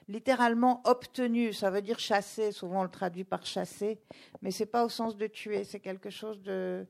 littéralement 0.07 0.81
obtenu. 0.85 1.53
Ça 1.53 1.71
veut 1.71 1.83
dire 1.83 1.99
chasser. 1.99 2.53
Souvent 2.53 2.81
on 2.81 2.83
le 2.85 2.89
traduit 2.89 3.25
par 3.25 3.45
chasser, 3.45 3.99
mais 4.43 4.53
c'est 4.53 4.67
pas 4.67 4.85
au 4.85 4.89
sens 4.89 5.17
de 5.17 5.27
tuer. 5.27 5.65
C'est 5.65 5.81
quelque 5.81 6.11
chose 6.11 6.41
de 6.43 6.87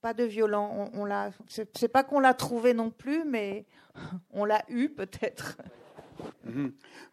pas 0.00 0.14
de 0.14 0.24
violent. 0.24 0.90
On, 0.94 1.02
on 1.02 1.04
l'a. 1.04 1.30
C'est, 1.46 1.76
c'est 1.76 1.88
pas 1.88 2.04
qu'on 2.04 2.20
l'a 2.20 2.32
trouvé 2.32 2.72
non 2.72 2.90
plus, 2.90 3.24
mais 3.24 3.66
on 4.32 4.46
l'a 4.46 4.64
eu 4.68 4.88
peut-être. 4.88 5.58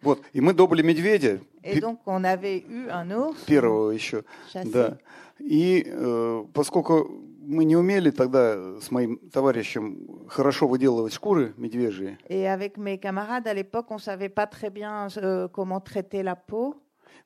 Вот, 0.03 0.23
и 0.33 0.41
мы 0.41 0.53
добыли 0.55 0.83
медведя. 0.83 1.41
Donc 1.81 2.01
on 2.07 2.25
avait 2.25 2.65
eu 2.67 2.89
un 2.89 3.11
ours. 3.11 3.45
Первого 3.47 3.91
еще. 3.91 4.25
Да. 4.55 4.99
И 5.39 5.85
э, 5.87 6.45
поскольку 6.53 7.11
мы 7.41 7.65
не 7.65 7.77
умели 7.77 8.11
тогда 8.11 8.79
с 8.81 8.91
моим 8.91 9.19
товарищем 9.31 10.27
хорошо 10.29 10.69
выделывать 10.69 11.13
шкуры 11.13 11.55
медвежьи. 11.57 12.17
Et 12.29 12.47
avec 12.47 12.77
mes 12.77 12.99
camarades 12.99 13.47
à 13.47 13.55
l'époque, 13.55 13.91
on 13.91 13.99
savait 13.99 14.29
pas 14.29 14.47
très 14.47 14.71
bien 14.71 15.09
euh, 15.17 15.49
comment 15.49 15.81
traiter 15.81 16.23
la 16.23 16.37
peau. 16.37 16.77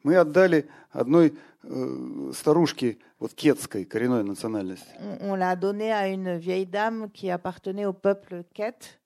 Мы 0.03 0.17
отдали 0.17 0.69
одной 0.91 1.35
э, 1.63 2.31
старушке, 2.35 2.99
вот 3.19 3.33
кетской, 3.33 3.85
коренной 3.85 4.23
национальности. 4.23 4.93
On, 5.21 5.35
l'a 5.35 5.57
donné 5.57 5.93
à 5.93 6.09
une 6.09 6.37
vieille 6.37 6.67
dame 6.67 7.11
qui 7.11 7.31
appartenait 7.31 7.87
au 7.87 7.95
peuple 7.95 8.45
Ket. 8.53 9.01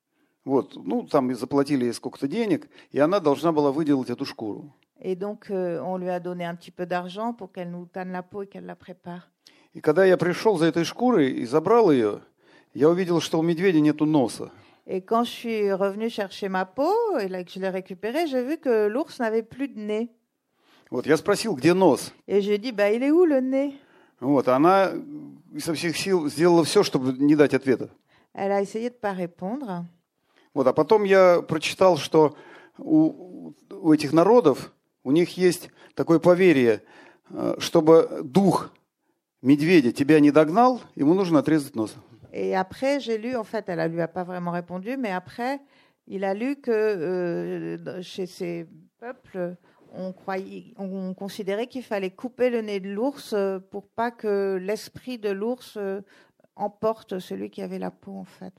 Вот, 0.49 0.77
ну, 0.83 1.03
там 1.03 1.35
заплатили 1.35 1.85
ей 1.85 1.93
сколько-то 1.93 2.27
денег, 2.27 2.71
и 2.91 2.99
она 2.99 3.21
должна 3.21 3.53
была 3.53 3.71
выделать 3.71 4.09
эту 4.09 4.25
шкуру. 4.25 4.73
Et 4.99 5.15
donc, 5.15 5.51
euh, 5.51 5.79
on 5.83 5.99
lui 5.99 6.09
a 6.09 6.21
donné 6.21 6.47
un 6.47 6.55
petit 6.55 6.71
peu 6.71 6.87
d'argent 6.87 7.35
pour 7.35 7.53
qu'elle 7.53 7.71
nous 7.71 7.85
tanne 7.85 8.13
la 8.13 8.23
peau 8.23 8.45
et 8.45 8.47
qu'elle 8.47 8.65
la 8.65 8.75
prépare. 8.75 9.29
И 9.75 9.81
когда 9.83 10.07
я 10.07 10.17
пришел 10.17 10.57
за 10.57 10.65
этой 10.65 10.85
шкурой 10.85 11.33
и 11.33 11.45
забрал 11.45 11.91
ее, 11.91 12.23
я 12.73 12.89
увидел, 12.89 13.21
что 13.21 13.39
у 13.39 13.43
медведя 13.43 13.81
нету 13.81 14.07
носа. 14.07 14.51
Et 14.87 15.03
quand 15.03 15.25
je 15.25 15.31
suis 15.31 15.71
revenu 15.71 16.09
chercher 16.09 16.49
ma 16.49 16.65
peau 16.65 17.19
et 17.21 17.29
là 17.29 17.45
que 17.45 17.51
je 17.51 17.61
l'ai 17.61 17.69
récupérée, 17.69 18.27
j'ai 18.27 18.43
vu 18.43 18.57
que 18.57 18.89
l'ours 18.89 19.19
n'avait 19.19 19.43
plus 19.43 19.69
de 19.69 19.79
nez. 19.79 20.09
Вот, 20.91 21.07
я 21.07 21.19
спросил, 21.19 21.57
где 21.57 21.75
нос? 21.75 22.11
Et 22.27 22.41
j'ai 22.41 22.57
dit, 22.57 22.73
bah, 22.73 22.91
il 22.91 23.03
est 23.03 23.11
où 23.11 23.27
le 23.27 23.43
nez? 23.43 23.75
Вот, 24.21 24.49
она 24.49 24.93
со 25.59 25.75
всех 25.75 25.95
сил 25.95 26.27
сделала 26.31 26.65
все, 26.65 26.83
чтобы 26.83 27.13
не 27.19 27.37
дать 27.37 27.53
ответа. 27.53 27.91
Elle 28.33 28.53
a 28.53 28.63
essayé 28.63 28.89
de 28.89 28.95
pas 28.95 29.13
répondre. 29.13 29.85
Вот, 30.59 30.67
а 30.67 30.73
потом 30.73 31.05
я 31.05 31.41
прочитал, 31.41 31.97
что 31.99 32.35
у, 32.79 33.53
у 33.71 33.93
этих 33.93 34.13
народов, 34.13 34.73
у 35.05 35.13
них 35.13 35.37
есть 35.37 35.71
такое 35.95 36.19
поверье, 36.19 36.83
э, 37.31 37.55
чтобы 37.59 38.23
дух 38.25 38.73
медведя 39.41 39.93
тебя 39.93 40.19
не 40.19 40.33
догнал, 40.33 40.81
ему 40.97 41.15
нужно 41.15 41.39
отрезать 41.39 41.77
нос. 41.77 41.95
Et 42.33 42.57
après, 42.57 42.99
j'ai 42.99 43.19
lu, 43.19 43.37
en 43.37 43.45
fait, 43.45 43.69
elle 43.69 43.79
ne 43.79 43.87
lui 43.87 44.01
a 44.01 44.09
pas 44.09 44.25
vraiment 44.25 44.51
répondu, 44.51 44.97
mais 44.97 45.13
après, 45.13 45.61
il 46.09 46.25
a 46.25 46.35
lu 46.35 46.57
que 46.57 46.73
euh, 46.73 48.03
chez 48.03 48.27
ces 48.27 48.67
peuples, 48.99 49.55
on, 49.93 50.13
croyait, 50.13 50.75
on 50.77 51.15
considérait 51.15 51.69
qu'il 51.69 51.85
fallait 51.85 52.11
couper 52.11 52.51
le 52.51 52.63
nez 52.63 52.81
de 52.81 52.91
l'ours 52.91 53.33
euh, 53.33 53.61
pour 53.61 53.87
pas 53.87 54.11
que 54.11 54.59
l'esprit 54.61 55.19
de 55.19 55.31
l'ours 55.31 55.77
euh, 55.77 56.01
emporte 56.57 57.21
celui 57.21 57.49
qui 57.49 57.63
avait 57.63 57.79
la 57.79 57.93
peau, 57.93 58.17
en 58.17 58.25
fait. 58.25 58.55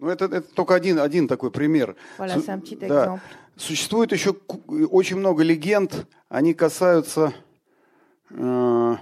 Ну, 0.00 0.08
это, 0.08 0.24
это 0.24 0.42
только 0.54 0.74
один, 0.74 0.98
один 0.98 1.28
такой 1.28 1.50
пример. 1.50 1.94
Voilà, 2.18 2.40
Су- 2.40 2.86
да. 2.88 3.20
Существует 3.56 4.12
еще 4.12 4.34
очень 4.90 5.16
много 5.16 5.42
легенд, 5.42 6.06
они 6.30 6.54
касаются 6.54 7.34
э, 8.30 8.96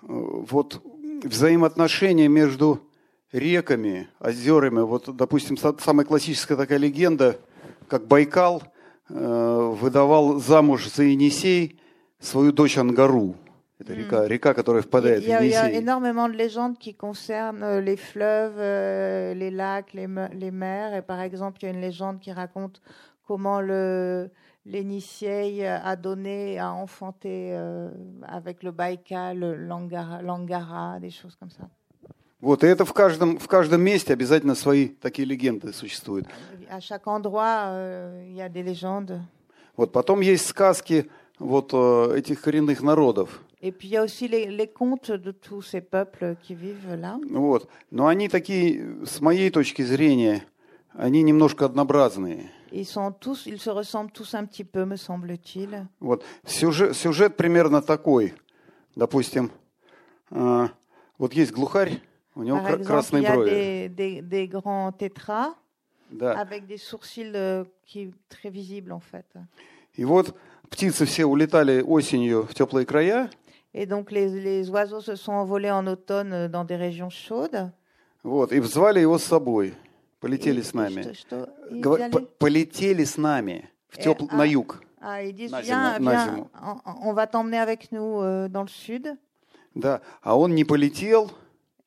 вот 0.00 0.82
взаимоотношения 1.22 2.28
между 2.28 2.80
реками, 3.32 4.08
озерами. 4.18 4.80
Вот, 4.80 5.14
допустим, 5.14 5.58
самая 5.58 6.06
классическая 6.06 6.56
такая 6.56 6.78
легенда, 6.78 7.38
как 7.86 8.06
Байкал 8.06 8.62
э, 9.10 9.74
выдавал 9.78 10.40
замуж 10.40 10.88
за 10.90 11.02
Енисей 11.02 11.78
свою 12.18 12.52
дочь 12.52 12.78
Ангару. 12.78 13.36
Это 13.79 13.93
река, 13.93 14.27
река, 14.27 14.53
которая 14.53 14.83
впадает 14.83 15.23
il 15.23 15.29
y 15.29 15.31
a, 15.31 15.39
в 15.39 15.41
Енисей. 15.41 15.69
Il 15.69 15.73
y 15.73 15.77
a 15.77 15.79
énormément 15.79 16.27
de 16.27 16.33
légendes 16.33 16.77
qui 16.77 16.93
concernent 16.93 17.63
euh, 17.63 17.79
les 17.79 17.95
fleuves, 17.95 18.57
euh, 18.57 19.33
les 19.33 19.51
lacs, 19.51 19.93
les, 19.93 20.07
les 20.33 20.51
mers. 20.51 20.93
Et 20.93 21.01
par 21.01 21.21
exemple, 21.21 21.59
il 21.61 21.65
y 21.65 21.67
a 21.69 21.71
une 21.71 21.81
légende 21.81 22.19
qui 22.19 22.31
raconte 22.33 22.81
comment 23.25 23.61
le 23.61 24.29
l'Énisei 24.65 25.65
a 25.65 25.95
donné, 25.95 26.59
a 26.59 26.71
enfanté 26.73 27.51
euh, 27.53 27.89
avec 28.27 28.61
le 28.63 28.71
Baïkal, 28.71 29.39
l'Angara, 29.67 30.21
l'Angara, 30.21 30.99
des 30.99 31.09
choses 31.09 31.35
comme 31.35 31.49
ça. 31.49 31.69
Вот, 32.41 32.63
и 32.63 32.67
это 32.67 32.85
в 32.85 32.93
каждом, 32.93 33.37
в 33.37 33.47
каждом 33.47 33.81
месте 33.81 34.13
обязательно 34.13 34.55
свои 34.55 34.87
такие 34.87 35.27
легенды 35.27 35.73
существуют. 35.73 36.25
À 36.69 36.79
chaque 36.79 37.05
endroit, 37.07 37.65
euh, 37.67 38.23
il 38.29 38.35
y 38.35 38.41
a 38.41 38.47
des 38.47 38.63
légendes. 38.63 39.19
Вот, 39.75 39.91
потом 39.91 40.21
есть 40.21 40.45
сказки 40.45 41.09
вот 41.37 41.71
э, 41.73 42.17
этих 42.17 42.41
коренных 42.41 42.81
народов. 42.81 43.41
Et 43.66 43.72
puis 43.72 43.88
il 43.88 43.92
y 43.92 43.96
a 43.96 44.02
aussi 44.02 44.28
les, 44.28 44.44
les 44.46 44.68
contes 44.68 45.10
de 45.10 45.30
tous 45.30 45.62
ces 45.62 45.80
peuples 45.80 46.36
qui 46.42 46.54
vivent 46.54 46.96
là. 47.00 47.18
Вот. 47.30 47.66
Но 47.90 48.06
они 48.08 48.28
такие, 48.28 49.06
с 49.06 49.22
моей 49.22 49.48
точки 49.50 49.80
зрения, 49.80 50.44
они 50.92 51.22
немножко 51.22 51.64
однообразные. 51.64 52.50
Ils, 52.72 52.84
sont 52.84 53.10
tous, 53.12 53.46
ils 53.46 53.58
se 53.58 53.70
ressemblent 53.70 54.12
tous 54.12 54.34
un 54.34 54.44
petit 54.44 54.64
peu, 54.64 54.84
me 54.84 54.96
semble-t-il. 54.96 55.86
Вот. 56.00 56.22
Сюжет, 56.44 56.94
сюжет 56.94 57.38
примерно 57.38 57.80
такой. 57.80 58.34
Допустим, 58.96 59.50
э, 60.30 60.68
вот 61.16 61.32
есть 61.32 61.52
глухарь, 61.52 62.02
у 62.34 62.42
него 62.42 62.58
Par 62.58 62.66
exemple, 62.80 62.84
красные 62.84 63.22
il 63.22 63.24
y 63.24 63.26
a 63.28 63.34
брови. 63.34 63.50
des, 63.50 63.88
des, 63.88 64.20
des 64.22 64.46
grands 64.46 64.92
tétras 64.92 65.54
Да. 66.10 66.32
avec 66.38 66.66
des 66.66 66.76
sourcils 66.76 67.32
euh, 67.34 67.64
qui 67.86 68.12
très 68.28 68.50
visibles 68.50 68.92
en 68.92 69.00
fait. 69.00 69.24
И 69.94 70.04
вот 70.04 70.36
птицы 70.68 71.06
все 71.06 71.24
улетали 71.24 71.80
осенью 71.80 72.42
в 72.46 72.52
теплые 72.54 72.84
края. 72.84 73.30
Et 73.74 73.86
donc 73.86 74.10
les, 74.12 74.28
les 74.28 74.70
oiseaux 74.70 75.00
se 75.00 75.16
sont 75.16 75.32
envolés 75.32 75.70
en 75.70 75.86
automne 75.86 76.48
dans 76.48 76.64
des 76.64 76.76
régions 76.76 77.10
chaudes. 77.10 77.70
Вот, 78.22 78.52
и 78.52 78.60
звали 78.60 79.00
его 79.00 79.18
с 79.18 79.24
собой. 79.24 79.74
Полетели 80.20 80.62
с 80.62 80.72
нами. 80.72 81.02
п- 81.82 82.26
Полетели 82.38 83.04
с 83.04 83.18
нами 83.18 83.68
в 83.88 83.98
Э, 83.98 84.02
тепл- 84.02 84.28
а- 84.30 84.36
на 84.36 84.44
юг. 84.46 84.80
Ah, 85.02 85.22
ils 85.22 85.34
disent 85.34 85.50
На 85.50 85.60
viens, 85.60 85.98
viens, 85.98 86.46
on 87.02 87.12
va 87.12 87.26
t'emmener 87.26 87.58
avec 87.58 87.92
nous 87.92 88.22
euh, 88.22 88.48
dans 88.48 88.62
le 88.62 88.68
sud. 88.68 89.18
Да. 89.74 90.00
А 90.22 90.34
он 90.38 90.54
не 90.54 90.64
полетел, 90.64 91.30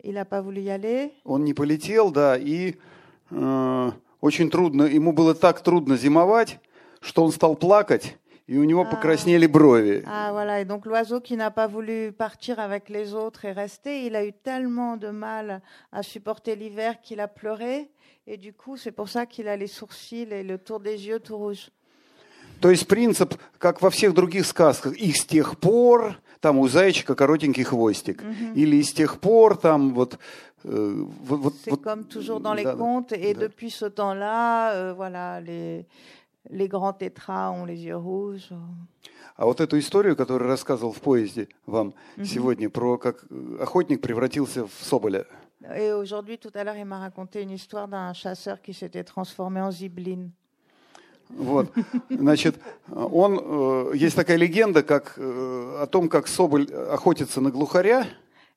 Il 0.04 0.14
n'a 0.14 0.26
pas 0.26 0.42
voulu 0.42 0.62
y 0.62 0.70
aller. 0.70 1.12
он 1.24 1.44
не 1.46 1.54
полетел, 1.56 2.12
да, 2.12 2.38
и 2.38 2.76
э, 3.32 3.92
очень 4.22 4.52
трудно, 4.52 4.84
ему 4.84 5.14
было 5.14 5.34
так 5.34 5.62
трудно 5.62 5.98
зимовать, 5.98 6.60
что 7.02 7.24
он 7.24 7.32
стал 7.32 7.56
плакать, 7.56 8.18
и 8.48 8.58
у 8.58 8.64
него 8.64 8.86
покраснели 8.86 9.46
брови. 9.46 10.04
Ah 10.06 10.32
voilà, 10.32 10.62
et 10.62 10.66
donc 10.66 10.86
l'oiseau 10.86 11.20
qui 11.20 11.36
n'a 11.36 11.52
pas 11.52 11.68
voulu 11.68 12.12
partir 12.14 12.60
avec 12.60 12.90
les 12.90 13.14
autres 13.14 13.46
et 13.46 13.52
rester, 13.52 14.06
il 14.06 14.16
a 14.16 14.24
eu 14.26 14.32
tellement 14.34 14.96
de 14.98 15.10
mal 15.10 15.62
à 15.92 16.02
supporter 16.02 16.56
l'hiver 16.56 17.02
qu'il 17.02 17.20
a 17.20 17.28
pleuré. 17.28 17.90
Et 18.26 18.38
du 18.38 18.54
coup, 18.54 18.76
c'est 18.78 18.92
pour 18.92 19.10
ça 19.10 19.26
qu'il 19.26 19.48
a 19.48 19.56
les 19.58 19.68
sourcils 19.68 20.28
et 20.32 20.44
le 20.44 20.58
tour 20.58 20.80
des 20.80 21.08
yeux 21.08 21.20
tout 21.20 21.38
rouge. 21.38 21.70
То 22.60 22.72
есть 22.72 22.88
принцип, 22.88 23.36
как 23.60 23.82
во 23.82 23.90
всех 23.92 24.14
других 24.16 24.46
сказках, 24.48 24.94
и 24.96 25.12
с 25.12 25.26
тех 25.26 25.60
пор 25.60 26.16
там 26.42 26.58
у 26.58 26.68
зайчика 26.68 27.14
коротенький 27.16 27.64
хвостик, 27.64 28.24
Мгм. 28.24 28.54
или 28.56 28.82
с 28.82 28.94
тех 28.94 29.20
пор 29.20 29.58
там 29.58 29.94
вот... 29.94 30.18
э, 30.64 31.04
вот, 31.24 31.40
вот- 31.40 31.54
C'est 31.64 31.70
вот- 31.72 31.84
comme 31.84 32.06
toujours 32.06 32.40
dans 32.40 32.54
les 32.56 32.64
да, 32.64 32.74
да. 32.74 32.78
contes. 32.80 33.12
Et 33.14 33.34
depuis 33.36 33.70
ce 33.70 33.86
temps-là, 33.86 34.72
euh, 34.74 34.94
voilà, 34.94 35.40
les, 35.40 35.86
les 36.50 36.68
grands 36.68 36.94
tétras 36.94 37.52
ont 37.52 37.66
les 37.66 37.84
yeux 37.86 37.98
rouges. 37.98 38.50
А 39.36 39.46
вот 39.46 39.62
эту 39.62 39.78
историю, 39.78 40.16
которую 40.16 40.50
рассказывал 40.50 40.92
в 40.94 41.00
поезде 41.02 41.48
вам 41.68 41.94
Мгм. 42.18 42.26
сегодня, 42.26 42.70
про 42.70 42.98
как 42.98 43.26
э, 43.30 43.58
охотник 43.62 44.02
превратился 44.02 44.66
в 44.66 44.72
соболя. 44.84 45.26
Et 45.76 45.92
aujourd'hui, 45.92 46.38
tout 46.38 46.52
à 46.54 46.64
l'heure, 46.64 46.76
il 46.78 46.86
m'a 46.86 47.00
raconté 47.00 47.42
une 47.42 47.52
histoire 47.52 47.88
d'un 47.88 48.14
chasseur 48.14 48.62
qui 48.62 48.74
s'était 48.74 49.04
transformé 49.04 49.60
en 49.62 49.72
zibeline. 49.72 50.32
Вот. 51.30 51.68
Значит, 52.10 52.56
он, 52.90 53.40
э, 53.92 53.92
есть 53.96 54.16
такая 54.16 54.38
легенда, 54.38 54.82
как 54.82 55.16
э, 55.18 55.78
о 55.82 55.86
том, 55.88 56.08
как 56.10 56.28
Соболь 56.28 56.68
охотится 56.74 57.42
на 57.42 57.52
глухаря. 57.52 58.06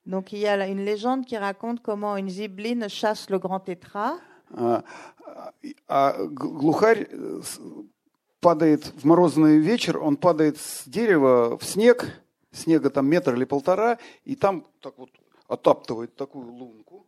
Donc 0.06 0.32
il 0.32 0.38
y 0.38 0.46
a 0.46 0.66
une 0.66 0.82
légende 0.84 1.26
qui 1.26 1.36
raconte 1.36 1.82
comment 1.82 2.16
une 2.16 2.30
zibline 2.30 2.88
chasse 2.88 3.28
le 3.28 3.38
grand 3.38 3.60
tétra. 3.60 4.18
А, 4.52 4.84
а 5.88 6.26
глухарь 6.26 7.06
э, 7.10 7.40
падает 8.40 8.84
в 8.84 9.04
морозный 9.04 9.58
вечер, 9.58 9.98
он 9.98 10.16
падает 10.16 10.58
с 10.58 10.84
дерева 10.86 11.56
в 11.58 11.64
снег, 11.64 12.22
снега 12.52 12.90
там 12.90 13.06
метр 13.06 13.34
или 13.34 13.44
полтора, 13.44 13.98
и 14.24 14.34
там 14.34 14.66
так 14.80 14.98
вот 14.98 15.10
оттаптывает 15.48 16.14
такую 16.16 16.52
лунку. 16.52 17.06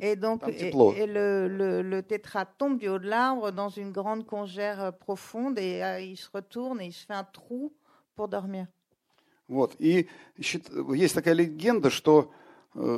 Et 0.00 0.16
donc, 0.16 0.40
Там 0.40 0.50
et, 0.50 0.58
тепло. 0.58 0.92
et 0.92 1.06
le, 1.06 1.46
le, 1.46 1.80
le 1.80 2.02
tétra 2.02 2.44
tombe 2.44 2.76
du 2.76 2.88
haut 2.88 2.98
de 2.98 3.06
l'arbre 3.06 3.52
dans 3.52 3.68
une 3.68 3.92
grande 3.92 4.26
congère 4.26 4.82
euh, 4.82 4.90
profonde 4.90 5.60
et 5.60 5.80
euh, 5.84 6.00
il 6.00 6.16
se 6.16 6.28
retourne 6.32 6.80
et 6.80 6.86
il 6.86 6.92
se 6.92 7.06
fait 7.06 7.12
un 7.12 7.22
trou 7.22 7.72
pour 8.16 8.26
dormir. 8.26 8.66
Вот. 9.46 9.76
И 9.78 10.08
есть 10.38 11.14
такая 11.14 11.34
легенда, 11.34 11.88
что 11.88 12.32
э, 12.32 12.45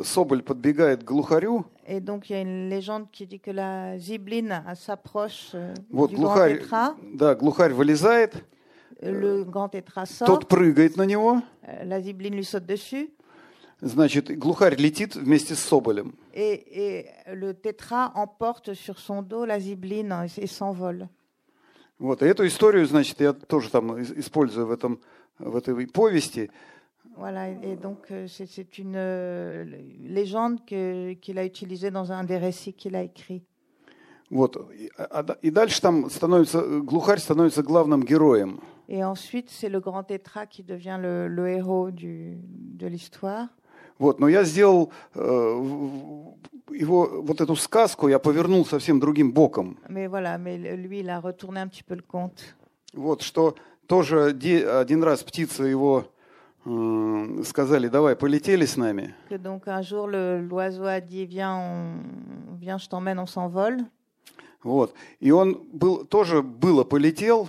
Соболь 0.05 0.43
подбегает 0.43 1.05
к 1.05 1.07
глухарю, 1.07 1.65
Et 1.87 2.01
donc 2.01 2.29
il 2.29 2.33
y 2.33 2.37
a 2.37 2.43
une 2.43 2.69
légende 2.69 3.07
qui 3.13 3.27
dit 3.27 3.39
que 3.41 3.51
la 3.53 3.97
zibline 3.99 4.63
s'approche 4.75 5.53
euh, 5.55 5.73
вот 5.91 6.11
du 6.11 6.17
grand 6.17 6.35
глухарь, 6.35 6.59
tétra. 6.59 6.97
да, 7.15 7.35
глухарь 7.35 7.73
вылезает, 7.73 8.45
Le 9.01 9.45
grand 9.45 9.69
tétra 9.69 10.05
sort. 10.05 10.27
тот 10.27 10.49
прыгает 10.49 10.97
на 10.97 11.05
него, 11.07 11.41
euh, 11.69 11.85
La 11.85 12.01
zibline 12.01 12.35
lui 12.35 12.45
saute 12.45 12.67
dessus. 12.67 13.11
значит, 13.81 14.37
глухарь 14.37 14.75
летит 14.77 15.15
вместе 15.15 15.55
с 15.55 15.61
Соболем. 15.61 16.13
Et, 16.35 16.65
et 16.73 17.07
le 17.33 17.55
tétra 17.55 18.11
emporte 18.17 18.75
sur 18.75 18.99
son 18.99 19.23
dos 19.23 19.45
la 19.45 19.61
zibline 19.61 20.13
et, 20.37 20.47
s'envole. 20.49 21.09
Вот. 22.01 22.23
И 22.23 22.27
эту 22.27 22.45
историю, 22.47 22.87
значит, 22.87 23.21
я 23.21 23.33
тоже 23.33 23.71
там 23.71 23.93
ис- 23.97 24.19
использую 24.19 24.67
в, 24.67 24.73
этом, 24.73 25.01
в 25.39 25.57
этой 25.57 25.87
повести. 25.87 26.51
Voilà, 27.19 27.49
et 27.49 27.75
donc 27.77 28.11
euh, 28.13 28.27
c'est 28.29 28.79
une 28.79 28.95
euh, 28.97 29.65
légende 30.01 30.65
qu'il 30.65 31.39
a 31.39 31.45
utilisée 31.45 31.91
dans 31.91 32.13
un 32.13 32.23
des 32.23 32.37
récits 32.37 32.75
qu'il 32.75 32.95
a 32.95 33.03
écrits. 33.03 33.43
Вот. 34.31 34.57
И, 34.79 34.91
а- 34.97 35.25
а- 35.43 35.51
дальше 35.51 35.81
там 35.81 36.11
становится, 36.11 36.59
э, 36.61 36.81
глухарь 36.81 37.19
становится 37.19 37.63
главным 37.63 38.03
героем. 38.05 38.61
Et 38.89 39.03
ensuite, 39.05 39.51
c'est 39.51 39.69
le 39.69 39.81
grand 39.81 40.03
tétra 40.05 40.47
qui 40.47 40.63
devient 40.63 40.99
le, 41.01 41.29
le 41.29 41.49
héros 41.49 41.91
du, 41.91 42.39
de 42.43 42.87
l'histoire. 42.87 43.49
Вот. 43.99 44.21
Но 44.21 44.29
я 44.29 44.45
сделал 44.45 44.93
э, 45.15 45.21
его, 46.71 47.23
вот 47.23 47.41
эту 47.41 47.57
сказку, 47.57 48.07
я 48.09 48.19
повернул 48.21 48.65
совсем 48.65 49.01
другим 49.01 49.33
боком. 49.33 49.77
Mais 49.89 50.07
voilà, 50.07 50.39
mais 50.39 50.57
lui, 50.77 51.01
il 51.01 51.11
a 51.11 51.19
retourné 51.21 51.61
un 51.61 51.69
petit 51.69 51.83
peu 51.83 51.97
le 51.97 52.03
conte. 52.03 52.55
Вот, 52.95 53.23
что 53.23 53.57
тоже 53.87 54.29
один 54.29 55.03
раз 55.03 55.25
птицы 55.25 55.65
его 55.65 56.05
э, 56.05 56.18
сказали, 57.45 57.89
давай, 57.89 58.17
полетели 58.17 58.65
с 58.67 58.77
нами. 58.77 59.15
Que 59.29 59.37
donc 59.39 59.67
un 59.69 59.83
jour, 59.83 60.07
le- 60.07 60.41
l'oiseau 60.41 60.85
a 60.85 61.01
dit 61.01 61.25
Viens, 61.27 61.57
on, 61.57 62.57
viens 62.61 62.79
je 62.79 62.89
t'emmène, 62.89 63.19
on 63.19 63.27
s'envole. 63.27 63.85
Вот. 64.63 64.93
И 65.21 65.31
он 65.31 65.61
был, 65.73 66.05
тоже 66.05 66.43
было 66.43 66.85
полетел, 66.85 67.49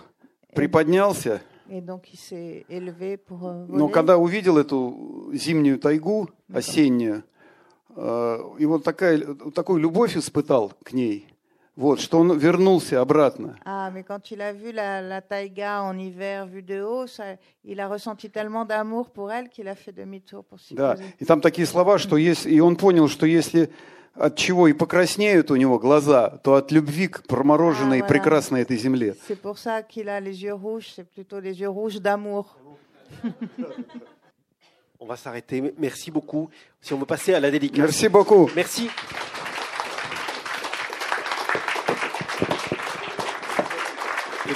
приподнялся, 0.54 1.42
Et 1.72 1.82
donc, 1.82 2.12
il 2.12 2.18
s'est 2.18 2.66
élevé 2.68 3.18
pour 3.18 3.46
euh, 3.48 3.66
но 3.68 3.90
когда 3.90 4.18
увидел 4.18 4.58
эту 4.58 5.30
зимнюю 5.34 5.78
тайгу, 5.78 6.28
осеннюю, 6.52 7.24
э, 7.96 8.38
и 8.58 8.66
вот 8.66 8.84
такая, 8.84 9.20
такую 9.54 9.80
любовь 9.80 10.18
испытал 10.18 10.74
к 10.84 10.94
ней, 10.94 11.28
вот, 11.80 12.00
что 12.02 12.20
он 12.20 12.38
вернулся 12.38 13.00
обратно. 13.02 13.58
Ah, 13.66 13.90
mais 13.92 14.04
quand 14.04 14.32
il 14.32 14.42
a 14.42 14.52
vu 14.54 14.72
la, 14.72 15.02
la 15.02 15.22
taïga 15.22 15.82
en 15.82 15.98
hiver 15.98 16.46
vue 16.46 16.62
de 16.62 16.82
haut, 16.82 17.08
ça, 17.08 17.38
il 17.64 17.80
a 17.80 17.88
ressenti 17.88 18.30
tellement 18.30 18.66
d'amour 18.66 19.10
pour 19.12 19.32
elle 19.32 19.48
qu'il 19.50 19.68
a 19.68 19.76
fait 19.76 19.94
demi-tour 19.94 20.44
pour 20.44 20.60
s'y 20.60 20.76
Да, 20.76 20.96
poser. 20.96 21.06
и 21.20 21.26
там 21.26 21.40
такие 21.42 21.66
слова, 21.66 21.98
что 21.98 22.18
если, 22.18 22.52
и 22.52 22.60
он 22.60 22.76
понял, 22.76 23.08
что 23.08 23.26
если 23.26 23.70
от 24.16 24.36
чего 24.36 24.68
и 24.68 24.74
покраснеют 24.74 25.50
у 25.52 25.56
него 25.56 25.80
глаза, 25.80 26.30
то 26.44 26.56
от 26.56 26.72
любви 26.74 27.08
к 27.08 27.24
промороженной 27.28 28.00
и 28.00 28.02
А, 28.02 28.04
voilà. 28.04 28.08
прекрасной 28.10 28.62
этой 28.64 28.76
земле. 28.78 29.16
C'est 29.28 29.40
pour 29.42 29.58
ça 29.58 29.82
qu'il 29.82 30.10
a 30.10 30.20
les 30.20 30.44
yeux 30.44 30.54
rouges, 30.56 30.90
c'est 30.94 31.06
plutôt 31.10 31.40
des 31.40 31.62
yeux 31.62 31.70
rouges 31.70 32.02
d'amour. 32.02 32.58
On 35.00 35.06
va 35.06 35.16
s'arrêter. 35.16 35.74
Merci 35.78 36.12
beaucoup. 36.12 36.50
Si 36.82 36.94
on 36.94 36.98
veut 36.98 37.06
passer 37.06 37.34
à 37.34 37.40
la 37.40 37.50
dédicace. 37.50 37.80
Merci 37.80 38.10
beaucoup. 38.10 38.50
Merci. 38.54 38.90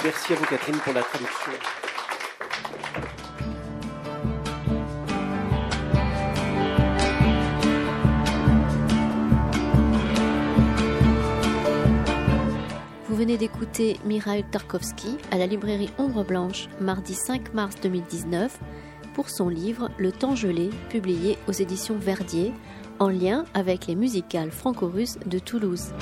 Merci 0.04 0.34
à 0.34 0.36
vous, 0.36 0.44
Catherine, 0.44 0.76
pour 0.76 0.92
la 0.92 1.02
traduction. 1.02 1.52
Vous 13.08 13.16
venez 13.16 13.38
d'écouter 13.38 13.98
Mikhail 14.04 14.44
Tarkovsky 14.50 15.16
à 15.30 15.38
la 15.38 15.46
librairie 15.46 15.90
Ombre 15.98 16.24
Blanche, 16.24 16.68
mardi 16.80 17.14
5 17.14 17.54
mars 17.54 17.76
2019, 17.82 18.58
pour 19.14 19.30
son 19.30 19.48
livre 19.48 19.90
Le 19.96 20.12
temps 20.12 20.36
gelé, 20.36 20.70
publié 20.90 21.38
aux 21.48 21.52
éditions 21.52 21.96
Verdier, 21.96 22.52
en 22.98 23.08
lien 23.08 23.44
avec 23.54 23.86
les 23.86 23.94
musicales 23.94 24.50
franco-russes 24.50 25.18
de 25.26 25.38
Toulouse. 25.38 25.92